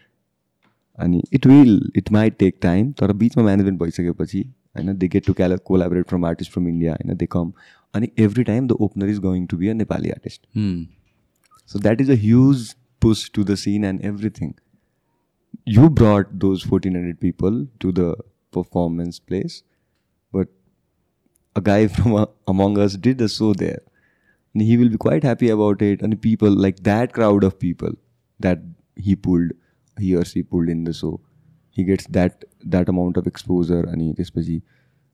अनि 1.00 1.22
it 1.34 1.46
will 1.48 1.92
it 1.98 2.12
might 2.12 2.36
take 2.40 2.58
time 2.62 2.92
तर 3.00 3.12
बिचमा 3.20 3.44
management 3.44 3.80
भइसकेपछि 3.82 4.40
होइन 4.78 4.98
they 4.98 5.08
get 5.08 5.26
to 5.26 5.34
call 5.34 5.56
collaborate 5.66 6.08
from 6.08 6.26
artist 6.26 6.52
from 6.54 6.68
India 6.68 6.94
होइन 6.94 7.16
they 7.18 7.26
come 7.36 7.52
अनि 7.96 8.10
every 8.24 8.44
time 8.50 8.68
the 8.68 8.72
opener 8.88 9.10
is 9.10 9.20
going 9.26 9.46
to 9.54 9.58
be 9.58 9.68
a 9.68 9.74
Nepali 9.74 10.10
artist 10.16 10.42
So 11.70 11.80
that 11.86 12.00
is 12.04 12.10
a 12.14 12.16
huge 12.24 12.62
push 13.06 13.20
to 13.38 13.44
the 13.48 13.56
scene 13.64 13.84
and 13.90 14.06
everything. 14.10 14.52
You 15.78 15.90
brought 16.00 16.32
those 16.44 16.64
1400 16.68 17.20
people 17.26 17.60
to 17.84 17.92
the 18.00 18.08
performance 18.58 19.20
place, 19.32 19.58
but 20.34 20.50
a 21.56 21.62
guy 21.68 21.80
from 21.98 22.16
uh, 22.22 22.26
among 22.54 22.80
us 22.86 22.96
did 23.08 23.22
a 23.22 23.30
show 23.36 23.52
there. 23.64 23.84
And 24.55 24.63
he 24.63 24.77
will 24.77 24.91
be 24.91 25.01
quite 25.05 25.25
happy 25.25 25.51
about 25.51 25.83
it. 25.83 26.03
And 26.03 26.21
people, 26.23 26.51
like 26.67 26.83
that 26.85 27.13
crowd 27.13 27.45
of 27.45 27.59
people 27.59 27.97
that 28.41 28.63
he 28.97 29.17
pulled, 29.17 29.53
he 29.97 30.15
or 30.17 30.25
she 30.25 30.43
pulled 30.43 30.69
in 30.69 30.85
the 30.85 30.93
show, 30.93 31.21
he 31.71 31.85
gets 31.85 32.07
that 32.19 32.45
that 32.77 32.89
amount 32.89 33.17
of 33.17 33.27
exposure. 33.27 33.83
And 33.83 34.03
he, 34.03 34.13
त्यसपछि 34.23 34.63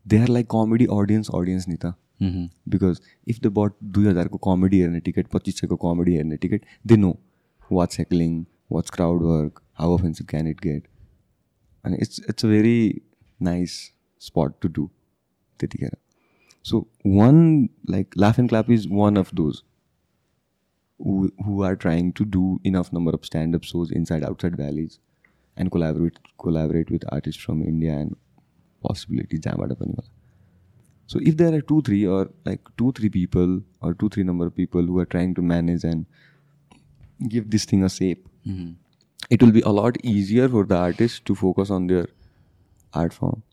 they 0.06 0.18
are 0.18 0.30
like 0.38 0.48
comedy 0.48 0.88
audience 1.00 1.34
audience 1.40 1.68
नि 1.68 1.76
त 1.86 1.94
because 2.22 3.00
if 3.28 3.40
the 3.42 3.46
but 3.58 3.72
दुई 3.96 4.06
हजारको 4.06 4.38
comedy 4.46 4.78
हेर्ने 4.80 5.00
ticket 5.00 5.26
पच्चिस 5.32 5.60
सयको 5.60 5.76
comedy 5.84 6.14
हेर्ने 6.16 6.36
ticket 6.42 6.64
they 6.86 6.96
know 6.96 7.12
what's 7.72 7.98
heckling 7.98 8.44
what's 8.72 8.90
crowd 8.96 9.22
work 9.22 9.60
how 9.80 9.96
offensive 9.96 10.26
can 10.30 10.46
it 10.48 10.60
get 10.66 10.88
अनि 11.84 11.96
it's 12.02 12.20
it's 12.28 12.44
a 12.44 12.48
very 12.48 13.00
nice 13.48 13.78
spot 14.26 14.60
to 14.62 14.68
do 14.78 14.88
त्यतिखेर 15.60 15.96
so 16.65 16.87
one 17.03 17.69
like 17.85 18.13
laugh 18.15 18.39
and 18.39 18.49
clap 18.49 18.71
is 18.71 18.87
one 18.87 19.17
of 19.17 19.29
those 19.33 19.61
who, 20.97 21.31
who 21.45 21.61
are 21.61 21.75
trying 21.75 22.11
to 22.13 22.25
do 22.25 22.59
enough 22.63 22.91
number 22.91 23.11
of 23.11 23.23
stand-up 23.23 23.63
shows 23.63 23.91
inside 23.91 24.23
outside 24.23 24.57
valleys 24.57 24.97
and 25.57 25.71
collaborate 25.71 26.17
collaborate 26.39 26.89
with 26.89 27.03
artists 27.09 27.39
from 27.39 27.61
India 27.61 27.91
and 27.91 28.17
possibility 28.81 29.39
So 31.05 31.19
if 31.21 31.37
there 31.37 31.53
are 31.53 31.61
two 31.61 31.83
three 31.83 32.07
or 32.07 32.31
like 32.45 32.61
two 32.79 32.91
three 32.93 33.09
people 33.09 33.61
or 33.81 33.93
two 33.93 34.09
three 34.09 34.23
number 34.23 34.47
of 34.47 34.55
people 34.55 34.81
who 34.81 34.97
are 34.97 35.05
trying 35.05 35.35
to 35.35 35.43
manage 35.43 35.83
and 35.83 36.07
give 37.29 37.51
this 37.51 37.65
thing 37.65 37.83
a 37.83 37.89
shape, 37.89 38.27
mm-hmm. 38.43 38.71
it 39.29 39.43
will 39.43 39.51
be 39.51 39.61
a 39.61 39.69
lot 39.69 39.97
easier 40.03 40.49
for 40.49 40.65
the 40.65 40.75
artists 40.75 41.19
to 41.25 41.35
focus 41.35 41.69
on 41.69 41.85
their 41.85 42.07
art 42.91 43.13
form 43.13 43.43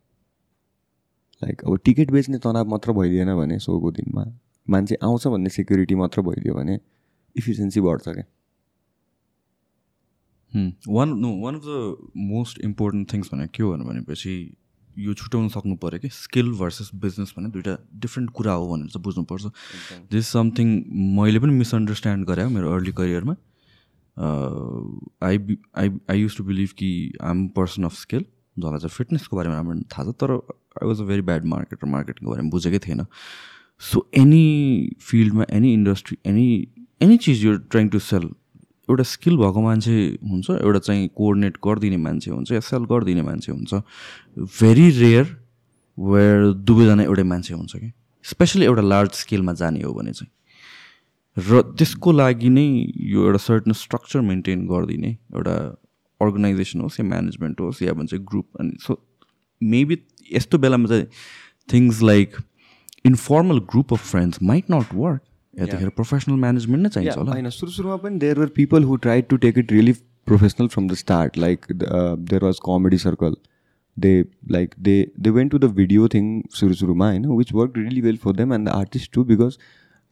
like 1.42 1.64
अब 1.64 1.78
ticket 1.84 2.10
बेच्ने 2.10 2.38
तनाव 2.38 2.68
मात्र 2.70 2.92
भइदिएन 2.92 3.34
भने 3.36 3.58
सोको 3.58 3.90
दिनमा 3.92 4.24
मान्छे 4.66 4.94
आउँछ 5.02 5.26
भन्ने 5.26 5.50
सेक्युरिटी 5.50 5.94
मात्र 5.94 6.22
भइदियो 6.22 6.54
भने 6.54 6.78
इफिसियन्सी 7.36 7.80
बढ्छ 7.80 8.08
क्या। 8.08 8.24
One 10.88 11.08
no 11.18 11.30
one 11.42 11.54
of 11.54 11.62
the 11.64 12.10
most 12.30 12.60
important 12.64 13.12
things 13.12 13.34
भने 13.34 13.46
के 13.54 13.62
हो 13.62 13.76
भनेपछि 13.76 14.34
यो 14.98 15.12
छुट्याउनु 15.14 15.48
सक्नु 15.48 15.76
पऱ्यो 15.82 15.98
कि? 15.98 16.08
स्किल 16.08 16.50
भर्सेस 16.54 16.90
बिजनेस 16.94 17.32
भने 17.38 17.48
दुइटा 17.50 17.76
डिफ्रेन्ट 18.00 18.30
कुरा 18.30 18.52
हो 18.52 18.66
भनेर 18.72 18.88
चाहिँ 18.88 19.02
बुझ्नुपर्छ। 19.02 19.44
दिस 20.12 20.28
समथिङ 20.28 20.68
मैले 21.16 21.38
पनि 21.40 21.52
मिसअन्डरस्ट्यान्ड 21.58 22.26
गरेँ 22.28 22.48
मेरो 22.48 22.72
early 22.74 22.92
करियरमा 22.92 23.34
I 25.26 25.38
I 25.74 25.90
I 26.10 26.20
use 26.20 26.36
to 26.36 26.44
believe 26.44 26.70
कि 26.78 26.90
I 27.22 27.30
am 27.30 27.46
person 27.56 27.84
of 27.84 27.94
skill 28.00 28.24
जसलाई 28.58 28.78
चाहिँ 28.78 28.94
फिटनेसको 28.96 29.36
बारेमा 29.36 29.54
राम्रो 29.56 29.80
थाहा 29.92 30.04
छ 30.04 30.14
तर 30.22 30.30
I 30.76 30.88
was 30.88 31.00
a 31.00 31.04
very 31.04 31.22
bad 31.22 31.44
marketer 31.54 31.86
मार्केटिङको 31.86 32.30
बारेमा 32.30 32.50
बुझेकै 32.50 32.78
थिएन 32.78 33.04
सो 33.80 34.06
एनी 34.14 34.44
फिल्डमा 35.00 35.44
एनी 35.50 35.72
इन्डस्ट्री 35.72 36.18
एनी 36.26 36.46
एनी 37.02 37.16
चिज 37.26 37.44
यु 37.44 37.56
ट्राइङ 37.72 37.88
टु 37.88 37.98
सेल 37.98 38.30
एउटा 38.90 39.02
स्किल 39.02 39.36
भएको 39.36 39.60
मान्छे 39.62 39.94
हुन्छ 40.30 40.50
एउटा 40.50 40.78
चाहिँ 40.78 41.08
कोअर्डिनेट 41.16 41.56
गरिदिने 41.66 41.96
मान्छे 41.96 42.30
हुन्छ 42.30 42.52
या 42.52 42.60
सेल 42.60 42.84
गरिदिने 42.84 43.22
मान्छे 43.22 43.52
हुन्छ। 43.52 43.74
भेरी 44.60 44.88
रेयर 44.90 45.26
वेयर 45.98 46.52
दुवैजना 46.68 47.02
एउटै 47.02 47.22
मान्छे 47.22 47.54
हुन्छ 47.54 47.76
कि। 47.76 47.92
स्पेसली 48.24 48.64
एउटा 48.64 48.82
लार्ज 48.82 49.12
स्केलमा 49.12 49.52
जाने 49.52 49.82
हो 49.82 49.92
भने 49.94 50.12
चाहिँ। 50.12 50.30
र 51.36 51.62
त्यसको 51.78 52.12
लागि 52.12 52.48
नै 52.48 52.66
यो 53.12 53.24
एउटा 53.26 53.38
सर्टन 53.38 53.72
स्ट्रक्चर 53.72 54.20
मेन्टेन 54.20 54.66
गरिदिने 54.66 55.10
एउटा 55.34 55.54
अर्गनाइजेसन 56.20 56.80
होस् 56.80 57.00
या 57.00 57.06
म्यानेजमेन्ट 57.06 57.60
होस् 57.60 57.82
या 57.82 57.92
भन्छ 57.92 58.14
ग्रुप 58.14 58.60
अनि 58.60 58.76
सो 58.80 58.98
मेबी 59.62 59.96
यस्तो 60.34 60.58
बेलामा 60.58 60.88
चाहिँ 60.88 61.06
things 61.68 62.02
like 62.02 62.36
informal 63.06 63.58
group 63.72 63.92
of 63.92 64.10
friends 64.10 64.42
might 64.52 64.70
not 64.70 64.94
work 64.94 65.20
यतिखेर 65.54 65.88
प्रोफेसनल 66.00 66.36
म्यानेजमेन्ट 66.40 66.82
नै 66.82 66.88
चाहिन्छ 66.88 67.16
होला 67.16 67.32
होइन 67.32 67.50
सुरु 67.58 67.72
सुरुमा 67.72 67.96
पनि 68.04 68.18
there 68.18 68.38
were 68.40 68.52
people 68.56 68.84
who 68.90 68.96
try 69.06 69.22
to 69.32 69.36
take 69.46 69.58
it 69.58 69.72
really 69.72 69.92
professional 70.26 70.68
from 70.74 70.88
the 70.88 70.94
start 71.04 71.38
like 71.38 71.66
there 71.72 72.44
was 72.44 72.60
comedy 72.66 72.98
circle 73.04 73.36
they 73.96 74.14
like 74.50 74.74
they 74.80 74.96
they 75.20 75.30
went 75.38 75.52
to 75.52 75.58
the 75.58 75.70
video 75.80 76.08
thing 76.14 76.32
सुरु 76.60 76.74
सुरुमा 76.74 77.08
होइन 77.08 77.26
which 77.36 77.52
work 77.52 77.78
really 77.78 78.00
well 78.00 78.16
for 78.24 78.36
them 78.36 78.54
and 78.54 78.68
the 78.68 78.72
artist 78.82 79.12
too 79.14 79.24
because 79.32 79.58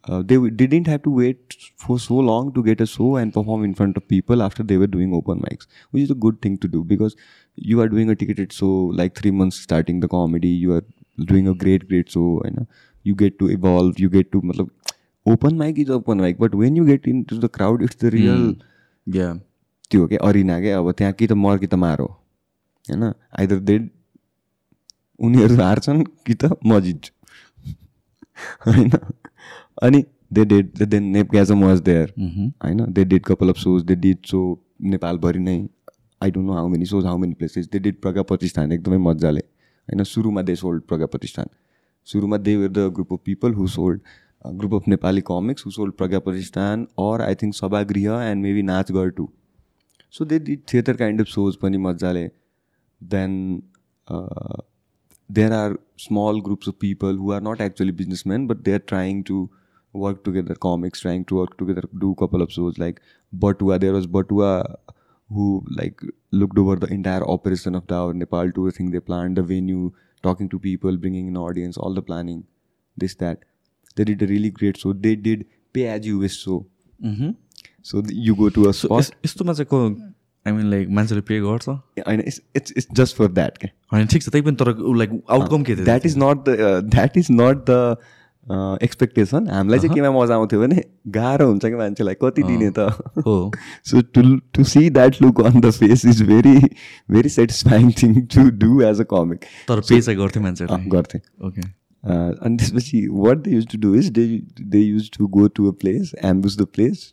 they 0.08 0.38
didn't 0.50 0.86
have 0.86 1.02
to 1.02 1.10
wait 1.10 1.54
for 1.76 1.98
so 1.98 2.14
long 2.14 2.52
to 2.52 2.62
get 2.62 2.80
a 2.80 2.86
show 2.86 3.16
and 3.16 3.32
perform 3.32 3.64
in 3.64 3.74
front 3.74 3.96
of 3.96 4.06
people 4.08 4.42
after 4.42 4.62
they 4.62 4.78
were 4.78 4.86
doing 4.86 5.12
open 5.14 5.40
mics, 5.40 5.66
which 5.90 6.02
is 6.02 6.10
a 6.10 6.14
good 6.14 6.40
thing 6.40 6.56
to 6.58 6.68
do 6.68 6.82
because 6.84 7.16
you 7.60 7.80
are 7.80 7.88
doing 7.88 8.10
a 8.10 8.16
ticketed 8.16 8.52
show 8.52 8.72
like 9.00 9.14
three 9.14 9.30
months 9.30 9.60
starting 9.68 10.00
the 10.00 10.08
comedy, 10.08 10.48
you 10.48 10.72
are 10.72 10.84
doing 11.30 11.48
a 11.48 11.54
great, 11.54 11.86
great 11.88 12.10
show, 12.10 12.40
and 12.44 12.66
you 13.04 13.14
get 13.14 13.38
to 13.38 13.50
evolve, 13.50 13.98
you 13.98 14.08
get 14.08 14.32
to, 14.32 14.40
matlab, 14.42 14.70
open 15.26 15.58
mic 15.58 15.78
is 15.78 15.90
open 15.90 16.20
mic, 16.20 16.38
but 16.38 16.54
when 16.54 16.76
you 16.76 16.84
get 16.86 17.06
into 17.06 17.38
the 17.38 17.48
crowd, 17.48 17.82
it's 17.82 18.04
the 18.04 18.10
real 18.18 18.52
या 19.06 19.32
त्यो 19.90 20.06
क्या 20.06 20.18
Aryna 20.28 20.60
क्या 20.60 20.78
अब 20.78 20.90
त्यहाँ 20.98 21.12
कि 21.18 21.26
त 21.26 21.32
मर 21.44 21.58
कि 21.58 21.66
त 21.66 21.74
मार 21.84 22.00
हो 22.00 22.06
होइन 22.06 23.02
आइदर 23.40 23.58
दे 23.68 23.78
उनीहरू 25.26 25.56
हार्छन् 25.62 26.02
कि 26.26 26.34
त 26.42 26.50
म 26.66 26.80
जित्छु 26.80 27.12
होइन 28.66 28.90
अनि 29.82 30.04
दे 30.32 30.44
डेड 30.52 30.82
देन 30.92 31.04
नेप 31.16 31.30
ग्याजम 31.32 31.64
वाज 31.64 31.80
देयर 31.88 32.14
होइन 32.64 32.84
they 32.98 33.04
did 33.12 33.24
couple 33.26 33.48
of 33.50 33.56
shows 33.64 33.82
they 33.90 33.94
did 34.04 34.26
show 34.32 34.42
नेपालभरि 34.94 35.38
नै 35.48 35.58
I 36.20 36.30
don't 36.30 36.46
know 36.46 36.52
how 36.52 36.68
many 36.68 36.86
shows 36.86 37.04
how 37.06 37.18
many 37.18 37.34
places 37.34 37.68
they 37.72 37.78
did 37.78 38.00
Pragya 38.02 38.22
Pratishthan 38.30 38.72
एकदमै 38.72 38.98
मजाले 39.04 39.40
होइन 39.40 40.04
सुरुमा 40.04 40.42
दे 40.50 40.56
सोल्ड 40.62 40.82
प्रज्ञा 40.88 41.06
प्रतिष्ठान 41.14 41.46
सुरुमा 42.08 42.38
they 42.48 42.56
were 42.56 42.68
the 42.68 42.88
group 42.94 43.12
of 43.12 43.20
people 43.24 43.54
who 43.54 43.66
sold 43.76 44.00
group 44.58 44.74
of 44.74 44.88
Nepali 44.88 45.20
comics 45.26 45.66
who 45.66 45.70
sold 45.70 45.94
Pragya 45.94 46.18
Pratishthan 46.28 46.86
or 47.06 47.22
I 47.22 47.34
think 47.42 47.54
Sabhagriha 47.54 48.22
and 48.22 48.42
maybe 48.42 48.62
Nach 48.72 48.92
Ghar 48.92 49.10
too 49.20 49.28
so 50.14 50.24
they 50.24 50.38
did 50.48 50.62
theatre 50.72 50.96
kind 51.02 51.20
of 51.20 51.26
shows 51.36 51.56
पनि 51.64 51.78
मजाले 51.88 52.28
then 53.00 53.36
there 55.30 55.52
are 55.52 55.78
small 55.96 56.40
groups 56.40 56.66
of 56.66 56.78
people 56.80 57.14
who 57.14 57.32
are 57.32 57.40
not 57.40 57.60
actually 57.60 57.92
businessmen 57.92 58.46
but 58.46 58.64
they 58.64 58.72
are 58.72 58.84
trying 58.92 59.18
to 59.24 59.48
work 59.94 60.24
together 60.24 60.54
comics 60.56 61.00
trying 61.00 61.24
to 61.24 61.36
work 61.36 61.56
together 61.56 61.84
do 61.98 62.14
couple 62.22 62.42
of 62.42 62.50
shows 62.50 62.80
like 62.84 62.98
batua 63.32 63.78
there 63.84 63.92
was 63.92 64.08
batua 64.16 64.50
who 65.29 65.45
like 65.77 66.01
looked 66.31 66.57
over 66.63 66.75
the 66.75 66.89
entire 66.95 67.23
operation 67.35 67.75
of 67.75 67.87
the 67.91 67.95
our 67.99 68.13
nepal 68.23 68.51
tour 68.57 68.71
thing 68.71 68.91
they 68.95 68.99
planned 69.11 69.41
the 69.41 69.45
venue 69.51 69.91
talking 70.27 70.49
to 70.49 70.59
people 70.59 70.97
bringing 71.05 71.27
in 71.27 71.37
audience 71.45 71.77
all 71.77 71.93
the 71.99 72.03
planning 72.11 72.43
this 72.97 73.15
that 73.23 73.45
they 73.97 74.05
did 74.11 74.21
a 74.21 74.27
really 74.33 74.51
great 74.59 74.77
show 74.83 74.93
they 75.07 75.15
did 75.29 75.45
pay 75.73 75.87
as 75.95 76.05
you 76.11 76.19
wish 76.25 76.37
show 76.43 76.59
so 77.81 78.01
th- 78.01 78.19
you 78.27 78.35
go 78.43 78.49
to 78.59 78.67
a 78.69 78.73
spot 78.81 79.09
यस्तोमा 79.25 79.53
चाहिँ 79.53 79.67
को 79.73 79.81
I 80.47 80.53
mean 80.53 80.69
like 80.71 80.89
मान्छेले 80.97 81.21
pay 81.29 81.39
गर्छ 81.41 81.67
होइन 81.69 82.21
it's, 82.21 82.39
it's, 82.59 82.71
it's 82.79 82.87
just 82.99 83.17
for 83.19 83.27
that 83.39 83.57
okay? 83.59 83.71
होइन 83.93 84.07
ठिक 84.13 84.23
छ 84.23 84.29
त्यही 84.35 84.45
पनि 84.49 84.55
तर 84.61 84.71
लाइक 85.01 85.21
आउटकम 85.37 85.63
के 85.63 85.75
थियो 85.75 85.85
that 85.85 86.05
is 86.05 86.17
not 86.23 86.49
the 86.49 86.89
that 86.95 87.17
is 87.17 87.27
not 87.31 87.65
the 87.69 87.97
expectation 88.82 89.48
हामीलाई 89.48 89.78
चाहिँ 89.78 89.94
केमा 89.94 90.10
मजा 90.12 90.34
आउँथ्यो 90.34 90.60
भने 90.60 90.82
गाह्रो 91.08 91.46
हुन्छ 91.48 91.64
कि 91.64 91.74
मान्छेलाई 91.74 92.14
कति 92.22 92.42
दिने 92.42 92.70
त। 92.70 92.86
हो। 93.26 93.34
So 93.84 94.00
to 94.14 94.22
to 94.54 94.64
see 94.66 94.88
that 94.90 95.20
look 95.22 95.40
on 95.40 95.60
the 95.60 95.70
face 95.72 96.04
is 96.06 96.22
very 96.28 96.56
very 97.10 97.28
satisfying 97.30 97.90
thing 98.02 98.20
to 98.34 98.48
do 98.58 98.80
as 98.82 99.00
a 99.00 99.04
comic 99.10 99.44
तर 99.68 99.80
पे 99.80 100.00
चाहिँ 100.00 100.18
गर्थ्यो 100.18 100.42
मान्छेहरूले। 100.42 100.90
गर्थेँ 100.90 101.20
ओके 101.46 101.68
अनि 102.04 102.56
त्यसपछि 102.56 103.06
what 103.12 103.38
they 103.38 103.50
use 103.50 103.66
to 103.72 103.78
do 103.78 103.94
is 103.94 104.10
they 104.18 104.26
they 104.60 104.78
use 104.78 105.10
to 105.18 105.26
go 105.28 105.46
to 105.48 105.68
a 105.68 105.72
place 105.80 106.12
ambush 106.24 106.58
the 106.58 106.66
place 106.74 107.12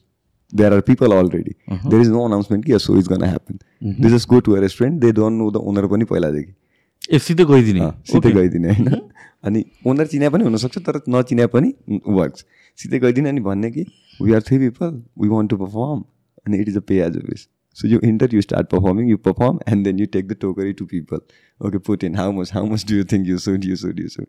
there 0.53 0.73
are 0.73 0.81
people 0.87 1.11
already 1.13 1.55
there 1.71 2.01
is 2.01 2.09
no 2.09 2.25
announcement 2.25 2.65
कि 2.65 2.79
so 2.79 2.97
is 2.99 3.07
gonna 3.07 3.23
happen 3.23 3.59
they 4.01 4.09
just 4.09 4.29
go 4.29 4.39
to 4.39 4.55
a 4.55 4.59
restaurant 4.61 5.01
they 5.01 5.11
don't 5.19 5.41
know 5.41 5.51
the 5.51 5.63
owner 5.71 5.87
पनि 5.87 6.05
पहिलादेखि 6.13 6.53
ए 7.11 7.19
सिधै 7.19 7.45
गइदिने। 7.45 7.89
सिधै 8.07 8.31
गइदिने 8.31 8.69
होइन? 8.69 8.99
अनि 9.43 9.63
owner 9.87 10.07
चिने 10.07 10.29
पनि 10.29 10.43
हुनसक्छ 10.43 10.77
तर 10.79 11.01
नचिने 11.09 11.47
पनि 11.47 11.73
वर्क्स 12.07 12.45
सिधै 12.79 12.99
गइदिने 12.99 13.29
अनि 13.29 13.41
भन्ने 13.41 13.71
कि 13.71 13.85
we 14.21 14.33
are 14.33 14.41
three 14.41 14.57
people 14.59 15.01
we 15.21 15.29
want 15.29 15.49
to 15.49 15.57
perform 15.57 16.03
अनि 16.47 16.57
it 16.57 16.69
is 16.69 16.77
a 16.77 16.85
pay 16.87 16.99
as 17.05 17.17
a 17.17 17.25
wish 17.29 17.47
so 17.77 17.87
you 17.87 17.99
enter 18.03 18.35
you 18.35 18.41
start 18.41 18.69
performing 18.69 19.09
you 19.09 19.17
perform 19.17 19.59
and 19.67 19.83
then 19.83 19.99
you 19.99 20.05
take 20.11 20.27
the 20.27 20.37
टोकरी 20.41 20.73
to 20.73 20.85
people 20.85 21.21
okay 21.67 21.77
put 21.87 22.03
in 22.03 22.15
how 22.15 22.31
much 22.31 22.53
how 22.53 22.65
much 22.65 22.85
do 22.87 22.95
you 22.95 23.03
think 23.03 23.27
you 23.27 23.37
should 23.37 23.65
you 23.65 23.75
should 23.75 23.99
you 23.99 24.07
should 24.07 24.27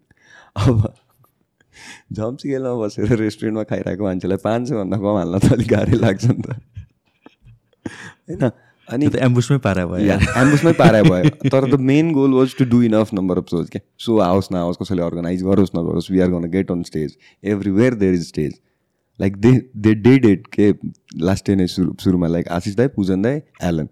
अब 0.57 0.95
झम्सिकेलमा 2.13 2.75
बसेर 2.75 3.17
रेस्टुरेन्टमा 3.17 3.63
खाइरहेको 3.65 4.05
मान्छेलाई 4.05 4.45
पाँच 4.45 4.69
सयभन्दा 4.69 4.97
कम 4.97 5.17
हाल्न 5.17 5.39
त 5.39 5.53
अलिक 5.53 5.69
गाह्रै 5.69 5.99
लाग्छ 5.99 6.25
नि 6.25 6.43
त। 6.43 6.61
होइन? 8.29 8.51
अनि 8.95 9.11
एम्बुसमै 9.23 9.59
पारा 9.65 9.85
भयो। 9.87 10.15
एम्बुसमै 10.43 10.73
पारा 10.79 11.01
भयो। 11.03 11.51
तर 11.51 11.65
the 11.71 11.81
main 11.89 12.13
goal 12.13 12.33
was 12.35 12.55
to 12.59 12.65
do 12.71 12.79
enough 12.83 13.09
number 13.15 13.39
of 13.39 13.47
shows 13.51 13.69
क्या 13.71 13.83
सो 14.05 14.19
आओस् 14.27 14.49
नआओस् 14.53 14.79
कसैले 14.83 15.03
अर्गनाइज 15.03 15.43
गरोस् 15.45 15.75
नगरोस् 15.77 16.11
we 16.11 16.21
are 16.21 16.31
gonna 16.31 16.45
get 16.51 16.71
on 16.73 16.83
stage 16.91 17.17
everywhere 17.55 17.95
there 18.03 18.15
is 18.15 18.27
stage 18.29 18.53
like 19.21 19.37
they 19.47 19.53
they 19.77 19.95
did 20.07 20.25
it 20.27 20.47
के 20.53 20.67
लास्ट 21.23 21.47
डे 21.47 21.55
नै 21.57 21.67
सुरु 21.69 21.95
सुरुमा 22.05 22.29
लाइक 22.29 22.49
आशिष 22.59 22.75
दाई 22.77 22.89
पूजन 22.97 23.23
दाई 23.23 23.41
Alan 23.71 23.89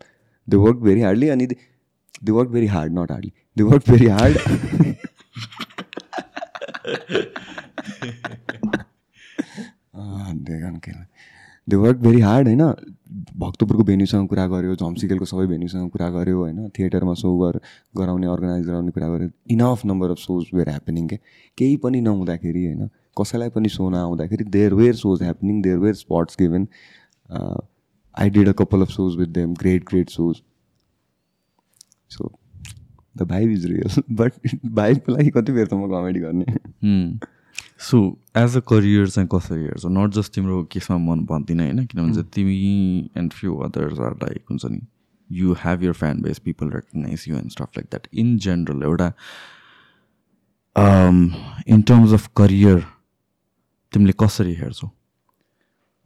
they 0.49 0.57
work 0.65 0.79
very 0.89 1.01
hardly 1.03 1.29
अनि 1.29 1.47
they 1.47 2.33
work 2.33 2.51
very 2.51 2.67
hard 2.75 2.99
not 2.99 3.11
hardly 3.13 3.33
they 3.57 3.63
work 3.65 3.91
very 3.91 4.07
hard 4.09 4.35
they 11.69 11.77
work 11.77 11.97
very 11.99 12.21
hard 12.21 12.47
होइन 12.49 12.63
भक्तपुरको 13.35 13.85
भेन्यूसँग 13.85 14.29
कुरा 14.29 14.47
गऱ्यो 14.49 14.75
झम्सिकेलको 14.77 15.25
सबै 15.25 15.47
भेन्यूसँग 15.47 15.91
कुरा 15.91 16.09
गऱ्यो 16.11 16.39
होइन? 16.39 16.69
थिएटरमा 16.79 17.15
सो 17.15 17.37
गर 17.39 17.59
गराउने 17.97 18.27
अर्गनाइज 18.27 18.67
गराउने 18.67 18.91
कुरा 18.91 19.09
गऱ्यो 19.09 19.29
enough 19.51 19.85
number 19.87 20.11
of 20.11 20.19
shows 20.19 20.51
were 20.55 20.69
happening 20.69 21.09
के? 21.09 21.17
केही 21.59 21.77
पनि 21.77 22.01
नहुँदाखेरि 22.01 22.65
होइन? 22.67 22.89
कसैलाई 23.21 23.49
पनि 23.51 23.69
सो 23.69 23.89
नआउँदाखेरि 23.91 24.45
there 24.57 24.75
were 24.75 24.95
shows 24.95 25.23
happening 25.23 25.63
there 25.63 25.79
were 25.79 25.95
spots 25.95 26.37
given 26.41 26.67
I 28.15 28.31
did 28.31 28.49
a 28.49 28.53
couple 28.59 28.81
of 28.83 28.91
shows 28.91 29.17
with 29.19 29.29
them 29.35 29.55
great 29.61 29.85
great 29.89 30.11
shows 30.11 30.43
so 32.17 32.31
the 33.19 33.23
vibe 33.29 33.51
is 33.51 33.67
real 33.67 34.03
but 34.17 34.33
भाइबको 34.75 35.13
लागि 35.13 35.31
कति 35.31 35.53
बेर 35.53 35.67
त 35.67 35.75
म 35.75 35.89
कमेडी 35.91 36.21
गर्ने 36.21 36.45
सो 37.81 38.01
एज 38.37 38.57
अ 38.57 38.61
करियर 38.61 39.09
चाहिँ 39.09 39.29
कसरी 39.35 39.63
हेर्छ 39.63 39.87
नट 39.87 40.11
जस्ट 40.11 40.35
तिम्रो 40.35 40.63
केसमा 40.65 40.99
मन 40.99 41.25
भन्दिनँ 41.25 41.65
होइन 41.65 41.85
किनभने 41.87 42.23
तिमी 42.35 43.11
and 43.17 43.33
few 43.33 43.57
others 43.59 44.01
are 44.01 44.15
like 44.23 44.43
हुन्छ 44.51 44.65
नि 44.65 44.81
you 45.31 45.53
have 45.65 45.83
your 45.83 45.93
fan 45.93 46.23
base 46.23 46.39
people 46.39 46.71
recognize 46.71 47.25
you 47.29 47.37
and 47.37 47.51
stuff 47.51 47.77
like 47.77 47.87
that 47.91 48.09
in 48.15 48.37
general 48.39 48.83
एउटा 48.83 49.13
इन 51.69 51.83
टर्म्स 51.83 52.13
अफ 52.13 52.29
करियर 52.37 52.85
तिमीले 53.93 54.13
कसरी 54.21 54.55
हेर्छौ 54.55 54.91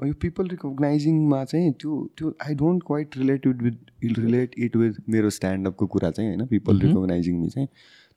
यो 0.00 0.14
पिपल 0.14 0.46
रिकगनाइजिङमा 0.48 1.44
चाहिँ 1.44 1.72
त्यो 1.72 2.10
त्यो 2.18 2.34
I 2.46 2.54
don't 2.54 2.82
quite 2.86 3.16
related 3.16 3.62
with 3.62 4.18
relate 4.18 4.54
it 4.58 4.76
with 4.76 4.92
मेरो 5.08 5.30
स्ट्यान्डअपको 5.30 5.86
कुरा 5.86 6.10
चाहिँ 6.10 6.30
होइन 6.30 6.46
पिपल 6.46 6.80
रिकगनाइजिङमा 6.80 7.46
चाहिँ 7.46 7.68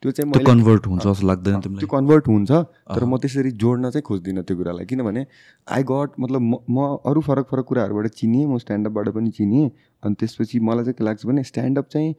त्यो 0.03 0.11
चाहिँ 0.11 0.29
मैले 0.31 0.43
कन्भर्ट 0.45 0.87
हुन्छ 0.87 1.03
जस्तो 1.03 1.27
लाग्दैन 1.27 1.59
त्यो 1.79 1.87
कन्भर्ट 1.87 2.27
हुन्छ 2.27 2.51
तर 2.51 3.03
म 3.05 3.17
त्यसरी 3.23 3.51
जोड्न 3.63 3.89
चाहिँ 3.89 4.03
खोज्दिनँ 4.03 4.43
त्यो 4.43 4.57
कुरालाई। 4.57 4.85
किनभने 4.85 5.25
आई 5.71 5.83
गट 5.91 6.19
मतलब 6.19 6.41
म 6.41 6.53
म 6.69 6.87
अरू 7.07 7.21
फरक 7.27 7.47
फरक 7.51 7.65
कुराहरूबाट 7.65 8.07
चिनिएँ 8.19 8.45
म 8.45 8.57
स्ट्यान्डअपबाट 8.63 9.09
पनि 9.17 9.29
चिनिएँ 9.37 9.69
अनि 10.03 10.15
त्यसपछि 10.19 10.59
मलाई 10.69 10.83
चाहिँ 10.83 10.95
के 10.97 11.03
लाग्छ 11.03 11.25
भने 11.25 11.43
स्ट्यान्डअप 11.43 11.87
चाहिँ 11.89 12.13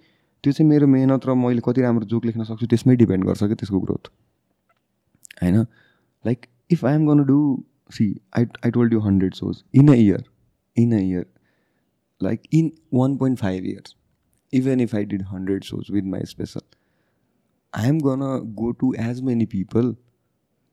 त्यो 0.45 0.53
चाहिँ 0.53 0.69
मेरो 0.71 0.87
मेहनत 0.87 1.27
र 1.27 1.35
मैले 1.35 1.61
कति 1.65 1.83
राम्रो 1.83 2.07
जोक 2.07 2.25
लेख्न 2.25 2.45
सक्छु 2.45 2.67
त्यसमै 2.67 2.97
डिपेन्ड 2.97 3.25
गर्छ 3.25 3.43
क्या 3.43 3.55
त्यसको 3.55 3.81
ग्रोथ। 3.81 4.09
होइन? 5.43 5.57
Like 6.25 6.47
if 6.73 6.85
I 6.85 6.95
am 6.95 7.07
gonna 7.09 7.25
do 7.25 7.39
see 7.95 8.07
I 8.39 8.45
I 8.65 8.71
told 8.71 8.93
you 8.93 9.01
hundred 9.01 9.35
shows 9.35 9.63
in 9.75 9.89
a 9.89 9.97
year 9.97 10.25
in 10.77 10.93
a 10.93 11.01
year 11.01 11.27
like 12.21 12.41
in 12.53 12.71
one 12.95 13.17
point 13.17 13.39
five 13.39 13.65
years 13.65 13.97
even 14.53 14.81
if 14.81 14.95
I 14.95 15.05
did 15.13 15.23
hundred 15.33 15.65
shows 15.65 15.91
with 15.93 16.11
my 16.15 16.25
special 16.33 16.61
I 17.75 17.87
am 17.89 17.99
gonna 17.99 18.33
go 18.59 18.73
to 18.81 18.89
as 19.05 19.21
many 19.29 19.47
people 19.53 19.93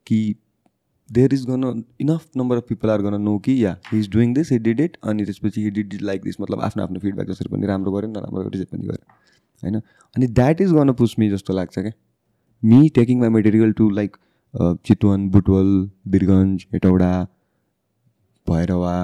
कि 0.06 0.18
there 1.10 1.34
is 1.34 1.44
gonna 1.46 1.82
enough 2.00 2.28
number 2.36 2.56
of 2.56 2.64
people 2.68 2.90
are 2.90 3.02
gonna 3.02 3.20
know 3.22 3.36
कि 3.46 3.54
yeah 3.64 3.76
he 3.92 3.98
is 3.98 4.08
doing 4.10 4.34
this 4.34 4.52
he 4.52 4.58
did 4.58 4.80
it 4.80 4.96
अनि 5.04 5.24
त्यसपछि 5.24 5.62
he 5.62 5.70
did 5.70 5.94
it 5.94 6.02
like 6.02 6.22
this 6.22 6.40
मतलब 6.40 6.60
आफ्नो 6.68 6.82
आफ्नो 6.82 7.00
feedback 7.00 7.28
जसरी 7.28 7.48
पनि 7.52 7.66
राम्रो 7.66 7.92
गऱ्यो 7.92 8.10
नराम्रो 8.10 8.48
रिजेक्ट 8.48 8.72
पनि 8.72 8.86
गऱ्यो 8.86 9.14
होइन? 9.62 9.80
अनि 10.16 10.26
that 10.26 10.60
is 10.60 10.72
gonna 10.72 10.92
push 11.00 11.14
me 11.18 11.28
जस्तो 11.30 11.54
लाग्छ 11.54 11.78
क्या। 11.78 11.92
Me 12.62 12.88
taking 12.94 13.20
my 13.20 13.28
material 13.28 13.72
to 13.80 13.88
like 13.90 14.16
Chitwan 14.86 15.28
Butwal 15.30 15.90
Birgunj 16.08 16.66
Hetauda 16.72 17.12
Bhairahawa 18.46 18.96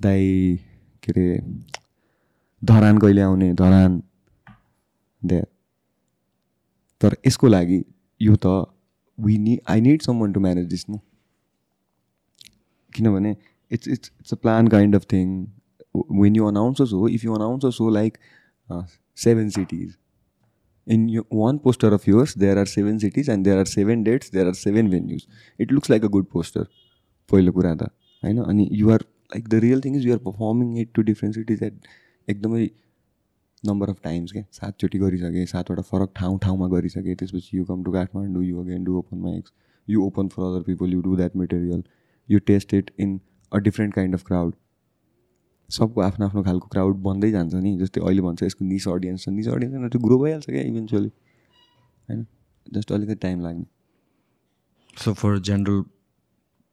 दाई 0.00 0.56
के 1.02 1.12
अरे 1.12 1.38
धरान 2.62 2.98
कहिले 2.98 3.20
आउने? 3.22 3.52
धरान 3.54 4.02
दे। 5.22 5.42
तर 7.00 7.16
यसको 7.26 7.48
लागि 7.48 7.84
यो 8.20 8.36
त 8.36 8.46
वी 9.18 9.38
नि 9.38 9.58
I 9.68 9.80
need 9.80 10.02
someone 10.20 10.32
to 10.32 10.40
manage 10.40 10.66
this 10.66 10.84
न 10.90 10.98
किनभने 12.92 13.36
it's 13.70 13.88
it's 13.88 14.12
it's 14.20 14.32
a 14.32 14.36
plan 14.36 14.68
kind 14.68 14.96
of 14.96 15.06
thing 15.12 15.46
when 16.20 16.36
you 16.36 16.46
announce 16.46 16.82
show 16.90 17.08
if 17.08 17.24
you 17.24 17.34
announce 17.34 17.76
show 17.76 17.88
like 17.90 18.18
seven 19.16 19.50
cities 19.50 19.96
in 20.86 21.08
you 21.08 21.22
one 21.32 21.58
poster 21.58 21.92
of 21.92 22.08
yours 22.08 22.36
there 22.38 22.58
are 22.58 22.66
seven 22.66 22.98
cities 22.98 23.30
and 23.30 23.44
there 23.44 23.58
are 23.58 23.64
seven 23.64 24.02
dates 24.02 24.32
there 24.32 24.46
are 24.46 24.54
seven 24.54 24.90
venues. 24.90 25.22
It 25.60 25.72
looks 25.72 25.90
like 25.90 26.04
a 26.04 26.08
good 26.08 26.26
poster 26.26 26.66
पहिलो 27.30 27.52
कुरा 27.52 27.74
त 27.74 27.90
होइन 28.22 28.38
अनि 28.42 28.68
you're 28.72 29.00
like 29.00 29.48
the 29.48 29.54
real 29.54 29.80
thing 29.80 29.96
is 29.96 30.06
you're 30.06 30.18
performing 30.18 30.78
it 30.80 30.92
to 30.94 31.02
different 31.02 31.36
cities 31.36 31.62
at 31.62 31.86
एकदमै 32.28 32.68
number 33.64 33.90
of 33.90 34.00
times 34.04 34.32
क्या 34.32 34.42
सातचोटि 34.52 34.98
गरिसकेँ 34.98 35.46
सातवटा 35.46 35.82
फरक 35.82 36.12
ठाउँ 36.16 36.38
ठाउँमा 36.42 36.68
गरिसकेँ 36.68 37.14
त्यसपछि 37.14 37.56
you 37.58 37.64
come 37.64 37.82
to 37.84 37.92
Kathmandu 37.92 38.44
you 38.44 38.60
again 38.60 38.84
do 38.84 38.96
open 38.98 39.18
mics 39.18 39.52
you 39.88 40.04
open 40.04 40.28
for 40.28 40.42
other 40.42 40.62
people 40.62 40.92
you 40.92 41.00
do 41.00 41.16
that 41.16 41.36
material 41.36 41.82
you 42.28 42.38
test 42.46 42.74
it 42.74 42.90
in 42.98 43.20
a 43.52 43.58
different 43.58 43.94
kind 43.94 44.14
of 44.14 44.24
crowd 44.26 44.54
सबको 45.70 46.00
आफ्नो 46.00 46.26
आफ्नो 46.26 46.42
खालको 46.42 46.68
क्राउड 46.68 46.96
बन्दै 47.02 47.30
जान्छ 47.30 47.54
नि 47.54 47.76
जस्तै 47.78 48.00
अहिले 48.00 48.22
भन्छ 48.22 48.42
यसको 48.42 48.64
निस 48.64 48.88
अडियन्स 48.88 49.24
छ। 49.24 49.28
निस 49.28 49.48
अडियन्स 49.48 49.90
त्यो 49.92 50.00
ग्रो 50.06 50.18
भइहाल्छ 50.24 50.46
क्या 50.46 50.62
इभेन्चुअली 50.62 51.12
होइन? 52.08 52.26
जस्ट 52.66 52.92
अलिकति 52.92 53.14
टाइम 53.26 53.40
लाग्ने। 53.40 53.66
For 55.18 55.34
a 55.34 55.40
general 55.40 55.82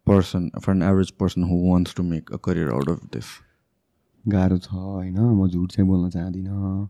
person, 0.07 0.45
for 0.63 0.71
an 0.71 0.81
average 0.85 1.11
person 1.17 1.43
who 1.49 1.57
wants 1.65 1.93
to 1.97 2.03
make 2.03 2.31
a 2.37 2.39
career 2.47 2.71
out 2.77 2.89
of 2.93 3.03
this, 3.15 3.27
गाह्रो 4.27 4.57
छ 4.57 4.67
होइन? 4.71 5.19
म 5.19 5.47
झुट 5.47 5.71
चाहिँ 5.71 5.87
बोल्न 5.89 6.09
चाहदिनँ। 6.09 6.87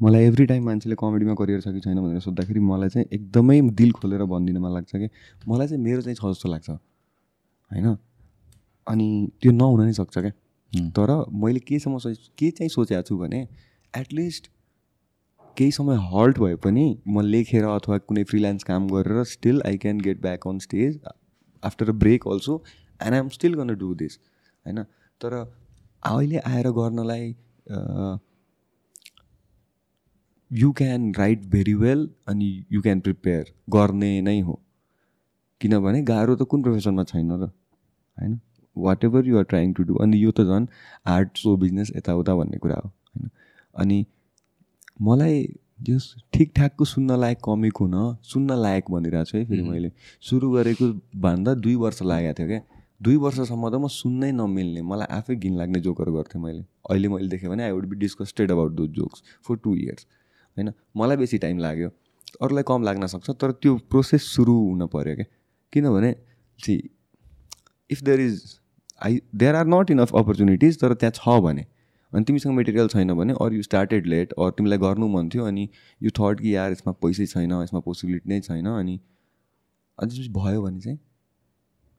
मलाई 0.00 0.24
एभ्री 0.24 0.46
टाइम 0.46 0.64
मान्छेले 0.64 0.96
कमेडीमा 0.98 1.34
करियर 1.34 1.60
छ 1.60 1.68
कि 1.68 1.80
छैन 1.80 2.00
भनेर 2.02 2.20
सोद्धाखेरि 2.20 2.60
मलाई 2.60 2.88
चाहिँ 2.88 3.06
एकदमै 3.12 3.60
दिल 3.80 3.90
खोलेर 3.92 4.24
भनिदिन 4.24 4.58
मन 4.62 4.72
लाग्छ 4.72 4.96
कि 4.96 5.08
मलाई 5.48 5.66
चाहिँ 5.68 5.82
मेरो 5.84 6.02
चाहिँ 6.02 6.16
छ 6.16 6.24
जस्तो 6.26 6.48
लाग्छ 6.48 6.70
होइन? 6.70 7.96
अनि 8.86 9.08
त्यो 9.42 9.52
नहुन 9.52 9.84
नै 9.84 9.92
सक्छ 9.92 10.18
क्या. 10.18 10.32
तर 10.96 11.10
मैले 11.34 11.60
केसम्म 11.60 11.98
सोच 11.98 12.30
के 12.38 12.50
चाहिँ 12.50 12.68
सोचेको 12.68 13.02
छु 13.02 13.16
भने 13.18 13.46
एटलिस्ट 13.94 14.50
केही 15.56 15.70
समय 15.72 15.96
हल्ट 16.08 16.38
भए 16.38 16.54
पनि 16.64 16.84
म 17.08 17.20
लेखेर 17.22 17.64
अथवा 17.66 17.98
कुनै 17.98 18.24
फ्रिलान्स 18.24 18.64
काम 18.64 18.88
गरेर 18.88 19.22
still 19.26 19.62
I 19.66 19.76
can 19.78 20.00
get 20.00 20.20
back 20.22 20.46
on 20.46 20.58
stage 20.58 20.98
after 21.62 21.90
a 21.90 21.92
break 22.02 22.26
also 22.28 22.62
and 23.00 23.14
I 23.14 23.20
am 23.20 23.28
still 23.28 23.54
gonna 23.54 23.74
do 23.76 23.94
this 23.94 24.18
होइन? 24.66 24.82
तर 25.20 25.32
अहिले 26.02 26.38
आएर 26.48 26.70
गर्नलाई 26.72 27.34
you 30.50 30.70
can 30.72 31.12
write 31.14 31.44
very 31.50 31.74
well 31.74 32.08
अनि 32.28 32.48
यु 32.72 32.82
क्यान 32.82 33.00
प्रिपेयर 33.00 33.52
गर्ने 33.70 34.20
नै 34.22 34.40
हो। 34.40 34.60
किनभने 35.60 36.02
गाह्रो 36.02 36.36
त 36.36 36.42
कुन 36.50 36.62
प्रोफेसनमा 36.62 37.04
छैन 37.04 37.32
र 37.32 37.42
होइन? 37.42 38.40
Whatever 39.04 39.26
you're 39.26 39.44
trying 39.44 39.72
to 39.74 39.82
do 39.82 39.94
अनि 40.02 40.16
यो 40.18 40.30
त 40.30 40.40
झन् 40.42 40.66
आर्ट 41.06 41.36
सो 41.36 41.56
बिजनेस 41.56 41.92
यताउता 41.96 42.34
भन्ने 42.36 42.58
कुरा 42.58 42.76
हो 42.76 42.88
होइन? 42.88 43.30
अनि 43.74 43.98
मलाई 45.02 45.46
जस 45.80 46.14
ठिकठाकको 46.34 46.84
सुन्न 46.84 47.18
लायक 47.20 47.38
कमिक 47.44 47.76
हुन 47.80 47.94
सुन्न 48.24 48.56
लायक 48.62 48.90
भनिरहेको 48.90 49.24
छु 49.24 49.36
है 49.38 49.44
फेरि 49.44 49.62
मैले। 49.62 49.90
सुरु 50.22 50.50
गरेको 50.52 50.86
भन्दा 51.20 51.54
दुई 51.56 51.74
वर्ष 51.84 52.02
लागेको 52.02 52.34
थियो 52.38 52.48
क्या। 52.48 52.60
दुई 53.00 53.16
वर्षसम्म 53.16 53.68
त 53.70 53.74
म 53.74 53.88
सुन्नै 53.94 54.30
नमिल्ने 54.32 54.82
मलाई 54.82 55.06
आफै 55.16 55.34
घिन 55.36 55.56
लाग्ने 55.56 55.80
जोकहरू 55.80 56.12
गर्थेँ 56.12 56.40
मैले। 56.42 56.62
अहिले 56.90 57.08
मैले 57.08 57.28
देखेँ 57.28 57.50
भने 57.50 57.62
I 57.64 57.72
would 57.72 57.86
be 57.88 57.96
disgusted 57.96 58.52
about 58.52 58.72
those 58.74 58.86
jokes 58.98 59.22
for 59.48 59.56
two 59.56 59.74
years 59.76 60.06
होइन? 60.56 60.72
मलाई 60.96 61.16
बेसी 61.16 61.38
टाइम 61.38 61.58
लाग्यो। 61.58 61.90
अरूलाई 62.42 62.64
कम 62.68 62.82
लाग्न 62.84 63.06
सक्छ 63.06 63.30
तर 63.32 63.52
त्यो 63.62 63.76
प्रोसेस 63.90 64.22
सुरु 64.34 64.54
हुन 64.60 64.86
पऱ्यो 64.94 65.14
क्या। 65.16 65.24
किनभने 65.72 66.14
see 66.58 66.74
if 67.90 68.02
there 68.02 68.20
is 68.20 68.42
I 69.04 69.20
there 69.36 69.54
are 69.54 69.66
not 69.68 69.90
enough 69.90 70.14
opportunities 70.16 70.80
तर 70.80 70.94
त्यहाँ 70.94 71.12
छ 71.16 71.40
भने 71.42 71.64
अनि 72.12 72.24
तिमीसँग 72.24 72.52
मेटेरियल 72.54 72.88
छैन 72.88 73.14
भने 73.14 73.32
अरू 73.40 73.56
यु 73.56 73.62
स्टार्टेड 73.62 74.06
लेट 74.06 74.32
अरू 74.32 74.50
तिमीलाई 74.58 74.78
गर्नु 74.78 75.08
मन 75.08 75.28
थियो 75.34 75.44
अनि 75.44 75.68
यु 76.02 76.10
थट 76.18 76.40
कि 76.40 76.54
यार 76.54 76.72
यसमा 76.72 76.92
पैसै 77.04 77.26
छैन 77.26 77.52
यसमा 77.62 77.80
पोसिबिलिटी 77.86 78.28
नै 78.28 78.40
छैन 78.40 78.66
अनि 78.68 78.96
त्यसपछि 79.98 80.28
भयो 80.36 80.62
भने 80.62 80.80
चाहिँ 80.80 80.98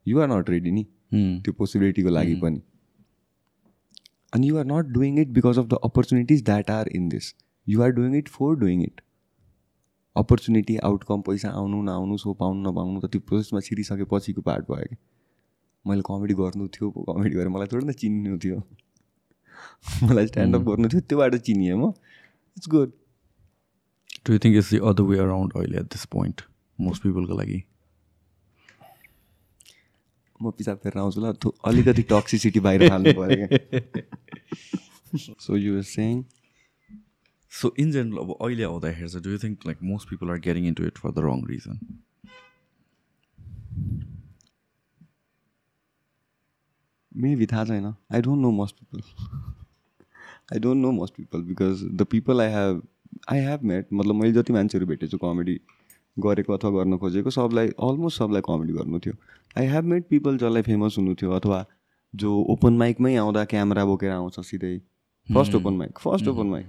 यु 0.10 0.19
आर 0.22 0.27
नट 0.38 0.49
रेडी 0.49 0.72
नि 0.72 0.86
Hmm. 1.14 1.30
त्यो 1.44 1.53
पोसिबिलिटीको 1.60 2.10
लागि 2.10 2.34
पनि. 2.41 2.61
अनि 4.34 4.48
you 4.48 4.57
are 4.57 4.65
not 4.72 4.90
doing 4.95 5.19
it 5.19 5.27
because 5.38 5.60
of 5.60 5.65
the 5.68 5.77
opportunities 5.84 6.44
that 6.49 6.69
are 6.72 6.88
in 6.95 7.07
this 7.10 7.34
you 7.68 7.81
are 7.84 7.91
doing 7.99 8.15
it 8.18 8.27
for 8.34 8.57
doing 8.60 8.84
it 8.84 9.02
opportunity 10.15 10.76
outcome 10.90 11.22
पैसा 11.30 11.49
आउनु 11.61 11.81
नआउनु 11.88 12.18
सो 12.23 12.34
पाउनु 12.41 12.69
नपाउनु 12.69 13.02
त 13.02 13.11
त्यो 13.11 13.22
प्रोसेसमा 13.31 13.60
छिरिसकेपछिको 13.68 14.41
पार्ट 14.49 14.69
भयो 14.72 14.90
कि 14.90 14.98
मैले 15.86 16.06
कमेडी 16.10 16.34
गर्नु 16.41 16.68
थियो 16.77 16.91
कमेडी 16.91 17.36
गरेर 17.36 17.49
मलाई 17.56 17.73
थोरै 17.73 17.86
न 17.86 17.98
चिन्नु 18.03 18.38
थियो। 18.45 18.61
मलाई 20.10 20.27
स्ट्यान्डअप 20.27 20.69
गर्नु 20.69 20.90
थियो 20.94 21.02
त्योबाट 21.10 21.36
चिनिएँ 21.49 21.76
म। 21.76 21.91
It's 22.57 22.69
good 22.69 22.94
do 24.30 24.38
think 24.45 24.61
it's 24.61 24.72
the 24.72 24.80
other 24.91 25.10
way 25.14 25.18
around 25.26 25.57
अहिले 25.57 25.80
एट 25.80 25.91
दिस 25.98 26.06
पोइन्ट 26.14 26.45
मोस्ट 26.80 27.03
पिपलको 27.03 27.41
लागि? 27.41 27.60
म 30.41 30.52
पिसाब 30.57 30.78
फेरेर 30.84 30.99
आउँछु 30.99 31.20
ल। 31.22 31.34
अलिकति 31.70 32.03
टक्सिसिटी 32.10 32.60
बाहिर 32.68 32.91
हाल्नु 32.91 33.14
पऱ्यो 33.20 33.48
क्या 33.48 33.57
so 35.45 35.56
you 35.57 35.82
saying 35.84 36.24
so 37.52 37.74
in 37.80 37.91
general 37.91 38.18
अब 38.18 38.30
अहिले 38.41 38.64
आउँदाखेरि 38.64 39.10
चाहिँ 39.10 39.24
do 39.24 39.32
you 39.32 39.38
think 39.44 39.66
like 39.68 39.78
most 39.91 40.10
people 40.10 40.30
are 40.32 40.40
getting 40.48 40.68
into 40.74 40.84
it 40.88 40.98
for 40.98 41.11
the 41.11 41.20
wrong 41.26 41.38
reason 41.49 41.80
maybe 47.11 47.45
थाहा 47.52 47.66
छैन। 47.66 47.86
I 47.86 48.22
don't 48.22 48.41
know 48.41 48.52
most 48.52 48.76
people 48.80 49.02
I 50.53 50.60
don't 50.60 50.82
know 50.82 50.91
most 50.91 51.14
people 51.16 51.41
because 51.44 51.84
the 51.84 52.03
people 52.11 52.41
I 52.41 52.49
have 52.52 52.82
I 53.32 53.40
have 53.45 53.64
met 53.72 53.88
मतलब 53.94 54.16
मैले 54.16 54.34
जति 54.34 54.53
मान्छेहरू 54.53 54.88
भेटेछु 54.88 55.18
comedy 55.18 55.60
गरेको 56.18 56.53
अथवा 56.53 56.72
गर्न 56.72 56.98
खोजेको 56.98 57.30
सबलाई 57.32 57.68
अलमोस्ट 57.88 58.18
सबलाई 58.20 58.41
कमेडी 58.45 58.74
गर्नु 58.74 58.99
थियो। 59.06 59.16
आई 59.57 59.65
हेभ 59.67 59.84
मेट 59.85 60.07
पिपल 60.09 60.38
जसलाई 60.38 60.61
फेमस 60.61 60.95
हुनु 60.97 61.15
थियो 61.21 61.31
अथवा 61.31 61.65
जो 62.13 62.35
ओपन 62.51 62.77
माइकमै 62.77 63.15
आउँदा 63.15 63.43
क्यामेरा 63.45 63.85
बोकेर 63.85 64.11
आउँछ 64.11 64.39
सिधै। 64.45 64.77
First 65.30 65.55
open 65.55 65.73
mic 65.77 65.99
first 65.99 66.27
open 66.27 66.47
mic 66.47 66.65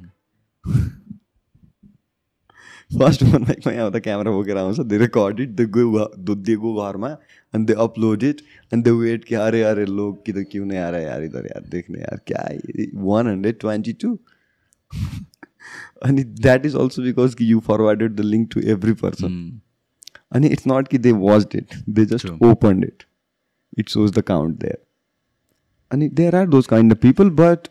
first 2.91 3.23
open 3.23 3.43
माइकमै 3.43 3.77
आउँदा 3.77 3.99
क्यामेरा 3.99 4.31
बोकेर 4.33 4.57
आउँछ। 4.57 4.81
धेरै 4.81 5.05
record 5.05 5.41
it 5.41 5.51
the 5.51 6.37
they 6.47 6.55
go 6.57 6.75
घरमा 6.83 7.09
अनि 7.55 7.65
दे 7.65 7.73
अपलोड 7.85 8.23
इट 8.23 8.41
अनि 8.73 8.83
द 8.83 8.89
वेट 8.99 9.25
कि 9.25 9.35
अरे 9.37 9.63
अरे 9.63 9.85
लोग 9.87 10.25
कि 10.27 10.33
त 10.33 10.45
क्यों 10.53 10.67
नहीं 10.67 10.79
आ 10.79 10.89
रहा 10.91 11.01
यार 11.01 11.23
इधर 11.25 11.47
यार 11.47 11.69
देखने 11.71 11.99
यार 12.01 12.21
क्या 12.27 12.43
वान 13.05 13.27
हन्ड्रेड 13.29 13.59
ट्वेन्टी 13.61 13.93
टू 14.03 14.17
अनि 16.05 16.25
द्याट 16.25 16.67
इज 16.67 16.77
अल्सो 16.77 17.03
बिकज 17.03 17.35
कि 17.35 17.53
you 17.53 17.61
forwarded 17.67 18.17
the 18.17 18.21
link 18.27 18.49
to 18.53 18.61
every 18.71 18.93
person 19.03 19.61
अनि 20.33 20.49
इट्स 20.49 20.67
नट 20.69 20.89
कि 20.89 20.99
they 20.99 21.13
watch 21.21 21.57
it 21.57 21.75
they 21.89 22.05
just 22.07 22.27
open 22.45 22.85
it 22.85 23.05
it 23.79 23.89
shows 23.89 24.13
the 24.13 24.23
count 24.29 24.59
there 24.61 24.79
अनि 25.91 26.09
there 26.11 26.37
are 26.37 26.49
those 26.49 26.67
kind 26.67 26.93
of 26.93 26.99
people 27.03 27.31
but 27.41 27.69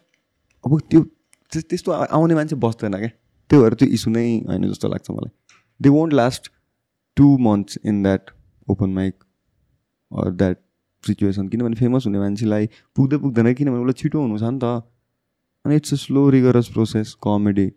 अब 0.63 0.79
त्यो 0.91 1.03
त्यस्तो 1.51 1.91
आउने 1.91 2.35
मान्छे 2.35 2.55
बस्दैन 2.63 2.97
क्या। 2.97 3.07
त्यो 3.49 3.61
भएर 3.61 3.73
त्यो 3.73 3.87
इस्यु 3.89 4.13
नै 4.13 4.25
होइन 4.47 4.67
जस्तो 4.69 4.87
लाग्छ 4.87 5.11
मलाई। 5.11 5.31
They 5.79 5.89
won't 5.89 6.13
last 6.13 6.51
two 7.17 7.37
months 7.41 7.79
in 7.85 8.01
that 8.03 8.31
open 8.67 8.89
mic 8.93 9.23
or 10.11 10.31
that 10.31 10.57
situation 11.03 11.47
किनभने 11.47 11.75
फेमस 11.75 12.05
हुने 12.05 12.19
मान्छेलाई 12.19 12.69
पुग्दै 12.95 13.17
पुग्दैन 13.17 13.53
किनभने 13.53 13.79
उसलाई 13.79 14.01
छिटो 14.01 14.21
हुनु 14.21 14.37
छ 14.37 14.43
नि 14.43 14.59
त। 14.63 14.65
अनि 15.65 15.75
it's 15.75 15.93
a 15.93 15.97
slow 15.97 16.29
rigorous 16.29 16.67
process 16.73 17.13
comedy 17.23 17.67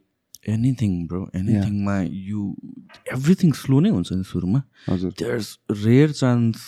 anything 0.48 0.92
bro 1.06 1.30
एनिथिङमा 1.34 1.96
you 2.02 2.40
everything 3.14 3.52
slow 3.52 3.80
नै 3.80 3.90
हुन्छ 3.90 4.12
नि 4.12 4.24
सुरुमा। 4.26 4.62
हजुर। 4.88 5.10
देयर्स 5.18 5.48
रेयर 5.70 6.10
चान्स 6.12 6.58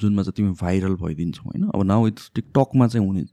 जुनमा 0.00 0.22
चाहिँ 0.22 0.36
तिमी 0.36 0.52
भाइरल 0.60 0.94
भइदिन्छौ 0.94 1.42
होइन? 1.42 1.62
अब 1.74 1.82
नाउ 1.82 2.06
इट्स 2.08 2.30
टिकटकमा 2.34 2.86
चाहिँ 2.86 3.06
हुने 3.06 3.24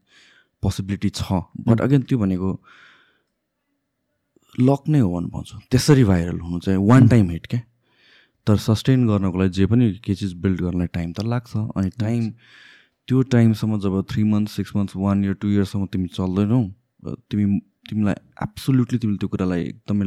पोसिबिलिटी 0.64 1.10
छ। 1.10 1.46
बट 1.68 1.82
अगेन 1.82 2.02
त्यो 2.10 2.18
भनेको 2.18 2.50
लक 4.60 4.82
नै 4.90 5.00
हो 5.00 5.10
भन्नु 5.14 5.30
पाउँछु। 5.30 5.56
त्यसरी 5.70 6.04
भाइरल 6.04 6.40
हुनु 6.40 6.60
चाहिँ 6.60 6.80
वान 6.80 7.08
टाइम 7.08 7.30
हिट 7.30 7.46
क्या? 7.48 7.62
तर 8.48 8.58
सस्टेन 8.58 9.08
गर्नको 9.08 9.38
लागि 9.40 9.52
जे 9.54 9.66
पनि 9.66 9.92
के 10.04 10.16
चिज 10.16 10.34
बिल्ड 10.42 10.62
गर्नलाई 10.62 10.88
टाइम 10.94 11.14
त 11.14 11.22
लाग्छ। 11.22 11.52
अनि 11.78 11.90
टाइम 12.00 12.22
त्यो 13.08 13.22
टाइमसम्म 13.30 13.80
जब 13.80 13.94
three 14.10 14.24
months 14.24 14.52
six 14.56 14.76
months 14.76 14.96
one 14.96 15.24
year 15.24 15.34
two 15.38 15.48
इयर्ससम्म 15.50 15.86
तिमी 15.94 16.08
चल्दैनौ 16.18 16.62
तिमी 17.30 17.46
तिमीलाई 17.90 18.16
एब्सोल्युटली 18.44 18.98
तिमीले 19.00 19.18
त्यो 19.18 19.30
कुरालाई 19.34 19.62
एकदमै 19.64 20.06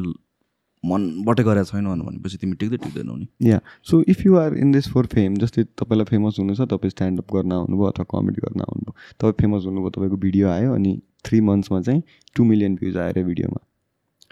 मनबाटै 0.84 1.42
गरेको 1.44 1.70
छैन 1.70 1.86
भनेपछि 2.06 2.36
तिमी 2.40 2.54
टिक्दै 2.60 2.78
टिक्दैनौ 2.82 3.14
नि। 3.16 3.26
Yeah 3.48 3.60
so 3.90 4.02
if 4.08 4.24
you 4.26 4.36
are 4.38 4.56
in 4.64 4.72
this 4.72 4.88
for 4.92 5.06
fame 5.14 5.36
जस्तै 5.44 5.62
तपाईँलाई 5.80 6.10
फेमस 6.10 6.38
हुनु 6.40 6.54
छ 6.54 6.66
तपाईँ 6.72 6.90
स्ट्यान्डअप 6.90 7.32
गर्न 7.36 7.52
आउनुभयो 7.52 7.86
अथवा 7.92 8.04
कमेडी 8.12 8.40
गर्न 8.44 8.60
आउनुभयो 8.66 8.92
तपाईँ 9.20 9.38
फेमस 9.40 9.64
हुनुभयो 9.66 9.90
तपाईँको 9.96 10.16
भिडियो 10.26 10.48
आयो 10.48 10.74
अनि 10.74 10.92
थ्री 11.24 11.40
मन्थ्समा 11.48 11.80
चाहिँ 11.88 12.02
टु 12.36 12.44
मिलियन 12.44 12.74
भ्युज 12.82 12.96
आएर 13.04 13.22
भिडियोमा 13.24 13.60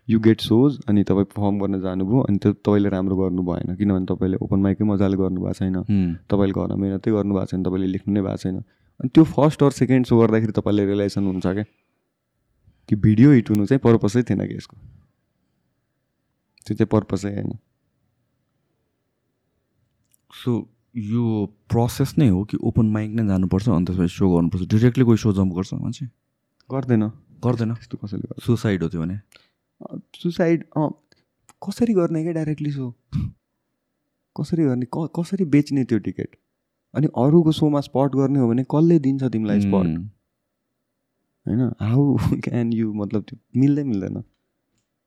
यु 0.09 0.19
गेट 0.21 0.41
सोज 0.41 0.79
अनि 0.89 1.03
तपाईँ 1.11 1.25
पर्फर्म 1.33 1.59
गर्न 1.61 1.81
जानुभयो 1.81 2.21
अनि 2.29 2.39
त्यो 2.39 2.53
तपाईँले 2.53 2.89
राम्रो 2.95 3.17
गर्नु 3.17 3.43
भएन 3.43 3.75
किनभने 3.77 4.07
तपाईँले 4.07 4.37
ओपन 4.47 4.61
माइकै 4.61 4.85
मजाले 4.85 5.17
गर्नुभएको 5.17 5.55
छैन। 5.59 5.77
तपाईँले 6.31 6.55
घरमा 6.55 6.77
मिहिनेतै 6.77 7.11
गर्नुभएको 7.11 7.47
छैन 7.51 7.63
तपाईँले 7.65 7.87
लेख्नु 7.95 8.15
नै 8.15 8.23
भएको 8.27 8.43
छैन। 8.45 8.57
अनि 9.01 9.09
त्यो 9.15 9.25
फर्स्ट 9.33 9.63
अर 9.63 9.73
सेकेन्ड 9.81 10.07
सो 10.07 10.19
गर्दाखेरि 10.21 10.53
तपाईँले 10.61 10.85
रियलाइजेसन 10.87 11.25
हुन्छ 11.25 11.47
क्या। 11.47 11.65
कि 12.89 12.97
भिडियो 12.97 13.33
हिट 13.33 13.51
हुनु 13.51 13.67
चाहिँ 13.67 13.81
पर्पसै 13.81 14.23
थिएन 14.23 14.47
कि 14.47 14.55
यसको। 14.55 14.77
त्यो 16.67 16.75
चाहिँ 16.77 16.87
पर्पसै 16.87 17.35
होइन। 17.35 17.59
सो 20.35 20.69
यो 20.97 21.47
प्रोसेस 21.69 22.15
नै 22.19 22.29
हो 22.29 22.45
कि 22.45 22.57
ओपन 22.57 22.87
माइक 22.87 23.11
नै 23.11 23.27
जानुपर्छ 23.27 23.69
अनि 23.69 23.85
त्यसपछि 23.85 24.09
सो 24.09 24.35
गर्नुपर्छ। 24.37 24.69
डिरेक्टली 24.69 25.05
कोही 25.05 25.19
सो 25.19 25.33
जम्प 25.33 25.55
गर्छ 25.55 25.75
मान्छे? 25.75 26.07
गर्दैन। 26.71 27.09
गर्दैन? 27.45 27.75
त्यस्तो 27.75 27.99
कसैले 27.99 28.23
गर्छ 28.23 28.45
सुसाइड 28.47 28.83
हो 28.83 28.89
त्यो 28.89 29.01
भने? 29.01 29.19
सुसाइड 30.15 30.65
अँ 30.77 30.91
कसरी 31.67 31.95
गर्ने 31.95 32.23
क्या 32.23 32.33
डाइरेक्टली 32.33 32.71
सो 32.71 32.95
कसरी 34.37 34.65
गर्ने? 34.65 34.87
क 34.95 35.09
कसरी 35.19 35.45
बेच्ने 35.45 35.85
त्यो 35.85 35.99
टिकट 35.99 36.37
अनि 36.95 37.07
अरूको 37.07 37.53
सोमा 37.53 37.81
स्पट 37.81 38.15
गर्ने 38.17 38.39
हो 38.39 38.49
भने 38.49 38.65
कसले 38.65 38.99
दिन्छ 38.99 39.25
तिमीलाई 39.25 39.61
स्पट 39.61 39.87
होइन? 41.47 41.61
हाउ 41.81 42.39
क्यान 42.45 42.73
यु 42.73 42.93
मतलब 42.95 43.23
त्यो 43.23 43.39
मिल्दै 43.61 43.85
मिल्दैन। 43.85 44.23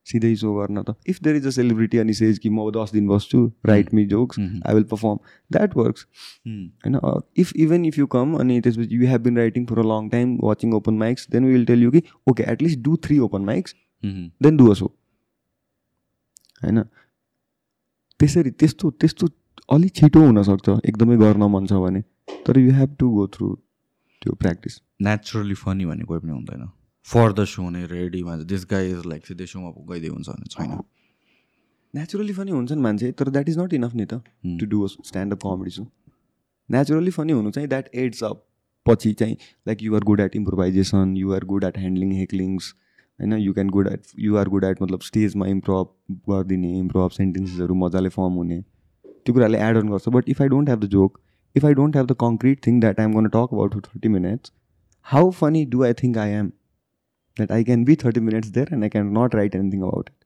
सिधै 0.08 0.34
सो 0.36 0.54
गर्न 0.56 0.82
त। 0.84 0.96
If 1.10 1.22
there 1.24 1.36
is 1.36 1.48
a 1.48 1.50
celebrity 1.52 1.98
अनि 1.98 2.14
सेज 2.14 2.38
कि 2.40 2.50
म 2.50 2.70
दस 2.72 2.92
दिन 2.94 3.08
बस्छु 3.08 3.40
write 3.66 3.94
me 3.94 4.06
jokes 4.08 4.40
I 4.40 4.74
will 4.74 4.84
perform 4.92 5.18
that 5.52 5.76
works 5.78 6.06
होइन? 6.48 7.00
If 7.38 7.52
even 7.58 7.86
if 7.86 7.98
you 8.00 8.06
come 8.14 8.34
अनि 8.40 8.60
त्यसपछि 8.62 8.96
you 8.96 9.08
have 9.08 9.22
been 9.22 9.38
writing 9.38 9.66
for 9.66 9.80
a 9.80 9.84
long 9.88 10.10
time 10.10 10.38
watching 10.44 10.74
open 10.74 10.98
mics 10.98 11.28
then 11.32 11.46
will 11.46 11.66
tell 11.66 11.84
you 11.84 11.92
कि 11.92 12.02
okay 12.30 12.44
at least 12.52 12.80
do 12.82 12.96
three 13.04 13.20
open 13.28 13.42
mics 13.46 13.76
then 14.44 14.58
do 14.58 14.70
a 14.72 14.74
show 14.74 14.86
होइन? 16.64 16.84
त्यसरी 18.20 18.52
त्यस्तो 18.52 18.92
त्यस्तो 18.92 19.28
अलिक 19.70 19.96
छिटो 19.96 20.20
हुनसक्छ। 20.22 20.70
एकदमै 20.70 21.18
गर्न 21.18 21.44
मन 21.52 21.66
छ 21.66 21.74
भने। 21.84 22.02
तर 22.46 22.60
you 22.60 22.72
have 22.74 22.96
to 23.00 23.10
go 23.12 23.28
through 23.28 23.56
त्यो 24.22 24.34
प्र्याक्टिस 24.36 24.82
नेचुरली 25.02 25.54
फनी 25.56 25.86
भन्ने 25.86 26.06
कोही 26.06 26.20
पनि 26.20 26.32
हुँदैन। 26.32 26.70
फर 27.08 27.34
द 27.34 27.44
सो 27.46 27.70
नै 27.70 27.86
रेडीमा 27.88 28.36
दिस 28.46 28.66
गाई 28.72 28.90
इज 28.92 29.06
लाइक 29.08 29.26
सिधै 29.26 29.46
सोमा 29.46 29.70
गइदिए 29.92 30.10
हुन्छ 30.10 30.30
भने 30.30 30.48
छैन। 30.50 30.72
नेचुरली 31.94 32.34
फनी 32.34 32.52
हुन्छ 32.52 32.72
नि 32.72 32.82
मान्छे 32.82 33.12
तर 33.12 33.30
द्याट 33.30 33.50
इज 33.50 33.60
नट 33.60 33.74
इनफ 33.74 33.96
नि 33.96 34.06
त 34.06 34.22
to 34.60 34.66
do 34.66 34.88
standup 34.88 35.40
comedy 35.44 35.72
so 35.72 35.88
naturally 36.70 37.12
funny 37.12 37.34
हुनु 37.34 37.52
चाहिँ 37.52 37.70
द्याट 37.70 37.90
एड्स 37.96 38.24
अप 38.24 38.44
पछि 38.86 39.12
चाहिँ 39.14 39.38
like 39.68 39.84
you're 39.84 40.04
good 40.04 40.20
at 40.20 40.36
improvisation 40.36 41.16
you're 41.18 41.44
good 41.46 41.64
at 41.64 41.78
handling 41.78 42.12
hecklings 42.18 42.74
होइन? 43.20 43.34
You 43.34 43.54
can 43.54 43.70
good 43.70 43.88
at 43.88 44.02
you're 44.20 44.50
good 44.50 44.64
at 44.64 44.82
मतलब 44.82 45.02
स्टेजमा 45.02 45.48
improve 45.48 45.88
गरिदिने 46.30 46.78
इम्प्रोभ 46.80 47.12
सेन्टेन्सेसहरू 47.12 47.76
मजाले 47.76 48.10
फर्म 48.10 48.34
हुने। 48.34 48.60
त्यो 49.26 49.34
कुराले 49.34 49.58
एड 49.60 49.78
अन 49.78 49.90
गर्छ। 49.90 50.10
But 50.10 50.30
if 50.30 50.42
I 50.42 50.48
don't 50.48 50.70
have 50.70 50.80
the 50.80 50.90
joke 50.90 51.20
If 51.57 51.65
I 51.65 51.75
don't 51.75 51.97
have 51.97 52.07
the 52.07 52.17
concrete 52.21 52.67
thing 52.67 52.81
that 52.81 53.01
I'm 53.01 53.13
gonna 53.13 53.29
talk 53.29 53.53
about 53.53 53.75
for 53.75 53.81
thirty 53.87 54.09
minutes 54.17 54.53
how 55.07 55.31
funny 55.41 55.65
do 55.77 55.85
I 55.85 55.93
think 56.03 56.19
I 56.19 56.31
am 56.41 56.51
that 57.37 57.51
I 57.51 57.63
can 57.65 57.85
be 57.85 57.95
30 57.95 58.21
minutes 58.21 58.51
there 58.51 58.67
and 58.71 58.85
I 58.85 58.89
cannot 58.89 59.35
write 59.35 59.55
anything 59.55 59.83
about 59.83 60.11
it. 60.11 60.19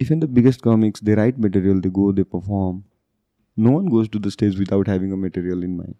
Even 0.00 0.20
the 0.20 0.26
biggest 0.26 0.62
comics, 0.62 1.00
they 1.00 1.14
write 1.14 1.38
material, 1.38 1.80
they 1.80 1.90
go, 1.90 2.10
they 2.12 2.24
perform. 2.24 2.84
No 3.56 3.72
one 3.72 3.86
goes 3.86 4.08
to 4.08 4.18
the 4.18 4.30
stage 4.30 4.58
without 4.58 4.86
having 4.86 5.12
a 5.12 5.16
material 5.16 5.62
in 5.62 5.76
mind. 5.76 5.96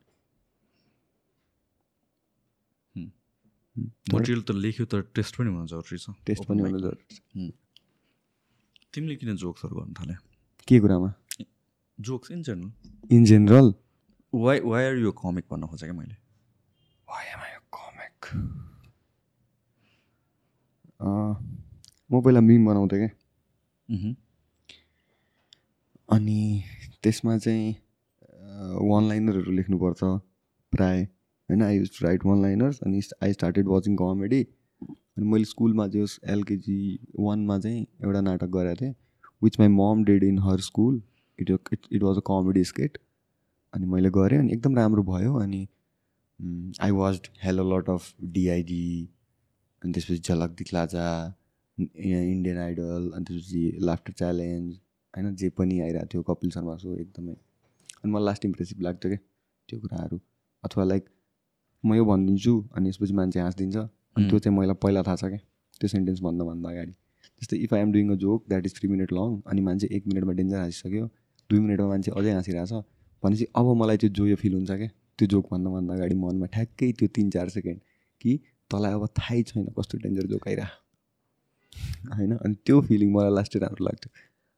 Material 4.13 4.41
त 4.49 4.55
लेख्यो 4.63 4.85
तर 4.93 5.01
test 5.17 5.37
पनि 5.37 5.51
हुन 5.51 5.67
जरुरी 5.67 5.99
छ 5.99 6.11
test 6.29 6.45
पनि 6.47 6.63
हुन 6.63 6.81
जरुरी 6.81 7.05
छ 7.11 7.53
तिमीले 8.95 9.15
किन 9.21 9.37
जोक्सहरू 9.43 9.77
गर्नु 9.77 9.95
थाल्यो 9.99 10.17
के 10.68 10.80
कुरामा? 10.80 11.14
Jokes 11.98 12.32
in 12.32 12.42
general 12.44 13.16
in 13.16 13.26
general 13.26 13.74
why 14.34 14.60
why 14.62 14.86
are 14.86 14.96
you 14.98 15.12
comic 15.14 15.46
भन्न 15.52 15.68
खोजेँ 15.68 15.90
क्या 15.90 15.98
मैले? 15.98 16.16
वाइ 17.08 17.26
एम 17.34 17.40
आई 17.40 17.52
कमिक 17.78 18.26
म 22.12 22.22
पहिला 22.22 22.42
मिम 22.42 22.66
बनाउँथेँ 22.66 23.00
क्या। 23.00 23.10
अनि 26.10 26.64
त्यसमा 27.04 27.38
चाहिँ 27.38 27.76
वान 28.90 29.08
लाइनरहरू 29.10 29.52
लेख्नुपर्छ 29.52 30.04
प्राय। 30.74 31.02
होइन 31.50 31.62
I 31.64 31.78
use 31.78 31.90
to 32.00 32.06
write 32.06 32.26
one 32.26 32.42
liners 32.42 32.80
अनि 32.82 33.02
आई 33.24 33.34
स्टार्टेड 33.34 33.68
वाचिङ 33.68 33.96
कमेडी 33.96 34.42
अनि 34.82 35.26
मैले 35.32 35.46
स्कुलमा 35.46 35.88
चाहिँ 35.88 36.08
एलकेजी 36.34 36.80
वानमा 37.20 37.60
चाहिँ 37.60 37.82
एउटा 38.04 38.22
नाटक 38.22 38.50
गरेको 38.58 38.82
थिएँ। 38.82 38.94
Which 39.46 39.60
my 39.60 39.68
mom 39.72 40.04
did 40.04 40.24
in 40.24 40.40
her 40.40 40.60
school 40.62 41.02
it 41.40 41.52
it 41.52 41.88
it 41.92 42.04
was 42.04 42.18
a 42.18 42.22
comedy 42.28 42.64
skit 42.64 42.98
अनि 43.74 43.86
मैले 43.86 44.10
गरेँ 44.10 44.40
अनि 44.40 44.54
एकदम 44.54 44.76
राम्रो 44.76 45.04
भयो 45.04 45.34
अनि 45.40 45.68
I 46.82 46.92
was 46.94 47.20
hell 47.44 47.60
lot 47.74 47.90
of 47.90 48.14
DID 48.34 48.86
अनि 49.82 49.94
त्यसपछि 49.94 50.20
झलक 50.24 50.56
दिक्लाजा 50.58 51.08
इन्डियन 51.78 52.58
आइडल 52.58 53.12
अनि 53.16 53.24
त्यसपछि 53.24 53.78
लाफ्टर 53.82 54.14
च्यालेन्ज 54.14 54.74
होइन 55.14 55.36
जे 55.36 55.50
पनि 55.50 55.80
आइरहेको 55.80 56.08
थियो 56.14 56.22
कपिल 56.24 56.50
शर्मा 56.50 56.76
सो 56.78 56.96
एकदमै 56.98 57.34
अनि 57.34 58.12
मलाई 58.12 58.26
लास्ट 58.26 58.46
इम्प्रेसिभ 58.46 58.82
लाग्थ्यो 58.82 59.12
क्या 59.12 59.20
त्यो 59.70 59.80
कुराहरू 59.80 60.20
अथवा 60.64 60.84
लाइक 60.84 61.10
म 61.84 61.94
यो 61.94 62.06
भनिदिन्छु 62.06 62.54
अनि 62.76 62.90
यसपछि 62.90 63.14
मान्छे 63.14 63.40
हाँसिदिन्छ 63.40 63.76
अनि 63.78 64.30
त्यो 64.30 64.40
चाहिँ 64.40 64.58
मलाई 64.58 64.82
पहिला 64.84 65.04
थाहा 65.04 65.16
छ 65.16 65.26
क्या 65.26 65.40
त्यो 65.82 65.88
सेन्टेन्स 65.88 66.22
भन्दा 66.22 66.70
अगाडि 66.70 66.94
जस्तै 67.42 67.58
if 67.58 67.74
I 67.74 67.82
am 67.82 67.92
doing 67.92 68.12
a 68.12 68.16
joke 68.26 68.46
that 68.50 68.66
is 68.66 68.76
three 68.76 68.90
minute 68.90 69.14
long 69.14 69.40
अनि 69.46 69.62
मान्छे 69.62 69.88
एक 69.92 70.08
मिनटमा 70.08 70.34
डेन्जर 70.34 70.58
हाँसिसक्यो 70.58 71.08
दुई 71.50 71.60
मिनटमा 71.60 71.88
मान्छे 71.88 72.12
अझै 72.12 72.32
हाँसिरहेछ 72.32 72.74
भनेपछि 73.24 73.46
अब 73.56 73.74
मलाई 73.82 73.98
त्यो 73.98 74.10
जो 74.10 74.28
यो 74.28 74.36
फिल 74.36 74.54
हुन्छ 74.54 74.72
क्या? 74.72 74.88
त्यो 75.18 75.28
जोक 75.28 75.46
भन्दा 75.52 75.94
अगाडि 75.94 76.16
मनमा 76.16 76.46
ठ्याक्कै 76.54 76.92
त्यो 77.00 77.08
तिन 77.16 77.30
चार 77.30 77.50
सेकेन्ड 77.50 77.80
कि 78.22 78.40
तँलाई 78.72 78.94
अब 78.94 79.06
थाहै 79.20 79.42
छैन 79.44 79.66
कस्तो 79.80 79.98
डेन्जर 79.98 80.28
जोक 80.28 80.48
आइरह 80.48 80.70
होइन? 82.18 82.36
अनि 82.36 82.56
त्यो 82.66 82.82
फिलिङ 82.82 83.12
मलाई 83.14 83.34
लास्टै 83.36 83.60
राम्रो 83.60 83.86
लाग्थ्यो। 83.86 84.12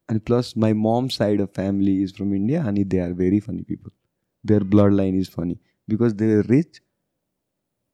अनि 0.09 0.19
plus 0.19 0.53
my 0.57 0.73
mom 0.73 1.07
side 1.13 1.41
of 1.41 1.53
family 1.55 2.01
is 2.03 2.13
from 2.15 2.33
India 2.33 2.63
अनि 2.63 2.83
they 2.83 2.99
are 2.99 3.13
very 3.13 3.39
funny 3.39 3.63
people 3.63 3.91
their 4.45 4.63
blood 4.73 4.93
line 4.93 5.19
is 5.19 5.29
funny 5.29 5.57
because 5.89 6.13
they 6.13 6.33
are 6.37 6.45
rich 6.45 6.81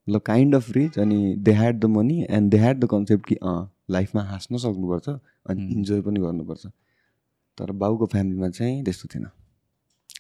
ल 0.08 0.20
काइन्ड 0.26 0.56
अफ 0.56 0.72
रिच 0.72 1.00
अनि 1.00 1.36
they 1.38 1.52
had 1.52 1.80
the 1.80 1.86
money 1.86 2.26
and 2.30 2.52
they 2.52 2.58
had 2.58 2.80
the 2.80 2.90
concept 2.92 3.26
कि 3.26 3.36
अँ 3.36 3.73
लाइफमा 3.96 4.22
हाँस्न 4.32 4.58
सक्नुपर्छ 4.66 5.08
अनि 5.50 5.62
enjoy 5.74 6.02
पनि 6.02 6.20
गर्नुपर्छ। 6.20 6.66
तर 7.58 7.72
बाउको 7.82 8.06
फ्यामिलीमा 8.14 8.50
चाहिँ 8.50 8.84
त्यस्तो 8.84 9.06
थिएन। 9.14 9.26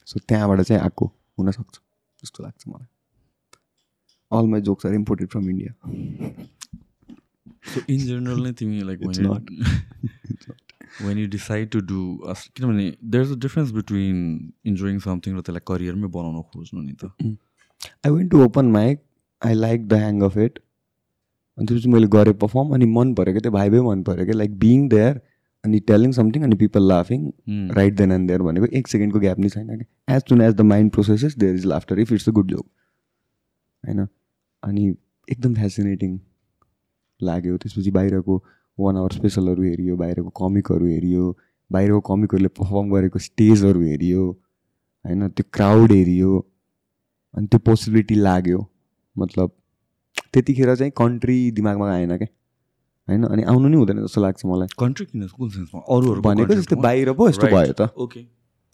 सो 0.06 0.20
त्यहाँबाट 0.28 0.62
चाहिँ 0.62 0.82
आएको 0.82 1.06
हुनसक्छ 1.40 1.76
जस्तो 2.24 2.44
लाग्छ 2.44 2.68
मलाई। 2.68 2.88
All 4.32 4.45
my 4.50 4.62
jokes 4.62 4.86
are 4.86 4.94
imported 4.94 5.28
from 5.30 5.50
India 5.50 5.72
so 7.74 7.82
in 7.94 8.00
general 8.06 8.40
नै 8.44 8.52
तिमी 8.60 8.82
like 8.84 9.00
when 11.02 11.18
you 11.18 11.28
decide 11.28 11.70
to 11.72 11.80
do 11.82 12.00
किनभने 12.28 12.86
there 13.04 13.24
is 13.24 13.32
a 13.32 13.36
difference 13.41 13.72
between 13.72 14.18
enjoying 14.72 15.00
something 15.06 15.38
र 15.38 15.41
त्यसलाई 15.41 15.66
करियरमै 15.68 16.08
बनाउन 16.18 16.41
खोज्नु 16.50 16.82
नि 16.82 16.94
त। 17.04 17.04
I 18.06 18.12
went 18.12 18.32
to 18.32 18.44
open 18.44 18.66
mic 18.72 19.04
I 19.41 19.54
like 19.54 19.88
the 19.88 19.94
hang 20.04 20.22
of 20.30 20.38
it 20.38 20.60
अनि 21.57 21.65
त्यसपछि 21.67 21.89
मैले 21.89 22.07
गरेँ 22.07 22.34
पर्फर्म 22.41 22.73
अनि 22.75 22.85
मन 22.93 23.13
पऱ्यो 23.13 23.34
क्या 23.34 23.41
त्यो 23.41 23.51
भाइबै 23.51 23.80
मन 23.81 24.03
पऱ्यो 24.03 24.25
क्या 24.25 24.35
लाइक 24.35 24.57
बिङ 24.59 24.88
देयर 24.89 25.21
अनि 25.63 25.80
टेलिङ 25.89 26.11
समथिङ 26.11 26.43
अनि 26.43 26.55
पिपल 26.55 26.88
लाफिङ 26.88 27.30
राइट 27.75 27.95
देन 27.97 28.11
एन्ड 28.11 28.27
देयर 28.27 28.41
भनेको 28.41 28.65
एक 28.77 28.88
सेकेन्डको 28.88 29.19
ग्याप 29.19 29.39
नै 29.39 29.49
छैन 29.49 29.77
कि। 29.77 29.85
As 30.09 30.21
soon 30.30 30.41
as 30.41 30.53
the 30.53 30.61
mind 30.71 30.91
processes 30.91 31.38
there 31.38 31.55
is 31.55 31.65
laughter 31.65 31.99
if 31.99 32.11
it's 32.13 32.30
a 32.30 32.31
good 32.31 32.49
joke 32.51 32.65
होइन? 33.84 34.07
अनि 34.63 34.95
एकदम 35.27 35.53
फेसिनेटिङ 35.55 36.19
लाग्यो। 37.21 37.57
त्यसपछि 37.57 37.91
बाहिरको 37.91 38.43
वान 38.77 38.97
आवर 38.97 39.11
स्पेसलहरू 39.11 39.63
हेरियो 39.63 39.95
बाहिरको 39.97 40.30
कमिकहरू 40.39 40.85
हेरियो 40.85 41.38
बाहिरको 41.71 41.99
कमिकहरूले 42.07 42.49
पर्फर्म 42.59 42.89
गरेको 42.91 43.19
स्टेजहरू 43.19 43.81
हेरियो 43.81 44.30
होइन? 45.05 45.27
त्यो 45.30 45.45
क्राउड 45.53 45.91
हेरियो 45.91 46.38
अनि 47.34 47.47
त्यो 47.47 47.59
पोसिबिलिटी 47.65 48.15
लाग्यो। 48.15 48.65
मतलब 49.15 49.51
त्यतिखेर 50.34 50.76
चाहिँ 50.76 50.91
कन्ट्री 50.97 51.38
दिमागमा 51.51 51.91
आएन 51.91 52.18
क्या 52.18 52.27
होइन? 53.07 53.23
अनि 53.26 53.43
आउनु 53.43 53.68
नि 53.68 53.77
हुँदैन 53.77 54.01
जस्तो 54.03 54.22
लाग्छ 54.22 54.45
मलाई। 54.45 54.68
कन्ट्री 54.80 55.05
किन? 55.05 55.27
कुन 55.27 55.49
सेन्समा 55.49 55.81
अरूहरू 55.95 56.22
भनेको 56.22 56.53
जस्तै 56.55 56.76
बाहिर 56.81 57.11
पो 57.14 57.30
यस्तो 57.30 57.47
भयो 57.47 57.73
त। 57.73 57.89
ओके 57.97 58.19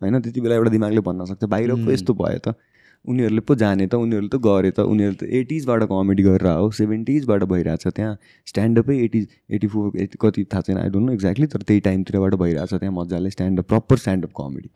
होइन? 0.02 0.19
त्यति 0.22 0.41
बेला 0.41 0.56
एउटा 0.56 0.72
दिमागले 0.72 1.02
भन्न 1.07 1.26
सक्छ 1.26 1.44
बाहिर 1.45 1.76
पो 1.86 1.91
यस्तो 1.91 2.14
भयो 2.14 2.40
त। 2.48 2.56
उनीहरूले 3.06 3.41
पो 3.48 3.56
जाने 3.56 3.86
त 3.88 3.95
उनीहरूले 3.95 4.30
त 4.30 4.38
गरे 4.44 4.72
त 4.72 4.84
उनीहरू 4.84 5.15
त 5.15 5.23
एटिजबाट 5.23 5.84
कमेडी 5.88 6.23
गरेर 6.23 6.48
हो 6.48 6.69
सेभेन्टिजबाट 6.77 7.44
भइरहेछ 7.52 7.88
त्यहाँ। 7.88 8.18
स्ट्यान्डअपै 8.48 8.98
एटिज 9.03 9.27
एटी 9.56 9.68
फोर 9.68 9.98
एटी 10.03 10.18
कति 10.22 10.44
थाहा 10.52 10.61
छैन 10.68 10.77
आई 10.77 10.90
डोन्ट 10.91 11.06
नो 11.07 11.14
एक्ज्याक्टली 11.14 11.48
तर 11.53 11.61
त्यही 11.64 11.80
टाइमतिरबाट 11.88 12.36
भइरहेछ 12.41 12.73
त्यहाँ 12.73 12.94
मजाले 12.94 13.30
स्ट्यान्डअप 13.36 13.68
प्रपर 13.68 13.98
स्ट्यान्डअप 14.03 14.31
कमेडी 14.38 14.69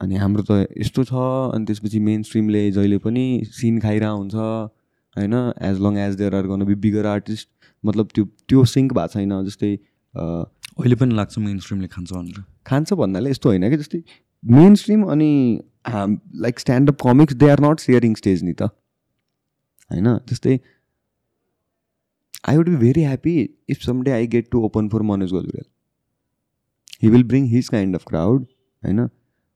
अनि 0.00 0.16
हाम्रो 0.22 0.42
त 0.50 0.52
यस्तो 0.78 1.04
छ 1.10 1.26
अनि 1.58 1.64
त्यसपछि 1.66 1.98
मेन 2.08 2.22
स्ट्रिमले 2.30 2.62
जहिले 2.78 2.98
पनि 3.02 3.26
सिन 3.58 3.80
खाइरहेको 3.80 4.16
हुन्छ 4.16 4.34
होइन 5.16 5.34
as 5.70 5.80
long 5.86 5.98
as 5.98 6.14
there 6.16 6.34
are 6.34 6.46
गर्नु 6.46 6.66
बी 6.66 6.74
बिगर 6.84 7.06
आर्टिस्ट 7.06 7.48
मतलब 7.84 8.08
त्यो 8.14 8.24
त्यो 8.48 8.64
सिङ्क 8.72 8.92
भएको 8.92 9.12
छैन 9.14 9.32
जस्तै 9.46 9.72
अहिले 10.14 10.96
पनि 10.96 11.14
लाग्छ 11.14 11.38
मेन 11.38 11.58
स्ट्रिमले 11.58 11.88
खान्छ 11.88 12.12
भनेर। 12.12 12.44
खान्छ 12.66 12.92
भन्नाले 13.00 13.30
यस्तो 13.30 13.48
होइन 13.48 13.68
कि 13.70 13.76
जस्तै 13.76 14.02
मेन 14.42 14.74
स्ट्रिम 14.82 15.02
अनि 15.12 15.32
like 16.44 16.60
standup 16.60 17.00
comics 17.02 17.34
they 17.42 17.48
are 17.50 17.60
not 17.64 17.80
sharing 17.80 18.14
stage 18.14 18.42
नि 18.44 18.52
त। 18.52 18.62
होइन 19.90 20.16
त्यस्तै 20.28 20.58
I 22.48 22.56
would 22.56 22.68
be 22.68 22.76
very 22.78 23.02
happy 23.02 23.34
if 23.70 23.82
some 23.82 24.02
day 24.02 24.10
I 24.12 24.26
get 24.32 24.48
to 24.52 24.62
open 24.64 24.88
for 24.88 25.02
Manoj 25.10 25.32
Gajurel 25.32 25.68
he 27.02 27.10
will 27.10 27.24
bring 27.28 27.46
his 27.48 27.68
kind 27.68 27.96
of 27.96 28.04
crowd 28.08 28.46
होइन? 28.82 29.00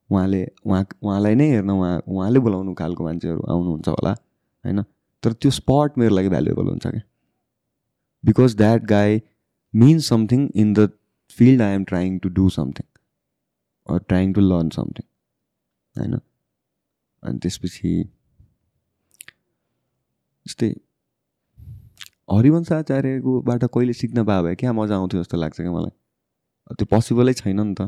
उहाँले 0.09 0.41
उहाँ 0.65 0.85
उहाँलाई 1.03 1.35
नै 1.35 1.49
हेर्न 1.49 1.69
उहाँ 1.71 1.91
उहाँले 2.07 2.39
बोलाउनु 2.45 2.73
खालको 2.75 3.03
मान्छेहरू 3.03 3.41
आउनुहुन्छ 3.49 3.87
होला 3.89 4.13
होइन? 4.63 4.79
तर 5.23 5.33
त्यो 5.33 5.51
स्पट 5.51 5.97
मेरो 5.97 6.15
लागि 6.15 6.29
भ्यालुएबल 6.29 6.67
हुन्छ 6.67 6.87
क्या. 6.87 7.01
Because 8.23 8.55
that 8.57 8.83
guy 8.85 9.21
means 9.73 10.07
something 10.09 10.49
in 10.55 10.73
the 10.73 10.89
field 11.37 11.61
I 11.61 11.73
am 11.73 11.83
trying 11.83 12.17
to 12.19 12.29
do 12.29 12.49
something 12.49 12.87
or 13.87 13.99
trying 14.07 14.33
to 14.33 14.41
learn 14.41 14.69
something 14.69 15.05
होइन 15.95 16.13
अनि 16.15 17.39
त्यसपछि 17.39 17.91
जस्तै 20.45 20.69
हरिवंश 22.31 22.71
आचार्यकोबाट 22.71 23.63
कहिले 23.65 23.93
सिक्न 23.93 24.23
पायो 24.25 24.43
भए 24.43 24.55
क्या 24.55 24.73
मजा 24.73 24.95
आउँथ्यो 24.95 25.21
जस्तो 25.21 25.37
लाग्छ 25.37 25.57
क्या 25.61 25.71
मलाई। 25.71 25.95
त्यो 26.79 26.85
पोसिबलै 26.85 27.33
छैन 27.33 27.59
नि 27.59 27.73
त। 27.73 27.81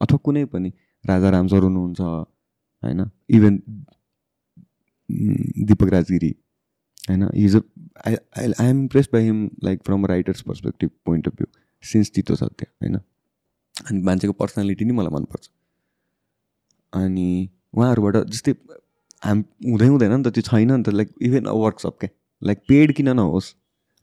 अथवा 0.00 0.18
कुनै 0.24 0.44
पनि 0.52 0.70
राजा 1.04 1.30
राम 1.30 1.46
सर 1.48 1.62
हुनुहुन्छ 1.62 2.00
होइन? 2.00 3.00
इभन 3.30 3.54
दिपक 5.68 5.88
राजगिरी। 5.92 6.30
होइन 7.08 7.28
his 7.34 7.56
I 7.56 8.14
I 8.14 8.52
I 8.60 8.66
am 8.66 8.80
impress 8.80 9.08
by 9.12 9.22
him 9.22 9.50
like 9.64 9.82
from 9.84 10.06
writer's 10.06 10.40
perspective 10.42 10.90
point 11.04 11.28
of 11.28 11.34
view 11.34 11.46
since 11.82 12.10
Tito 12.10 12.34
Satya 12.34 12.66
होइन 12.82 12.94
अनि 13.74 14.02
मान्छेको 14.02 14.32
पर्सनालिटी 14.32 14.84
नै? 14.84 14.92
मलाई 14.92 15.14
मनपर्छ 15.14 15.50
अनि 16.92 17.48
उहाँहरूबाट 17.74 18.16
जस्तै 18.28 18.54
हाम 19.22 19.44
हुँदै 19.64 19.86
हुँदैन 19.86 20.16
नि 20.16 20.22
त 20.22 20.28
त्यो 20.28 20.42
छैन 20.42 20.72
नि 20.72 20.82
त 20.82 20.88
लाइक 20.88 21.14
इभन 21.22 21.44
अ 21.44 21.52
वर्कसप 21.52 21.96
क्या 22.00 22.10
लाइक 22.42 22.58
पेड 22.68 22.92
किन 22.92 23.08
नहोस् 23.08 23.52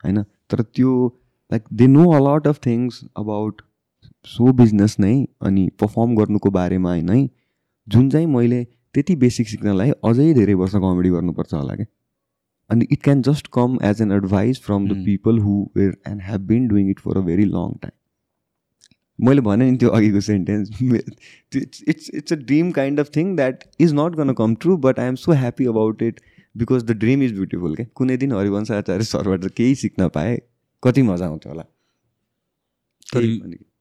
होइन 0.04 0.24
तर 0.50 0.62
त्यो 0.62 0.96
like 1.52 1.64
they 1.74 1.88
know 1.88 2.10
a lot 2.12 2.48
of 2.48 2.60
things 2.66 3.02
about 3.18 3.62
show 4.28 4.52
business 4.54 4.96
नै 5.00 5.14
अनि 5.42 5.70
पर्फर्म 5.80 6.16
गर्नुको 6.16 6.52
बारेमा 6.52 6.90
होइन 6.90 7.10
है 7.10 7.30
जुन 7.88 8.10
चाहिँ 8.10 8.28
मैले 8.28 8.64
त्यति 8.94 9.16
बेसिक 9.16 9.48
सिक्नलाई 9.48 9.92
अझै 10.04 10.34
धेरै 10.34 10.54
वर्ष 10.54 10.76
कमेडी 10.78 11.10
गर्नुपर्छ 11.10 11.54
होला 11.54 11.76
क्या 11.76 11.86
अनि 12.72 12.88
it 12.92 13.02
can 13.04 13.22
just 13.22 13.48
come 13.54 13.78
as 13.84 14.02
an 14.02 14.12
advice 14.12 14.62
from 14.66 14.88
the 14.90 14.98
people 15.06 15.40
who 15.40 15.56
were 15.78 15.98
and 16.08 16.22
have 16.24 16.42
been 16.48 16.68
doing 16.68 16.90
it 16.90 17.00
for 17.00 17.18
a 17.18 17.22
very 17.22 17.46
long 17.46 17.74
time 17.82 19.26
मैले 19.26 19.42
भने 19.42 19.70
नि 19.72 19.78
त्यो 19.78 19.90
अघिको 19.90 20.22
sentence 20.22 20.82
it's 21.54 22.10
it's 22.14 22.34
a 22.34 22.36
dream 22.36 22.72
kind 22.72 23.00
of 23.00 23.10
thing 23.16 23.36
that 23.36 23.64
is 23.80 23.94
not 23.94 24.16
gonna 24.16 24.34
come 24.34 24.56
true 24.62 24.78
but 24.86 25.00
I 25.00 25.08
am 25.08 25.16
so 25.24 25.32
happy 25.32 25.66
about 25.66 26.02
it 26.02 26.22
because 26.58 26.84
the 26.84 26.92
dream 27.00 27.24
is 27.24 27.34
beautiful 27.34 27.76
क्या 27.76 27.86
कुनै 27.96 28.18
दिन 28.18 28.32
हरिवंश 28.34 28.72
आचार्य 28.72 29.04
सरबाट 29.06 29.46
केही 29.58 29.76
सिक्न 29.82 30.08
पाएँ 30.16 30.38
कति 30.84 31.02
मजा 31.02 31.26
आउँथ्यो 31.26 31.52
होला। 31.52 31.66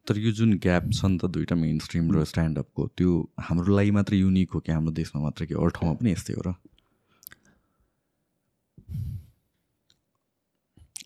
तर 0.08 0.18
यो 0.18 0.30
जुन 0.32 0.52
ग्याप 0.62 0.90
छ 0.92 1.04
नि 1.04 1.18
त 1.18 1.30
दुइटा 1.30 1.56
मेन 1.56 1.78
स्ट्रिम 1.78 2.10
र 2.12 2.24
स्ट्यान्डअपको 2.24 2.86
त्यो 2.96 3.10
हाम्रो 3.40 3.76
लागि 3.76 3.90
मात्र 3.90 4.14
युनिक 4.14 4.50
हो 4.54 4.60
कि 4.60 4.72
हाम्रो 4.72 4.92
देशमा 4.92 5.22
मात्र 5.22 5.46
कि 5.46 5.54
अरू 5.54 5.68
ठाउँमा 5.78 5.94
पनि 5.94 6.12
यस्तै 6.12 6.34
हो 6.34 6.42
र? 6.46 6.54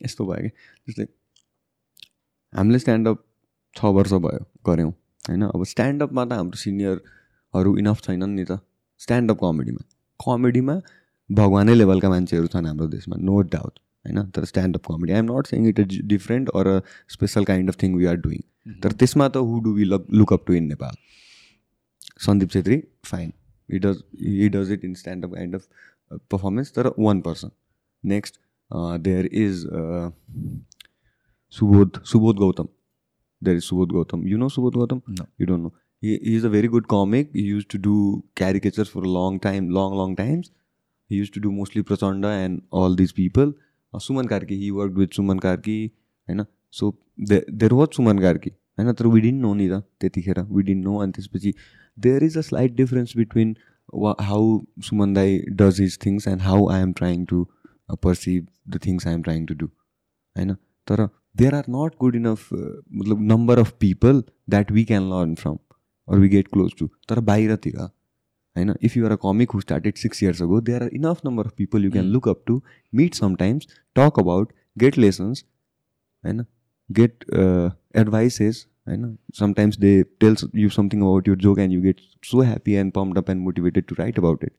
यस्तो 0.04 0.26
भयो 0.26 0.42
कि 0.44 0.50
जस्तै 0.88 1.06
हामीले 2.52 2.78
स्ट्यान्डअप 2.78 3.24
छ 3.76 3.92
वर्ष 3.96 4.12
भयो 4.24 4.42
गऱ्यौँ 4.66 4.90
होइन? 5.28 5.42
अब 5.44 5.64
स्ट्यान्डअपमा 5.72 6.24
त 6.24 6.32
हाम्रो 6.40 6.58
सिनियरहरू 6.64 7.76
इनफ 7.78 8.02
छैनन् 8.06 8.34
नि 8.36 8.44
त। 8.44 8.58
स्ट्यान्डअप 9.00 9.38
कमेडीमा 9.40 9.82
कमेडीमा 10.20 10.76
भगवानै 11.30 11.74
लेभलका 11.74 12.08
मान्छेहरू 12.10 12.46
छन् 12.54 12.66
हाम्रो 12.66 12.86
देशमा 12.88 13.16
नो 13.20 13.40
डाउट 13.54 13.78
होइन? 14.04 14.18
तर 14.30 14.44
standup 14.44 14.86
comedy 14.88 15.12
I'm 15.12 15.30
not 15.32 15.46
saying 15.46 15.68
it 15.68 15.78
is 15.80 16.00
different 16.08 16.48
or 16.54 16.66
a 16.66 16.78
special 17.14 17.44
kind 17.44 17.70
of 17.70 17.82
thing 17.82 17.96
we 17.96 18.06
are 18.12 18.16
doing 18.26 18.40
तर 18.82 18.92
त्यसमा 19.00 19.28
त 19.28 19.44
who 19.48 19.60
do 19.60 19.72
we 19.72 19.84
look 19.84 20.32
up 20.32 20.46
to 20.46 20.54
in 20.54 20.64
Nepal 20.64 21.02
Sandeep 22.26 22.50
Chhetri 22.50 22.82
fine 23.04 23.32
he 23.68 23.78
does 23.78 24.02
he 24.20 24.48
does 24.54 24.72
it 24.72 24.84
in 24.84 24.94
standup 24.94 25.34
kind 25.34 25.54
of 25.54 25.66
performance 26.30 26.72
तर 26.72 26.90
one 26.98 27.20
person 27.20 27.50
next 28.04 28.40
There 29.01 29.29
is 29.43 29.65
Subodh 31.53 32.03
Subodh 32.05 32.37
Gautam 32.37 32.67
there 33.41 33.55
is 33.55 33.65
Subodh 33.65 33.91
Gautam. 33.91 34.23
You 34.27 34.37
know 34.37 34.47
Subodh 34.47 34.73
Gautam? 34.73 35.01
No. 35.17 35.25
You 35.37 35.45
don't 35.45 35.63
know. 35.63 35.71
He, 36.03 36.17
he's 36.21 36.43
a 36.43 36.49
very 36.49 36.67
good 36.67 36.87
comic. 36.89 37.29
He 37.33 37.43
used 37.43 37.69
to 37.69 37.77
do 37.77 37.93
caricatures 38.35 38.89
for 38.89 39.03
a 39.03 39.07
long 39.07 39.37
time, 39.39 39.69
long, 39.69 39.93
long 39.93 40.15
times. 40.17 40.49
he 41.09 41.15
used 41.15 41.33
to 41.33 41.39
do 41.39 41.51
mostly 41.51 41.81
Prachanda 41.81 42.31
and 42.45 42.61
all 42.71 42.95
these 42.95 43.11
people. 43.11 43.53
Uh, 43.93 43.97
Suman 43.97 44.27
Karki, 44.27 44.57
he 44.57 44.71
worked 44.71 44.95
with 44.95 45.11
Suman 45.11 45.39
Karki, 45.41 45.79
होइन 46.29 46.43
so 46.73 46.93
there 47.29 47.73
was 47.73 47.87
Suman 47.95 48.19
Karki 48.19 48.49
होइन 48.79 48.93
तर 48.93 49.07
we 49.07 49.21
didn't 49.21 49.41
no 49.41 49.53
नि 49.53 49.67
त 49.69 49.81
त्यतिखेर 50.01 50.39
we 50.49 50.63
didn't 50.63 50.83
know 50.85 50.97
अनि 51.03 51.11
त्यसपछि 51.11 51.53
there 51.97 52.23
is 52.23 52.37
a 52.37 52.41
slight 52.49 52.75
difference 52.75 53.15
between 53.17 53.55
वा 54.03 54.15
how 54.21 54.59
Suman 54.89 55.13
dai 55.13 55.39
does 55.61 55.79
his 55.81 55.97
things 56.05 56.27
and 56.27 56.41
how 56.41 56.67
I 56.71 56.81
am 56.81 56.91
trying 56.99 57.25
to 57.31 57.45
perceive 57.88 58.46
the 58.68 58.80
things 58.86 59.06
I 59.06 59.14
am 59.14 59.22
trying 59.22 59.46
to 59.46 59.54
do 59.54 59.66
होइन 59.66 60.54
तर 60.88 61.06
there 61.36 61.54
are 61.54 61.64
not 61.70 61.96
good 62.00 62.16
enough 62.16 62.48
मतलब 62.52 63.22
number 63.32 63.58
of 63.58 63.72
people 63.80 64.22
that 64.50 64.72
we 64.72 64.84
can 64.84 65.10
learn 65.10 65.34
from 65.34 65.58
or 66.08 66.18
we 66.18 66.28
get 66.28 66.48
close 66.48 66.72
to 66.78 66.88
तर 67.08 67.20
बाहिरतिर 67.22 67.76
होइन 67.76 68.74
if 68.82 68.96
you're 68.96 69.12
a 69.12 69.16
comic 69.22 69.52
who 69.52 69.60
started 69.60 69.96
six 69.96 70.22
years 70.22 70.42
ago 70.42 70.60
there 70.62 70.82
are 70.82 70.90
enough 70.94 71.20
number 71.24 71.46
of 71.46 71.54
people 71.56 71.84
you 71.84 71.90
can 71.90 72.06
look 72.08 72.28
up 72.28 72.42
to 72.46 72.60
meet 72.92 73.14
sometimes 73.14 73.66
talk 73.96 74.18
about 74.18 74.52
get 74.76 74.98
lessons 74.98 75.44
होइन 76.24 76.44
get 76.90 77.24
advices 77.96 78.66
होइन 78.86 79.16
sometimes 79.34 79.78
they 79.78 80.02
tells 80.20 80.44
you 80.54 80.68
something 80.70 81.00
about 81.00 81.28
your 81.28 81.36
joke 81.38 81.58
and 81.58 81.72
you 81.72 81.80
get 81.82 82.00
so 82.24 82.42
happy 82.42 82.72
and 82.74 82.92
pump 82.92 83.18
up 83.18 83.30
and 83.30 83.42
motivated 83.42 83.84
to 83.84 83.94
write 83.98 84.18
about 84.18 84.44
it 84.44 84.52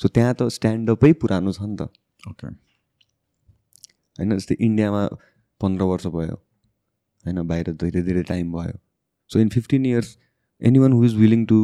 so 0.00 0.08
त्यहाँ 0.08 0.34
त 0.34 0.48
स्ट्यान्डअपै 0.50 1.12
पुरानो 1.22 1.52
छ 1.52 1.62
नि 1.62 1.76
त 1.76 1.88
okay 2.20 2.46
होइन 2.46 4.36
जस्तै 4.36 4.56
इन्डियामा 4.60 5.06
पन्ध्र 5.60 5.84
वर्ष 5.84 6.06
भयो। 6.08 6.34
होइन 7.24 7.42
बाहिर 7.48 7.72
धेरै 7.74 8.02
धेरै 8.02 8.22
टाइम 8.24 8.52
भयो। 8.52 8.78
So 9.30 9.38
in 9.40 9.48
fifteen 9.48 9.86
years 9.86 10.16
any 10.62 10.78
one 10.78 10.92
who 10.92 11.04
is 11.04 11.14
willing 11.16 11.44
to 11.46 11.58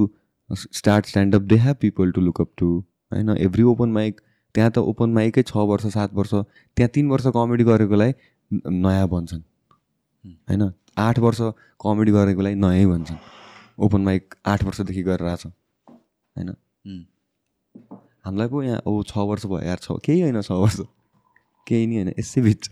start 0.50 1.06
standup 1.06 1.42
they 1.44 1.56
have 1.58 1.76
people 1.80 2.12
to 2.12 2.20
look 2.20 2.40
up 2.40 2.50
to 2.56 2.68
होइन 3.12 3.36
एभ्री 3.38 3.62
ओपन 3.72 3.92
माइक 3.92 4.20
त्यहाँ 4.54 4.70
त 4.70 4.78
ओपन 4.90 5.10
माइकै 5.12 5.42
छ 5.42 5.64
वर्ष 5.70 5.86
सात 5.94 6.14
वर्ष 6.14 6.34
त्यहाँ 6.34 6.90
तिन 6.94 7.08
वर्ष 7.10 7.26
कमेडी 7.34 7.64
गरेकोलाई 7.64 8.12
नयाँ 8.50 9.08
भन्छन्। 9.08 9.42
होइन 10.48 10.62
आठ 10.98 11.18
वर्ष 11.18 11.40
कमेडी 11.80 12.12
गरेकोलाई 12.12 12.54
नयाँ 12.56 12.86
भन्छन्। 12.90 13.18
ओपन 13.78 14.00
माइक 14.02 14.34
आठ 14.46 14.64
वर्षदेखि 14.64 15.02
गरेर 15.02 15.28
आएको 15.28 15.42
छ 15.42 15.52
होइन 16.36 16.54
हामीलाई 18.26 18.48
पो 18.48 18.62
यहाँ 18.62 18.82
ओ 18.86 19.02
छ 19.06 19.26
वर्ष 19.30 19.46
भयो 19.46 19.62
यार 19.66 19.78
छ 19.82 19.98
केही 20.04 20.20
होइन 20.20 20.40
छ 20.42 20.50
वर्ष। 20.64 20.80
केही 21.66 21.86
नि 21.86 21.94
होइन 21.96 22.12
यसै 22.18 22.40
बिच 22.42 22.62
छ। 22.64 22.68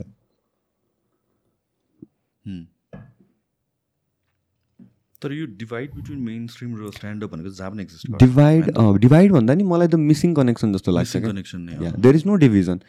तर 5.23 5.33
यो 5.33 5.45
डिभाइड 5.59 5.95
बिट्विन 5.95 6.19
मेन 6.21 6.47
स्ट्रिम 6.53 6.73
र 6.79 6.91
स्ट्यान्डअप 6.95 7.31
भनेको 7.33 7.51
जहाँ 7.51 7.71
पनि 7.71 7.83
एक्जिस्ट 7.83 8.11
डिभाइड 8.23 8.67
डिभाइड 9.01 9.33
भन्दा 9.33 9.55
नि 9.55 9.65
मलाई 9.65 9.89
त 9.89 9.95
मिसिङ 10.03 10.35
कनेक्सन 10.35 10.73
जस्तो 10.73 10.93
लाग्छ 10.93 11.17
connection 11.27 11.67
there 12.03 12.17
is 12.17 12.27
no 12.27 12.35
division 12.43 12.81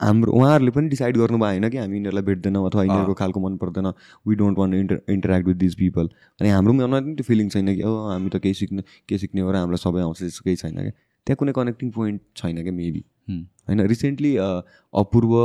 हाम्रो 0.00 0.32
उहाँहरूले 0.32 0.70
पनि 0.76 0.88
डिसाइड 0.88 1.16
गर्नुभयो 1.16 1.48
होइन 1.48 1.68
कि 1.70 1.78
हामी 1.78 1.96
यिनीहरूलाई 1.96 2.24
भेट्दैनौँ 2.24 2.64
अथवा 2.66 2.82
यिनीहरूको 2.84 3.14
खालको 3.22 3.40
मन 3.40 3.56
पर्दैन। 3.56 3.86
We 4.28 4.34
don't 4.36 4.58
want 4.58 4.74
inter 4.74 5.00
interact 5.12 5.48
with 5.48 5.56
this 5.64 5.74
people 5.82 6.08
अनि 6.40 6.48
हाम्रो 6.50 6.72
मनमा 6.72 7.00
पनि 7.00 7.14
त्यो 7.14 7.24
फिलिङ 7.28 7.48
छैन 7.50 7.74
कि 7.74 7.82
ओ 7.82 7.94
हामी 8.08 8.28
त 8.30 8.36
केही 8.46 8.54
सिक्ने 8.62 8.82
के 9.08 9.18
सिक्ने 9.18 9.40
हो 9.40 9.50
र 9.50 9.56
हामीलाई 9.56 9.82
सबै 9.84 10.00
आउँछ 10.02 10.18
त्यस्तो 10.20 10.42
केही 10.44 10.56
छैन 10.62 10.74
क्या। 10.76 10.94
त्यहाँ 11.26 11.36
कुनै 11.36 11.52
कनेक्टिङ 11.60 11.90
पोइन्ट 11.90 12.20
छैन 12.36 12.62
क्या 12.62 12.72
मेबी 12.72 13.04
होइन 13.30 13.80
रिसेन्टली 13.94 14.36
अपूर्व 15.02 15.36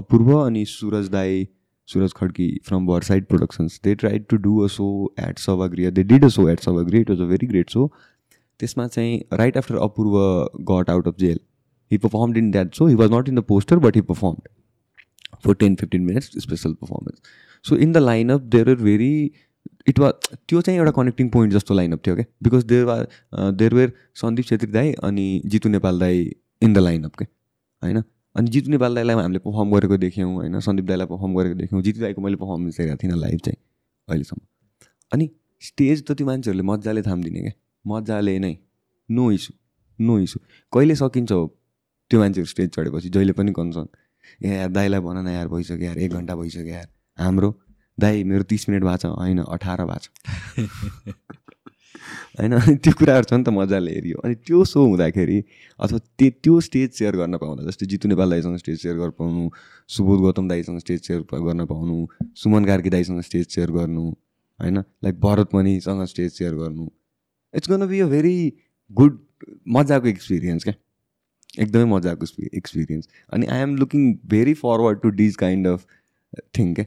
अपूर्व 0.00 0.32
अनि 0.38 0.64
सुरज 0.74 1.08
दाई 1.08 1.46
Suraj 1.88 2.12
Khadki 2.16 2.48
from 2.68 2.98
Side 3.00 3.26
Productions 3.26 3.80
they 3.84 3.94
tried 4.04 4.26
to 4.30 4.36
do 4.48 4.58
a 4.60 4.68
show 4.76 4.88
at 5.28 5.38
Sabhagriha 5.38 5.90
they 5.98 6.02
did 6.12 6.24
a 6.24 6.28
show 6.38 6.48
at 6.48 6.60
Sabhagriha 6.60 7.00
it 7.00 7.10
was 7.10 7.20
a 7.20 7.26
very 7.32 7.46
great 7.46 7.70
show 7.70 7.90
त्यसमा 8.60 8.86
चाहिँ 8.88 9.20
right 9.32 9.56
after 9.58 9.76
Apurva 9.88 10.18
got 10.72 10.90
out 10.90 11.08
of 11.08 11.18
jail 11.18 11.38
he 11.90 11.98
performed 11.98 12.36
in 12.36 12.50
that 12.50 12.74
so 12.74 12.86
he 12.86 12.94
was 12.94 13.10
not 13.10 13.28
in 13.28 13.34
the 13.34 13.42
poster 13.42 13.76
but 13.76 13.94
he 13.94 14.02
performed 14.02 14.48
for 15.40 15.54
10 15.54 15.76
15 15.76 16.06
minutes 16.06 16.30
special 16.42 16.74
performance. 16.74 17.20
So 17.64 17.76
in 17.76 17.92
the 17.92 18.00
lineup 18.00 18.50
there 18.50 18.64
were 18.64 18.74
very 18.74 19.32
it 19.88 19.98
वा 19.98 20.10
त्यो 20.48 20.60
चाहिँ 20.60 20.78
एउटा 20.78 20.90
connecting 20.96 21.28
point 21.30 21.52
जस्तो 21.54 21.74
lineup 21.74 22.06
थियो 22.06 22.14
क्या 22.16 22.24
because 22.42 22.64
there 22.72 22.88
are 22.90 23.06
there 23.52 23.74
were 23.74 23.92
Sandeep 24.22 24.44
Chhetri 24.46 24.70
दाई 24.72 24.92
अनि 25.04 25.26
जितु 25.46 25.68
नेपाल 25.68 25.98
दाई 26.00 26.30
इन 26.62 26.72
द 26.72 26.78
लाइनअप 26.78 27.16
क्या 27.16 27.28
होइन? 27.82 28.02
अनि 28.36 28.50
जितु 28.50 28.70
नेपाल 28.70 28.94
दाईलाई 28.94 29.16
हामीले 29.16 29.38
पर्फर्म 29.38 29.70
गरेको 29.74 29.96
देख्यौँ 29.96 30.32
होइन? 30.34 30.58
सन्दीप 30.60 30.86
दाईलाई 30.86 31.06
पर्फर्म 31.06 31.34
गरेको 31.34 31.54
देख्यौँ। 31.58 31.82
जितु 31.82 32.00
दाईको 32.00 32.22
मैले 32.22 32.36
पर्फर्मेन्स 32.36 32.80
हेरेको 32.80 32.96
थिइनँ 33.02 33.18
लाइभ 33.18 33.38
चाहिँ 33.44 33.58
अहिलेसम्म। 34.08 34.42
अनि 35.12 35.28
स्टेज 35.62 36.04
त 36.06 36.12
त्यो 36.12 36.26
मान्छेहरूले 36.26 36.62
मजाले 36.70 37.02
थामिदिने 37.02 37.40
क्या 37.40 37.52
मजाले 37.84 38.38
नै। 38.38 38.56
नो 39.08 39.30
इस्यु 39.32 39.54
नो 39.98 40.18
इस्यु 40.18 40.40
कहिले 40.72 40.94
सकिन्छ 40.96 41.32
त्यो 41.32 42.20
मान्छेहरू 42.20 42.48
स्टेज 42.50 42.68
चढेपछि? 42.70 43.08
जहिले 43.08 43.32
पनि 43.32 43.52
कन्सर्न 43.52 43.88
ए 44.44 44.48
यार 44.54 44.68
दाईलाई 44.70 45.00
भन 45.00 45.16
न 45.24 45.28
यार 45.28 45.48
भइसक्यो 45.48 45.86
यार 45.86 45.98
एक 45.98 46.12
घन्टा 46.12 46.34
भइसक्यो 46.36 46.74
यार। 46.74 46.88
हाम्रो 47.18 47.50
दाई 47.98 48.24
मेरो 48.24 48.44
तिस 48.44 48.68
मिनट 48.68 48.82
भएको 48.84 48.96
छ। 48.98 49.06
होइन 49.06 49.38
अठार 49.40 49.84
भएको 49.84 49.98
छ। 49.98 50.08
होइन 52.38 52.52
अनि 52.52 52.74
त्यो 52.76 52.92
कुराहरू 52.98 53.24
छ 53.24 53.32
नि 53.32 53.44
त 53.44 53.48
मजाले 53.56 53.92
हेऱ्यो 53.92 54.18
अनि 54.24 54.34
त्यो 54.46 54.64
सो 54.64 54.84
हुँदाखेरि 54.86 55.38
अथवा 55.80 55.98
त्यो 56.18 56.30
त्यो 56.42 56.60
स्टेज 56.66 56.90
सेयर 56.98 57.16
गर्न 57.16 57.36
पाउँदा 57.38 57.64
जस्तै 57.68 57.86
जितु 57.92 58.08
नेपाल 58.08 58.30
दाईसँग 58.30 58.56
स्टेज 58.58 58.76
सेयर 58.82 58.96
गर्न 58.96 59.10
पाउनु 59.18 59.48
सुबोध 59.88 60.20
गौतम 60.20 60.48
दाईसँग 60.48 60.78
स्टेज 60.80 61.00
सेयर 61.06 61.20
गर्न 61.32 61.64
पाउनु 61.66 62.06
सुमन 62.42 62.64
कार्की 62.64 62.90
दाईसँग 62.90 63.20
स्टेज 63.22 63.46
सेयर 63.54 63.70
गर्नु 63.70 64.04
होइन? 64.60 64.78
लाइक 65.04 65.20
भरत 65.20 65.54
मणिसँग 65.54 66.04
स्टेज 66.06 66.30
सेयर 66.32 66.54
गर्नु। 66.54 66.88
It's 67.54 67.70
gonna 67.70 67.86
be 67.88 68.00
a 68.00 68.06
very 68.06 68.36
good 68.90 69.18
मजाको 69.68 70.06
एक्सपिरियन्स 70.08 70.64
क्या। 70.64 70.74
एकदमै 71.62 71.84
मजाको 71.90 72.26
एक्सपिरियन्स। 72.54 73.08
अनि 73.32 73.46
I 73.46 73.60
am 73.60 73.76
looking 73.76 74.12
very 74.26 74.54
forward 74.54 75.00
to 75.00 75.10
this 75.20 75.36
kind 75.36 75.66
of 75.66 75.86
thing 76.58 76.74
क्या। 76.74 76.84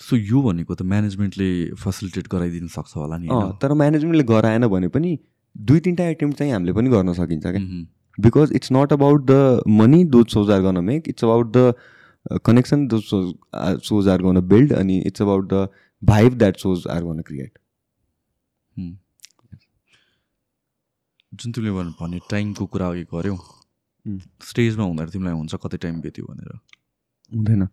सो 0.00 0.16
यो 0.16 0.42
भनेको 0.42 0.74
त 0.74 0.82
म्यानेजमेन्टले 0.84 1.48
फेसिलिटेट 1.82 2.28
गराइदिनु 2.32 2.68
सक्छ 2.70 2.96
होला 2.96 3.16
नि 3.18 3.28
तर 3.62 3.72
म्यानेजमेन्टले 3.82 4.24
गराएन 4.30 4.66
भने 4.68 4.88
पनि 4.96 5.18
दुई 5.56 5.80
तिनवटा 5.80 6.04
एटेम्प 6.08 6.34
चाहिँ 6.36 6.52
हामीले 6.52 6.72
पनि 6.72 6.90
गर्न 6.90 7.12
सकिन्छ 7.14 7.46
क्या। 7.46 7.62
Because 8.18 8.52
it's 8.56 8.72
not 8.72 8.92
about 8.92 9.24
the 9.26 9.62
money 9.80 10.04
those 10.12 10.26
shows 10.32 10.50
are 10.50 10.60
गर्न 10.62 10.84
make 10.84 11.08
it's 11.08 11.24
about 11.24 11.56
the 11.56 12.38
connection 12.44 12.86
those 12.88 13.02
shows 13.04 13.80
shows 13.84 14.08
are 14.08 14.22
गर्न 14.22 14.40
बिल्ड 14.48 14.72
अनि 14.74 14.98
it's 15.06 15.22
about 15.22 15.48
the 15.52 15.68
vibe 16.02 16.38
that 16.38 16.56
shows 16.58 16.86
are 16.90 17.04
गर्न 17.04 17.22
क्रिएट 17.28 17.58
जुन 21.32 21.52
तिमीले 21.52 21.72
भने 22.00 22.18
टाइमको 22.30 22.66
कुरा 22.66 22.88
अघि 22.88 23.04
गऱ्यौ। 23.14 23.36
स्टेजमा 24.44 24.84
हुँदाखेरि 24.84 25.12
तिमीलाई 25.12 25.34
हुन्छ 25.34 25.54
कति 25.64 25.76
टाइम 25.78 26.00
बित्यो 26.00 26.26
भनेर? 26.26 26.50
हुँदैन। 27.32 27.66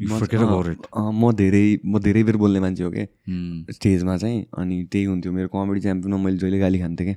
म 0.00 1.30
धेरै 1.36 1.64
म 1.84 1.98
धेरै 2.00 2.22
बेर 2.24 2.36
बोल्ने 2.42 2.60
मान्छे 2.60 2.82
हो 2.84 2.90
क्या 2.90 3.06
स्टेजमा 3.76 4.16
चाहिँ 4.16 4.38
अनि 4.58 4.76
त्यही 4.92 5.04
हुन्थ्यो। 5.04 5.32
मेरो 5.32 5.48
कमेडी 5.54 5.80
च्याम्पियनमा 5.80 6.18
मैले 6.24 6.38
जहिले 6.38 6.58
गाली 6.58 6.78
खान्थेँ 6.80 7.06
क्या 7.06 7.16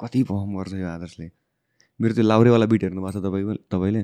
कति 0.00 0.22
पर्फर्म 0.30 0.56
गर्छ 0.58 0.72
यो 0.74 0.86
आदर्शले। 0.88 1.30
मेरो 2.00 2.14
त्यो 2.14 2.24
लाउरेवाला 2.24 2.66
बिट 2.72 2.82
हेर्नु 2.84 3.00
भएको 3.02 3.20
छ 3.20 3.22
तपाईँ 3.24 3.56
तपाईँले? 3.72 4.02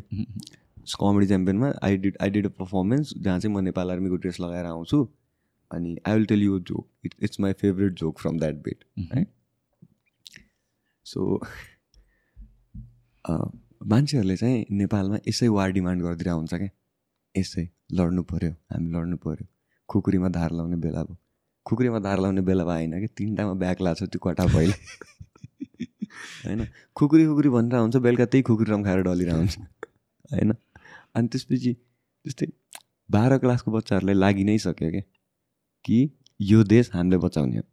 comedy 1.00 1.26
च्याम्पियनमा 1.26 1.68
I 1.82 1.96
did 1.96 2.16
I 2.22 2.30
did 2.30 2.46
a 2.46 2.50
performance 2.60 3.12
जहाँ 3.18 3.38
चाहिँ 3.40 3.54
म 3.56 3.60
नेपाल 3.64 3.90
आर्मीको 3.90 4.16
ड्रेस 4.24 4.40
लगाएर 4.40 4.66
आउँछु। 4.66 4.98
अनि 5.70 5.96
I 6.06 6.14
will 6.14 6.26
tell 6.26 6.42
you 6.42 6.58
joke 6.68 6.86
it 7.06 7.14
it's 7.22 7.40
my 7.40 7.52
favourite 7.60 7.92
joke 7.98 8.18
from 8.18 8.38
that 8.38 8.54
bit 8.64 8.84
है 9.12 9.24
सो 11.06 11.20
मान्छेहरूले 13.92 14.36
चाहिँ 14.36 14.64
नेपालमा 14.78 15.16
यसै 15.28 15.48
वार 15.48 15.70
डिमान्ड 15.72 16.02
गरिदिरहेको 16.02 16.38
हुन्छ 16.38 16.54
क्या 16.54 16.68
यसै 17.36 17.68
लड्नु 17.92 18.22
पऱ्यो 18.22 18.50
हामी 18.50 18.90
लड्नु 18.90 19.16
पऱ्यो 19.16 19.46
खुकुरीमा 19.88 20.28
धार 20.28 20.52
लाउने 20.52 20.76
बेला 20.76 21.02
भयो। 21.04 21.16
खुकुरीमा 21.66 21.98
धार 21.98 22.20
लाउने 22.20 22.40
बेला 22.40 22.64
भयो 22.64 22.74
होइन 22.74 23.00
कि? 23.00 23.06
तिनवटामा 23.06 23.54
ब्याग 23.54 23.76
लाग्छ 23.80 24.02
त्यो 24.02 24.18
कटा 24.18 24.46
पहिला 24.46 24.74
होइन? 26.44 26.66
खुकुरी 26.96 27.26
खुकुरी 27.26 27.48
भनेर 27.48 27.78
हुन्छ 27.78 27.96
बेलुका 27.96 28.26
त्यही 28.26 28.42
खुकुरी 28.42 28.72
रम 28.72 28.84
खाएर 28.84 29.02
डलिरहेको 29.02 29.38
हुन्छ 29.38 29.58
होइन? 30.32 30.52
अनि 31.14 31.28
त्यसपछि 31.28 31.72
त्यस्तै 31.74 32.46
बाह्र 33.10 33.38
क्लासको 33.38 33.70
बच्चाहरूलाई 33.70 34.14
लागि 34.14 34.44
नै 34.44 34.58
सक्यो 34.58 34.90
क्या। 34.90 35.00
कि 35.84 35.98
यो 36.40 36.62
देश 36.64 36.90
हामीले 36.94 37.18
बचाउने 37.18 37.56
हो। 37.56 37.64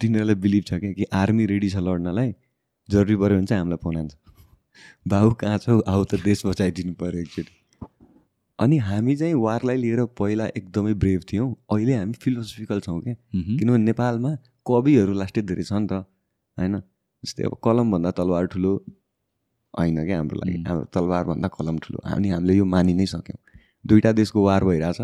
तिनीहरूलाई 0.00 0.34
बिलिभ 0.34 0.64
छ 0.64 0.80
क्या 0.80 0.92
कि 0.92 1.04
आर्मी 1.12 1.46
रेडी 1.46 1.70
छ 1.70 1.76
लड्नलाई 1.76 2.34
जरुरी 2.88 3.16
पऱ्यो 3.16 3.36
भने 3.36 3.46
चाहिँ 3.46 3.60
हामीलाई 3.60 3.78
फोन 3.82 3.96
आन्छ। 3.96 4.16
बाउ 5.08 5.34
कहाँ 5.34 5.58
छौ? 5.58 5.80
आऊ 5.80 6.04
त 6.04 6.14
देश 6.24 6.46
बचाइदिनु 6.46 6.94
पऱ्यो 6.94 7.20
एकचोटि। 7.20 7.52
अनि 8.58 8.78
हामी 8.78 9.16
चाहिँ 9.16 9.34
वारलाई 9.34 9.76
लिएर 9.76 10.04
पहिला 10.04 10.46
एकदमै 10.46 10.94
ब्रेभ 10.94 11.22
थियौँ। 11.32 11.56
अहिले 11.72 11.94
हामी 11.94 12.12
फिलोसफिकल 12.12 12.80
छौँ 12.80 13.00
क्या 13.00 13.14
किनभने 13.58 13.84
नेपालमा 13.84 14.36
कविहरू 14.66 15.12
लास्टै 15.12 15.42
धेरै 15.42 15.62
छ 15.62 15.72
नि 15.72 15.86
त 15.86 15.92
होइन? 16.58 16.80
जस्तै 17.24 17.44
अब 17.44 17.56
कलमभन्दा 17.64 18.10
तलवार 18.10 18.46
ठुलो 18.46 18.84
होइन 19.78 20.04
क्या 20.04 20.16
हाम्रो 20.16 20.36
लागि? 20.40 20.64
हाम्रो 20.68 20.84
तलवारभन्दा 20.84 21.48
कलम 21.48 21.78
ठुलो। 21.78 21.98
अनि 22.04 22.28
हामीले 22.28 22.54
यो 22.54 22.64
मानि 22.64 22.94
नै 22.94 23.06
सक्यौँ। 23.06 23.38
दुइटा 23.86 24.12
देशको 24.12 24.44
वार 24.44 24.64
भइरहेछ। 24.64 25.00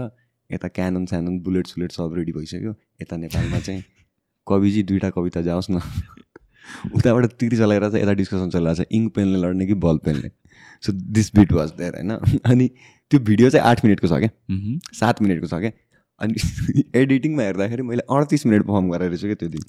यता 0.53 0.69
क्यानन 0.69 1.07
स्यानन 1.07 1.41
बुलेट 1.41 1.67
सुलेट 1.67 1.93
सब 1.93 2.15
रेडी 2.15 2.33
भइसक्यो। 2.33 2.75
यता 3.03 3.17
नेपालमा 3.17 3.61
चाहिँ 3.61 3.85
कविजी 4.49 4.83
दुइटा 4.83 5.11
कविता 5.11 5.41
जाओस् 5.43 5.71
न। 5.71 5.81
उताबाट 6.97 7.27
तिरी 7.27 7.57
चाहिँ 7.57 7.73
यता 7.75 8.13
डिस्कसन 8.13 8.51
चलिरहेको 8.51 8.85
छ 8.85 8.87
इङ्क 8.93 9.15
पेनले 9.15 9.39
लड्ने 9.39 9.67
कि 9.67 9.75
बल 9.75 9.99
पेनले? 9.99 10.31
So 10.83 10.93
this 11.19 11.31
bit 11.37 11.53
was 11.53 11.71
there 11.79 11.93
होइन 11.97 12.11
अनि 12.53 12.67
त्यो 13.11 13.21
भिडियो 13.31 13.51
चाहिँ 13.51 13.67
आठ 13.69 13.85
मिनटको 13.85 14.09
छ 14.09 14.19
क्या? 14.23 14.31
सात 15.01 15.23
मिनटको 15.23 15.47
छ 15.47 15.61
क्या? 15.65 15.73
अनि 16.21 16.35
एडिटिङमा 17.01 17.43
हेर्दाखेरि 17.43 17.83
मैले 17.83 18.03
अडतिस 18.17 18.47
मिनट 18.47 18.63
पर्फर्म 18.67 18.91
गरेर 18.91 19.09
रहेछु 19.11 19.27
क्या 19.27 19.39
त्यो 19.43 19.49
दिन। 19.49 19.63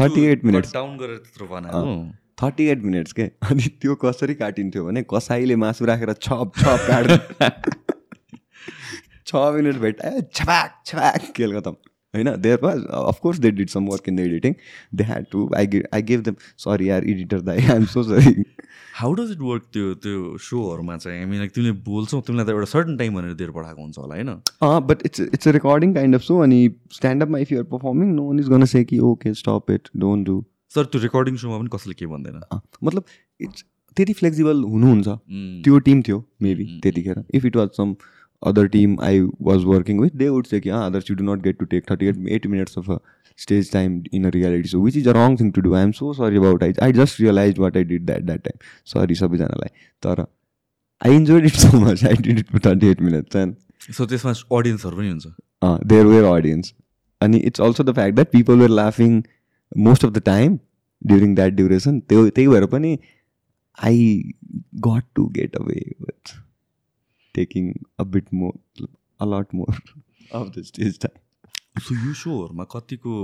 थर्टी 0.00 0.24
एट 0.26 0.44
मिनट्स 0.44 0.72
डाउन 0.74 0.96
गरेर 0.98 1.16
त्यत्रो 1.16 1.46
बनाएको 1.54 1.94
थर्टी 2.42 2.64
एट 2.68 2.82
मिनट्स 2.84 3.12
के? 3.12 3.22
अनि 3.50 3.68
त्यो 3.82 3.94
कसरी 4.04 4.34
काटिन्थ्यो 4.42 4.84
भने 4.86 5.02
कसाईले 5.14 5.56
मासु 5.56 5.84
राखेर 5.86 6.12
छप 6.22 6.52
छप 6.58 6.80
काट 6.90 7.06
छ 9.26 9.30
मिनट 9.54 9.76
भेटायो 9.84 10.20
छपाक 10.34 10.70
छपाक 10.86 11.20
खेल 11.36 11.50
खतम। 11.60 11.76
होइन 12.16 12.34
there 12.42 12.58
was 12.62 12.84
of course 13.04 13.38
they 13.38 13.50
did 13.60 13.68
some 13.70 13.86
work 13.92 14.08
in 14.08 14.16
the 14.16 14.20
editing 14.20 14.54
they 14.94 15.04
had 15.04 15.26
to 15.32 15.48
I 15.56 15.66
gave 15.66 15.82
I 15.94 16.02
give 16.10 16.22
them 16.24 16.36
sorry 16.64 16.88
यार 16.88 17.08
एडिटर 17.10 17.40
दाइ 17.50 17.64
I 17.64 17.76
am 17.76 17.84
so 17.94 18.02
sorry 18.10 18.44
how 18.94 19.12
does 19.14 19.30
it 19.32 19.40
work 19.40 19.62
त्यो 19.72 19.94
त्यो 20.02 20.38
सोहरूमा 20.42 20.96
चाहिँ? 20.96 21.20
हामी 21.22 21.38
लाइक 21.38 21.50
तिमीले 21.54 21.72
बोल्छौ 21.86 22.20
तिमीलाई 22.26 22.46
त 22.46 22.50
एउटा 22.50 22.66
सर्टन 22.66 22.96
टाइम 22.96 23.14
भनेर 23.14 23.34
दिएर 23.34 23.50
पठाएको 23.52 23.82
हुन्छ 23.82 23.98
होला 23.98 24.14
होइन? 24.14 24.30
But 24.88 25.02
it's 25.06 25.20
it's 25.20 25.48
a 25.48 25.52
recording 25.52 25.94
kind 25.94 26.14
of 26.14 26.22
show 26.22 26.38
अनि 26.42 26.60
स्ट्यान्डअपमा 26.92 27.38
if 27.38 27.52
you're 27.52 27.64
performing 27.72 28.14
no 28.14 28.26
one 28.26 28.40
is 28.40 28.48
gonna 28.48 28.64
say 28.72 28.84
कि 28.84 28.98
okay 29.10 29.34
stop 29.42 29.70
it 29.70 29.88
don't 30.04 30.26
do 30.26 30.42
sir 30.74 30.84
त्यो 30.84 31.00
रेकर्डिङ 31.02 31.36
सोमा 31.36 31.58
पनि 31.58 31.68
कसैले 31.74 31.94
के 31.94 32.06
भन्दैन? 32.06 32.40
मतलब 32.82 33.04
इट्स 33.40 33.64
त्यति 33.96 34.12
फ्लेक्सिबल 34.12 34.62
हुनुहुन्छ। 34.64 35.08
त्यो 35.64 35.78
टिम 35.84 36.02
थियो 36.02 36.24
मेबी 36.42 36.64
त्यतिखेर। 36.82 37.22
If 37.34 37.44
it 37.44 37.56
was 37.56 37.68
some 37.76 37.94
other 38.42 38.68
team 38.68 38.98
I 39.00 39.24
was 39.38 39.64
working 39.64 39.98
with, 39.98 40.18
they 40.18 40.30
would 40.30 40.46
say, 40.46 40.62
ah, 40.70 40.84
others 40.86 41.08
you 41.08 41.16
do 41.16 41.24
not 41.24 41.42
get 41.42 41.58
to 41.58 41.66
take 41.66 41.86
38 41.86 42.48
minutes 42.48 42.76
of 42.76 42.88
a 42.88 43.00
stage 43.36 43.70
time 43.70 44.04
in 44.12 44.24
a 44.24 44.30
reality 44.30 44.68
show, 44.68 44.80
which 44.80 44.96
is 44.96 45.06
a 45.06 45.12
wrong 45.12 45.36
thing 45.36 45.52
to 45.52 45.62
do. 45.62 45.74
I 45.74 45.80
am 45.80 45.92
so 45.92 46.12
sorry 46.12 46.36
about 46.36 46.62
it. 46.62 46.78
I 46.82 46.92
just 46.92 47.18
realized 47.18 47.58
what 47.58 47.76
I 47.76 47.82
did 47.82 48.06
that 48.06 48.26
that 48.26 48.44
time. 48.44 48.58
Sorry, 48.84 49.14
सबैजनालाई 49.14 49.70
तर 50.02 50.26
I 51.00 51.10
enjoyed 51.10 51.44
it 51.44 51.54
so 51.54 51.78
much. 51.78 52.04
I 52.04 52.14
did 52.14 52.38
it 52.38 52.48
for 52.48 52.58
38 52.58 53.00
minutes. 53.00 53.34
And 53.34 53.56
so 53.90 54.06
त्यसमा 54.06 54.32
अडियन्सहरू 54.58 54.96
पनि 54.96 55.08
हुन्छ 55.08 55.32
uh, 55.62 55.78
there 55.82 56.06
were 56.06 56.24
audience. 56.30 56.72
अनि 57.22 57.42
it's 57.50 57.60
also 57.60 57.82
the 57.82 57.94
fact 58.00 58.16
that 58.16 58.32
people 58.32 58.56
were 58.56 58.72
laughing 58.78 59.20
most 59.74 60.08
of 60.08 60.14
the 60.14 60.24
time 60.30 60.58
during 61.12 61.36
that 61.42 61.56
duration. 61.60 62.00
त्यही 62.08 62.30
त्यही 62.30 62.48
भएर 62.54 62.66
पनि 62.76 62.98
I 63.78 63.94
got 64.80 65.04
to 65.16 65.30
get 65.38 65.56
away 65.60 65.82
with 66.00 66.36
taking 67.38 67.68
a 67.98 68.04
bit 68.16 68.32
more, 68.32 68.54
a 69.20 69.26
lot 69.26 69.54
more 69.60 69.72
of 70.40 70.52
the 70.56 70.62
stage 70.72 70.98
time. 71.06 71.20
So 71.76 71.94
यो 71.94 72.12
सोहरूमा 72.18 72.64
कतिको 72.72 73.14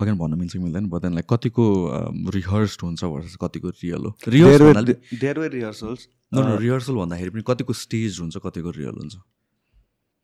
अगाडि 0.00 0.12
भन्न 0.18 0.38
मिल्छ 0.38 0.56
मिल्दैन 0.56 0.86
बट 0.90 1.04
लाइक 1.14 1.26
कतिको 1.32 1.64
रिहर्स्ड 2.36 2.80
हुन्छ 2.82 3.02
वर्सेस 3.04 3.36
कतिको 3.42 3.68
रियल 3.82 4.02
हो? 4.06 4.12
रिहर्सल्स 4.34 6.06
रिहर्सल 6.62 6.94
भन्दाखेरि 7.02 7.30
पनि 7.30 7.42
कतिको 7.48 7.72
स्टेज 7.82 8.20
हुन्छ 8.20 8.36
कतिको 8.46 8.70
रियल 8.78 8.96
हुन्छ? 9.02 9.16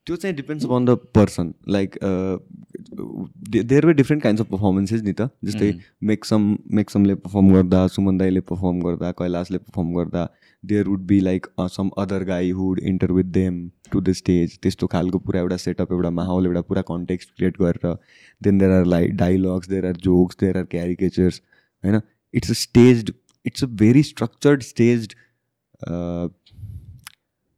त्यो 0.07 0.17
चाहिँ 0.17 0.37
depends 0.37 0.65
upon 0.65 0.85
the 0.85 0.95
person 1.15 1.53
like 1.69 1.97
there 3.51 3.87
were 3.87 3.93
different 3.95 4.23
kinds 4.23 4.43
of 4.43 4.49
performances 4.51 5.03
नि 5.03 5.13
त 5.13 5.29
जस्तै 5.45 5.71
मेक्सम 6.11 6.45
मेक्समले 6.79 7.15
पर्फर्म 7.25 7.53
गर्दा 7.55 7.87
सुमन 7.95 8.19
दाईले 8.19 8.41
पर्फर्म 8.51 8.81
गर्दा 8.81 9.11
कैलाशले 9.21 9.59
पर्फर्म 9.59 9.95
गर्दा 9.95 10.29
there 10.65 10.89
would 10.89 11.07
be 11.07 11.19
like 11.21 11.47
some 11.77 11.91
other 11.99 12.25
guy 12.25 12.51
who'd 12.61 12.81
enter 12.93 13.13
with 13.13 13.33
them 13.39 13.59
to 13.93 14.01
the 14.01 14.13
stage 14.21 14.59
त्यस्तो 14.63 14.87
खालको 14.95 15.19
पुरा 15.27 15.41
एउटा 15.41 15.57
सेटअप 15.65 15.93
एउटा 15.93 16.11
माहौल 16.21 16.47
एउटा 16.47 16.61
पुरा 16.71 16.83
कन्टेक्स्ट 16.93 17.35
क्रिएट 17.37 17.59
गरेर 17.63 17.97
then 18.41 18.59
there 18.59 18.73
are 18.73 18.87
like 18.95 19.17
dialogues 19.17 19.69
there 19.69 19.87
are 19.87 19.97
jokes 20.07 20.37
there 20.41 20.59
are 20.59 20.65
caricatures 20.77 21.43
होइन? 21.85 22.01
It's 22.35 22.51
a 22.51 22.59
stage 22.63 23.13
it's 23.47 23.65
a 23.65 23.67
very 23.85 24.03
structured 24.13 24.63
stage 24.63 25.09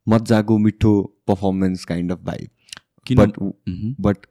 मजाको 0.07 0.59
मिठो 0.59 0.97
performance 1.29 1.85
kind 1.85 2.13
of 2.13 2.25
vibe 2.25 2.49
but 3.07 3.39
but 4.01 4.27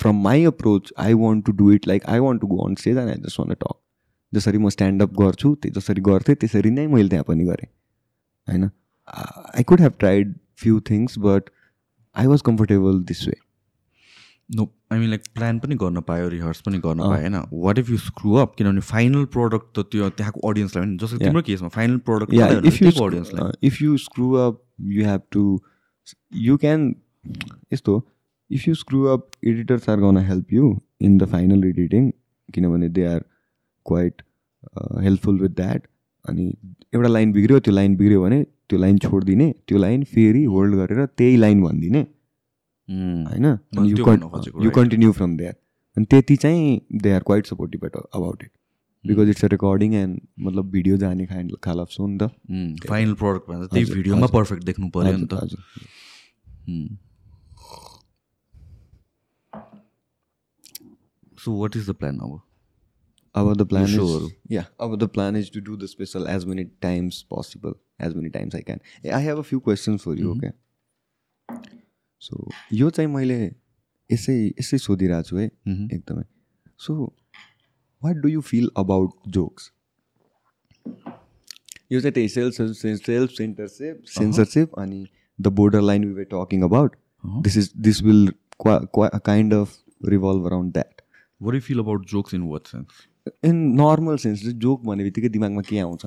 from 0.00 0.22
my 0.22 0.44
approach 0.44 0.92
I 0.98 1.14
want 1.14 1.44
to 1.46 1.52
do 1.52 1.70
it 1.72 1.88
like 1.88 2.06
I 2.06 2.18
want 2.18 2.40
to 2.40 2.46
go 2.46 2.66
on 2.68 2.74
stage 2.74 2.96
and 2.96 3.10
I 3.10 3.22
just 3.26 3.40
want 3.40 3.54
talk 3.54 3.78
जसरी 4.32 4.58
म 4.58 4.68
stand-up 4.68 5.14
गर्छु 5.20 5.54
त्यो 5.62 5.72
जसरी 5.80 6.02
गर्थेँ 6.02 6.34
त्यसरी 6.34 6.70
नै 6.70 6.86
मैले 6.86 7.08
त्यहाँ 7.08 7.24
पनि 7.28 7.44
गरेँ। 7.44 7.68
होइन? 8.46 8.70
I 9.56 9.62
could 9.62 9.80
have 9.80 9.92
tried 9.98 10.34
few 10.62 10.80
things 10.90 11.18
but 11.18 11.50
I 12.16 12.26
was 12.26 12.42
comfortable 12.42 13.02
this 13.02 13.26
way 13.28 13.34
no 14.56 14.64
I 14.92 14.98
mean 14.98 15.08
like 15.08 15.22
plan 15.34 15.58
पनि 15.58 15.74
गर्न 15.82 16.00
पायो 16.08 16.28
रिहर्स 16.28 16.60
पनि 16.60 16.78
गर्न 16.78 16.98
पायो 17.00 17.20
होइन 17.20 17.36
what 17.66 17.78
if 17.78 17.90
you 17.90 17.96
screw 17.98 18.34
up 18.36 18.54
किनभने 18.58 18.80
फाइनल 18.88 19.24
प्रडक्ट 19.36 19.78
त 19.78 19.84
त्यो 19.92 20.08
त्यहाँको 20.20 20.48
अडियन्सलाई 20.50 20.86
पनि 20.86 20.96
जस्तो 21.02 21.18
तिम्रो 21.18 21.42
केसमा 21.42 21.68
final 21.76 21.96
product 22.08 22.66
if 22.72 22.82
you 22.82 22.90
अडियन्सलाई 23.06 23.66
if 23.66 23.82
you 23.82 23.96
screw 24.06 24.32
up 24.46 24.62
you 24.96 25.04
have 25.06 25.22
to 25.32 25.44
you 26.34 26.56
can 26.56 26.94
यस्तो 27.72 28.02
if 28.50 28.68
you 28.68 28.74
screw 28.74 29.04
up 29.04 29.28
editors 29.44 29.88
are 29.88 30.00
gonna 30.00 30.16
help 30.16 30.52
you 30.52 30.76
in 31.00 31.18
the 31.18 31.26
final 31.26 31.64
editing 31.64 32.10
किनभने 32.54 32.88
they 32.88 33.04
are 33.04 33.24
quite 33.86 34.22
helpful 35.02 35.40
with 35.40 35.50
that 35.56 35.86
अनि 36.24 36.46
एउटा 36.94 37.08
line 37.08 37.32
बिग्रियो 37.32 37.60
त्यो 37.60 37.74
line 37.74 37.96
बिग्रियो 37.96 38.22
भने 38.22 38.42
त्यो 38.68 38.78
line 38.78 38.98
छोडिदिने 38.98 39.54
त्यो 39.68 39.78
लाइन 39.78 40.04
फेरि 40.04 40.44
होल्ड 40.44 40.74
गरेर 40.74 41.06
त्यही 41.06 41.36
लाइन 41.36 41.62
भनिदिने। 41.62 42.00
होइन? 42.88 43.46
यु 44.64 44.70
कन्टिन्यू 44.70 45.12
फ्रम 45.12 45.36
देयर 45.36 45.54
अनि 45.96 46.04
त्यति 46.10 46.36
चाहिँ 46.36 46.80
they 47.02 47.12
are 47.12 47.22
quite 47.22 47.46
supportive 47.46 47.84
about 47.86 48.42
it 48.42 48.50
because 49.06 49.28
it's 49.28 49.44
a 49.44 49.48
recording 49.48 49.94
and 49.94 50.20
मतलब 50.40 50.70
भिडियो 50.70 50.96
जाने 50.96 51.26
खाइन्ड 51.26 51.56
खाल 51.64 51.78
अफ 51.78 51.88
सो 51.90 52.06
नि 52.06 52.18
त 52.18 52.86
फाइनल 52.88 53.14
प्रडक्ट 53.14 53.48
भन्दा 53.48 53.66
त्यही 53.66 53.84
भिडियोमा 53.84 54.26
पर्फेक्ट 54.26 54.64
देख्नु 54.64 54.90
पऱ्यो 54.90 55.16
नि 55.16 55.26
त 55.26 55.34
हजुर 55.34 55.60
so 61.38 61.60
what 61.60 61.76
is 61.76 61.90
the 61.90 61.92
plan 61.92 62.18
अब 62.18 62.40
अब 63.34 63.56
द 63.56 63.66
प्लान 63.68 63.86
या 64.52 64.66
अब 64.80 64.98
the 64.98 65.08
plan 65.08 65.36
is 65.36 65.52
to 65.52 65.60
do 65.60 65.76
the 65.76 65.86
special 65.86 66.26
as 66.28 66.44
many 66.44 66.64
times 66.64 67.22
possible 67.22 67.74
as 68.00 68.14
many 68.16 68.28
times 68.28 68.54
I 68.54 68.62
can 68.62 68.80
I 69.14 69.24
have 69.24 69.38
a 69.38 69.42
few 69.42 69.60
questions 69.60 70.00
for 70.00 70.18
you 70.18 70.30
okay 70.30 70.50
so 72.20 72.50
यो 72.72 72.90
चाहिँ 72.90 73.10
मैले 73.10 73.54
यसै 74.12 74.34
यसै 74.46 74.78
सोधिरहेको 74.78 75.28
छु 75.28 75.36
है। 75.36 75.46
एकदमै। 75.96 76.22
So 76.78 77.16
what 78.01 78.15
do 78.17 78.29
you 78.29 78.41
feel 78.43 78.69
about 78.77 79.29
jokes 79.29 79.71
यो 81.91 81.99
चाहिँ 82.01 82.13
त्यही 82.13 82.29
सेल्फ 82.29 82.61
सेल्फ 83.05 83.31
सेन्टरसिप 83.31 84.03
सेन्सरसिप 84.09 84.79
अनि 84.79 85.05
the 85.39 85.47
border 85.57 85.81
line 85.81 86.05
we 86.05 86.13
were 86.13 86.23
talking 86.31 86.61
about 86.63 86.95
this 87.43 87.57
is 87.57 87.71
this 87.81 88.01
will 88.03 88.31
kind 88.61 89.53
of 89.53 89.77
revolve 90.05 90.45
around 90.45 90.73
that 90.73 91.01
what 91.41 91.55
you 91.55 91.61
feel 91.61 91.79
about 91.79 92.05
jokes 92.09 92.33
in 92.33 92.41
what 92.49 92.67
sense 92.67 93.05
in 93.45 93.55
normal 93.81 94.17
sense 94.17 94.45
joke 94.65 94.85
भन्ने 94.85 95.03
बित्तिकै 95.03 95.29
दिमागमा 95.29 95.61
के 95.61 95.79
आउँछ 95.79 96.05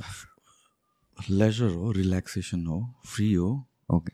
laser 1.18 1.70
हो 1.70 1.90
relaxation 1.92 2.66
हो 2.66 2.80
free 3.06 3.32
हो 3.32 3.50
okay 3.92 4.12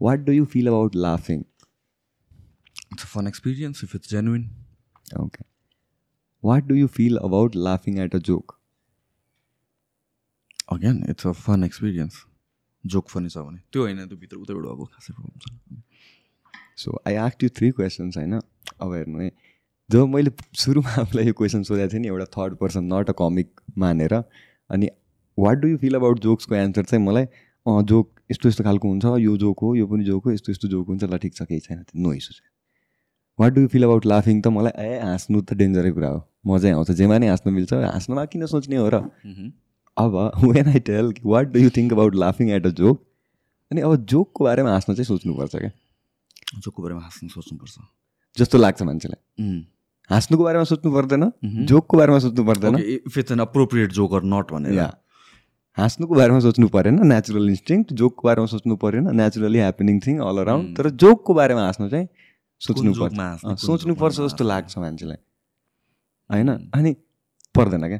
what 0.00 0.20
do 0.20 0.32
you 0.32 0.44
feel 0.46 0.66
about 0.66 0.96
लाफिङ 0.96 1.44
it's 2.92 3.02
a 3.02 3.06
fun 3.06 3.26
experience 3.26 3.84
if 3.84 3.94
it's 3.94 4.10
genuine 4.10 4.48
okay 5.20 5.44
What 6.45 6.63
do 6.65 6.75
you 6.75 6.87
feel 6.97 7.17
about 7.23 7.55
लाफिङ 7.67 7.99
at 8.05 8.15
a 8.15 8.19
joke 8.29 8.57
again 10.71 11.03
it's 11.09 11.27
a 11.27 11.31
fun 11.45 11.63
experience 11.63 12.23
joke 12.83 13.09
funny 13.09 13.29
छ 13.29 13.37
भने 13.47 13.59
त्यो 13.71 13.81
होइन 13.81 14.05
त्यो 14.07 14.17
भित्र 14.17 14.37
उतैबाट 14.37 14.65
अब 14.71 14.85
खासै 14.93 15.13
प्रब्लम 15.13 15.39
छ। 15.39 15.81
So 16.77 16.99
I 17.07 17.15
ask 17.23 17.43
you 17.43 17.49
three 17.57 17.71
questions 17.71 18.17
होइन? 18.17 18.39
अब 18.81 18.93
हेर्नु 18.93 19.19
है। 19.19 19.31
जब 19.89 20.07
मैले 20.09 20.31
सुरुमा 20.55 20.93
आफूलाई 21.01 21.25
यो 21.25 21.33
क्वेसन 21.39 21.63
सोधेको 21.63 21.93
थिएँ 21.93 22.01
नि 22.01 22.07
एउटा 22.07 22.25
third 22.35 22.55
person 22.57 22.93
not 22.93 23.09
a 23.09 23.13
comic 23.19 23.61
मानेर 23.77 24.13
अनि 24.13 24.89
what 25.37 25.57
do 25.57 25.67
you 25.67 25.77
feel 25.77 25.95
about 25.95 26.19
जोक्सको 26.19 26.55
answer 26.55 26.83
चाहिँ 26.83 27.05
मलाई 27.05 27.25
अँ 27.65 27.81
जोक 27.91 28.11
यस्तो 28.31 28.49
यस्तो 28.49 28.63
खालको 28.63 28.89
हुन्छ 28.89 29.05
यो 29.19 29.37
जोक 29.37 29.59
हो 29.61 29.75
यो 29.75 29.87
पनि 29.87 30.03
जोक 30.03 30.25
हो 30.25 30.31
यस्तो 30.31 30.51
यस्तो 30.51 30.67
जोक 30.67 30.87
हुन्छ 30.87 31.03
ल 31.03 31.17
ठिक 31.17 31.35
छ 31.35 31.41
केही 31.43 31.59
छैन 31.59 31.83
नो 31.95 32.13
इस्यु 32.13 32.33
छैन 32.33 32.54
what 33.39 33.53
do 33.53 33.61
you 33.61 33.67
feel 33.67 33.83
about 33.83 34.05
लाफिङ 34.05 34.41
त 34.41 34.47
मलाई 34.47 34.73
ए 34.87 34.99
हाँस्नु 35.03 35.41
त 35.41 35.53
डेन्जरै 35.59 35.91
कुरा 35.91 36.09
हो। 36.09 36.19
मजै 36.47 36.71
आउँछ। 36.71 36.91
जेमा 36.99 37.17
नै 37.17 37.27
हाँस्नु 37.27 37.51
मिल्छ 37.51 37.73
हाँस्नुमा 37.73 38.25
किन 38.31 38.45
सोच्ने 38.47 38.77
हो 38.77 38.89
र? 38.89 39.01
अब 39.97 40.13
when 40.43 40.67
I 40.67 40.79
tell 40.87 41.13
what 41.25 41.45
do 41.51 41.59
you 41.59 41.69
think 41.77 41.93
about 41.93 42.15
लाफिङ 42.15 42.49
एट 42.57 42.65
अ 42.67 42.71
जोक 42.79 42.97
अनि 43.71 43.81
अब 43.81 43.95
जोकको 44.11 44.43
बारेमा 44.45 44.71
हाँस्न 44.71 44.93
चाहिँ 44.95 45.07
सोच्नुपर्छ 45.11 45.55
क्या। 45.55 45.71
जोकको 46.63 46.83
बारेमा 46.83 47.01
हाँस्नु 47.01 47.29
सोच्नुपर्छ। 47.29 47.75
जस्तो 48.37 48.57
लाग्छ 48.57 48.81
मान्छेलाई। 48.81 49.21
हाँस्नुको 50.09 50.43
बारेमा 50.43 50.63
सोच्नु 50.71 50.91
पर्दैन 50.93 51.23
जोकको 51.65 51.97
बारेमा 51.97 52.19
सोच्नु 52.25 52.43
पर्दैन। 52.45 52.75
If 52.79 53.17
it's 53.17 53.31
an 53.31 53.39
appropriate 53.39 53.91
joke 53.99 54.13
or 54.13 54.23
not 54.23 54.51
भनेर। 54.51 54.79
हाँस्नुको 55.77 56.15
बारेमा 56.15 56.39
सोच्नु 56.39 56.67
परेन 56.71 56.99
नेचुरल 57.07 57.49
इन्स्टिङ 57.49 57.83
जोकको 57.99 58.27
बारेमा 58.27 58.47
सोच्नु 58.47 58.75
परेन 58.83 59.15
naturally 59.15 59.59
happening 59.59 59.99
thing 60.05 60.19
all 60.23 60.37
around 60.43 60.77
तर 60.77 60.89
जोकको 61.03 61.33
बारेमा 61.33 61.61
हाँस्नु 61.61 61.89
चाहिँ 61.89 62.07
सोच्नु 62.61 62.93
पर्छ। 62.93 63.59
सोच्नुपर्छ 63.61 64.15
जस्तो 64.17 64.43
लाग्छ 64.43 64.77
मान्छेलाई। 64.77 65.17
होइन? 66.29 66.49
अनि 66.73 66.95
पर्दैन 67.55 67.87
क्या। 67.87 67.99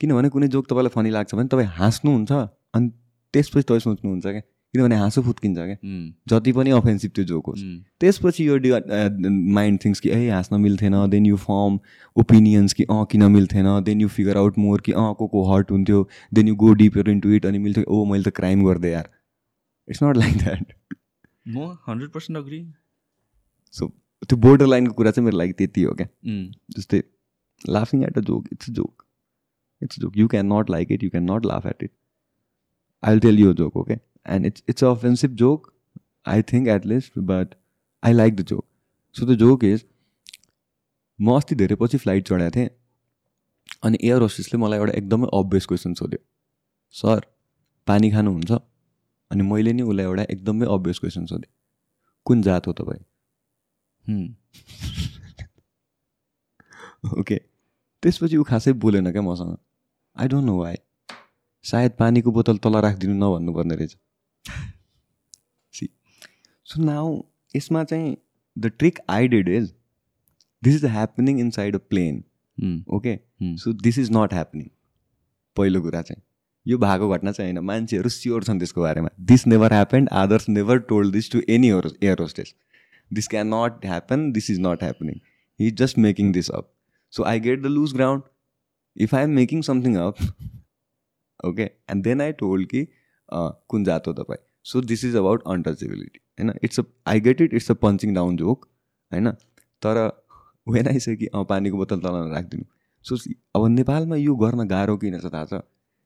किनभने 0.00 0.28
कुनै 0.28 0.48
जोक 0.48 0.66
तपाईँलाई 0.68 0.92
फनी 0.94 1.10
लाग्छ 1.10 1.34
भने 1.34 1.48
तपाईँ 1.48 1.68
हाँस्नुहुन्छ 1.78 2.32
अनि 2.74 2.88
त्यसपछि 3.34 3.62
तपाईँ 3.62 3.80
सोच्नुहुन्छ 3.80 4.26
क्या। 4.26 4.40
किनभने 4.74 4.96
हाँसो 4.96 5.22
फुत्किन्छ 5.22 5.58
क्या। 5.58 5.76
जति 6.28 6.52
पनि 6.52 6.70
अफेन्सिभ 6.78 7.10
त्यो 7.14 7.24
जोक 7.24 7.46
होस्। 7.46 7.62
त्यसपछि 8.00 8.46
यो 8.48 8.56
डि 8.64 8.70
माइन्ड 9.54 9.80
थिङ्स 9.84 10.00
कि 10.00 10.10
ए 10.10 10.28
हाँस्न 10.30 10.60
मिल्थेन 10.60 10.94
देन 11.10 11.26
यु 11.26 11.36
फर्म 11.44 11.78
ओपिनियन्स 12.16 12.72
कि 12.72 12.84
अँ 12.84 13.04
किन 13.10 13.22
मिल्थेन 13.32 13.68
then 13.84 14.00
you 14.00 14.08
figure 14.08 14.36
out 14.36 14.58
more 14.58 14.80
कि 14.80 14.92
अँ 14.92 15.12
को 15.18 15.26
को 15.26 15.44
हर्ट 15.52 15.70
हुन्थ्यो 15.70 16.08
then 16.34 16.48
you 16.48 16.54
go 16.56 16.72
deeper 16.82 17.10
into 17.10 17.30
it 17.34 17.46
अनि 17.46 17.58
मिल्थ्यो 17.58 17.84
ओ 17.88 18.04
मैले 18.04 18.30
त 18.30 18.34
क्राइम 18.36 18.64
गरिदिएँ 18.66 18.92
यार। 18.92 19.08
इट्स 19.88 20.02
नट 20.02 20.16
लाइक 20.16 20.36
द्याट 20.38 20.72
म 21.48 21.76
हन्ड्रेड 21.88 22.10
पर्सेन्ट 22.10 22.38
अग्री 22.38 22.60
सो 23.78 23.88
त्यो 24.22 24.38
बोर्डर 24.46 24.66
लाइनको 24.66 24.94
कुरा 24.94 25.10
चाहिँ 25.10 25.24
मेरो 25.26 25.38
लागि 25.38 25.52
त्यति 25.52 25.82
हो 25.82 25.94
क्या 25.94 26.08
जस्तै 26.76 27.02
लाफिङ 27.68 28.04
at 28.04 28.18
a 28.18 28.20
joke 28.30 28.48
it's 28.52 28.70
joke 28.70 29.04
it's 29.82 30.00
joke 30.00 30.16
you 30.18 30.28
can 30.28 30.52
not 30.52 30.70
like 30.70 30.92
it 30.92 31.04
you 31.04 31.10
can 31.10 31.30
not 31.30 31.46
laugh 31.46 31.66
at 31.66 31.82
it 31.82 31.92
I 33.02 33.12
will 33.12 33.20
tell 33.20 33.38
you 33.38 33.52
joke 33.54 33.76
okay 33.76 33.98
and 34.26 34.46
it's 34.46 34.62
it's 34.68 34.84
a 34.84 34.90
offensive 34.90 35.34
joke 35.34 35.72
I 36.26 36.42
think 36.52 36.68
at 36.68 36.86
least 36.86 37.18
but 37.18 37.54
I 38.02 38.12
like 38.12 38.36
the 38.36 38.46
joke 38.46 38.66
so 39.16 39.26
the 39.26 39.38
joke 39.38 39.64
is 39.64 39.84
म 41.18 41.36
अस्ति 41.36 41.54
धेरै 41.54 41.76
पछि 41.80 41.98
flight 41.98 42.28
चढाएको 42.28 42.56
थिएँ 42.56 42.68
अनि 43.84 43.98
air 44.04 44.20
होस्टेसले 44.20 44.58
मलाई 44.60 44.78
एउटा 44.78 44.92
एकदमै 44.92 45.26
अभियस 45.32 45.66
क्वेसन 45.66 45.94
सोध्यो। 45.94 46.18
सर 46.94 47.26
पानी 47.86 48.10
खानुहुन्छ? 48.10 48.52
अनि 49.30 49.42
मैले 49.42 49.72
नि 49.72 49.82
उसलाई 49.82 50.04
एउटा 50.04 50.22
एकदमै 50.22 50.66
अभियस 50.66 50.98
क्वेसन 50.98 51.26
सोधेँ। 51.26 51.50
कुन 52.26 52.42
जात 52.42 52.66
हो 52.66 52.72
तपाईँ? 52.72 53.04
ओके 57.18 57.36
त्यसपछि 58.02 58.36
ऊ 58.36 58.42
खासै 58.42 58.72
बोलेन 58.72 59.10
क्या 59.12 59.22
मसँग। 59.22 59.56
आई 60.16 60.28
डोन्ट 60.28 60.46
नो 60.46 60.56
वाइ 60.58 60.76
सायद 61.64 61.92
पानीको 61.98 62.32
बोतल 62.32 62.58
तल 62.58 62.76
राखिदिनु 62.76 63.14
नभन्नुपर्ने 63.14 63.74
रहेछ। 63.74 63.96
सी 65.74 65.88
सो 66.66 66.82
नाउ 66.82 67.20
यसमा 67.56 67.84
चाहिँ 67.84 68.16
the 68.56 68.66
trick 68.78 68.98
I 69.08 69.28
did 69.28 69.48
is 69.48 69.72
this 70.62 70.74
is 70.74 70.84
happening 70.84 71.40
inside 71.50 71.76
a 71.76 71.78
plane 71.78 72.22
okay. 72.90 73.18
So 73.42 73.72
this 73.72 73.98
is 73.98 74.10
not 74.12 74.32
happening 74.32 74.68
पहिलो 75.56 75.80
कुरा 75.80 76.02
चाहिँ। 76.02 76.22
यो 76.66 76.78
भएको 76.78 77.08
घटना 77.08 77.32
चाहिँ 77.32 77.52
होइन। 77.52 77.64
मान्छेहरू 77.64 78.08
स्योर 78.08 78.44
छन् 78.44 78.58
त्यसको 78.58 78.82
बारेमा। 78.82 79.08
This 79.20 79.46
never 79.46 79.72
happen 79.72 80.08
Adarsh 80.12 80.48
never 80.48 80.78
told 80.88 81.12
this 81.12 81.30
to 81.32 81.40
any 81.48 81.68
air 81.68 82.20
hostess 82.20 82.54
this 83.12 83.28
can 83.28 83.54
not 83.54 83.86
happen 83.86 84.30
this 84.32 84.50
is 84.50 84.60
not 84.60 84.82
happening 84.82 85.20
he 85.60 85.66
is 85.68 85.76
just 85.76 85.98
making 85.98 86.32
this 86.32 86.50
up 86.50 86.72
so 87.10 87.24
I 87.24 87.40
get 87.40 87.62
the 87.62 87.66
lose 87.66 87.94
ground 87.94 88.22
if 88.96 89.14
I 89.14 89.22
am 89.22 89.30
making 89.30 89.62
something 89.62 89.96
up 89.96 90.16
okay 91.44 91.62
and 91.62 92.04
then 92.04 92.20
I 92.20 92.32
told 92.32 92.66
कि 92.66 92.86
कुन 93.68 93.84
जात 93.84 94.06
हो 94.08 94.12
तपाईँ 94.12 94.38
so 94.64 94.80
this 94.80 95.04
is 95.04 95.16
about 95.16 95.42
untouchability 95.46 96.20
होइन 96.38 96.52
it's 96.62 96.80
a 96.80 96.82
I 97.06 97.20
get 97.20 97.40
it 97.40 97.54
it's 97.54 97.70
a 97.70 97.74
punching 97.74 98.14
down 98.14 98.36
joke 98.36 98.64
होइन 99.12 99.30
तर 99.82 100.02
when 100.68 100.98
से 100.98 101.16
कि 101.16 101.26
अँ 101.26 101.44
पानीको 101.44 101.76
बोतल 101.76 102.00
तल 102.00 102.28
राखिदिनु 102.30 102.64
सो 103.04 103.16
अब 103.54 103.66
नेपालमा 103.68 104.16
यो 104.16 104.34
गर्न 104.36 104.66
गाह्रो 104.68 104.96
किन 104.96 105.18
छ 105.20 105.32
थाहा 105.32 105.44
छ 105.44 105.62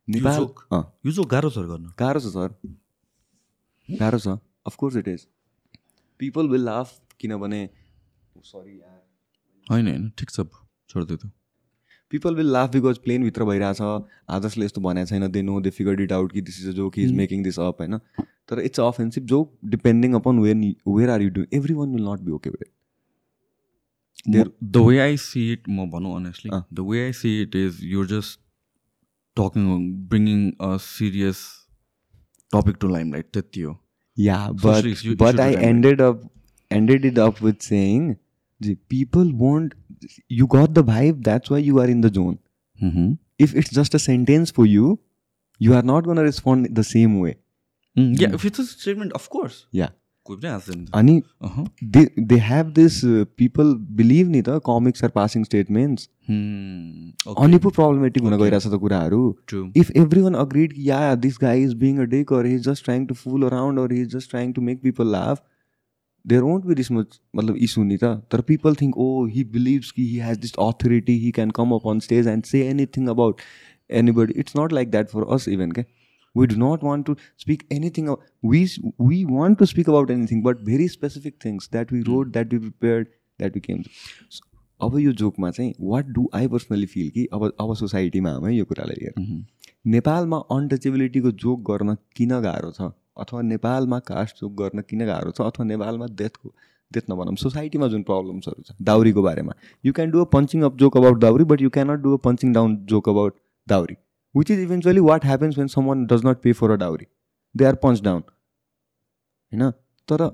नेपाल 0.09 0.37
जोक? 0.37 0.65
यो 1.07 1.13
जो 1.13 1.25
गाह्रो 1.25 1.51
छ 1.51 1.59
गर्न 1.59 1.93
गाह्रो 1.99 2.21
छ 2.21 2.33
सर 2.33 2.55
गाह्रो 3.89 4.19
छ 4.19 4.39
of course 4.67 4.97
it 4.97 5.09
is 5.09 5.27
people 6.21 6.49
will 6.49 6.65
laugh 6.65 6.99
किनभने 7.21 7.69
सरी 8.45 8.81
होइन 9.67 9.87
होइन 9.87 10.09
ठिक 10.19 10.31
छ 10.31 10.41
छोडिदियो 10.89 11.17
त। 11.17 11.31
पिपल 12.13 12.35
विल 12.35 12.51
लाफ 12.53 12.71
बिकज 12.73 12.99
प्लेनभित्र 12.99 13.45
भइरहेछ। 13.45 13.81
आदर्शले 14.37 14.65
यस्तो 14.65 14.81
भनेको 14.81 15.07
छैन 15.07 15.31
they 15.33 15.43
know 15.43 15.61
they 15.61 15.71
figure 15.71 16.01
it 16.03 16.13
out 16.13 16.33
कि 16.33 16.41
this 16.43 16.61
is 16.61 16.69
a 16.69 16.73
joke 16.77 16.99
is 16.99 17.13
making 17.17 17.43
this 17.43 17.59
up 17.61 17.81
होइन। 17.81 17.99
तर 18.49 18.61
it's 18.61 18.81
offensive 18.81 19.25
joke 19.33 19.59
depending 19.73 20.15
upon 20.15 20.39
when 20.39 20.65
where 20.89 21.11
are 21.11 21.23
you 21.23 21.31
doing 21.31 21.47
every 21.59 21.75
one 21.75 21.95
will 21.95 22.09
not 22.09 22.21
be 22.21 22.33
okay 22.33 22.51
with 22.51 22.69
the 24.63 24.77
way 24.79 24.99
I 25.01 25.17
see 25.19 25.53
it 25.53 25.69
म 25.69 25.91
भनौँ 25.91 26.15
honestly 26.17 26.51
अँ। 26.55 26.63
The 26.73 26.87
way 26.89 27.05
I 27.05 27.13
see 27.13 27.41
it 27.43 27.57
is 27.57 27.79
you're 27.85 28.07
just 28.07 28.41
talking 29.37 29.65
bringing 30.09 30.51
a 30.51 30.77
serious 30.81 31.39
topic 32.53 32.77
to 32.81 32.89
limelight 33.13 33.31
त्यति 33.33 33.61
हो 33.61 33.73
Yeah, 34.27 34.47
So 34.49 34.55
but 34.67 34.85
you- 34.91 34.97
you 35.09 35.17
but 35.23 35.33
should 35.33 35.41
I 35.41 35.49
remember. 35.51 35.69
ended 35.69 36.01
up 36.09 36.25
ended 36.79 37.05
it 37.11 37.19
up 37.27 37.41
with 37.47 37.63
saying, 37.69 38.09
people 38.95 39.31
won't. 39.45 39.75
You 40.41 40.47
got 40.55 40.75
the 40.79 40.85
vibe. 40.91 41.23
That's 41.29 41.51
why 41.55 41.59
you 41.69 41.79
are 41.85 41.87
in 41.95 42.01
the 42.07 42.11
zone. 42.19 42.39
Mm-hmm. 42.89 43.09
If 43.47 43.55
it's 43.63 43.71
just 43.79 43.95
a 43.99 44.01
sentence 44.07 44.51
for 44.59 44.67
you, 44.73 44.87
you 45.67 45.75
are 45.79 45.83
not 45.93 46.05
gonna 46.11 46.23
respond 46.27 46.69
the 46.81 46.85
same 46.91 47.19
way. 47.25 47.33
Yeah, 47.95 48.35
if 48.39 48.45
it's 48.51 48.59
a 48.63 48.65
statement, 48.67 49.13
of 49.21 49.29
course. 49.37 49.57
Yeah. 49.83 49.89
अनि 50.95 51.21
they 51.85 52.05
they 52.19 52.39
have 52.43 52.67
this 52.75 53.01
people 53.39 53.75
believe 53.99 54.29
नि 54.29 54.43
त 54.43 54.61
comics 54.67 55.05
are 55.05 55.11
passing 55.11 55.45
statements 55.45 56.09
अनि 57.37 57.59
पो 57.59 57.71
problematic 57.71 58.23
हुन 58.23 58.37
गइरहेको 58.39 58.61
छ 58.61 58.73
त 58.73 58.81
कुराहरू। 58.81 59.23
इफ 59.77 59.91
एभ्री 59.97 60.21
वान 60.23 60.35
अग्रिड 60.43 60.73
कि 60.73 60.89
yeah 60.91 61.15
this 61.23 61.39
guy 61.43 61.63
is 61.63 61.75
being 61.85 61.99
or 61.99 62.47
he's 62.47 62.69
just 62.69 62.85
trying 62.85 63.07
to 63.07 63.15
fool 63.23 63.47
around 63.47 63.81
or 63.81 63.93
he's 63.93 64.09
just 64.17 64.31
trying 64.31 64.53
to 64.53 64.63
make 64.63 64.83
people 64.83 65.11
laugh 65.13 65.39
there 66.25 66.43
won't 66.43 66.65
be 66.67 66.75
this 66.75 66.91
much 66.93 67.21
मतलब 67.37 67.57
issue 67.69 67.85
नि 67.85 67.97
त 67.97 68.13
तर 68.33 68.41
people 68.49 68.75
think 68.81 68.99
oh 68.99 69.27
he 69.27 69.45
believes 69.53 69.91
कि 69.91 70.07
he 70.09 70.19
has 70.21 70.39
this 70.39 70.53
authority 70.61 71.19
he 71.19 71.31
can 71.39 71.51
come 71.59 71.73
up 71.75 71.89
on 71.89 72.01
stage 72.01 72.27
and 72.29 72.45
say 72.45 72.63
anything 72.69 73.07
about 73.09 73.41
anybody 74.01 74.33
it's 74.41 74.57
not 74.57 74.73
like 74.73 74.91
that 74.91 75.09
for 75.09 75.23
us 75.35 75.49
even 75.49 75.73
के 75.73 75.85
we 76.36 76.47
do 76.47 76.57
not 76.57 76.82
want 76.82 77.07
to 77.07 77.16
speak 77.44 77.65
anything 77.70 78.09
of, 78.09 78.19
we 78.44 78.61
we 78.98 79.24
want 79.24 79.59
to 79.59 79.66
speak 79.66 79.89
about 79.89 80.11
anything 80.11 80.43
but 80.43 80.62
very 80.69 80.89
specific 80.89 81.39
things 81.47 81.69
that 81.73 81.93
we 81.93 82.02
wrote 82.02 82.32
that 82.32 82.52
we 82.52 82.59
prepared 82.59 83.07
that 83.39 83.55
we 83.55 83.61
came 83.61 83.82
to. 83.82 83.90
So, 84.31 84.40
अब 84.82 84.98
यो 84.98 85.12
जोकमा 85.12 85.51
चाहिँ 85.51 85.73
what 85.81 86.07
do 86.07 86.31
I 86.35 86.48
personally 86.48 86.86
feel 86.86 87.11
कि 87.11 87.27
अब 87.32 87.52
अब 87.61 87.74
सोसाइटीमा 87.74 88.31
हामी 88.31 88.57
यो 88.59 88.65
कुरालाई 88.65 89.09
Mhm. 89.19 89.43
नेपालमा 89.86 90.36
अनटचेबिलिटीको 90.36 91.31
जोक 91.31 91.61
गर्न 91.70 91.97
किन 92.16 92.40
गाह्रो 92.40 92.70
छ? 92.70 92.81
अथवा 93.19 93.43
नेपालमा 93.43 93.98
कास्ट 93.98 94.36
जोक 94.36 94.52
गर्न 94.52 94.81
किन 94.81 95.07
गाह्रो 95.07 95.31
छ? 95.31 95.40
अथवा 95.40 95.65
नेपालमा 95.65 96.07
डेथको 96.07 96.55
डेथ 96.93 97.11
नभनौँ 97.11 97.36
सोसाइटीमा 97.36 97.89
जुन 97.89 98.02
प्रब्लम्सहरू 98.02 98.62
छ 98.62 98.73
दाउरीको 98.82 99.23
बारेमा। 99.23 99.52
You 99.86 99.93
can 99.93 100.11
do 100.11 100.20
a 100.20 100.24
punching 100.24 100.62
up 100.62 100.77
joke 100.77 100.97
about 100.97 101.19
dowry 101.19 101.44
but 101.44 101.62
you 101.62 101.70
cannot 101.70 102.01
do 102.01 102.16
a 102.16 102.20
punching 102.20 102.52
down 102.52 102.77
joke 102.86 103.09
about 103.09 103.35
dowry 103.69 103.97
which 104.35 104.51
is 104.51 104.59
eventually 104.61 105.01
what 105.09 105.24
happens 105.24 105.59
when 105.59 105.66
some 105.74 105.86
one 105.86 106.05
does 106.12 106.24
not 106.27 106.40
pay 106.43 106.52
for 106.61 106.70
a 106.70 106.74
dowry 106.85 107.07
they 107.55 107.65
are 107.65 107.74
punch 107.85 108.02
down 108.02 108.23
होइन 109.52 109.70
तर 110.09 110.28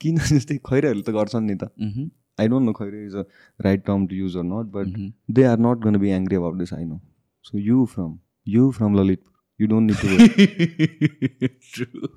किन 0.00 0.18
जस्तै 0.30 0.56
खैरेहरूले 0.70 1.02
त 1.08 1.14
गर्छन् 1.18 1.46
नि 1.50 1.54
त 1.62 1.70
Mhm. 1.88 2.08
I 2.40 2.48
don't 2.52 2.66
know 2.66 2.72
Khaire 2.78 3.04
is 3.06 3.14
a 3.16 3.22
right 3.64 3.84
term 3.86 4.06
to 4.12 4.16
use 4.16 4.36
or 4.36 4.42
not 4.44 4.70
but 4.76 4.86
Mhm. 4.86 5.10
they 5.38 5.44
are 5.50 5.58
not 5.66 5.82
going 5.84 5.96
to 5.98 6.02
be 6.04 6.10
angry 6.16 6.38
about 6.40 6.56
this 6.62 6.72
i 6.78 6.82
know 6.88 7.00
so 7.44 7.60
you 7.68 7.84
from 7.94 8.10
you 8.56 8.64
from 8.78 8.96
lalit 9.00 9.22
you 9.60 9.66
don't 9.72 9.86
need 9.90 10.00
to 10.00 10.08
worry. 10.12 11.48
True. 11.74 12.08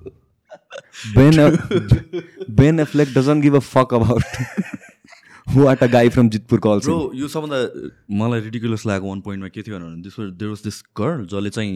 ben 1.18 1.40
ben 2.62 2.84
affleck 2.86 3.12
doesn't 3.18 3.46
give 3.48 3.58
a 3.60 3.62
fuck 3.68 3.94
about 3.98 4.40
what 5.56 5.82
a 5.82 5.88
guy 5.88 6.10
from 6.10 6.30
jitpur 6.30 6.60
calls 6.60 6.86
bro 6.86 6.98
him 7.02 7.20
यो 7.20 7.28
सबभन्दा 7.28 7.60
मलाई 8.20 8.40
ridiculous 8.42 8.86
लागेको 8.86 9.08
one 9.10 9.22
पोइन्टमा 9.28 9.50
के 9.50 9.62
थियो 9.64 9.80
भने 9.80 10.02
this 10.04 10.20
there 10.20 10.50
was 10.50 10.62
this 10.64 10.82
girl 10.98 11.26
जसले 11.34 11.50
चाहिँ 11.50 11.76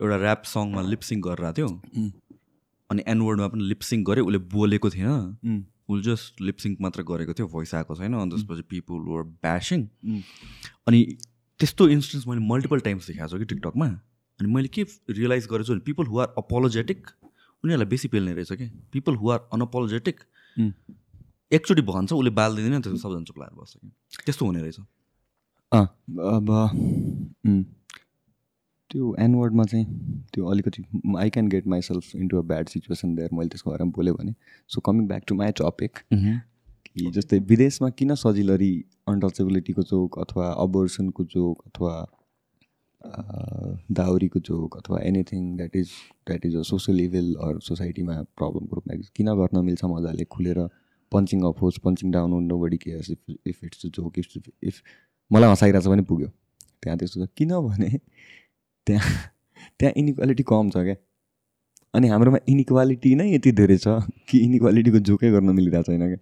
एउटा 0.00 0.16
ऱ्याप 0.16 0.42
सङमा 0.46 0.82
लिपसिङ 0.90 1.20
गरिरहेको 1.20 1.56
थियो। 1.56 1.68
अनि 2.90 3.02
एनवर्डमा 3.08 3.48
पनि 3.48 3.64
लिपसिङ 3.72 4.04
गऱ्यो 4.04 4.24
उसले 4.26 4.38
बोलेको 4.54 4.90
थिएन. 4.90 5.64
उसले 5.88 6.02
जस्ट 6.10 6.40
लिपसिङ 6.48 6.76
मात्र 6.80 7.02
गरेको 7.10 7.32
थियो 7.34 7.46
भोइस 7.54 7.74
आएको 7.74 7.96
छैन। 7.96 8.14
अनि 8.14 8.30
त्यसपछि 8.30 8.62
पिपुल 8.70 9.00
वर 9.08 9.22
ब्यासिङ. 9.46 9.80
अनि 10.86 11.00
त्यस्तो 11.60 11.88
इन्स्टेन्स 11.88 12.26
मैले 12.28 12.46
मल्टिपल 12.46 12.80
टाइम्स 12.86 13.06
देखाएको 13.08 13.30
छु 13.32 13.38
कि 13.38 13.44
टिकटकमा 13.54 13.86
अनि 14.40 14.48
मैले 14.54 14.68
के 14.68 14.82
रियलाइज 15.10 15.46
गरेको 15.50 15.64
छु 15.64 15.72
भने 15.72 15.84
पिपल 15.90 16.06
हु 16.06 16.18
आर 16.20 16.34
अपोलोजेटिक 16.38 17.06
उनीहरूलाई 17.64 17.88
बेसी 17.90 18.08
पेल्ने 18.08 18.32
रहेछ 18.34 18.52
कि। 18.52 18.66
People 18.92 19.14
who 19.16 19.30
are 19.30 19.48
unapologetic. 19.52 20.20
एकचोटि 21.52 21.82
भन्छ 21.82 22.12
उसले 22.12 22.30
बाल 22.30 22.56
दिँदैन 22.56 22.80
त्यो 22.82 22.96
सबजना 22.96 23.24
चुप 23.24 23.38
लगाएर 23.38 23.54
बस्छ 23.60 23.76
कि। 23.76 23.88
त्यस्तो 24.24 24.46
हुने 24.46 24.60
रहेछ। 24.62 24.78
अँ, 25.72 25.86
अब 26.34 26.48
त्यो 28.90 29.14
एनवर्डमा 29.20 29.64
चाहिँ 29.64 29.86
त्यो 30.34 30.46
अलिकति 30.50 30.82
I 31.18 31.30
can 31.30 31.48
get 31.48 31.66
myself 31.66 32.14
into 32.16 32.38
a 32.38 32.42
bad 32.50 32.68
situation 32.68 33.14
there 33.16 33.30
मैले 33.34 33.48
त्यसको 33.48 33.70
बारेमा 33.70 33.90
बोलेँ 33.96 34.14
भने। 34.14 34.34
So 34.68 34.80
coming 34.80 35.06
back 35.08 35.22
to 35.28 35.34
my 35.34 35.52
topic 35.60 35.98
कि 36.12 37.10
जस्तै 37.10 37.38
विदेशमा 37.48 37.88
किन 37.90 38.14
सजिलरी 38.14 38.74
अनटचेबिलिटीको 39.08 39.82
जोक 39.82 40.18
अथवा 40.18 40.46
अबोर्सनको 40.64 41.24
जोक 41.24 41.62
अथवा 41.66 41.94
दाउरीको 43.92 44.40
जोक 44.40 44.76
अथवा 44.76 44.98
anything 45.02 45.56
that 45.56 45.76
is 45.76 45.90
that 46.26 46.46
is 46.46 46.56
a 46.56 46.62
social 46.62 47.00
evil 47.00 47.34
or 47.40 47.60
सोसाइटीमा 47.60 48.14
प्रब्लमको 48.38 48.76
रूपमा 48.76 48.94
किन 49.16 49.34
गर्न 49.40 49.64
मिल्छ 49.64 49.84
मजाले 49.84 50.24
खुलेर 50.24 50.58
पन्चिङ 51.12 51.42
अप 51.48 51.62
होस् 51.62 51.78
पन्चिङ 51.84 52.10
डाउन 52.12 52.32
होस् 52.32 52.44
nobody 52.58 52.76
cares 52.76 53.10
if 53.10 53.36
if 53.46 53.64
it's 53.64 53.86
joke 53.96 54.18
if 54.18 54.26
if 54.62 54.82
मलाई 55.30 55.50
हँसाइरहेको 55.50 55.84
छ 55.84 55.92
भने 55.92 56.02
पुग्यो। 56.02 56.28
त्यहाँ 56.82 56.98
त्यस्तो 56.98 57.26
छ। 57.26 57.28
किनभने 57.36 57.88
त्यहाँ 58.86 59.12
त्यहाँ 59.78 59.92
इनिक्वालिटी 59.96 60.42
कम 60.42 60.70
छ 60.70 60.84
क्या। 60.86 60.96
अनि 61.94 62.08
हाम्रोमा 62.08 62.38
इनिक्वालिटी 62.48 63.14
नै 63.14 63.26
यति 63.34 63.52
धेरै 63.52 63.76
छ 63.78 63.88
कि 64.28 64.38
इनिक्वालिटीको 64.38 64.98
जोकै 65.08 65.30
गर्न 65.30 65.50
मिलिरहेको 65.54 65.92
छैन 65.92 66.06
क्या। 66.06 66.20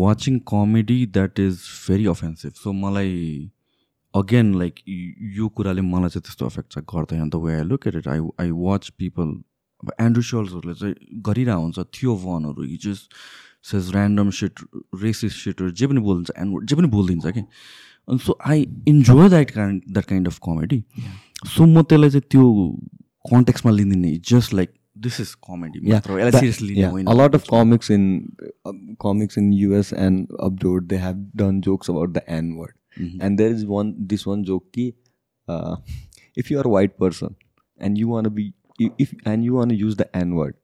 watching 0.00 0.38
comedy 0.46 0.98
that 1.14 1.40
is 1.40 1.64
very 1.86 2.06
offensive 2.12 2.52
so 2.56 2.72
मलाई 2.82 3.16
अगेन 4.14 4.54
लाइक 4.58 4.84
यो 5.38 5.48
कुराले 5.56 5.86
मलाई 5.88 6.10
चाहिँ 6.10 6.22
त्यस्तो 6.22 6.46
एफेक्ट 6.46 6.72
चाहिँ 6.74 6.86
गर्दैन 6.94 7.28
the 7.28 7.42
way 7.44 7.54
I 7.54 7.64
look 7.64 7.86
at 7.86 7.96
it 7.96 8.08
I 8.08 8.28
I 8.40 8.50
watch 8.58 8.88
people 8.98 9.34
अब 9.82 9.92
एन्ड्रु 10.00 10.22
सल्सहरूले 10.28 10.74
चाहिँ 10.76 11.22
गरिरहेको 11.24 11.62
हुन्छ 11.62 11.88
थियो 11.94 12.20
वनहरू 12.22 12.70
he 12.72 12.78
just 13.65 13.71
says 13.71 13.95
random 13.95 14.29
shit 14.39 14.59
racist 15.03 15.43
सिटहरू 15.43 15.71
जे 15.71 15.87
पनि 15.87 15.99
बोलिदिन्छ 16.07 16.39
एन्ड 16.39 16.67
जे 16.69 16.75
पनि 16.75 16.87
बोलिदिन्छ 16.87 17.33
कि 17.33 17.39
अनि 17.39 18.19
so 18.25 18.37
I 18.47 18.67
enjoy 18.87 19.29
that 19.29 19.51
kind 19.51 19.83
that 19.91 20.05
kind 20.05 20.27
of 20.27 20.39
comedy 20.47 20.83
so 21.55 21.65
म 21.65 21.81
त्यसलाई 21.81 22.09
चाहिँ 22.09 22.27
त्यो 22.31 22.49
कन्टेक्समा 23.31 23.71
लिँदिनँ 23.71 24.17
just 24.31 24.53
like 24.53 24.73
this 25.05 25.19
is 25.21 25.33
comedy 25.49 25.79
यसलाई 25.91 26.31
seriously 26.31 26.75
yeah, 26.75 26.97
a 27.13 27.15
lot 27.21 27.37
of 27.37 27.47
comics 27.47 27.89
in 27.95 28.03
uh, 28.65 28.73
comics 29.05 29.37
in 29.41 29.51
US 29.61 29.91
and 30.05 30.35
abroad 30.49 30.89
they 30.93 30.99
have 31.05 31.23
done 31.41 31.61
jokes 31.69 31.89
about 31.95 32.13
the 32.19 32.23
N 32.37 32.53
word, 32.59 32.75
and 33.21 33.41
there 33.41 33.55
is 33.57 33.65
one 33.71 33.89
this 34.13 34.25
one 34.25 34.45
joke 34.51 34.69
ki, 34.77 34.85
uh, 35.47 35.75
if 36.43 36.51
you 36.51 36.59
are 36.61 36.67
a 36.67 36.73
white 36.75 36.95
person 36.97 37.35
and 37.79 37.97
you 37.97 38.07
want 38.07 38.25
to 38.25 38.29
be 38.29 38.53
if 39.07 39.13
and 39.25 39.43
you 39.43 39.53
want 39.59 39.75
to 39.75 39.75
use 39.81 39.99
the 40.03 40.07
N 40.21 40.35
word, 40.35 40.55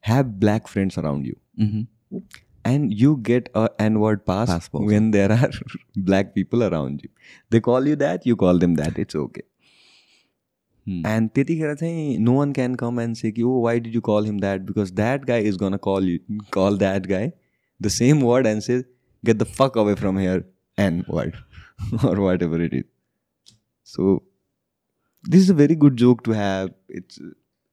Have 0.00 0.38
black 0.40 0.66
friends 0.68 0.96
around 0.98 1.26
you, 1.26 1.36
and 2.64 2.92
you 3.02 3.16
get 3.28 3.48
a 3.54 3.68
N 3.78 4.00
word 4.00 4.24
pass, 4.26 4.48
Pass 4.48 4.68
box. 4.68 4.86
when 4.86 5.10
there 5.10 5.30
are 5.32 5.50
black 5.96 6.34
people 6.34 6.64
around 6.64 7.02
you. 7.02 7.10
They 7.50 7.60
call 7.60 7.86
you 7.86 7.96
that, 7.96 8.26
you 8.26 8.36
call 8.36 8.58
them 8.58 8.74
that. 8.76 8.98
It's 8.98 9.14
okay. 9.14 9.42
And 11.08 11.30
त्यतिखेर 11.34 11.74
चाहिँ 11.80 12.18
no 12.28 12.32
one 12.32 12.52
can 12.52 12.74
come 12.74 12.98
and 12.98 13.16
say 13.18 13.30
कि 13.32 13.42
oh 13.48 13.58
why 13.64 13.78
did 13.78 13.94
you 13.94 14.00
call 14.06 14.24
him 14.28 14.38
that 14.44 14.64
because 14.70 14.90
that 15.00 15.26
guy 15.26 15.36
is 15.50 15.56
gonna 15.56 15.78
call 15.78 16.02
you 16.12 16.40
call 16.56 16.78
that 16.78 17.06
guy 17.12 17.32
the 17.88 17.90
same 17.96 18.22
word 18.28 18.46
and 18.52 18.64
say 18.68 18.78
get 19.30 19.38
the 19.42 19.48
fuck 19.58 19.76
away 19.82 19.94
from 20.00 20.18
here 20.22 20.40
n 20.86 21.04
word 21.08 21.36
or 22.02 22.16
whatever 22.24 22.60
it 22.60 22.74
is. 22.80 22.84
So 23.84 24.22
this 25.22 25.42
is 25.42 25.50
a 25.50 25.54
very 25.54 25.76
good 25.84 25.96
joke 25.96 26.24
to 26.24 26.32
have. 26.32 26.72
It's 26.88 27.20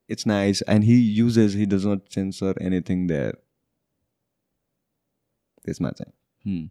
it's 0.09 0.25
nice 0.31 0.59
and 0.73 0.87
he 0.89 0.97
uses 1.19 1.49
he 1.61 1.65
does 1.75 1.85
not 1.91 1.99
censor 2.17 2.53
anything 2.69 3.01
there. 3.13 3.35
त्यसमा 5.65 5.89
चाहिँ 5.99 6.69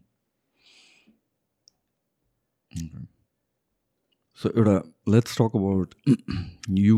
so 4.39 4.49
एउटा 4.49 4.75
let's 5.13 5.37
talk 5.37 5.51
about 5.55 5.93
you 6.79 6.97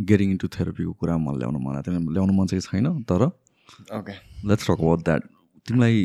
getting 0.00 0.30
into 0.30 0.48
थेरापीको 0.56 0.92
कुरा 1.02 1.16
मलाई 1.24 1.38
ल्याउनु 1.38 1.58
मन 1.66 1.74
लाग्थ्यो 1.74 1.92
ल्याउनु 2.12 2.32
मन 2.38 2.46
चाहिँ 2.52 2.62
छैन 2.68 2.86
तर 3.10 3.22
okay 3.98 4.14
let's 4.48 4.64
talk 4.66 4.78
about 4.78 5.00
that 5.04 5.22
तिमीलाई 5.66 5.96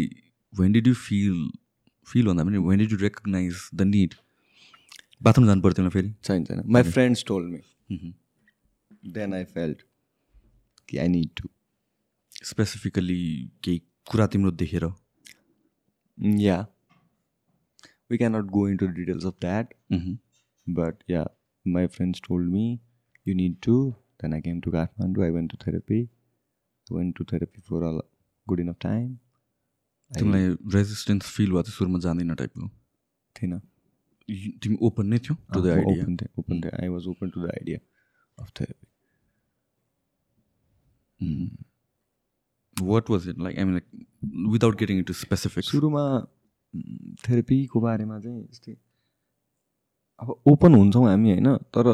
when 0.53 0.71
did 0.71 0.87
you 0.87 0.93
feel 1.05 1.37
feel 2.07 2.25
भन्दा 2.27 2.43
पनि 2.43 2.57
when 2.67 2.77
did 2.79 2.91
you 2.91 2.97
recognise 3.05 3.53
the 3.75 3.81
need 3.95 4.11
bathroom 5.23 5.45
जानु 5.47 5.61
पऱ्यो 5.61 5.73
तिमीलाई 5.73 5.93
फेरि? 5.99 6.09
छैन 6.23 6.45
छैन। 6.45 6.57
My 6.67 6.83
friends 6.91 7.23
told 7.27 7.45
me 7.53 7.59
then 9.17 9.33
I 9.33 9.43
felt 9.55 9.81
कि 10.89 10.97
आई 10.97 11.07
निड 11.07 11.29
टु 11.41 11.49
स्पेसिफिकली 12.51 13.19
केही 13.63 13.81
कुरा 14.11 14.27
तिम्रो 14.35 14.51
देखेर 14.63 14.91
Yeah. 16.17 16.65
We 18.11 18.17
cannot 18.19 18.51
go 18.57 18.61
into 18.71 18.87
the 18.89 18.93
details 18.97 19.25
of 19.29 19.33
that. 19.45 19.71
But 20.67 21.01
yeah, 21.13 21.25
my 21.77 21.81
friends 21.95 22.21
told 22.27 22.45
me 22.51 22.61
you 23.29 23.35
need 23.39 23.57
to. 23.67 23.75
Then 24.23 24.35
I 24.37 24.39
came 24.45 24.61
to 24.67 24.71
Kathmandu. 24.75 25.23
I 25.27 25.29
went 25.37 25.51
to 25.53 25.57
therapy. 25.65 25.99
Went 26.89 27.15
to 27.17 27.25
therapy 27.31 27.63
for 27.71 27.81
a 27.83 27.91
lo- 27.97 28.07
good 28.47 28.61
enough 28.65 28.79
time. 28.87 29.09
तिमीलाई 30.11 30.47
resistance 30.73 31.29
feel 31.35 31.51
भयो 31.51 31.61
त्यो 31.67 31.71
सुरुमा 31.75 31.99
जाँदैन 32.05 32.33
टाइपको 32.41 32.67
थिएन 33.35 33.53
you- 34.29 34.53
तिमी 34.63 34.77
open 34.89 35.07
नै 35.13 35.17
थियौ 35.27 35.35
टु 35.53 35.61
द 35.61 35.71
आइडिया 35.75 36.03
open 36.03 36.17
थिएँ 36.21 36.29
open 36.43 36.61
थिएँ 36.65 36.73
I 36.87 36.89
was 36.95 37.07
open 37.13 37.31
to 37.37 37.45
the 37.45 37.51
idea 37.61 37.79
of 38.37 38.51
therapy. 38.59 38.87
What 42.81 43.09
was 43.09 43.27
it 43.29 43.39
like 43.39 43.57
I 43.57 43.63
mean 43.63 43.73
like 43.73 43.85
without 44.51 44.79
getting 44.79 44.97
into 44.97 45.13
specific 45.13 45.63
सुरुमा 45.63 46.03
थेरापीको 47.29 47.81
बारेमा 47.81 48.19
चाहिँ 48.19 48.41
यस्तै 48.41 48.75
अब 50.19 50.35
ओपन 50.47 50.73
हुन्छौँ 50.73 51.07
हामी 51.07 51.31
होइन? 51.31 51.55
तर 51.75 51.85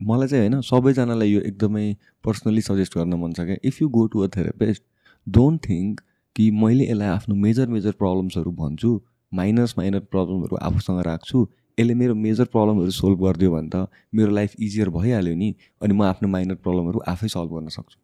मलाई 0.00 0.28
चाहिँ 0.28 0.48
होइन 0.48 0.60
सबैजनालाई 0.60 1.30
यो 1.30 1.40
एकदमै 1.40 1.96
पर्सनली 2.24 2.60
सजेस्ट 2.60 2.98
गर्न 2.98 3.14
मन 3.14 3.32
छ 3.32 3.40
क्या। 3.40 3.56
If 3.64 3.82
you 3.82 3.88
go 3.88 4.06
to 4.06 4.20
a 4.20 4.28
therapist 4.36 4.82
don't 5.28 5.68
think 5.68 6.00
कि 6.36 6.50
मैले 6.50 6.84
यसलाई 6.84 7.08
आफ्नो 7.08 7.34
मेजर 7.34 7.66
मेजर 7.68 7.92
प्रब्लम्सहरू 7.92 8.52
भन्छु 8.52 9.00
माइनस 9.34 9.74
माइनर 9.78 10.00
प्रब्लमहरू 10.00 10.56
आफूसँग 10.56 11.00
राख्छु 11.00 11.48
यसले 11.80 11.94
मेरो 11.94 12.14
मेजर 12.14 12.44
प्रब्लमहरू 12.44 12.90
सोल्भ 12.90 13.18
गरिदियो 13.24 13.50
भने 13.52 13.68
त 13.68 13.88
मेरो 14.14 14.30
लाइफ 14.30 14.54
इजियर 14.60 14.88
भइहाल्यो 14.90 15.34
नि 15.34 15.54
अनि 15.82 15.94
म 15.94 16.02
आफ्नो 16.02 16.28
माइनर 16.28 16.54
प्रब्लमहरू 16.54 16.98
आफै 17.08 17.28
सल्भ 17.28 17.54
गर्न 17.54 17.68
सक्छु। 17.68 17.98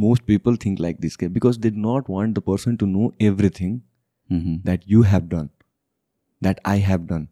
Most 0.00 0.22
people 0.24 0.56
think 0.64 0.80
like 0.80 1.00
this 1.00 1.16
के 1.16 1.28
because 1.36 1.58
they 1.66 1.70
not 1.86 2.10
want 2.10 2.38
the 2.38 2.42
person 2.46 2.76
to 2.76 2.86
know 2.88 3.12
everything 3.22 3.78
that 4.64 4.86
you 4.86 5.02
have 5.02 5.28
done, 5.28 5.50
that 6.42 6.60
I 6.64 6.76
have 6.78 7.06
done. 7.06 7.28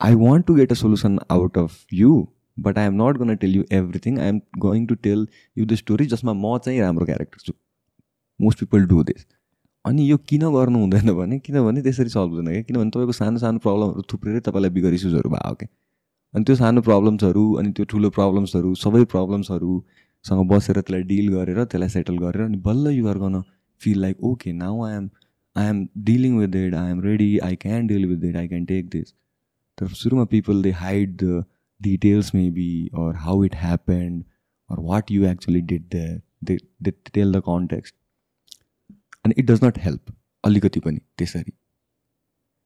I 0.00 0.14
want 0.14 0.46
to 0.46 0.56
get 0.56 0.72
a 0.72 0.76
solution 0.76 1.18
out 1.30 1.56
of 1.56 1.86
you, 1.90 2.28
but 2.58 2.76
I 2.76 2.82
am 2.82 2.96
not 2.96 3.18
going 3.18 3.28
to 3.28 3.36
tell 3.36 3.50
you 3.50 3.64
everything. 3.70 4.18
I 4.18 4.26
am 4.26 4.42
going 4.58 4.86
to 4.88 4.96
tell 4.96 5.24
you 5.56 5.66
the 5.66 5.76
story. 5.76 6.06
जसमा 6.06 6.32
म 6.34 6.58
चाहिँ 6.58 6.80
राम्रो 6.80 7.06
character 7.06 7.46
छु 7.46 7.52
most 8.40 8.58
people 8.60 8.86
do 8.86 9.02
this 9.04 9.26
अनि 9.84 10.10
यो 10.10 10.16
किन 10.28 10.48
गर्नु 10.52 10.78
हुँदैन 10.78 11.12
भने 11.16 11.38
किनभने 11.38 11.82
त्यसरी 11.82 12.08
सल्भ 12.10 12.32
हुँदैन 12.34 12.52
क्या 12.52 12.62
किनभने 12.62 12.90
तपाईँको 12.90 13.12
सानो 13.12 13.38
सानो 13.38 13.58
प्रब्लमहरू 13.66 14.02
थुप्रेरै 14.12 14.40
तपाईँलाई 14.48 14.70
बिगर 14.78 14.94
इस्युजहरू 14.94 15.30
भयो 15.30 15.54
क्या 15.54 15.68
अनि 16.34 16.44
त्यो 16.44 16.56
सानो 16.56 16.80
प्रब्लम्सहरू 16.88 17.52
अनि 17.60 17.72
त्यो 17.76 17.84
ठुलो 17.92 18.10
प्रब्लम्सहरू 18.18 18.74
सबै 18.84 19.04
प्रब्लम्सहरूसँग 20.26 20.48
बसेर 20.50 20.80
त्यसलाई 20.80 21.02
डिल 21.02 21.28
गरेर 21.34 21.64
त्यसलाई 21.64 21.88
सेटल 21.88 22.18
गरेर 22.18 22.44
अनि 22.44 22.56
बल्ल 22.62 22.90
युआर 22.90 23.18
गर्न 23.18 23.42
feel 23.80 24.00
like 24.00 24.22
okay 24.24 24.52
now 24.54 24.84
I 24.84 24.96
am 24.96 25.08
I 25.56 25.68
am 25.68 25.86
dealing 26.04 26.38
with 26.38 26.56
it 26.56 26.74
I 26.74 26.90
am 26.90 27.02
ready 27.02 27.36
I 27.48 27.56
can 27.56 27.86
deal 27.86 28.06
with 28.06 28.24
it 28.24 28.36
I 28.36 28.48
can 28.48 28.64
take 28.66 28.88
this 28.90 29.12
तर 29.78 29.88
सुरुमा 29.96 30.24
people 30.32 30.62
they 30.62 30.70
hide 30.84 31.16
the 31.22 31.44
details 31.80 32.34
maybe 32.34 32.70
or 32.94 33.14
how 33.26 33.44
it 33.44 33.54
happened 33.56 34.24
what 34.70 35.10
you 35.10 35.26
actually 35.26 35.60
did 35.62 35.90
there. 35.90 36.22
They, 36.42 36.58
they 36.80 36.92
tell 37.12 37.32
the 37.32 37.40
context. 37.40 37.94
And 39.24 39.34
it 39.36 39.46
does 39.46 39.62
not 39.62 39.76
help. 39.78 40.10
अलिकति 40.44 40.80
पनि 40.80 40.98
त्यसरी 41.18 41.52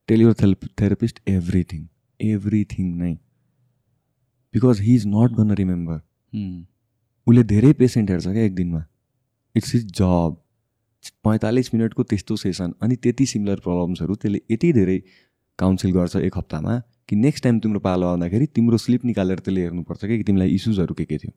tail 0.09 0.23
your 0.23 0.35
थेल्प 0.35 0.65
therapist 0.81 1.20
everything 1.28 1.87
everything 2.20 2.89
नै 2.97 3.12
because 4.55 4.81
he 4.81 4.95
is 4.95 5.07
not 5.07 5.32
gonna 5.32 5.55
remember 5.55 6.01
उसले 7.31 7.43
धेरै 7.51 7.73
patient 7.81 8.11
हेर्छ 8.11 8.27
क्या 8.27 8.43
एक 8.43 8.55
दिनमा। 8.55 8.85
इट्स 9.55 9.74
इज 9.74 9.90
जब 9.98 10.36
पैँतालिस 11.24 11.74
मिनटको 11.74 12.02
त्यस्तो 12.05 12.36
सेसन 12.36 12.73
अनि 12.82 12.97
त्यति 12.97 13.27
सिमिलर 13.27 13.61
प्रब्लम्सहरू 13.66 14.15
त्यसले 14.15 14.40
यति 14.51 14.73
धेरै 14.73 14.98
काउन्सिल 15.59 15.93
गर्छ 15.93 16.16
एक 16.16 16.36
हप्तामा 16.36 16.78
कि 17.09 17.16
नेक्स्ट 17.16 17.44
टाइम 17.44 17.59
तिम्रो 17.61 17.81
पालो 17.81 18.07
आउँदाखेरि 18.07 18.47
तिम्रो 18.57 18.77
स्लिप 18.78 19.05
निकालेर 19.05 19.39
त्यसले 19.39 19.62
हेर्नुपर्छ 19.62 20.05
कि 20.05 20.23
तिमीलाई 20.24 20.55
इस्युजहरू 20.55 20.94
के 20.94 21.05
के 21.05 21.19
थियो। 21.19 21.32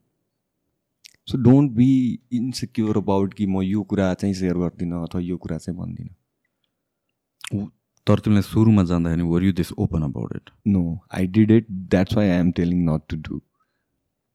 So 1.27 1.37
don't 1.43 1.71
be 1.71 1.87
insecure 2.33 2.97
about 2.97 3.33
कि 3.33 3.45
म 3.45 3.61
यो 3.61 3.83
कुरा 3.93 4.13
चाहिँ 4.13 4.35
सेयर 4.35 4.57
गर्दिनँ 4.57 5.03
अथवा 5.03 5.21
यो 5.21 5.37
कुरा 5.37 5.57
चाहिँ 5.57 5.79
भन्दिनँ। 5.79 7.69
तर 8.07 8.19
तिमीलाई 8.19 8.41
सुरुमा 8.41 8.83
जाँदाखेरि 8.83 9.27
were 9.29 9.43
you 9.43 9.53
this 9.53 9.71
open 9.77 10.01
about 10.03 10.35
it 10.35 10.49
no 10.67 10.83
I 11.15 11.27
did 11.37 11.51
it 11.51 11.67
that's 11.71 12.17
why 12.17 12.29
I 12.29 12.39
am 12.39 12.51
telling 12.59 12.83
not 12.89 13.01
to 13.09 13.17
do 13.27 13.41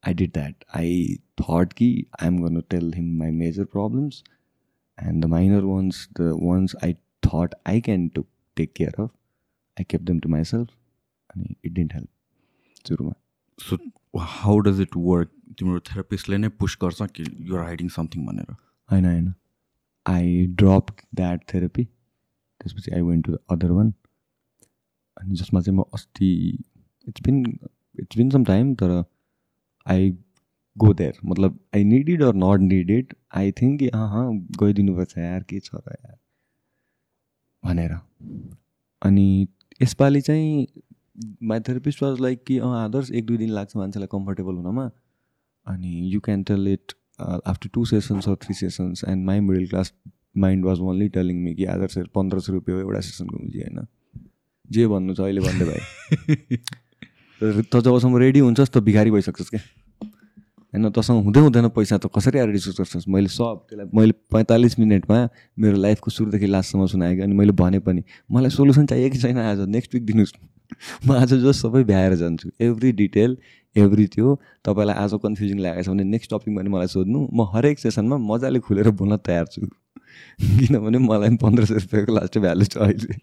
I 0.05 0.15
did 0.15 0.33
that 0.33 0.65
I 0.77 1.05
thought 1.41 1.73
कि 1.73 1.89
आई 2.23 2.29
एम 2.29 2.43
गर्नु 2.43 2.61
tell 2.70 2.93
him 2.95 3.16
my 3.19 3.31
major 3.35 3.65
problems 3.73 4.23
and 4.99 5.25
the 5.25 5.29
minor 5.29 5.65
ones 5.65 6.09
the 6.12 6.31
ones 6.43 6.77
I 6.85 6.95
thought 7.23 7.55
I 7.66 7.81
can 7.81 8.09
to 8.09 8.25
take 8.57 8.73
care 8.73 9.01
of 9.01 9.11
I 9.77 9.85
kept 9.85 10.03
them 10.03 10.20
to 10.20 10.29
myself 10.29 10.69
अनि 11.31 11.55
it 11.65 11.73
didn't 11.73 11.95
help 11.95 12.87
सुरुमा 12.87 13.12
so 13.59 13.79
how 14.19 14.59
does 14.61 14.81
it 14.81 14.97
work 14.97 15.31
तिम्रो 15.59 15.81
थेरापिस्टले 15.89 16.39
नै 16.39 16.49
पुस 16.59 16.77
गर्छ 16.83 17.11
कि 17.11 17.25
you're 17.41 17.65
hiding 17.65 17.89
something 17.91 18.27
भनेर 18.27 18.55
होइन 18.89 19.05
होइन 19.05 19.33
आई 20.07 20.47
ड्रप 20.57 20.97
द्याट 21.15 21.43
थेरापी 21.55 21.85
त्यसपछि 21.85 22.91
I 22.91 23.01
went 23.03 23.27
to 23.27 23.33
the 23.33 23.39
other 23.51 23.70
one 23.70 23.93
अनि 25.16 25.35
जसमा 25.35 25.61
चाहिँ 25.61 25.79
म 25.79 25.85
अस्ति 25.95 26.31
it's 27.07 27.23
been 27.23 27.45
it's 27.99 28.16
been 28.16 28.31
some 28.31 28.45
time 28.45 28.75
तर 28.75 29.03
आई 29.89 30.10
गो 30.77 30.93
देयर 30.94 31.19
मतलब 31.24 31.59
I 31.77 31.85
need 31.85 32.09
it 32.09 32.23
or 32.23 32.35
not 32.35 32.60
need 32.60 32.90
it 32.90 33.15
I 33.36 33.52
think 33.52 33.78
कि 33.78 33.89
अँ 33.89 34.47
गइदिनुपर्छ 34.60 35.19
यार 35.19 35.43
के 35.43 35.60
छ 35.60 35.70
र 35.74 35.97
यार? 36.05 36.16
भनेर। 37.65 37.98
अनि 39.02 39.47
यसपालि 39.82 40.20
चाहिँ 40.20 40.66
माई 41.43 41.60
थेरापिस्ट 41.60 42.02
वाज 42.02 42.20
लाइक 42.20 42.44
कि 42.44 42.59
अँ 42.59 42.74
आदर्श 42.85 43.10
एक 43.10 43.27
दुई 43.27 43.36
दिन 43.36 43.51
लाग्छ 43.51 43.77
मान्छेलाई 43.77 44.09
कम्फर्टेबल 44.12 44.55
हुनमा। 44.55 44.90
अनि 45.66 46.10
you 46.15 46.20
can 46.20 46.43
tell 46.43 46.69
it 46.69 46.93
after 47.20 47.70
two 47.74 47.85
sessions 47.85 48.28
or 48.28 48.35
three 48.35 48.55
sessions 48.55 49.05
and 49.09 49.24
my 49.27 49.40
middle 49.40 49.66
class 49.66 49.93
mind 50.36 50.65
was 50.65 50.81
only 50.81 51.09
telling 51.09 51.43
me 51.44 51.55
कि 51.55 51.65
आदर्श 51.65 51.98
पन्ध्र 52.15 52.40
सय 52.40 52.52
रुपियाँ 52.52 52.78
एउटा 52.81 53.01
सेसनको 53.01 53.39
मुजी 53.39 53.59
होइन? 53.59 53.86
जे 54.70 54.86
भन्नु 54.86 55.15
छ 55.15 55.20
अहिले 55.20 55.40
भन्दै 55.40 55.65
भाइ 55.65 56.56
त 57.73 57.77
जबसम्म 57.77 58.16
रेडी 58.16 58.39
हुन्छस् 58.39 58.70
त 58.70 58.78
भिखारी 58.78 59.10
भइसक्छस् 59.10 59.51
क्या। 59.51 59.60
होइन 60.74 60.90
तसँग 60.90 61.24
हुँदै 61.24 61.40
हुँदैन 61.40 61.69
पैसा 61.73 61.97
त 61.97 62.07
कसरी 62.12 62.39
आएर 62.39 62.51
डिस्कस 62.53 62.77
गर्छस्? 62.78 63.09
मैले 63.09 63.28
सब 63.28 63.65
त्यसलाई 63.69 63.89
मैले 63.95 64.12
पैँतालिस 64.28 64.78
मिनटमा 64.78 65.19
मेरो 65.59 65.77
लाइफको 65.77 66.11
सुरुदेखि 66.11 66.47
लास्टसम्म 66.47 66.86
सुनाएँ 66.86 67.16
कि 67.16 67.23
अनि 67.23 67.35
मैले 67.35 67.53
भने 67.53 67.78
पनि 67.81 68.03
मलाई 68.31 68.51
सोल्युसन 68.51 68.86
चाहियो 68.86 69.09
छैन 69.16 69.39
आज 69.39 69.61
नेक्स्ट 69.69 69.95
विक 69.95 70.05
दिनुहोस्। 70.07 70.32
म 71.07 71.12
आज 71.12 71.35
जो 71.35 71.53
सबै 71.53 71.82
भ्याएर 71.85 72.15
जान्छु। 72.15 72.51
एभ्री 72.61 72.93
डिटेल 72.93 73.36
एभ्री 73.77 74.07
त्यो 74.07 74.35
तपाईँलाई 74.65 74.97
आज 74.97 75.12
कन्फ्युजिङ 75.23 75.59
लागेको 75.59 75.82
छ 75.82 75.89
भने 75.89 76.05
नेक्स्ट 76.05 76.31
टपिक 76.31 76.57
भने 76.57 76.69
मलाई 76.69 76.86
सोध्नु। 76.86 77.28
म 77.32 77.49
हरेक 77.55 77.78
सेसनमा 77.78 78.16
मजाले 78.16 78.61
खुलेर 78.61 78.90
बोल्न 78.90 79.16
तयार 79.16 79.47
छु। 79.47 79.62
किनभने 80.40 80.99
मलाई 80.99 81.28
पनि 81.28 81.36
पन्ध्र 81.36 81.65
सय 81.65 81.74
रुपियाँको 81.74 82.12
लास्ट 82.12 82.39
भ्यालु 82.39 82.65
छ 82.65 82.77
अहिले। 82.77 83.16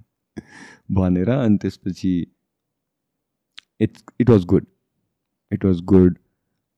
भनेर 0.98 1.30
अनि 1.30 1.56
त्यसपछि 1.56 2.12
it's 3.80 4.04
it 4.20 4.30
was 4.30 4.44
good 4.44 4.66
it 5.52 5.64
was 5.64 5.80
good 5.84 6.18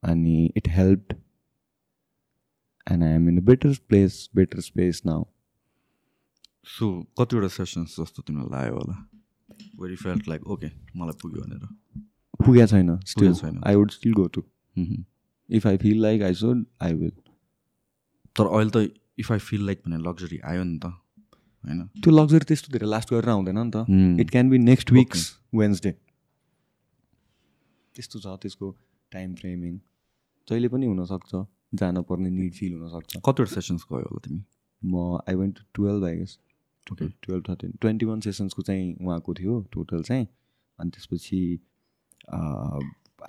अनि 0.03 0.37
it 0.57 0.69
help 0.69 1.13
and 2.87 3.05
I 3.05 3.11
am 3.11 3.29
in 3.29 3.39
a 3.39 3.45
better 3.51 3.75
place 3.89 4.29
better 4.37 4.61
space 4.61 5.03
now 5.07 5.25
so 6.79 6.89
कतिवटा 7.21 7.49
सेसन्स 7.57 7.97
जस्तो 8.01 8.23
तिमीलाई 8.23 8.51
लाग्यो 8.51 8.75
होला 8.75 8.97
वेरी 9.81 9.97
फेल्ट 9.97 10.29
लाइक 10.29 10.47
ओके 10.57 10.71
मलाई 10.97 11.17
पुग्यो 11.23 11.43
भनेर 11.43 11.67
पुगेको 12.45 12.67
छैन 12.67 12.99
स्टिल 13.13 13.35
छैन। 13.35 13.61
I 13.67 13.75
would 13.75 13.91
still 13.91 14.13
go 14.15 14.27
to 14.37 14.43
if 15.49 15.67
I 15.67 15.77
feel 15.85 16.03
like 16.03 16.23
I 16.23 16.35
should 16.43 16.65
I 16.83 16.95
will 16.95 17.11
तर 18.37 18.47
अहिले 18.47 18.71
त 18.77 18.91
इफ 19.19 19.33
आई 19.33 19.39
फिल 19.51 19.67
लाइक 19.67 19.83
भने 19.87 19.99
लग्जरी 20.09 20.39
आयो 20.53 20.63
नि 20.65 20.79
त 20.79 20.85
होइन 21.65 21.81
त्यो 22.03 22.13
लग्जरी 22.13 22.45
त्यस्तो 22.49 22.73
धेरै 22.73 22.87
लास्ट 22.91 23.13
गरेर 23.15 23.31
आउँदैन 23.31 23.59
नि 23.59 23.71
त. 23.75 24.21
It 24.21 24.31
can 24.31 24.51
be 24.51 24.59
next 24.59 24.93
weeks 24.93 25.21
Wednesday 25.55 25.93
त्यस्तो 27.95 28.19
छ 28.19 28.27
त्यसको 28.43 28.71
टाइम 29.13 29.35
फ्रेमिङ 29.43 29.79
जहिले 30.49 30.69
पनि 30.69 30.87
हुनसक्छ 30.87 31.45
जानुपर्ने 31.81 32.31
निड 32.31 32.53
फिल 32.55 32.73
हुनसक्छ। 32.75 33.17
कतिवटा 33.27 33.53
सेसन्स 33.55 33.83
गयो 33.93 34.07
होला 34.07 34.21
तिमी? 34.25 34.43
म 34.83 35.19
I 35.29 35.35
went 35.35 35.59
to 35.59 35.65
twelve 35.75 36.05
I 36.05 36.17
guess 36.19 36.39
Okay. 36.91 37.07
Twelve 37.23 37.45
thirteen 37.49 37.73
twenty 37.81 38.07
one 38.07 38.21
सेसन्सको 38.21 38.63
चाहिँ 38.63 38.87
उहाँको 39.01 39.35
थियो 39.35 39.61
टोटल 39.73 40.03
चाहिँ। 40.03 40.27
अनि 40.79 40.91
त्यसपछि 40.91 41.39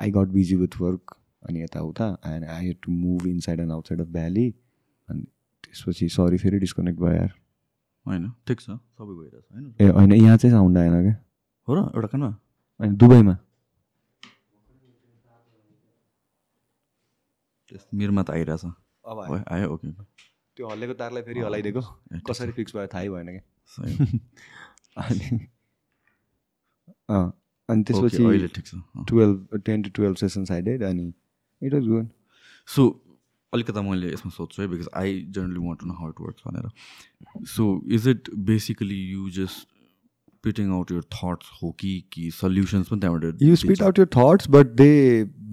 I 0.01 0.11
got 0.11 0.27
busy 0.33 0.55
with 0.55 0.79
work 0.81 1.15
अनि 1.49 1.61
यताउता। 1.61 2.07
And 2.25 2.45
I 2.45 2.65
had 2.65 2.77
to 2.83 2.91
move 2.91 3.27
inside 3.27 3.59
and 3.59 3.71
outside 3.71 4.01
of 4.01 4.07
valley 4.07 4.47
अनि 5.07 5.21
त्यसपछि 5.63 6.09
सरी 6.09 6.37
फेरि 6.37 6.59
डिस्कनेक्ट 6.59 6.99
भयो 6.99 7.13
यार। 7.13 7.33
होइन 8.05 8.29
ठिक 8.47 8.59
छ। 8.59 8.69
सबै 8.69 9.13
गइरहेछ 9.13 9.45
होइन? 9.53 9.73
ए 9.81 9.87
होइन 9.89 10.13
यहाँ 10.13 10.37
चाहिँ 10.37 10.53
साउन्ड 10.55 10.77
आएन 10.77 11.01
क्या? 11.03 11.15
हो 11.67 11.73
र 11.75 11.79
एउटा 11.93 12.07
कहाँ 12.07 12.31
अनि 12.79 12.95
दुबईमा। 12.97 13.37
मेरोमा 17.93 18.23
त 18.23 18.29
आइरहेछ। 18.31 18.65
अब 19.05 19.43
आयो। 19.51 19.69
ओके 19.73 19.91
त्यो 20.57 20.67
हल्लेको 20.69 20.93
तारलाई 20.93 21.23
फेरि 21.23 21.61
ठिक 21.63 21.77
कसरी 22.29 22.51
फिक्स 22.51 22.75
भयो 22.75 22.87
थाहै 22.93 23.09
भएन 23.09 23.27
क्या। 23.35 23.43
अनि 27.69 27.83
त्यसपछि 27.83 28.23
अहिले 28.23 28.47
ठिक 28.55 28.65
छ। 28.65 28.75
Twelve 29.09 29.61
ten 29.65 29.81
to 29.83 29.89
twelve 29.95 30.15
sessions 30.17 30.51
I did 30.51 30.83
अनि 30.83 31.13
इट 31.61 31.73
वाज 31.73 31.87
गुड। 31.87 32.09
सो 32.67 32.99
अलिकता 33.53 33.81
मैले 33.81 34.13
यसमा 34.13 34.31
सोध्छु 34.31 34.61
है 34.61 34.67
because 34.67 34.89
I 34.95 35.21
generally 35.29 35.59
want 35.67 35.79
to 35.79 35.85
know 35.87 35.93
how 35.93 36.09
it 36.09 36.21
works 36.21 36.43
भनेर। 36.47 36.69
So 37.47 37.81
is 37.97 38.07
it 38.07 38.29
basically 38.49 38.99
you 39.11 39.29
just 39.37 39.67
putting 40.43 40.71
out 40.71 40.91
your 40.91 41.01
thoughts 41.13 41.49
हो 41.61 41.71
कि 41.79 41.91
कि 42.13 42.29
सल्युसन्स 42.31 42.87
पनि 42.87 42.99
त्यहाँबाट 42.99 43.41
you 43.43 43.55
spit 43.55 43.81
out 43.81 43.99
your 43.99 44.07
thoughts 44.15 44.49
but 44.49 44.73
they 44.81 44.89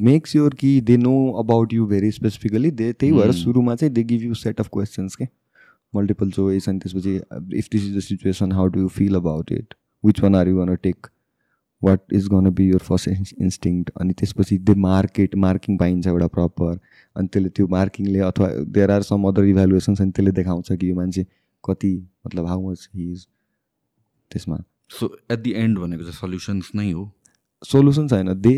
makes 0.02 0.34
your 0.36 0.54
कि 0.54 0.80
they 0.80 0.96
know 0.96 1.14
about 1.38 1.72
you 1.72 1.86
very 1.86 2.10
specifically 2.10 2.70
they 2.70 2.92
त्यही 2.92 3.12
भएर. 3.12 3.32
सुरुमा 3.32 3.74
चाहिँ 3.74 3.92
they 3.94 4.04
give 4.04 4.22
you 4.22 4.34
set 4.34 4.60
of 4.60 4.68
questions 4.72 5.16
के 5.16 5.26
मल्टिपल 5.94 6.30
चोइस 6.30 6.68
अनि 6.68 6.78
त्यसपछि 6.78 7.14
if 7.58 7.68
this 7.72 7.84
is 7.84 7.96
the 7.96 8.00
situation 8.00 8.52
how 8.52 8.66
do 8.66 8.80
you 8.80 8.88
feel 8.98 9.14
about 9.16 9.52
it 9.52 9.74
which 10.04 10.20
one 10.22 10.34
are 10.34 10.48
you 10.48 10.56
gonna 10.56 10.74
take 10.82 11.06
what 11.82 12.00
is 12.12 12.26
gonna 12.28 12.50
be 12.54 12.68
your 12.70 12.78
first 12.88 13.08
instinct 13.08 13.82
अनि 14.00 14.12
त्यसपछि 14.20 14.58
they 14.58 14.74
market 14.86 15.34
marking 15.44 15.78
पाइन्छ 15.78 16.06
एउटा 16.06 16.26
proper 16.36 16.78
अनि 17.16 17.28
त्यसले 17.28 17.48
त्यो 17.48 17.66
मार्किङले 17.76 18.18
अथवा 18.30 18.48
there 18.78 18.90
are 18.90 19.02
some 19.02 19.28
other 19.28 19.44
evaluations 19.44 20.00
अनि 20.00 20.10
त्यसले 20.10 20.32
देखाउँछ 20.32 20.72
कि 20.72 20.90
यो 20.90 20.96
मान्छे 20.96 21.26
कति 21.64 21.94
मतलब 22.26 22.46
हाउ 22.46 22.70
मच 22.70 22.88
हि 22.94 23.10
इज 23.12 23.26
त्यसमा 24.30 24.56
सो 24.90 25.10
एट 25.30 25.38
दि 25.38 25.52
एन्ड 25.56 25.78
भनेको 25.78 26.02
चाहिँ 26.02 26.18
सल्युसन्स 26.18 26.70
नै 26.74 26.90
हो। 26.90 27.10
सोल्युसन 27.62 28.08
छैन 28.08 28.34
दे 28.40 28.54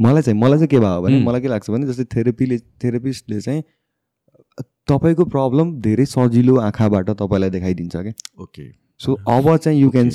मलाई 0.00 0.22
चाहिँ 0.22 0.38
मलाई 0.40 0.58
चाहिँ 0.58 0.68
के 0.68 0.78
भयो 0.78 1.02
भने 1.02 1.16
Hmm. 1.16 1.26
मलाई 1.26 1.40
के 1.40 1.48
लाग्छ 1.48 1.70
भने 1.70 1.86
जस्तै 1.86 2.04
थेरापीले 2.14 2.58
थेरापिस्टले 2.84 3.40
चाहिँ 3.40 3.62
तपाईँको 4.88 5.24
प्रब्लम 5.34 5.74
धेरै 5.80 6.04
सजिलो 6.06 6.56
आँखाबाट 6.60 7.10
तपाईँलाई 7.10 7.50
देखाइदिन्छ 7.50 7.96
क्या। 7.96 8.12
ओके 8.42 8.70
सो 9.00 9.18
अब 9.28 9.56
चाहिँ 9.56 9.80
you 9.80 9.90
can. 9.90 10.10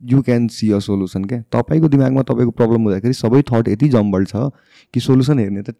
You 0.00 0.20
can 0.22 0.46
see 0.48 0.70
a 0.72 0.78
solution 0.80 1.24
क्या। 1.24 1.40
तपाईँको 1.52 1.88
दिमागमा 1.88 2.22
तपाईँको 2.28 2.50
प्रब्लम 2.60 2.82
हुँदाखेरि 2.82 3.14
सबै 3.14 3.42
थट 3.50 3.68
यति 3.68 3.88
जम्बल 3.88 4.24
छ 4.24 4.48
कि 4.94 5.00
सोल्युसन 5.00 5.38
हेर्ने 5.38 5.62
त 5.62 5.70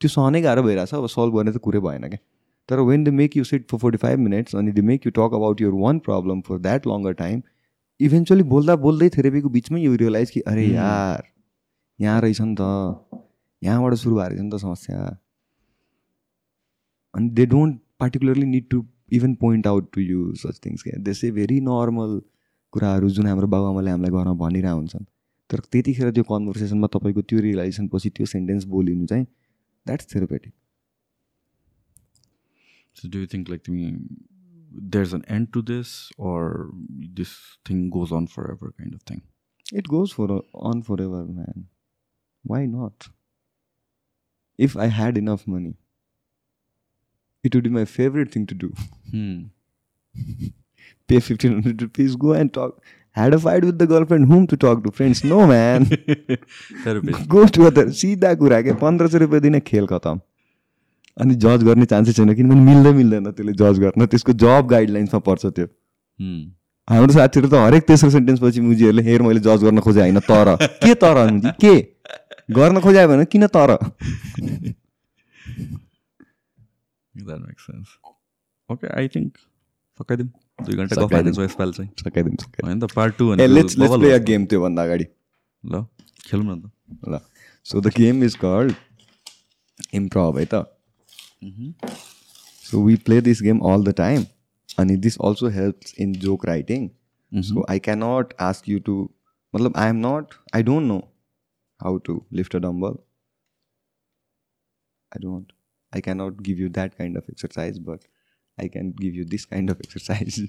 त्यो 0.00 0.08
सहनै 0.08 0.40
गाह्रो 0.42 0.62
भइरहेछ। 0.62 0.94
अब 0.94 1.06
सल्भ 1.06 1.36
गर्ने 1.36 1.52
त 1.52 1.58
कुरै 1.62 1.80
भएन 1.80 2.08
क्या। 2.08 2.18
तर 2.68 2.80
when 2.88 3.04
they 3.04 3.10
make 3.20 3.36
you 3.36 3.44
sit 3.44 3.66
for 3.70 3.78
forty 3.78 3.98
five 3.98 4.18
minutes 4.18 4.56
अनि 4.56 4.72
they 4.72 4.82
make 4.90 5.06
you 5.06 5.12
talk 5.12 5.34
about 5.38 5.60
your 5.60 5.74
one 5.82 5.98
problem 6.08 6.40
for 6.48 6.58
that 6.66 6.86
longer 6.86 7.12
time 7.20 7.42
eventually 8.00 8.42
बोल्दा 8.52 8.76
बोल्दै 8.76 9.08
थेरेपीको 9.16 9.48
बिचमै 9.48 9.80
यु 9.80 9.94
रियलाइज 10.02 10.30
कि 10.30 10.40
अरे. 10.40 10.66
यार 10.66 11.22
यहाँ 12.00 12.20
रहेछ 12.20 12.40
नि 12.40 12.54
त। 12.60 12.60
यहाँबाट 13.62 13.94
सुरु 13.94 14.16
भएको 14.16 14.28
रहेछ 14.28 14.42
नि 14.42 14.50
त 14.50 14.60
समस्या। 14.60 14.98
अनि 17.14 17.30
they 17.30 17.46
don't 17.46 17.80
particularly 18.00 18.46
need 18.46 18.68
to 18.70 18.84
even 19.12 19.34
point 19.34 19.66
out 19.66 19.90
to 19.94 20.00
you 20.00 20.32
such 20.42 20.60
things 20.66 20.82
क्या 20.82 21.02
दे 21.02 21.14
से 21.14 21.30
भेरी 21.38 21.60
नर्मल 21.60 22.20
कुराहरू 22.72 23.10
जुन 23.10 23.26
हाम्रो 23.26 23.46
बाबुआमाले 23.46 23.90
हामीलाई 23.90 24.10
घरमा 24.10 24.34
भनिरहेको 24.46 24.76
हुन्छन्। 24.76 25.04
तर 25.50 25.58
त्यतिखेर 25.72 26.10
त्यो 26.16 26.24
कन्भर्सेसनमा 26.24 26.86
तपाईँको 26.94 27.22
त्यो 27.22 27.38
रियलाइजेसन 27.40 27.88
पछि 27.94 28.10
त्यो 28.16 28.26
सेन्टेन्स 28.26 28.64
बोलिनु 28.74 29.06
चाहिँ 29.06 29.24
that's 29.24 30.14
therapeutic 30.14 30.52
you 33.02 33.26
think 33.26 33.48
like 33.48 33.62
to 33.64 33.72
me 33.72 33.84
there's 34.95 35.13
an 35.13 35.23
end 35.27 35.51
to 35.53 35.61
this 35.61 36.11
or 36.17 36.69
this 37.19 37.57
thing 37.65 37.89
goes 37.89 38.11
on 38.11 38.27
forever 38.27 38.73
kind 38.77 38.93
of 38.93 39.01
thing? 39.03 39.21
It 39.71 39.87
goes 39.87 40.11
for 40.11 40.41
on 40.53 40.81
forever, 40.83 41.23
man. 41.23 41.67
Why 42.43 42.65
not? 42.65 43.07
If 44.57 44.75
I 44.77 44.87
had 44.87 45.17
enough 45.17 45.47
money, 45.47 45.75
it 47.43 47.55
would 47.55 47.63
be 47.63 47.69
my 47.69 47.85
favorite 47.85 48.31
thing 48.31 48.45
to 48.47 48.55
do. 48.55 48.73
Hmm. 49.11 49.39
Pay 51.07 51.19
fifteen 51.19 51.53
hundred 51.53 51.81
rupees, 51.81 52.15
go 52.15 52.33
and 52.33 52.53
talk. 52.53 52.83
Had 53.11 53.33
a 53.33 53.39
fight 53.39 53.63
with 53.63 53.77
the 53.79 53.87
girlfriend, 53.87 54.27
whom 54.27 54.45
to 54.47 54.57
talk 54.57 54.83
to? 54.83 54.91
Friends? 54.91 55.23
No, 55.23 55.47
man. 55.47 55.85
Therapist. 56.83 57.27
go 57.29 57.47
to 57.47 57.67
other. 57.67 57.85
सिधा 57.99 58.33
कुरा 58.41 58.61
के 58.61 58.73
पन्ध्र 58.81 59.07
सय 59.07 59.17
रुपियाँ 59.17 59.41
दिने 59.41 59.59
खेल 59.69 59.87
खतम 59.87 60.19
अनि 61.16 61.34
जज 61.34 61.62
गर्ने 61.64 61.84
चान्सै 61.84 62.12
छैन 62.12 62.34
किनभने 62.34 62.60
मिल्दै 62.60 62.92
मिल्दैन 62.92 63.30
त्यसले 63.30 63.52
जज 63.52 63.78
गर्न। 63.78 64.06
त्यसको 64.06 64.32
जब 64.32 64.66
गाइडलाइन्समा 64.66 65.20
पर्छ 65.20 65.46
त्यो. 65.46 65.66
हाम्रो 66.88 67.12
साथीहरू 67.12 67.48
त 67.48 67.54
हरेक 67.54 67.82
तेस्रो 67.86 68.10
सेन्टेन्स 68.10 68.40
पछि 68.40 68.60
मुजीहरूले 68.60 69.02
हेर 69.02 69.22
मैले 69.22 69.40
जज 69.40 69.64
गर्न 69.64 69.80
खोजेँ 69.80 70.02
होइन 70.02 70.18
तर। 70.20 70.56
के 70.84 70.94
तर 70.94 71.30
मुजी? 71.32 71.50
के? 71.60 71.74
गर्न 72.50 72.80
खोजे 72.80 73.06
भने 73.06 73.24
किन 73.24 73.46
तर? 73.46 73.76
सकाइदिउँ। 80.00 80.28
दुई 80.64 80.76
घन्टा। 80.76 81.02
गफ 81.02 81.12
हालिदिन्छौँ 81.12 81.44
यसपालि 81.44 81.72
चाहिँ। 81.72 81.90
सकाइदिउँ 81.98 82.36
सकाइदिउँ। 82.36 82.68
होइन 82.68 82.80
त 82.80 82.92
part 82.94 83.16
two 83.16 83.34
play 83.98 84.12
a 84.12 84.18
game 84.18 84.44
त्योभन्दा 84.46 84.82
अगाडि। 84.82 85.06
ल 85.66 85.84
खेलौँ 86.26 86.56
न 86.56 86.60
त। 86.60 86.70
ल। 87.08 87.18
So 87.64 87.80
the 87.80 87.86
game 87.86 88.24
is 88.24 88.34
called 88.34 88.74
improv 89.94 90.38
है 90.38 90.44
त? 90.44 90.79
So 92.65 92.83
we 92.85 92.95
play 93.05 93.19
this 93.21 93.41
game 93.41 93.59
all 93.71 93.83
the 93.83 93.93
time 93.97 94.25
अनि 94.79 94.95
this 94.97 95.17
also 95.25 95.49
helps 95.49 95.93
in 95.99 96.13
joke 96.21 96.45
writing 96.45 96.87
so 97.31 97.65
I 97.69 97.79
cannot 97.79 98.33
ask 98.41 98.69
you 98.69 98.79
to 98.85 98.95
मतलब 99.53 99.77
I 99.77 99.89
am 99.89 99.97
not 100.05 100.33
I 100.55 100.63
don't 100.63 100.87
know 100.87 100.97
how 101.79 101.97
to 102.07 102.21
lift 102.33 102.55
a 102.55 102.59
dumbbell 102.59 102.97
I 105.11 105.21
don't 105.21 105.51
I 105.93 106.01
cannot 106.01 106.41
give 106.41 106.59
you 106.59 106.69
that 106.69 106.93
kind 106.93 107.17
of 107.17 107.29
exercise 107.29 107.79
but 107.79 107.99
I 108.57 108.67
can 108.67 108.91
give 108.99 109.15
you 109.15 109.25
this 109.25 109.45
kind 109.45 109.71
of 109.71 109.81
exercise 109.81 110.39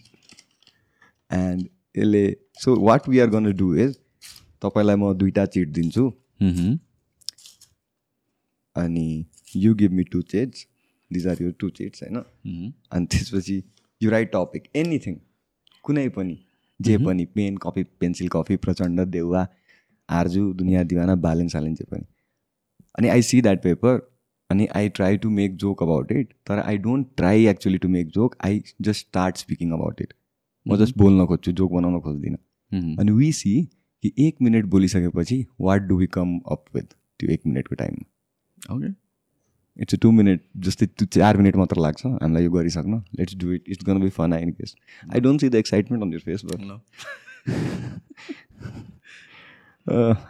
and 1.30 1.68
यसले 1.94 2.24
so 2.60 2.76
what 2.80 3.08
we 3.08 3.18
are 3.18 3.30
gonna 3.30 3.52
do 3.56 3.74
is 3.76 3.98
तपाईँलाई 4.62 4.96
म 4.96 5.12
दुइटा 5.14 5.46
chit 5.56 5.68
दिन्छु 5.70 6.12
Mhm. 6.42 6.72
अनि 8.76 9.24
you 9.56 9.74
give 9.74 9.92
me 9.92 10.04
two 10.04 10.20
chits 10.22 10.66
these 11.13 11.27
are 11.27 11.41
your 11.43 11.51
two 11.59 11.69
chits 11.69 12.03
होइन. 12.03 12.17
अनि 12.91 13.05
त्यसपछि 13.05 13.63
you 14.01 14.09
right 14.11 14.31
topic 14.31 14.63
anything 14.75 15.15
कुनै 15.83 16.07
पनि 16.09 16.37
जे 16.79 16.97
पनि 16.97 17.25
pen 17.35 17.57
copy 17.57 17.83
pencil 17.99 18.29
coffee 18.29 18.55
Prachanda 18.57 19.01
Deuba 19.07 19.47
Arzu 20.09 20.53
दुनियाँ 20.53 20.85
दिवाना 20.85 21.15
बालेन 21.25 21.47
सालेन 21.47 21.75
जे 21.75 21.83
पनि। 21.83 22.05
अनि 22.97 23.07
आई 23.07 23.21
सी 23.21 23.41
द्याट 23.41 23.63
पेपर 23.63 23.99
अनि 24.49 24.67
I 24.75 24.89
try 24.89 25.17
to 25.17 25.29
make 25.29 25.55
joke 25.55 25.83
about 25.83 26.11
it 26.11 26.33
तर 26.47 26.59
I 26.59 26.77
don't 26.77 27.07
try 27.17 27.45
actually 27.47 27.77
to 27.77 27.89
make 27.89 28.07
joke 28.07 28.35
I 28.45 28.61
just 28.81 29.07
start 29.07 29.37
speaking 29.37 29.71
about 29.71 30.01
it 30.01 30.13
म 30.67 30.77
जस्ट 30.77 30.97
बोल्न 30.97 31.25
खोज्छु 31.25 31.51
जोक 31.51 31.71
बनाउन 31.71 31.99
खोज्दिनँ। 31.99 32.37
Mhm. 32.71 32.99
अनि 32.99 33.11
वी 33.11 33.31
सी 33.31 33.53
कि 34.03 34.11
एक 34.19 34.41
minute 34.41 34.65
बोलिसकेपछि 34.65 35.45
what 35.61 35.81
do 35.81 35.97
we 35.97 36.07
come 36.07 36.39
up 36.51 36.65
with 36.75 36.95
त्यो 37.19 37.29
एक 37.29 37.41
मिनटको 37.47 37.75
टाइममा 37.75 38.05
Okay. 38.69 38.91
इट्स 39.77 39.95
टु 40.01 40.11
मिनट 40.11 40.41
जस्तै 40.65 40.85
त्यो 40.85 41.05
चार 41.19 41.37
मिनट 41.37 41.55
मात्र 41.55 41.81
लाग्छ। 41.81 42.05
हामीलाई 42.05 42.43
यो 42.43 42.51
गरिसक्न। 42.51 42.93
Let's 43.19 43.35
do 43.43 43.51
it 43.53 43.63
it's 43.69 43.85
gonna 43.87 44.01
be 44.01 44.09
fun 44.17 44.33
in 44.33 44.51
case 44.51 44.75
I 45.13 45.19
don't 45.21 45.41
see 45.41 45.49
the 45.49 45.55
excitement 45.55 46.03
on 46.03 46.13
your 46.13 46.19
face 46.25 46.41
but 46.45 46.59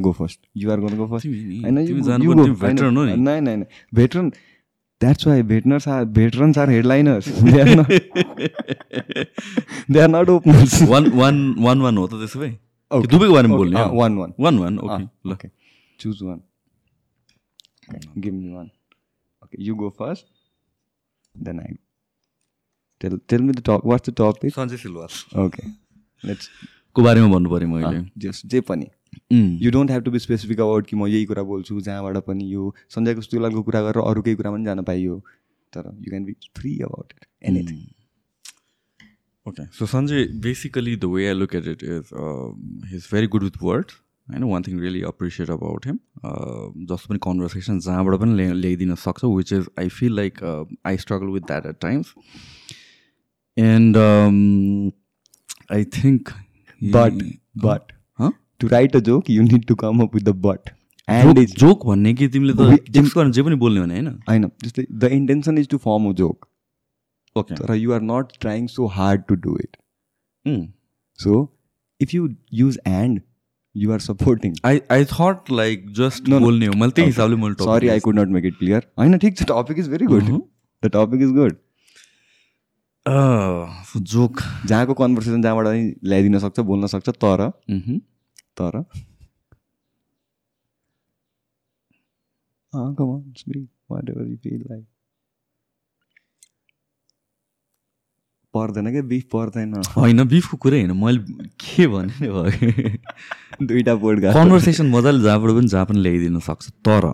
go 0.02 0.14
first? 0.14 0.40
You 0.54 0.72
are 0.72 0.78
gonna 0.78 0.98
go 0.98 1.08
first. 1.08 1.26
तिमी 1.26 1.44
नि, 1.46 1.66
I 1.66 1.72
know 1.72 1.86
तिमी 1.86 1.98
you, 1.98 2.04
जानु 2.08 2.24
you 2.24 2.34
पर्ने, 2.34 2.44
go. 2.44 2.46
तिमी 2.46 2.60
veteran 2.60 2.98
हो 2.98 3.06
नि। 3.06 3.16
No, 3.16 3.40
no, 3.40 3.56
no. 3.56 3.66
Veteran. 3.94 4.34
That's 5.04 5.26
why 5.26 5.42
veterans 5.42 5.88
are 5.88 6.06
veterans 6.06 6.58
are 6.58 6.68
headliners. 6.68 7.26
they 7.44 7.62
are 7.62 7.76
not. 7.76 7.90
they 9.90 10.02
are 10.02 10.12
not 10.18 10.30
openers. 10.30 10.82
One 10.90 11.10
one 11.12 11.56
one 11.60 11.82
one 11.82 11.98
हो 11.98 12.08
त 12.08 12.12
त्यसो 12.12 12.40
भए. 12.40 12.58
दुबईको 12.92 13.34
बारेमा 13.34 13.56
बोल्ने 13.56 13.84
one 14.00 14.18
one. 14.18 14.34
One 14.40 14.60
one 14.60 14.80
okay 14.80 14.94
Ah, 14.94 15.06
ल 15.26 16.14
one. 16.24 16.42
Okay. 17.90 18.10
Give 18.20 18.34
me 18.34 18.54
one. 18.54 18.70
Okay. 19.44 19.58
You 19.60 19.76
go 19.76 19.90
first. 19.90 20.26
Then 21.36 21.60
I. 21.60 21.74
Tell 23.02 23.18
tell 23.28 23.42
me 23.42 23.54
the 23.54 23.62
top. 23.62 23.84
What's 23.84 24.10
the 24.10 24.16
topic? 24.22 24.56
Sanjay 24.56 24.78
Silwal 24.78 25.46
Okay. 25.46 25.68
Let's. 26.24 26.50
को 26.96 27.04
बारेमा 27.04 27.28
भन्नु 27.28 27.50
पऱ्यो 27.50 27.68
मैले 27.70 28.00
जस 28.24 28.42
जे 28.52 28.60
पनि 28.68 28.86
you 29.64 29.72
don't 29.72 29.92
have 29.92 30.04
to 30.04 30.12
be 30.12 30.20
specific 30.20 30.60
about 30.66 30.86
कि 30.88 30.96
म 30.96 31.08
यही 31.08 31.26
कुरा 31.32 31.44
बोल्छु 31.50 31.80
जहाँबाट 31.88 32.18
पनि 32.28 32.46
यो 32.54 32.74
सञ्जय 32.96 33.16
कस्तुलालको 33.16 33.64
कुरा 33.70 33.82
गरेर 33.88 34.04
अरू 34.04 34.22
केही 34.28 34.36
कुरामा 34.36 34.58
पनि 34.58 34.66
जान 34.66 34.84
पाइयो 34.90 35.18
तर 35.74 35.90
you 36.06 36.10
can 36.10 36.26
be 36.26 36.36
free 36.58 36.72
about 36.88 37.14
it 37.18 37.26
anything 37.52 37.82
Okay, 39.46 39.66
so 39.72 39.86
Sanjay, 39.86 40.22
basically 40.42 40.96
the 40.96 41.08
way 41.08 41.30
I 41.30 41.34
look 41.34 41.54
at 41.54 41.68
it 41.68 41.84
is 41.84 42.12
um, 42.14 42.82
he's 42.90 43.06
very 43.08 43.28
good 43.28 43.44
with 43.44 43.62
words. 43.62 43.96
I 44.28 44.40
know 44.40 44.48
one 44.48 44.64
thing 44.64 44.78
really 44.80 45.02
appreciate 45.04 45.50
about 45.50 45.84
him. 45.86 46.00
Uh, 46.24 46.70
जस्तो 46.92 47.10
पनि 47.10 47.20
conversation 47.26 47.80
जहाँबाट 47.88 48.20
पनि 48.22 48.36
ल्या 48.38 48.54
ल्याइदिन 48.54 48.96
सक्छ 49.02 49.24
which 49.26 49.54
is 49.54 49.68
I 49.80 49.90
feel 49.98 50.16
like 50.16 50.40
I 50.86 50.98
struggle 51.04 51.28
with 51.34 51.42
that 51.52 51.66
at 51.66 51.78
times 51.82 52.14
and 53.58 53.98
I 55.74 55.84
think 55.98 56.32
but 56.82 57.22
but 57.66 57.94
Huh? 58.20 58.32
To 58.60 58.68
write 58.68 58.96
a 58.96 59.00
joke 59.06 59.30
you 59.30 59.44
need 59.44 59.66
to 59.68 59.76
come 59.86 60.00
up 60.02 60.16
with 60.16 60.24
the 60.24 60.36
but 60.46 60.70
and 61.08 61.40
is 61.40 61.56
joke 61.60 61.86
भन्ने 61.88 62.14
कि 62.14 62.28
तिमीले 62.36 62.54
We- 62.64 62.78
त 62.80 62.92
gyms 62.92 63.14
गर्न 63.18 63.32
जे 63.32 63.44
पनि 63.44 63.56
बोल्ने 63.64 63.82
भने 63.82 63.94
होइन 63.96 64.08
होइन 64.30 64.50
जस्तै 64.64 64.86
the 64.92 65.12
intention 65.14 65.58
is 65.58 65.68
to 65.70 65.78
form 65.86 66.10
a 66.10 66.14
joke 66.22 66.48
okay 67.36 67.56
तर 67.56 67.74
you 67.76 67.94
are 67.94 68.02
not 68.02 68.32
trying 68.42 68.68
so 68.74 68.88
hard 68.98 69.24
to 69.28 69.36
do 69.48 69.58
it 69.64 69.78
so 71.20 71.40
if 72.02 72.14
you 72.14 72.30
use 72.54 72.80
and 72.88 73.22
you 73.76 73.92
are 73.92 74.00
supporting 74.00 74.54
I 74.66 74.80
I 74.92 75.06
thought 75.12 75.52
like 75.52 75.90
just 76.00 76.28
No, 76.30 76.36
no. 76.36 76.40
बोल्ने 76.42 76.66
हो 76.66 76.74
मैले 76.80 76.92
त्यही 76.92 77.10
हिसाबले 77.10 77.36
मैले 77.36 77.56
topic 77.56 77.74
sorry 77.76 77.88
I 77.88 77.94
लिएँ। 77.94 78.02
Could 78.02 78.20
not 78.20 78.28
make 78.38 78.46
it 78.46 78.58
clear 78.60 78.88
होइन 79.00 79.18
ठिक 79.18 79.38
छ 79.38 79.46
topic 79.50 79.80
is 79.80 79.90
very 79.90 80.06
good 80.06 80.24
Mhm. 80.24 80.42
The 80.84 80.92
topic 80.96 81.22
is 81.22 81.32
good 81.42 81.58
Uh, 83.06 83.66
so 83.88 84.00
joke 84.12 84.40
जहाँको 84.68 84.94
कन्भर्सेसन 85.00 85.42
जहाँबाट 85.42 85.66
पनि 85.66 85.82
ल्याइदिन 86.04 86.38
सक्छ 86.40 86.60
बोल्न 86.70 86.88
सक्छ 86.94 87.10
तर। 87.24 87.42
Mhm. 87.72 88.00
तर। 88.60 88.78
अँ 92.74 92.86
come 92.96 93.12
on, 93.16 93.20
speak 93.42 93.68
whatever 93.94 94.26
you 94.30 94.38
feel 94.46 94.64
like. 94.72 94.88
पर्दैन 98.56 98.92
क्या 98.92 99.02
बिफ 99.12 99.24
पर्दैन। 99.34 99.74
होइन 99.98 100.24
बिफको 100.28 100.58
कुरै 100.58 100.80
होइन 100.82 100.92
मैले 101.04 101.48
के 101.66 101.88
भने 101.88 102.14
नि 102.22 102.28
भयो 102.28 103.66
दुइटा 103.68 103.96
गा 103.96 104.34
कन्भर्सेसन 104.34 104.90
मजाले 104.90 105.24
जहाँबाट 105.24 105.52
पनि 105.52 105.68
जहाँ 105.68 105.86
पनि 105.86 106.00
ल्याइदिन 106.00 106.40
सक्छ 106.48 106.70
तर 106.88 107.14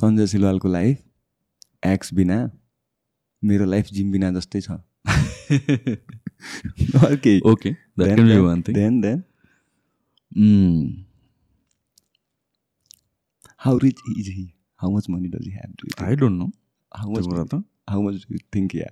सञ्जय 0.00 0.26
सिलवालको 0.26 0.68
लाइफ 0.68 1.02
एक्स 1.86 2.14
बिना 2.14 2.38
मेरो 3.42 3.64
लाइफ 3.64 3.86
जिम 3.86 4.12
बिना 4.12 4.30
जस्तै 4.30 4.60
छ। 4.60 4.70
okay. 7.04 7.40
Okay. 7.44 7.76
That 7.96 8.06
then, 8.06 8.16
can 8.16 8.26
be 8.26 8.40
one 8.40 8.62
thing. 8.62 8.74
Then, 8.74 9.00
then. 9.00 9.24
Mm. 10.36 11.04
How 13.56 13.76
rich 13.76 13.98
is 14.18 14.26
he? 14.26 14.54
How 14.76 14.90
much 14.90 15.08
money 15.08 15.28
does 15.28 15.44
he 15.44 15.52
have? 15.52 15.76
Do 15.76 15.84
you 15.84 15.94
think? 15.96 16.10
I 16.10 16.14
don't 16.14 16.38
know. 16.38 16.50
How 16.92 17.08
much? 17.08 17.24
Money, 17.26 17.64
how 17.88 18.00
much 18.00 18.14
do 18.22 18.26
you 18.30 18.38
think 18.52 18.72
he 18.72 18.78
has? 18.78 18.90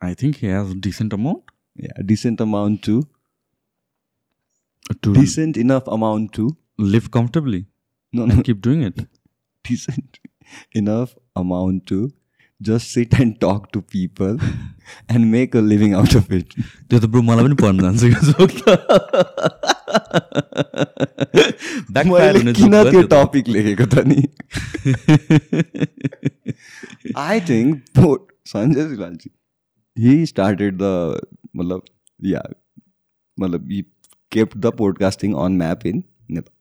I 0.00 0.14
think 0.14 0.36
he 0.36 0.46
has 0.48 0.74
decent 0.74 1.12
amount. 1.12 1.44
Yeah, 1.74 1.92
decent 2.04 2.40
amount 2.40 2.82
to. 2.84 3.06
To 5.02 5.14
decent 5.14 5.56
enough 5.56 5.88
amount 5.88 6.32
to 6.34 6.56
live 6.78 7.10
comfortably. 7.10 7.66
No, 8.12 8.26
no. 8.26 8.42
keep 8.42 8.60
doing 8.60 8.82
it. 8.82 9.06
decent 9.64 10.20
enough 10.72 11.16
amount 11.34 11.86
to 11.86 12.12
just 12.60 12.90
sit 12.90 13.14
and 13.20 13.34
talk 13.40 13.64
to 13.72 13.80
people 13.82 14.38
and 15.08 15.30
make 15.30 15.54
a 15.54 15.60
living 15.60 15.94
out 15.94 16.14
of 16.14 16.30
it. 16.32 16.54
त्यो 16.88 16.98
त 16.98 17.04
bro 17.14 17.22
मलाई 17.22 17.44
पनि 17.44 17.56
पढ्न 17.62 17.78
जान्छ 17.82 18.02
किन 22.54 22.74
त्यो। 22.90 23.02
Topic 23.14 23.48
लेखेको 23.48 23.86
त 23.86 23.96
नि 24.08 24.20
आई 27.16 27.40
थिङ्क 27.50 27.70
सञ्जय 28.52 28.88
सिलालजी 28.88 29.30
हि 29.96 30.12
स्टार्टेड 30.26 30.72
द 30.82 30.84
मतलब 31.56 31.80
या 32.32 32.42
मतलब 33.38 33.62
he 33.72 33.80
kept 34.32 34.56
the 34.58 34.66
podcasting 34.78 35.30
on 35.44 35.52
map 35.62 35.80
in 35.86 35.96
Nepal. 36.30 36.54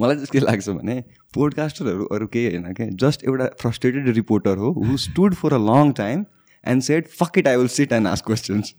मलाई 0.00 0.14
चाहिँ 0.16 0.32
के 0.32 0.40
लाग्छ 0.40 0.68
भने 0.68 0.96
पोडकास्टरहरू 1.34 2.04
अरू 2.14 2.26
केही 2.32 2.54
होइन 2.54 2.72
क्या 2.74 2.86
जस्ट 3.00 3.24
एउटा 3.24 3.46
फ्रस्ट्रेटेड 3.60 4.08
रिपोर्टर 4.16 4.56
हो 4.58 4.70
who 4.78 4.96
stood 5.06 5.34
for 5.34 5.54
a 5.54 5.58
long 5.66 5.92
time 6.00 6.24
and 6.64 6.82
said 6.82 7.08
fuck 7.20 7.38
it 7.38 7.48
I 7.48 7.56
will 7.56 7.68
sit 7.76 7.92
and 7.92 8.06
ask 8.08 8.26
questions 8.26 8.74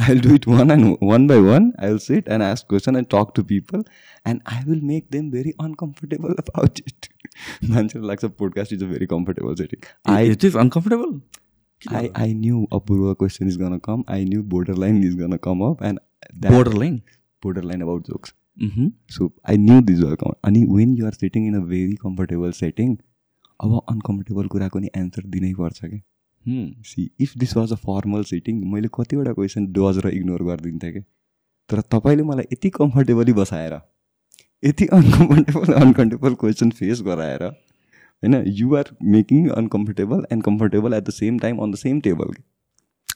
I 0.00 0.08
will 0.08 0.20
do 0.28 0.34
it 0.34 0.48
one 0.48 0.70
and 0.70 0.96
one 1.02 1.26
by 1.26 1.40
one 1.48 1.72
I 1.80 1.88
will 1.88 1.98
sit 2.06 2.28
and 2.28 2.42
ask 2.42 2.66
question 2.68 2.96
and 2.96 3.06
talk 3.14 3.32
to 3.36 3.42
people 3.52 3.84
and 4.26 4.40
I 4.52 4.64
will 4.66 4.80
make 4.92 5.06
them 5.12 5.30
very 5.30 5.52
uncomfortable 5.60 6.34
about 6.38 6.80
it 6.86 7.08
मान्छेलाई 7.70 8.08
लाग्छ 8.08 8.24
podcast 8.24 8.72
is 8.72 8.82
a 8.82 8.86
very 8.86 9.06
comfortable 9.14 9.54
setting 9.62 9.88
I 10.16 10.34
It 10.34 10.44
is 10.50 10.58
uncomfortable. 10.64 11.14
I, 12.00 12.10
I 12.14 12.32
knew 12.32 12.58
Apurva 12.70 13.16
question 13.16 13.48
is 13.48 13.56
gonna 13.56 13.80
come. 13.80 14.04
I 14.08 14.22
knew 14.24 14.42
borderline 14.42 15.02
is 15.02 15.14
gonna 15.16 15.38
come 15.38 15.62
up 15.62 15.80
and 15.80 16.00
that 16.42 16.52
Borderline. 16.52 17.00
borderline 17.42 17.82
about 17.82 18.04
jokes. 18.06 18.32
Mhm. 18.32 18.41
So 19.08 19.32
I 19.44 19.56
knew 19.56 19.80
these 19.82 20.04
were 20.04 20.16
coming. 20.16 20.38
अनि 20.44 20.66
when 20.68 20.96
you 20.96 21.06
are 21.06 21.14
sitting 21.14 21.46
in 21.46 21.54
a 21.54 21.64
very 21.66 21.96
comfortable 22.06 22.52
setting, 22.62 22.96
अब 23.60 23.80
uncomfortable 23.90 24.46
कुराको 24.52 24.78
नि 24.78 24.88
answer 24.96 25.26
दिनै 25.32 25.52
पर्छ 25.54 25.80
क्या. 25.84 26.00
See 26.86 27.10
if 27.20 27.36
this 27.38 27.56
was 27.56 27.72
a 27.72 27.76
formal 27.82 28.22
sitting 28.24 28.62
मैले 28.70 28.88
कतिवटा 28.94 29.32
question 29.32 29.66
does 29.72 29.98
र 30.04 30.08
इग्नोर 30.14 30.42
गरिदिन्थेँ 30.44 30.92
क्या 30.92 31.02
तर 31.70 31.80
तपाईँले 31.94 32.22
मलाई 32.30 32.46
यति 32.52 32.70
कम्फर्टेबली 32.78 33.32
बसाएर 33.32 33.74
यति 34.62 34.86
अनकम्फर्टेबल 34.96 35.72
अनकम्फर्टेबल 35.74 36.34
क्वेसन 36.40 36.70
फेस 36.80 37.02
गराएर 37.06 37.44
होइन 37.44 38.34
you 38.60 38.74
are 38.76 38.90
making 39.12 39.48
uncomfortable 39.60 40.26
and 40.32 40.44
comfortable 40.44 40.94
at 40.94 41.04
the 41.08 41.10
same 41.20 41.38
time 41.38 41.58
on 41.58 41.72
the 41.72 41.82
same 41.84 42.00
table 42.08 42.34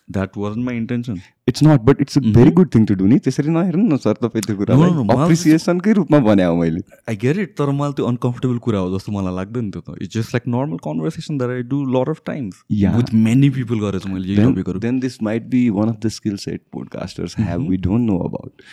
That 0.08 0.36
wasn't 0.36 0.64
my 0.64 0.74
intention. 0.80 1.16
It's 1.48 1.62
not 1.62 1.80
but 1.80 2.00
it's 2.00 2.18
a 2.18 2.20
very 2.34 2.50
good 2.50 2.68
thing 2.74 2.84
to 2.86 2.94
do 2.94 3.06
नि 3.06 3.18
त्यसरी 3.18 3.50
नहेर्नु 3.50 3.82
न 3.94 3.96
sir 3.96 4.12
तपाईँ 4.22 4.42
त्यो 4.46 4.56
कुरा 4.56 4.74
अप्रिसिएसनकै 5.14 5.92
रूपमा 5.98 6.18
भने 6.26 6.44
हो 6.44 6.54
मैले 6.56 6.80
आई 7.08 7.16
गेट 7.16 7.38
इट 7.38 7.54
तर 7.58 7.70
मलाई 7.70 7.92
त्यो 7.96 8.06
अनकम्फर्टेबल 8.06 8.58
कुरा 8.66 8.78
हो 8.78 8.90
जस्तो 8.96 9.12
मलाई 9.12 9.34
लाग्दैन 9.34 9.70
त्यो 9.70 9.82
त 9.88 9.96
it's 10.02 10.16
just 10.16 10.34
like 10.34 10.48
normal 10.54 10.76
conversation 10.86 11.38
that 11.38 11.50
I 11.50 11.62
do 11.72 11.82
lot 11.96 12.08
of 12.08 12.22
times. 12.26 12.62
With 12.96 13.12
many 13.26 13.50
people 13.50 13.80
गरेर 13.80 14.00
चाहिँ 14.00 14.14
मैले 14.14 14.32
यही 14.32 14.52
टपिकहरू 14.52 15.24
might 15.28 15.48
be 15.50 15.62
one 15.70 15.92
of 15.92 16.00
the 16.06 16.12
skill 16.16 16.38
set 16.46 16.64
podcasters 16.76 17.36
have 17.48 17.66
we 17.72 17.80
don't 17.88 18.06
know 18.10 18.20
about. 18.20 18.66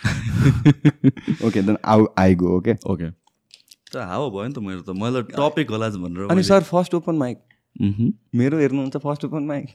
okay, 1.48 1.60
then 1.60 1.78
I, 1.94 1.98
I 2.24 2.34
go, 2.44 2.54
okay? 2.58 2.76
Okay 2.86 3.10
त 3.92 3.96
हावा 3.96 4.28
भयो 4.28 4.46
नि 4.46 4.54
त 4.54 4.58
मेरो 4.58 4.80
त 4.82 4.96
मैले 5.02 5.22
टपिक 5.34 5.70
होला 5.70 5.88
भनेर 5.88 6.30
अनि 6.30 6.42
सर 6.42 6.62
फर्स्ट 6.62 6.94
ओपन 6.94 7.14
माइक 7.14 7.38
मेरो 8.34 8.58
हेर्नुहुन्छ 8.58 8.96
फर्स्ट 8.96 9.24
ओपन 9.24 9.42
माइक 9.42 9.68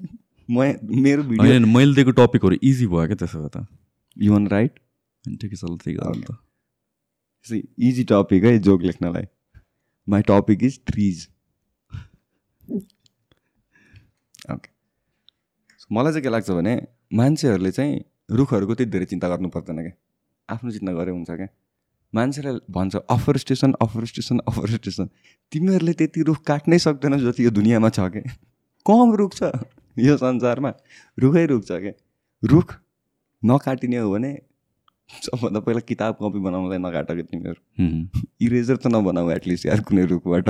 म 0.50 0.74
मेरो 1.06 1.24
भिडियो 1.24 1.68
मैले 1.68 1.94
दिएको 1.96 2.12
टपिकहरू 2.20 2.56
इजी 2.64 2.86
भयो 2.88 3.06
क्या 3.08 3.18
त्यसो 3.18 3.40
भए 3.40 3.50
त। 3.50 3.66
यु 4.18 4.32
वान 4.34 4.48
राइट 4.50 4.80
ठिकै 5.26 5.56
छ 5.56 5.64
ल 5.64 5.78
त्यही 5.78 5.96
गरौँ 5.98 6.22
त। 6.26 6.30
इजी 7.80 8.04
टपिक 8.12 8.44
है 8.44 8.58
joke 8.60 8.82
लेख्नलाई। 8.84 9.26
My 10.08 10.22
topic 10.28 10.64
is 10.64 10.80
trees 10.88 11.28
okay 14.52 14.70
मलाई 15.92 16.12
चाहिँ 16.12 16.24
के 16.24 16.30
लाग्छ 16.30 16.50
भने 16.52 16.74
मान्छेहरूले 17.14 17.72
चाहिँ 17.72 17.96
रुखहरूको 18.38 18.74
त्यति 18.76 18.92
धेरै 18.92 19.06
चिन्ता 19.06 19.28
गर्नु 19.30 19.50
पर्दैन 19.50 19.78
क्या। 19.82 19.94
आफ्नो 20.50 20.72
चिन्ता 20.72 20.92
गरे 20.94 21.12
हुन्छ 21.12 21.30
क्या। 21.32 21.48
मान्छेलाई 22.14 22.54
भन्छ 22.72 22.96
offer 23.16 23.38
station 23.38 23.74
offer 23.82 24.06
station 24.12 24.40
offer 24.50 24.70
station 24.76 25.10
तिमीहरूले 25.52 25.94
त्यति 25.94 26.22
रुख 26.30 26.40
काट्नै 26.46 26.80
सक्दैन 26.80 27.18
जति 27.22 27.46
यो 27.46 27.52
दुनियाँमा 27.52 27.90
छ 27.90 28.00
क्या। 28.16 28.24
कम 28.86 29.14
रुख 29.22 29.34
छ। 29.36 29.42
यो 30.00 30.18
संसारमा 30.18 30.72
रुखै 31.18 31.46
रुख 31.46 31.64
छ 31.64 31.80
क्या 31.84 31.94
रुख 32.44 32.76
नकाटिने 33.44 33.98
हो 33.98 34.12
भने 34.12 34.32
सबभन्दा 35.10 35.60
पहिला 35.60 35.82
किताब 35.90 36.14
कपी 36.16 36.40
बनाउनलाई 36.40 36.78
नकाट 36.78 37.12
क्या 37.12 37.26
तिमीहरू. 37.30 37.62
इरेजर 38.42 38.76
त 38.78 38.88
नबनाऊ 38.88 39.30
एटलिस्ट 39.32 39.66
यार 39.66 39.82
कुनै 39.82 40.06
रुखबाट। 40.06 40.50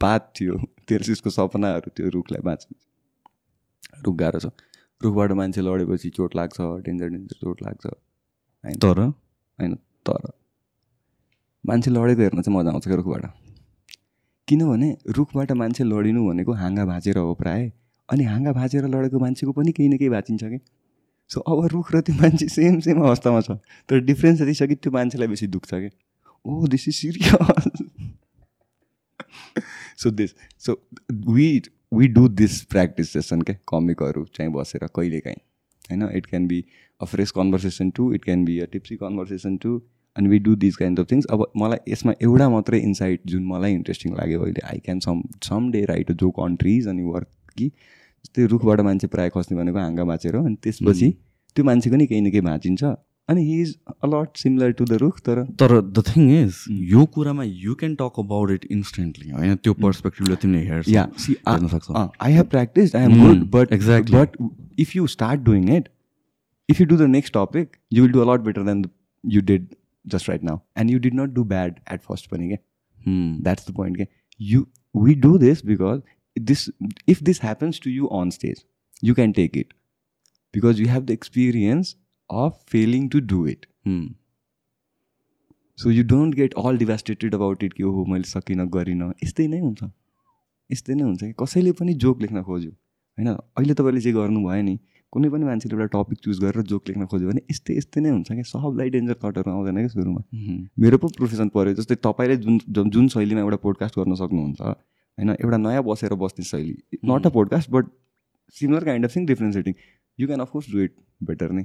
पात 0.00 0.32
थियो 0.36 0.58
तेर्सिसको 0.88 1.30
सपनाहरू 1.30 1.90
त्यो 1.96 2.10
रुखलाई 2.14 2.42
बाँच्नु। 2.44 2.74
रुख 4.04 4.16
गाह्रो 4.16 4.38
छ। 4.38 4.46
रुखबाट 5.00 5.32
मान्छे 5.32 5.60
लडेपछि 5.60 6.10
चोट 6.10 6.36
लाग्छ 6.36 6.56
डेन्जर 6.60 7.08
डेन्जर 7.08 7.36
चोट 7.40 7.62
लाग्छ। 7.62 7.86
होइन? 7.86 8.78
तर? 8.78 9.00
होइन 9.58 9.74
तर। 10.06 10.30
मान्छे 11.64 11.90
लडेको 11.90 12.22
हेर्न 12.22 12.42
चाहिँ 12.42 12.58
मजा 12.58 12.70
आउँछ 12.70 12.86
क्या 12.86 12.96
रुखबाट। 12.96 13.24
किनभने 14.48 14.88
रुखबाट 15.16 15.52
मान्छे 15.52 15.84
लडिनु 15.84 16.28
भनेको 16.28 16.52
हाँगा 16.52 16.84
भाँचेर 16.86 17.18
हो 17.18 17.34
प्रायः। 17.34 17.70
अनि 18.08 18.24
हाँगा 18.24 18.52
भाँचेर 18.52 18.86
लडेको 18.86 19.18
मान्छेको 19.18 19.52
पनि 19.52 19.72
केही 19.72 19.88
न 19.88 19.96
केही 19.96 20.10
भाँचिन्छ 20.10 20.44
कि? 20.44 20.58
सो 21.30 21.40
अब 21.40 21.66
रुख 21.66 21.94
र 21.94 22.00
त्यो 22.00 22.14
मान्छे 22.14 22.48
सेम 22.48 22.80
सेम 22.80 23.02
अवस्थामा 23.02 23.40
छ। 23.40 23.58
तर 23.88 24.00
डिफ्रेन्स 24.00 24.40
यति 24.40 24.54
छ 24.54 24.68
कि 24.68 24.74
त्यो 24.74 24.92
मान्छेलाई 24.92 25.28
बेसी 25.28 25.46
दुख्छ 25.46 25.70
कि? 25.74 25.90
ओ 26.44 26.66
this 26.66 26.88
is 26.88 26.94
serious 26.94 27.32
so 30.02 30.10
this 30.10 30.34
so 30.66 30.80
we 31.28 31.62
we 31.94 32.08
do 32.08 32.28
this 32.28 32.60
practice 32.64 33.12
session 33.12 33.42
क्या 33.42 33.56
कमिकहरू 33.68 34.24
चाहिँ 34.34 34.52
बसेर 34.52 34.86
कहिलेकाहीँ 34.86 35.36
होइन 35.90 36.08
it 36.16 36.26
can 36.26 36.46
be 36.46 36.64
a 37.00 37.04
fresh 37.04 37.30
conversation 37.30 37.90
to 37.90 38.12
it 38.14 38.24
can 38.24 38.44
be 38.44 38.58
a 38.60 38.66
tipsy 38.72 38.96
conversation 38.96 39.56
to 39.56 39.80
and 40.16 40.30
we 40.30 40.38
do 40.38 40.54
this 40.56 40.76
kind 40.76 41.00
of 41.00 41.10
things 41.10 41.26
अब 41.30 41.46
मलाई 41.56 41.92
यसमा 41.92 42.12
एउटा 42.22 42.48
मात्रै 42.48 42.78
इन्साइट 42.80 43.20
जुन 43.26 43.46
मलाई 43.46 43.72
इन्ट्रेस्टिङ 43.72 44.14
लाग्यो 44.16 44.40
अहिले 44.42 44.66
I 44.66 44.78
can 44.78 45.00
some 45.00 45.22
some 45.44 45.70
day 45.72 45.84
right 45.84 46.10
a 46.10 46.14
joke 46.14 46.40
on 46.40 46.56
trees 46.56 46.88
अनि 46.88 47.02
वर्क 47.02 47.28
कि 47.58 47.66
जस्तै 47.68 48.46
रुखबाट 48.52 48.80
मान्छे 48.86 49.06
प्रायः 49.16 49.30
खस्ने 49.34 49.58
भनेको 49.58 49.78
हाँगा 49.78 50.04
भाँचेर 50.12 50.36
हो 50.36 50.44
अनि 50.44 50.56
त्यसपछि 50.62 51.10
त्यो 51.56 51.64
मान्छेको 51.64 51.96
नि 51.96 52.06
केही 52.06 52.20
न 52.20 52.30
केही 52.30 52.46
भाँचिन्छ। 52.46 52.84
अनि 53.28 53.42
he 53.44 53.60
is 53.60 53.70
a lot 54.04 54.36
similar 54.38 54.72
to 54.78 54.84
the 54.84 54.98
रुख 55.02 55.20
तर 55.26 55.42
तर 55.60 55.80
द 55.80 56.02
थिङ 56.08 56.30
इज 56.32 56.58
यो 56.90 57.04
कुरामा 57.14 57.44
you 57.44 57.74
can 57.80 57.94
talk 58.02 58.18
about 58.18 58.50
it 58.50 58.64
instantly 58.70 59.30
होइन? 59.30 59.54
त्यो 59.56 59.72
पर्सपेक्टिभले 59.74 60.36
तिमीले 60.42 60.66
हेर्छ 60.66 60.88
या 60.88 61.02
I 62.22 62.32
have 62.32 62.46
practice 62.50 62.94
I 62.96 63.02
am 63.02 63.12
Mm, 63.12 63.26
good 63.26 63.50
but 63.56 63.74
exactly. 63.78 64.14
But 64.14 64.28
if 64.80 64.94
you 64.96 65.06
start 65.16 65.40
doing 65.48 65.74
it 65.76 65.88
if 66.68 66.80
you 66.80 66.86
do 66.86 66.96
the 66.96 67.10
next 67.16 67.34
topic 67.36 67.76
you 67.92 68.02
will 68.02 68.12
do 68.12 68.20
a lot 68.26 68.40
better 68.46 68.62
than 68.70 68.84
you 69.24 69.40
did 69.50 69.66
just 70.04 70.28
right 70.28 70.44
now 70.44 70.58
and 70.78 70.90
you 70.90 70.98
did 70.98 71.14
not 71.20 71.34
do 71.34 71.44
bad 71.54 71.80
at 71.92 72.00
first 72.02 72.30
पनि 72.30 72.48
क्या 72.48 72.58
that's 73.46 73.66
the 73.66 73.72
point 73.74 73.94
okay? 73.96 74.08
you 74.40 74.60
we 74.94 75.12
do 75.24 75.32
this 75.38 75.60
because 75.72 76.00
this 76.40 76.70
if 77.10 77.22
this 77.22 77.40
happens 77.44 77.80
to 77.80 77.88
you 77.88 78.08
on 78.12 78.30
stage 78.30 78.60
you 79.04 79.14
can 79.14 79.32
take 79.32 79.56
it. 79.56 79.66
Because 80.56 80.78
you 80.78 80.86
have 80.86 81.06
the 81.06 81.16
experience 81.16 81.86
of 82.32 82.52
failing 82.74 83.14
to 83.14 83.26
do 83.32 83.46
it. 83.46 83.60
Hmm. 83.88 84.06
so 85.84 85.90
you 85.90 86.08
don't 86.12 86.34
get 86.34 86.54
all 86.58 86.78
devastated 86.78 87.34
about 87.34 87.64
it 87.64 87.72
कि 87.72 87.82
ओहो 87.82 88.04
मैले 88.04 88.24
सकिनँ 88.24 88.68
गरिनँ। 88.68 89.12
यस्तै 89.24 89.46
नै 89.46 89.58
हुन्छ। 89.58 89.84
यस्तै 90.72 90.94
नै 90.94 91.02
हुन्छ। 91.02 91.24
कि 91.24 91.32
कसैले 91.32 91.72
पनि 91.72 91.94
जोक 91.94 92.20
लेख्न 92.22 92.42
खोज्यो। 92.42 92.70
होइन? 92.70 93.28
अहिले 93.28 93.74
तपाईँले 93.74 94.00
जे 94.00 94.12
गर्नुभयो 94.12 94.62
नि 94.62 94.78
कुनै 95.12 95.28
पनि 95.28 95.44
मान्छेले 95.44 95.74
एउटा 95.74 96.02
टपिक 96.02 96.18
चुज 96.18 96.40
गरेर 96.40 96.62
जोक 96.62 96.88
लेख्न 96.88 97.06
खोज्यो 97.06 97.28
भने 97.28 97.40
यस्तै 97.50 97.76
यस्तै 97.76 98.00
नै 98.00 98.10
हुन्छ 98.10 98.32
क्या 98.32 98.42
सबलाई 98.42 98.90
डेन्जर 98.90 99.16
थटहरू 99.24 99.50
आउँदैन 99.50 99.74
क्या 99.74 99.88
सुरुमा। 99.88 100.22
Mhm. 100.34 100.68
मेरो 100.78 100.98
पो 100.98 101.08
प्रोफेसन 101.08 101.48
पऱ्यो 101.48 101.74
जस्तै 101.74 101.94
तपाईँले 101.94 102.36
जुन- 102.36 102.90
जुन 102.90 103.08
शैलीमा 103.08 103.40
एउटा 103.40 103.56
पोडकास्ट 103.56 103.98
गर्न 103.98 104.14
सक्नुहुन्छ 104.14 104.60
होइन 105.18 105.30
एउटा 105.30 105.56
नयाँ 105.56 105.82
बसेर 105.82 106.14
बस्ने 106.14 106.44
शैली 106.44 106.98
not 107.04 107.26
a 107.26 107.30
podcast 107.30 107.70
but 107.70 107.86
similar 108.54 108.84
kind 108.84 109.04
of 109.04 109.16
thing 109.16 109.26
differentiating 109.26 109.74
you 110.18 110.26
can 110.26 110.40
of course 110.40 110.70
do 110.70 110.80
it 110.80 110.94
better 111.22 111.52
नै। 111.52 111.64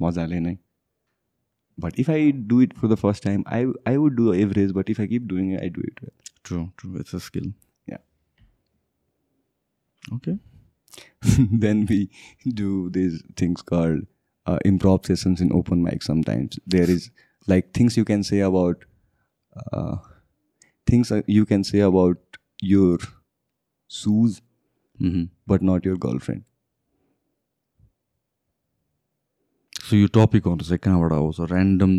मजाले 0.00 0.40
नै। 0.40 0.56
But 1.78 2.00
if 2.00 2.10
I 2.10 2.32
do 2.32 2.60
it 2.62 2.72
for 2.72 2.88
the 2.88 2.94
first 2.94 3.24
time 3.24 3.44
I 3.48 3.66
I 3.88 3.96
would 3.96 4.14
do 4.16 4.32
average 4.34 4.72
but 4.72 4.90
if 4.90 5.00
I 5.00 5.08
keep 5.08 5.22
doing 5.22 5.56
I 5.58 5.68
do 5.68 5.82
it 5.82 6.00
true 6.44 6.66
true 6.78 6.98
it's 7.00 7.14
a 7.14 7.18
skill 7.18 7.52
yeah 7.88 7.98
okay 10.14 10.32
then 11.58 11.84
we 11.84 12.08
do 12.52 12.88
these 12.90 13.22
things 13.40 13.62
called 13.62 14.06
improv 14.66 15.00
sessions 15.00 15.42
in 15.42 15.52
open 15.52 15.78
mic 15.78 16.02
sometimes 16.02 16.60
there 16.68 16.90
is 16.90 17.10
like 17.48 17.70
things 17.80 17.98
you 17.98 18.04
can 18.04 18.22
say 18.22 18.40
about 18.40 18.84
things 20.86 21.12
you 21.28 21.44
can 21.44 21.62
say 21.62 21.80
about 21.80 22.20
your 22.60 22.98
shoes 23.90 24.40
Mhm. 24.98 25.24
but 25.46 25.62
not 25.62 25.84
your 25.84 25.96
girlfriend. 25.98 26.44
So 29.80 29.96
यो 29.96 30.06
टपिकहरू 30.14 30.64
चाहिँ 30.64 30.78
कहाँबाट 30.84 31.12
आउँछ 31.12 31.40
random 31.42 31.92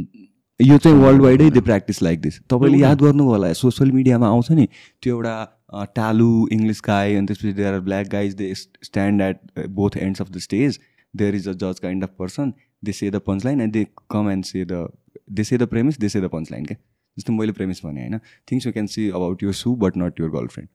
यो 0.60 0.78
चाहिँ 0.78 0.98
world 0.98 1.22
वाइडै 1.22 1.50
they 1.50 1.60
practice 1.62 2.02
like 2.04 2.22
this 2.22 2.40
तपाईँले 2.50 2.78
याद 2.78 3.02
गर्नुभयो 3.02 3.30
होला 3.30 3.52
सोसियल 3.54 3.92
मिडियामा 3.92 4.28
आउँछ 4.28 4.52
नि 4.52 4.66
त्यो 5.04 5.16
एउटा 5.16 5.86
टालु 5.96 6.30
इङ्ग्लिस 6.52 6.82
गाई 6.86 7.16
अनि 7.16 7.28
त्यसपछि 7.28 7.54
there 7.54 7.74
are 7.74 7.80
black 7.82 8.08
guys 8.10 8.36
they 8.36 8.54
stand 8.56 9.22
at 9.22 9.68
both 9.76 9.98
ends 10.00 10.22
of 10.22 10.32
the 10.32 10.38
stage 10.48 10.80
there 11.14 11.36
is 11.36 11.48
a 11.48 11.54
जज 11.64 11.80
kind 11.80 12.04
of 12.04 12.16
person 12.20 12.54
they 12.84 12.92
say 12.92 13.10
the 13.12 13.22
punch 13.28 13.46
line 13.46 13.62
and 13.62 13.74
they 13.74 13.86
come 14.12 14.30
and 14.30 14.46
say 14.46 14.66
the 14.66 14.88
they 15.32 15.44
say 15.44 15.58
the 15.58 15.68
premise 15.68 16.00
they 16.00 16.10
say 16.10 16.22
the 16.22 16.30
punch 16.30 16.52
line 16.52 16.66
क्या 16.66 16.78
जस्तो 17.18 17.34
मैले 17.34 17.52
premise 17.52 17.82
भने 17.86 18.02
होइन? 18.02 18.20
Things 18.52 18.66
you 18.68 18.72
can 18.74 18.88
see 18.88 19.10
about 19.10 19.44
your 19.44 19.54
shoe 19.54 19.76
but 19.76 19.98
not 19.98 20.20
your 20.20 20.30
girlfriend 20.32 20.70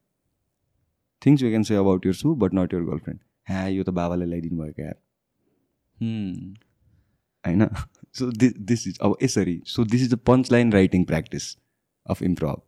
things 1.23 1.43
you 1.43 1.49
can 1.49 1.63
say 1.63 1.77
about 1.77 2.07
your 2.07 2.15
shoe 2.15 2.35
but 2.35 2.55
not 2.55 2.75
your 2.75 2.85
girlfriend 2.85 3.21
ह्या 3.49 3.67
यो 3.69 3.83
त 3.83 3.91
बाबाले 3.91 4.27
ल्याइदिनु 4.27 4.63
भयो 4.63 4.73
क्या 4.73 4.87
यार 4.87 4.99
होइन? 7.45 7.67
सो 8.15 8.31
दिस 8.33 8.57
दिस 8.59 8.87
इज 8.89 8.99
अब 9.03 9.17
यसरी 9.23 9.61
so 9.67 9.85
this 9.85 10.03
is 10.03 10.13
a 10.15 10.17
punch 10.27 10.53
line 10.53 10.73
writing 10.73 11.05
practice 11.05 11.57
of 12.07 12.23
improv 12.23 12.63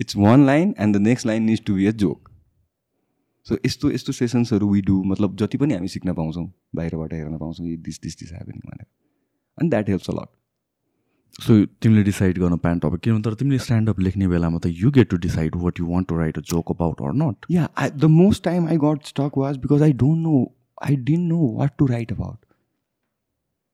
it's 0.00 0.16
one 0.16 0.46
line 0.46 0.74
and 0.78 0.96
the 0.96 1.00
next 1.00 1.26
line 1.26 1.42
needs 1.42 1.64
to 1.64 1.74
be 1.74 1.86
a 1.86 1.90
joke 2.04 2.30
so 3.46 3.56
यस्तो 3.66 3.90
यस्तो 3.90 4.12
सेसन्सहरू 4.12 4.72
वी 4.72 4.80
डु 4.82 5.02
मतलब 5.04 5.36
जति 5.36 5.58
पनि 5.58 5.74
हामी 5.74 5.88
सिक्न 5.88 6.12
पाउँछौँ 6.14 6.46
बाहिरबाट 6.74 7.12
हेर्न 7.12 7.38
पाउँछौँ 7.38 7.66
दिस 7.66 8.00
दिस 8.02 8.18
दिस 8.18 8.32
ह्यापनिङ 8.32 8.60
भनेर। 8.66 8.86
अनि 9.58 9.68
that 9.68 9.88
helps 9.88 10.10
a 10.10 10.12
lot 10.12 10.28
so 11.38 11.54
तिमीले 11.82 12.02
डिसाइड 12.02 12.38
गर्न 12.38 12.56
प्यान्ट 12.58 12.82
टपिक 12.82 13.00
किनभने 13.00 13.22
तर 13.22 13.34
तिमीले 13.40 13.58
स्ट्यान्डअप 13.58 13.98
लेख्ने 14.00 14.28
बेलामा 14.28 14.58
त 14.58 14.66
you 14.76 14.90
get 14.90 15.10
to 15.10 15.16
decide 15.24 15.56
what 15.64 15.80
you 15.80 15.86
want 15.86 16.08
to 16.08 16.16
write 16.18 16.38
a 16.38 16.42
joke 16.52 16.70
about 16.72 17.02
or 17.02 17.12
not 17.22 17.46
Yeah, 17.54 17.68
I, 17.76 17.88
the 18.04 18.10
most 18.12 18.44
time 18.46 18.68
I 18.74 18.76
got 18.84 19.10
stuck 19.12 19.36
was 19.36 19.58
because 19.64 19.86
I 19.88 19.92
don't 20.04 20.22
know, 20.28 20.40
I 20.90 20.94
didn't 20.94 21.28
know 21.28 21.48
what 21.60 21.76
to 21.80 21.88
write 21.92 22.14
about. 22.16 22.38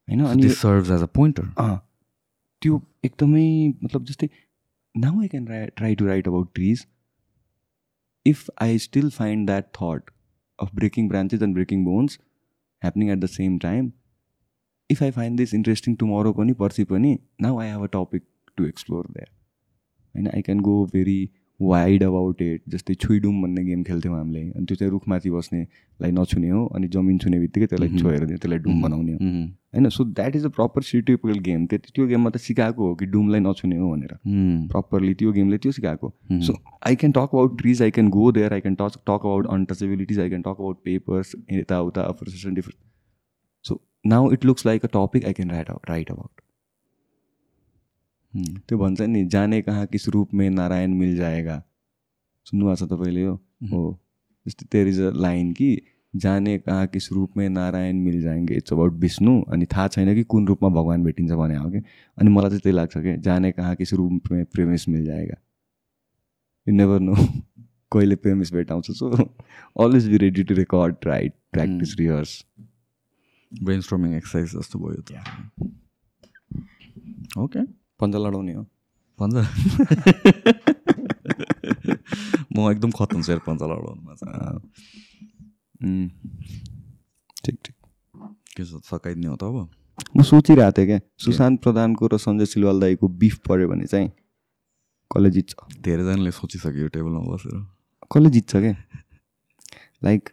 होइन 0.07 0.25
अनि 0.25 0.49
serve 0.51 0.91
as 0.91 1.01
a 1.01 1.05
pointer 1.15 1.77
त्यो 2.61 2.81
एकदमै 3.05 3.45
मतलब 3.83 4.05
जस्तै 4.05 4.29
now 4.95 5.21
I 5.21 5.27
can 5.27 5.45
try 5.77 5.95
to 5.95 6.05
write 6.05 6.27
about 6.27 6.53
trees 6.55 6.85
if 8.25 8.45
I 8.61 8.77
still 8.79 9.09
find 9.11 9.47
that 9.47 9.69
thought 9.77 10.11
of 10.59 10.75
breaking 10.75 11.07
branches 11.09 11.41
and 11.41 11.53
breaking 11.55 11.83
bones 11.85 12.19
happening 12.81 13.09
at 13.11 13.19
the 13.19 13.25
same 13.35 13.57
time 13.59 13.91
if 14.93 15.03
I 15.03 15.11
find 15.11 15.37
this 15.37 15.53
interesting 15.53 15.95
tomorrow 15.95 16.33
पनि 16.33 16.53
पर्सि 16.63 16.83
पनि 16.91 17.17
now 17.41 17.59
I 17.59 17.69
have 17.69 17.83
a 17.83 17.93
topic 17.93 18.23
to 18.57 18.65
explore 18.65 19.07
that 19.13 19.29
होइन 20.15 20.27
I 20.27 20.41
can 20.41 20.59
go 20.61 20.83
very 20.93 21.21
wide 21.59 22.03
about 22.03 22.41
it 22.41 22.61
जस्तै 22.69 22.93
छुइडुम 22.93 23.41
भन्ने 23.41 23.63
game 23.65 23.83
खेल्थ्यौँ 23.83 24.15
हामीले। 24.17 24.39
अनि 24.41 24.65
त्यो 24.65 24.75
चाहिँ 24.75 24.91
रुखमाथि 24.91 25.29
बस्नेलाई 25.29 26.11
नछुने 26.11 26.49
हो 26.49 26.65
अनि 26.75 26.87
जमिन 26.95 27.17
छुने 27.17 27.39
बित्तिकै 27.39 27.65
त्यसलाई 27.65 27.99
छोएर 27.99 28.25
दियो 28.25 28.37
त्यसलाई 28.37 28.59
डुम 28.59 28.81
बनाउने 28.81 29.13
हो। 29.13 29.19
होइन 29.19 29.89
so 29.89 30.03
that 30.11 30.35
is 30.35 30.45
a 30.45 30.49
proper 30.57 30.81
stereotypical 30.83 31.39
game 31.45 31.65
त्यो 31.65 31.79
त्यो 31.87 32.07
गेममा 32.07 32.29
त 32.29 32.37
सिकाएको 32.45 32.87
हो 32.87 32.95
कि 32.95 33.05
डुमलाई 33.13 33.39
नछुने 33.39 33.77
हो 33.77 33.91
भनेर। 33.91 34.17
प्रपरली 34.71 35.13
त्यो 35.21 35.31
गेमले 35.33 35.57
त्यो 35.57 35.71
सिकाएको। 35.71 36.13
So 36.47 36.57
I 36.87 36.95
can 36.95 37.11
talk 37.11 37.37
about 37.37 37.57
trees 37.61 37.81
I 37.81 37.91
can 37.91 38.09
go 38.17 38.31
there 38.31 38.53
I 38.53 38.61
can 38.61 38.75
touch 38.81 38.97
talk 39.01 39.29
about 39.29 39.47
untouchabilities 39.57 40.19
I 40.19 40.29
can 40.29 40.41
talk 40.41 40.57
about 40.59 40.81
papers 40.85 41.35
यताउता 41.53 42.11
frustration 42.11 42.53
different 42.55 42.81
now 44.05 44.31
it 44.33 44.45
looks 44.45 44.65
like 44.65 44.85
a 44.85 44.89
topic 44.93 45.25
I 45.25 45.33
can 45.33 45.51
write 45.51 45.69
write 45.89 46.11
about 46.11 46.41
त्यो 48.67 48.77
भन्छ 48.77 49.01
नि 49.01 49.25
जाने 49.25 49.61
कहाँ 49.61 49.85
kiss 49.87 50.07
रूप 50.09 50.33
में 50.33 50.49
नारायण 50.49 50.93
मिल 50.93 51.15
जाएगा? 51.15 51.63
सुन्नुभएको 52.45 52.75
छ 52.75 52.89
तपाईँले 52.89 53.23
हो 53.23 53.33
हो 53.71 53.99
जस्तै 54.45 54.65
तेर 54.71 54.87
इज 54.87 54.99
अ 55.01 55.11
लाइन 55.15 55.51
कि 55.53 55.81
जाने 56.13 56.57
कहाँ 56.59 56.87
किस 56.87 57.11
रूप 57.11 57.37
में 57.37 57.47
नारायण 57.49 57.99
मिल 57.99 58.21
जाएंगे? 58.21 58.55
It's 58.55 58.73
about 58.73 58.93
Vishnu. 58.93 59.41
अनि 59.43 59.65
थाहा 59.65 59.87
छैन 59.87 60.13
कि 60.15 60.23
कुन 60.23 60.47
रूपमा 60.47 60.69
भगवान् 60.69 61.03
भेटिन्छ 61.03 61.31
भने 61.31 61.55
हो 61.55 61.69
कि 61.69 61.77
अनि 62.17 62.29
मलाई 62.29 62.49
चाहिँ 62.49 62.61
त्यही 62.61 62.75
लाग्छ 62.75 62.97
कि 62.97 63.15
जाने 63.21 63.51
कहाँ 63.51 63.75
किस 63.75 63.93
रूप 63.93 64.31
में 64.31 64.43
प्रेमिस 64.45 64.87
मिल 64.89 65.05
जाएगा? 65.05 65.35
यु 66.67 66.75
नेभर 66.75 66.99
नो 66.99 67.15
कहिले 67.91 68.15
प्रेमिस 68.15 68.53
भेटाउँछ 68.53 68.91
so 68.91 69.09
always 69.83 70.09
be 70.09 70.17
ready 70.17 70.43
to 70.43 70.53
record 70.53 70.95
write 71.05 71.33
practice 71.51 71.95
rehearse 71.99 72.45
brainstorming 73.81 74.13
exercise 74.17 74.47
जस्तो 74.57 74.79
भयो 74.79 75.01
त। 75.01 75.11
ओके 77.37 77.61
पन्जा 77.99 78.19
लडाउने 78.19 78.53
हो। 78.53 78.63
पन्जा 79.19 79.41
म 82.53 82.57
एकदम 82.71 82.91
खतम 82.91 83.21
छु 83.21 83.31
यार 83.31 83.39
पन्जा 83.45 83.65
लडाउनुमा 83.65 84.13
ठिक 87.45 87.55
ठिक। 87.65 87.75
के 88.57 88.63
छ 88.63 88.81
सकाइदिने 88.89 89.27
हो 89.27 89.35
त 89.35 89.43
अब? 89.43 89.69
म 90.17 90.21
सोचिरहेको 90.23 90.71
थिएँ 90.77 90.87
क्या। 90.87 90.99
सुशान्त 91.17 91.61
प्रधानको 91.61 92.07
र 92.07 92.17
सञ्जय 92.17 92.45
सिलवाल 92.45 92.79
दाईको 92.79 93.07
बिफ 93.21 93.37
पऱ्यो 93.47 93.67
भने 93.69 93.85
चाहिँ 93.85 94.09
कसले 95.11 95.29
जित्छ 95.31 95.53
धेरैजनाले 95.81 96.31
सोचिसक्यो 96.31 96.87
टेबलमा 96.87 97.21
बसेर। 97.29 97.55
कसले 98.11 98.29
जित्छ 98.29 98.51
क्या। 98.55 98.73
लाइक 100.03 100.29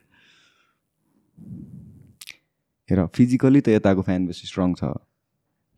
हेर 2.91 3.07
फिजिकली 3.07 3.61
त 3.61 3.69
यताको 3.69 4.03
फ्यान 4.03 4.27
बेसी 4.27 4.47
स्ट्रङ 4.47 4.75
छ। 4.75 4.85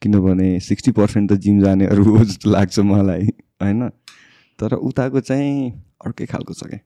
किनभने 0.02 0.60
सिक्सटी 0.60 0.92
पर्सेन्ट 0.92 1.32
त 1.32 1.36
जिम 1.36 1.60
जानेहरू 1.60 2.04
हो 2.04 2.24
जस्तो 2.24 2.50
लाग्छ 2.50 2.78
मलाई 2.78 3.28
होइन? 3.62 3.88
तर 4.58 4.74
उताको 4.74 5.20
चाहिँ 5.20 5.82
अर्कै 6.04 6.26
खालको 6.26 6.54
छ 6.54 6.66
क्या 6.66 6.78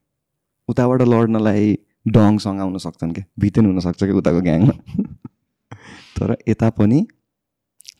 उताबाट 0.69 1.03
लड्नलाई 1.03 1.79
डङसँग 2.09 2.61
आउन 2.61 2.79
सक्छन् 2.79 3.13
क्या 3.13 3.25
भितेन 3.39 3.67
हुनसक्छ 3.67 4.05
क्या 4.05 4.15
उताको 4.15 4.41
ग्याङमा? 4.41 4.73
तर 6.17 6.37
यता 6.49 6.71
पनि 6.71 7.07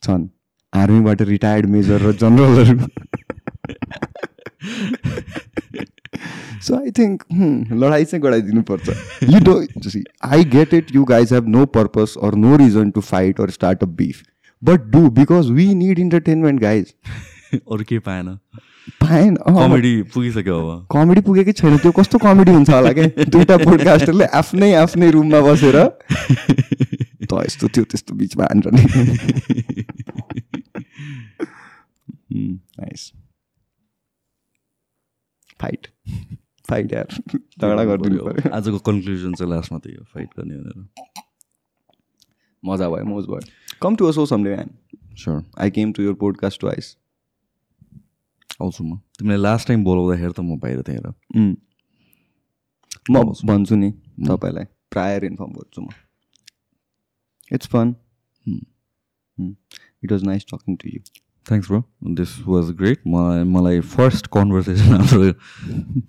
छन्। 0.03 0.29
आर्मीबाट 0.73 1.21
रिटायर्ड 1.21 1.65
मेजर 1.65 2.01
र 2.01 2.11
जनरलहरू 2.11 2.77
सो 6.63 6.75
आई 6.75 6.91
थिङ्क 6.97 7.23
लडाइँ 7.73 8.05
चाहिँ 8.05 8.21
गराइदिनुपर्छ। 8.23 8.89
You 9.29 9.39
do 9.45 9.53
I 10.29 10.43
get 10.55 10.73
it 10.73 10.95
you 10.95 11.03
guys 11.05 11.33
have 11.33 11.47
no 11.55 11.65
purpose 11.77 12.15
or 12.23 12.35
no 12.45 12.55
reason 12.57 12.91
to 12.91 13.01
fight 13.03 13.41
or 13.41 13.49
start 13.51 13.83
a 13.83 13.87
beef 13.97 14.23
but 14.61 14.79
do 14.91 15.01
because 15.19 15.49
we 15.51 15.73
need 15.75 15.99
entertainment 15.99 16.61
guys 16.61 16.93
अरू 17.53 17.83
केही 17.83 17.99
पाएन? 18.07 18.27
पाएन 19.01 19.35
comedy 19.47 20.01
पुगिसक्यो 20.13 20.55
अब। 20.59 20.87
Comedy 20.91 21.21
पुगेकै 21.21 21.51
छैन। 21.53 21.77
त्यो 21.77 21.91
कस्तो 21.91 22.17
कमेडी 22.17 22.51
हुन्छ 22.51 22.69
होला 22.69 22.91
क्या? 22.93 23.07
दुइटा 23.27 23.57
पोडकास्टरले 23.57 24.25
आफ्नै 24.39 24.73
आफ्नै 24.75 25.09
रुममा 25.11 25.39
बसेर 25.47 25.77
त 27.27 27.31
यस्तो 27.45 27.67
थियो 27.67 27.83
त्यस्तो 27.83 28.15
बिचमा 28.15 28.43
हानेर 28.45 28.71
नि 28.73 28.83
फाइट 35.61 35.87
फाइट 36.69 36.93
यार। 36.93 37.07
झगडा 37.59 37.83
गरिदिनु 37.83 38.23
पऱ्यो 38.25 38.49
आजको 38.55 38.79
कन्क्लुजन 38.89 39.33
चाहिँ 39.33 39.51
लास्टमा 39.51 39.77
त्यही 39.79 39.95
हो 39.97 40.03
फाइट 40.13 40.29
गर्ने 40.37 40.55
भनेर। 40.57 40.79
मजा 42.63 42.89
भयो 42.89 43.05
मोज 43.05 43.25
भयो। 43.31 43.41
Come 43.81 43.95
to 43.95 44.05
a 44.07 44.11
so 44.11 44.25
someday 44.25 44.49
man 44.55 44.69
sure 45.17 45.41
I 45.59 45.69
came 45.71 45.91
to 45.93 46.03
your 46.03 46.13
podcast 46.23 46.59
twice 46.59 46.95
आउँछु 48.61 48.83
म 48.83 48.97
तिमीले 49.19 49.37
लास्ट 49.41 49.67
टाइम 49.67 49.83
बोलाउँदाखेरि 49.83 50.33
त 50.33 50.39
म 50.39 50.57
बाहिर 50.59 50.79
र। 51.05 51.13
म 53.11 53.23
भन्छु 53.47 53.75
नि 53.75 53.89
तपाईँलाई 54.27 54.65
प्रायर 54.91 55.25
इन्फर्म 55.25 55.51
गर्छु 55.53 55.81
म। 55.81 55.87
It's 57.51 57.67
fun 57.71 57.95
it 60.03 60.11
was 60.11 60.23
nice 60.23 60.45
talking 60.51 60.75
to 60.75 60.89
you 60.89 61.01
thanks 61.47 61.67
bro 61.69 61.79
this 62.15 62.31
was 62.47 62.69
great 62.79 62.99
मलाई 63.07 63.43
मलाई 63.47 63.79
फर्स्ट 63.93 64.27
कन्भर्सेसन 64.35 64.93
हाम्रो 64.93 65.31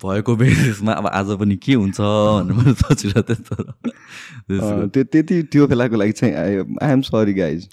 भएको 0.03 0.35
बेसिसमा 0.35 0.93
अब 0.93 1.07
आज 1.13 1.35
पनि 1.39 1.55
के 1.65 1.73
हुन्छ 1.73 1.99
भनेर 1.99 2.53
मैले 2.57 2.73
सोचिरहेको 2.81 3.33
थिएँ 3.33 3.45
तर. 3.49 4.87
त्यो 4.87 5.03
त्यति 5.05 5.41
त्यो 5.51 5.67
बेलाको 5.67 5.95
लागि 5.95 6.11
चाहिँ 6.21 6.33
I 6.35 6.57
I 6.83 6.91
am 6.91 7.01
sorry 7.09 7.33
guys 7.33 7.69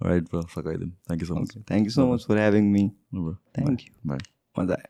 right 0.00 0.24
bro 0.30 0.40
सकाइदिउँ 0.54 0.90
thank 0.90 1.22
you 1.22 1.26
so 1.28 1.34
much 1.34 1.50
thank 1.68 1.84
you 1.86 1.90
so 1.90 2.06
much 2.12 2.24
for 2.28 2.38
having 2.38 2.70
me 2.72 2.84
bro 3.14 3.32
thank 3.56 3.80
you 3.82 4.08
bye 4.08 4.18
मजा 4.56 4.74
आयो 4.74 4.88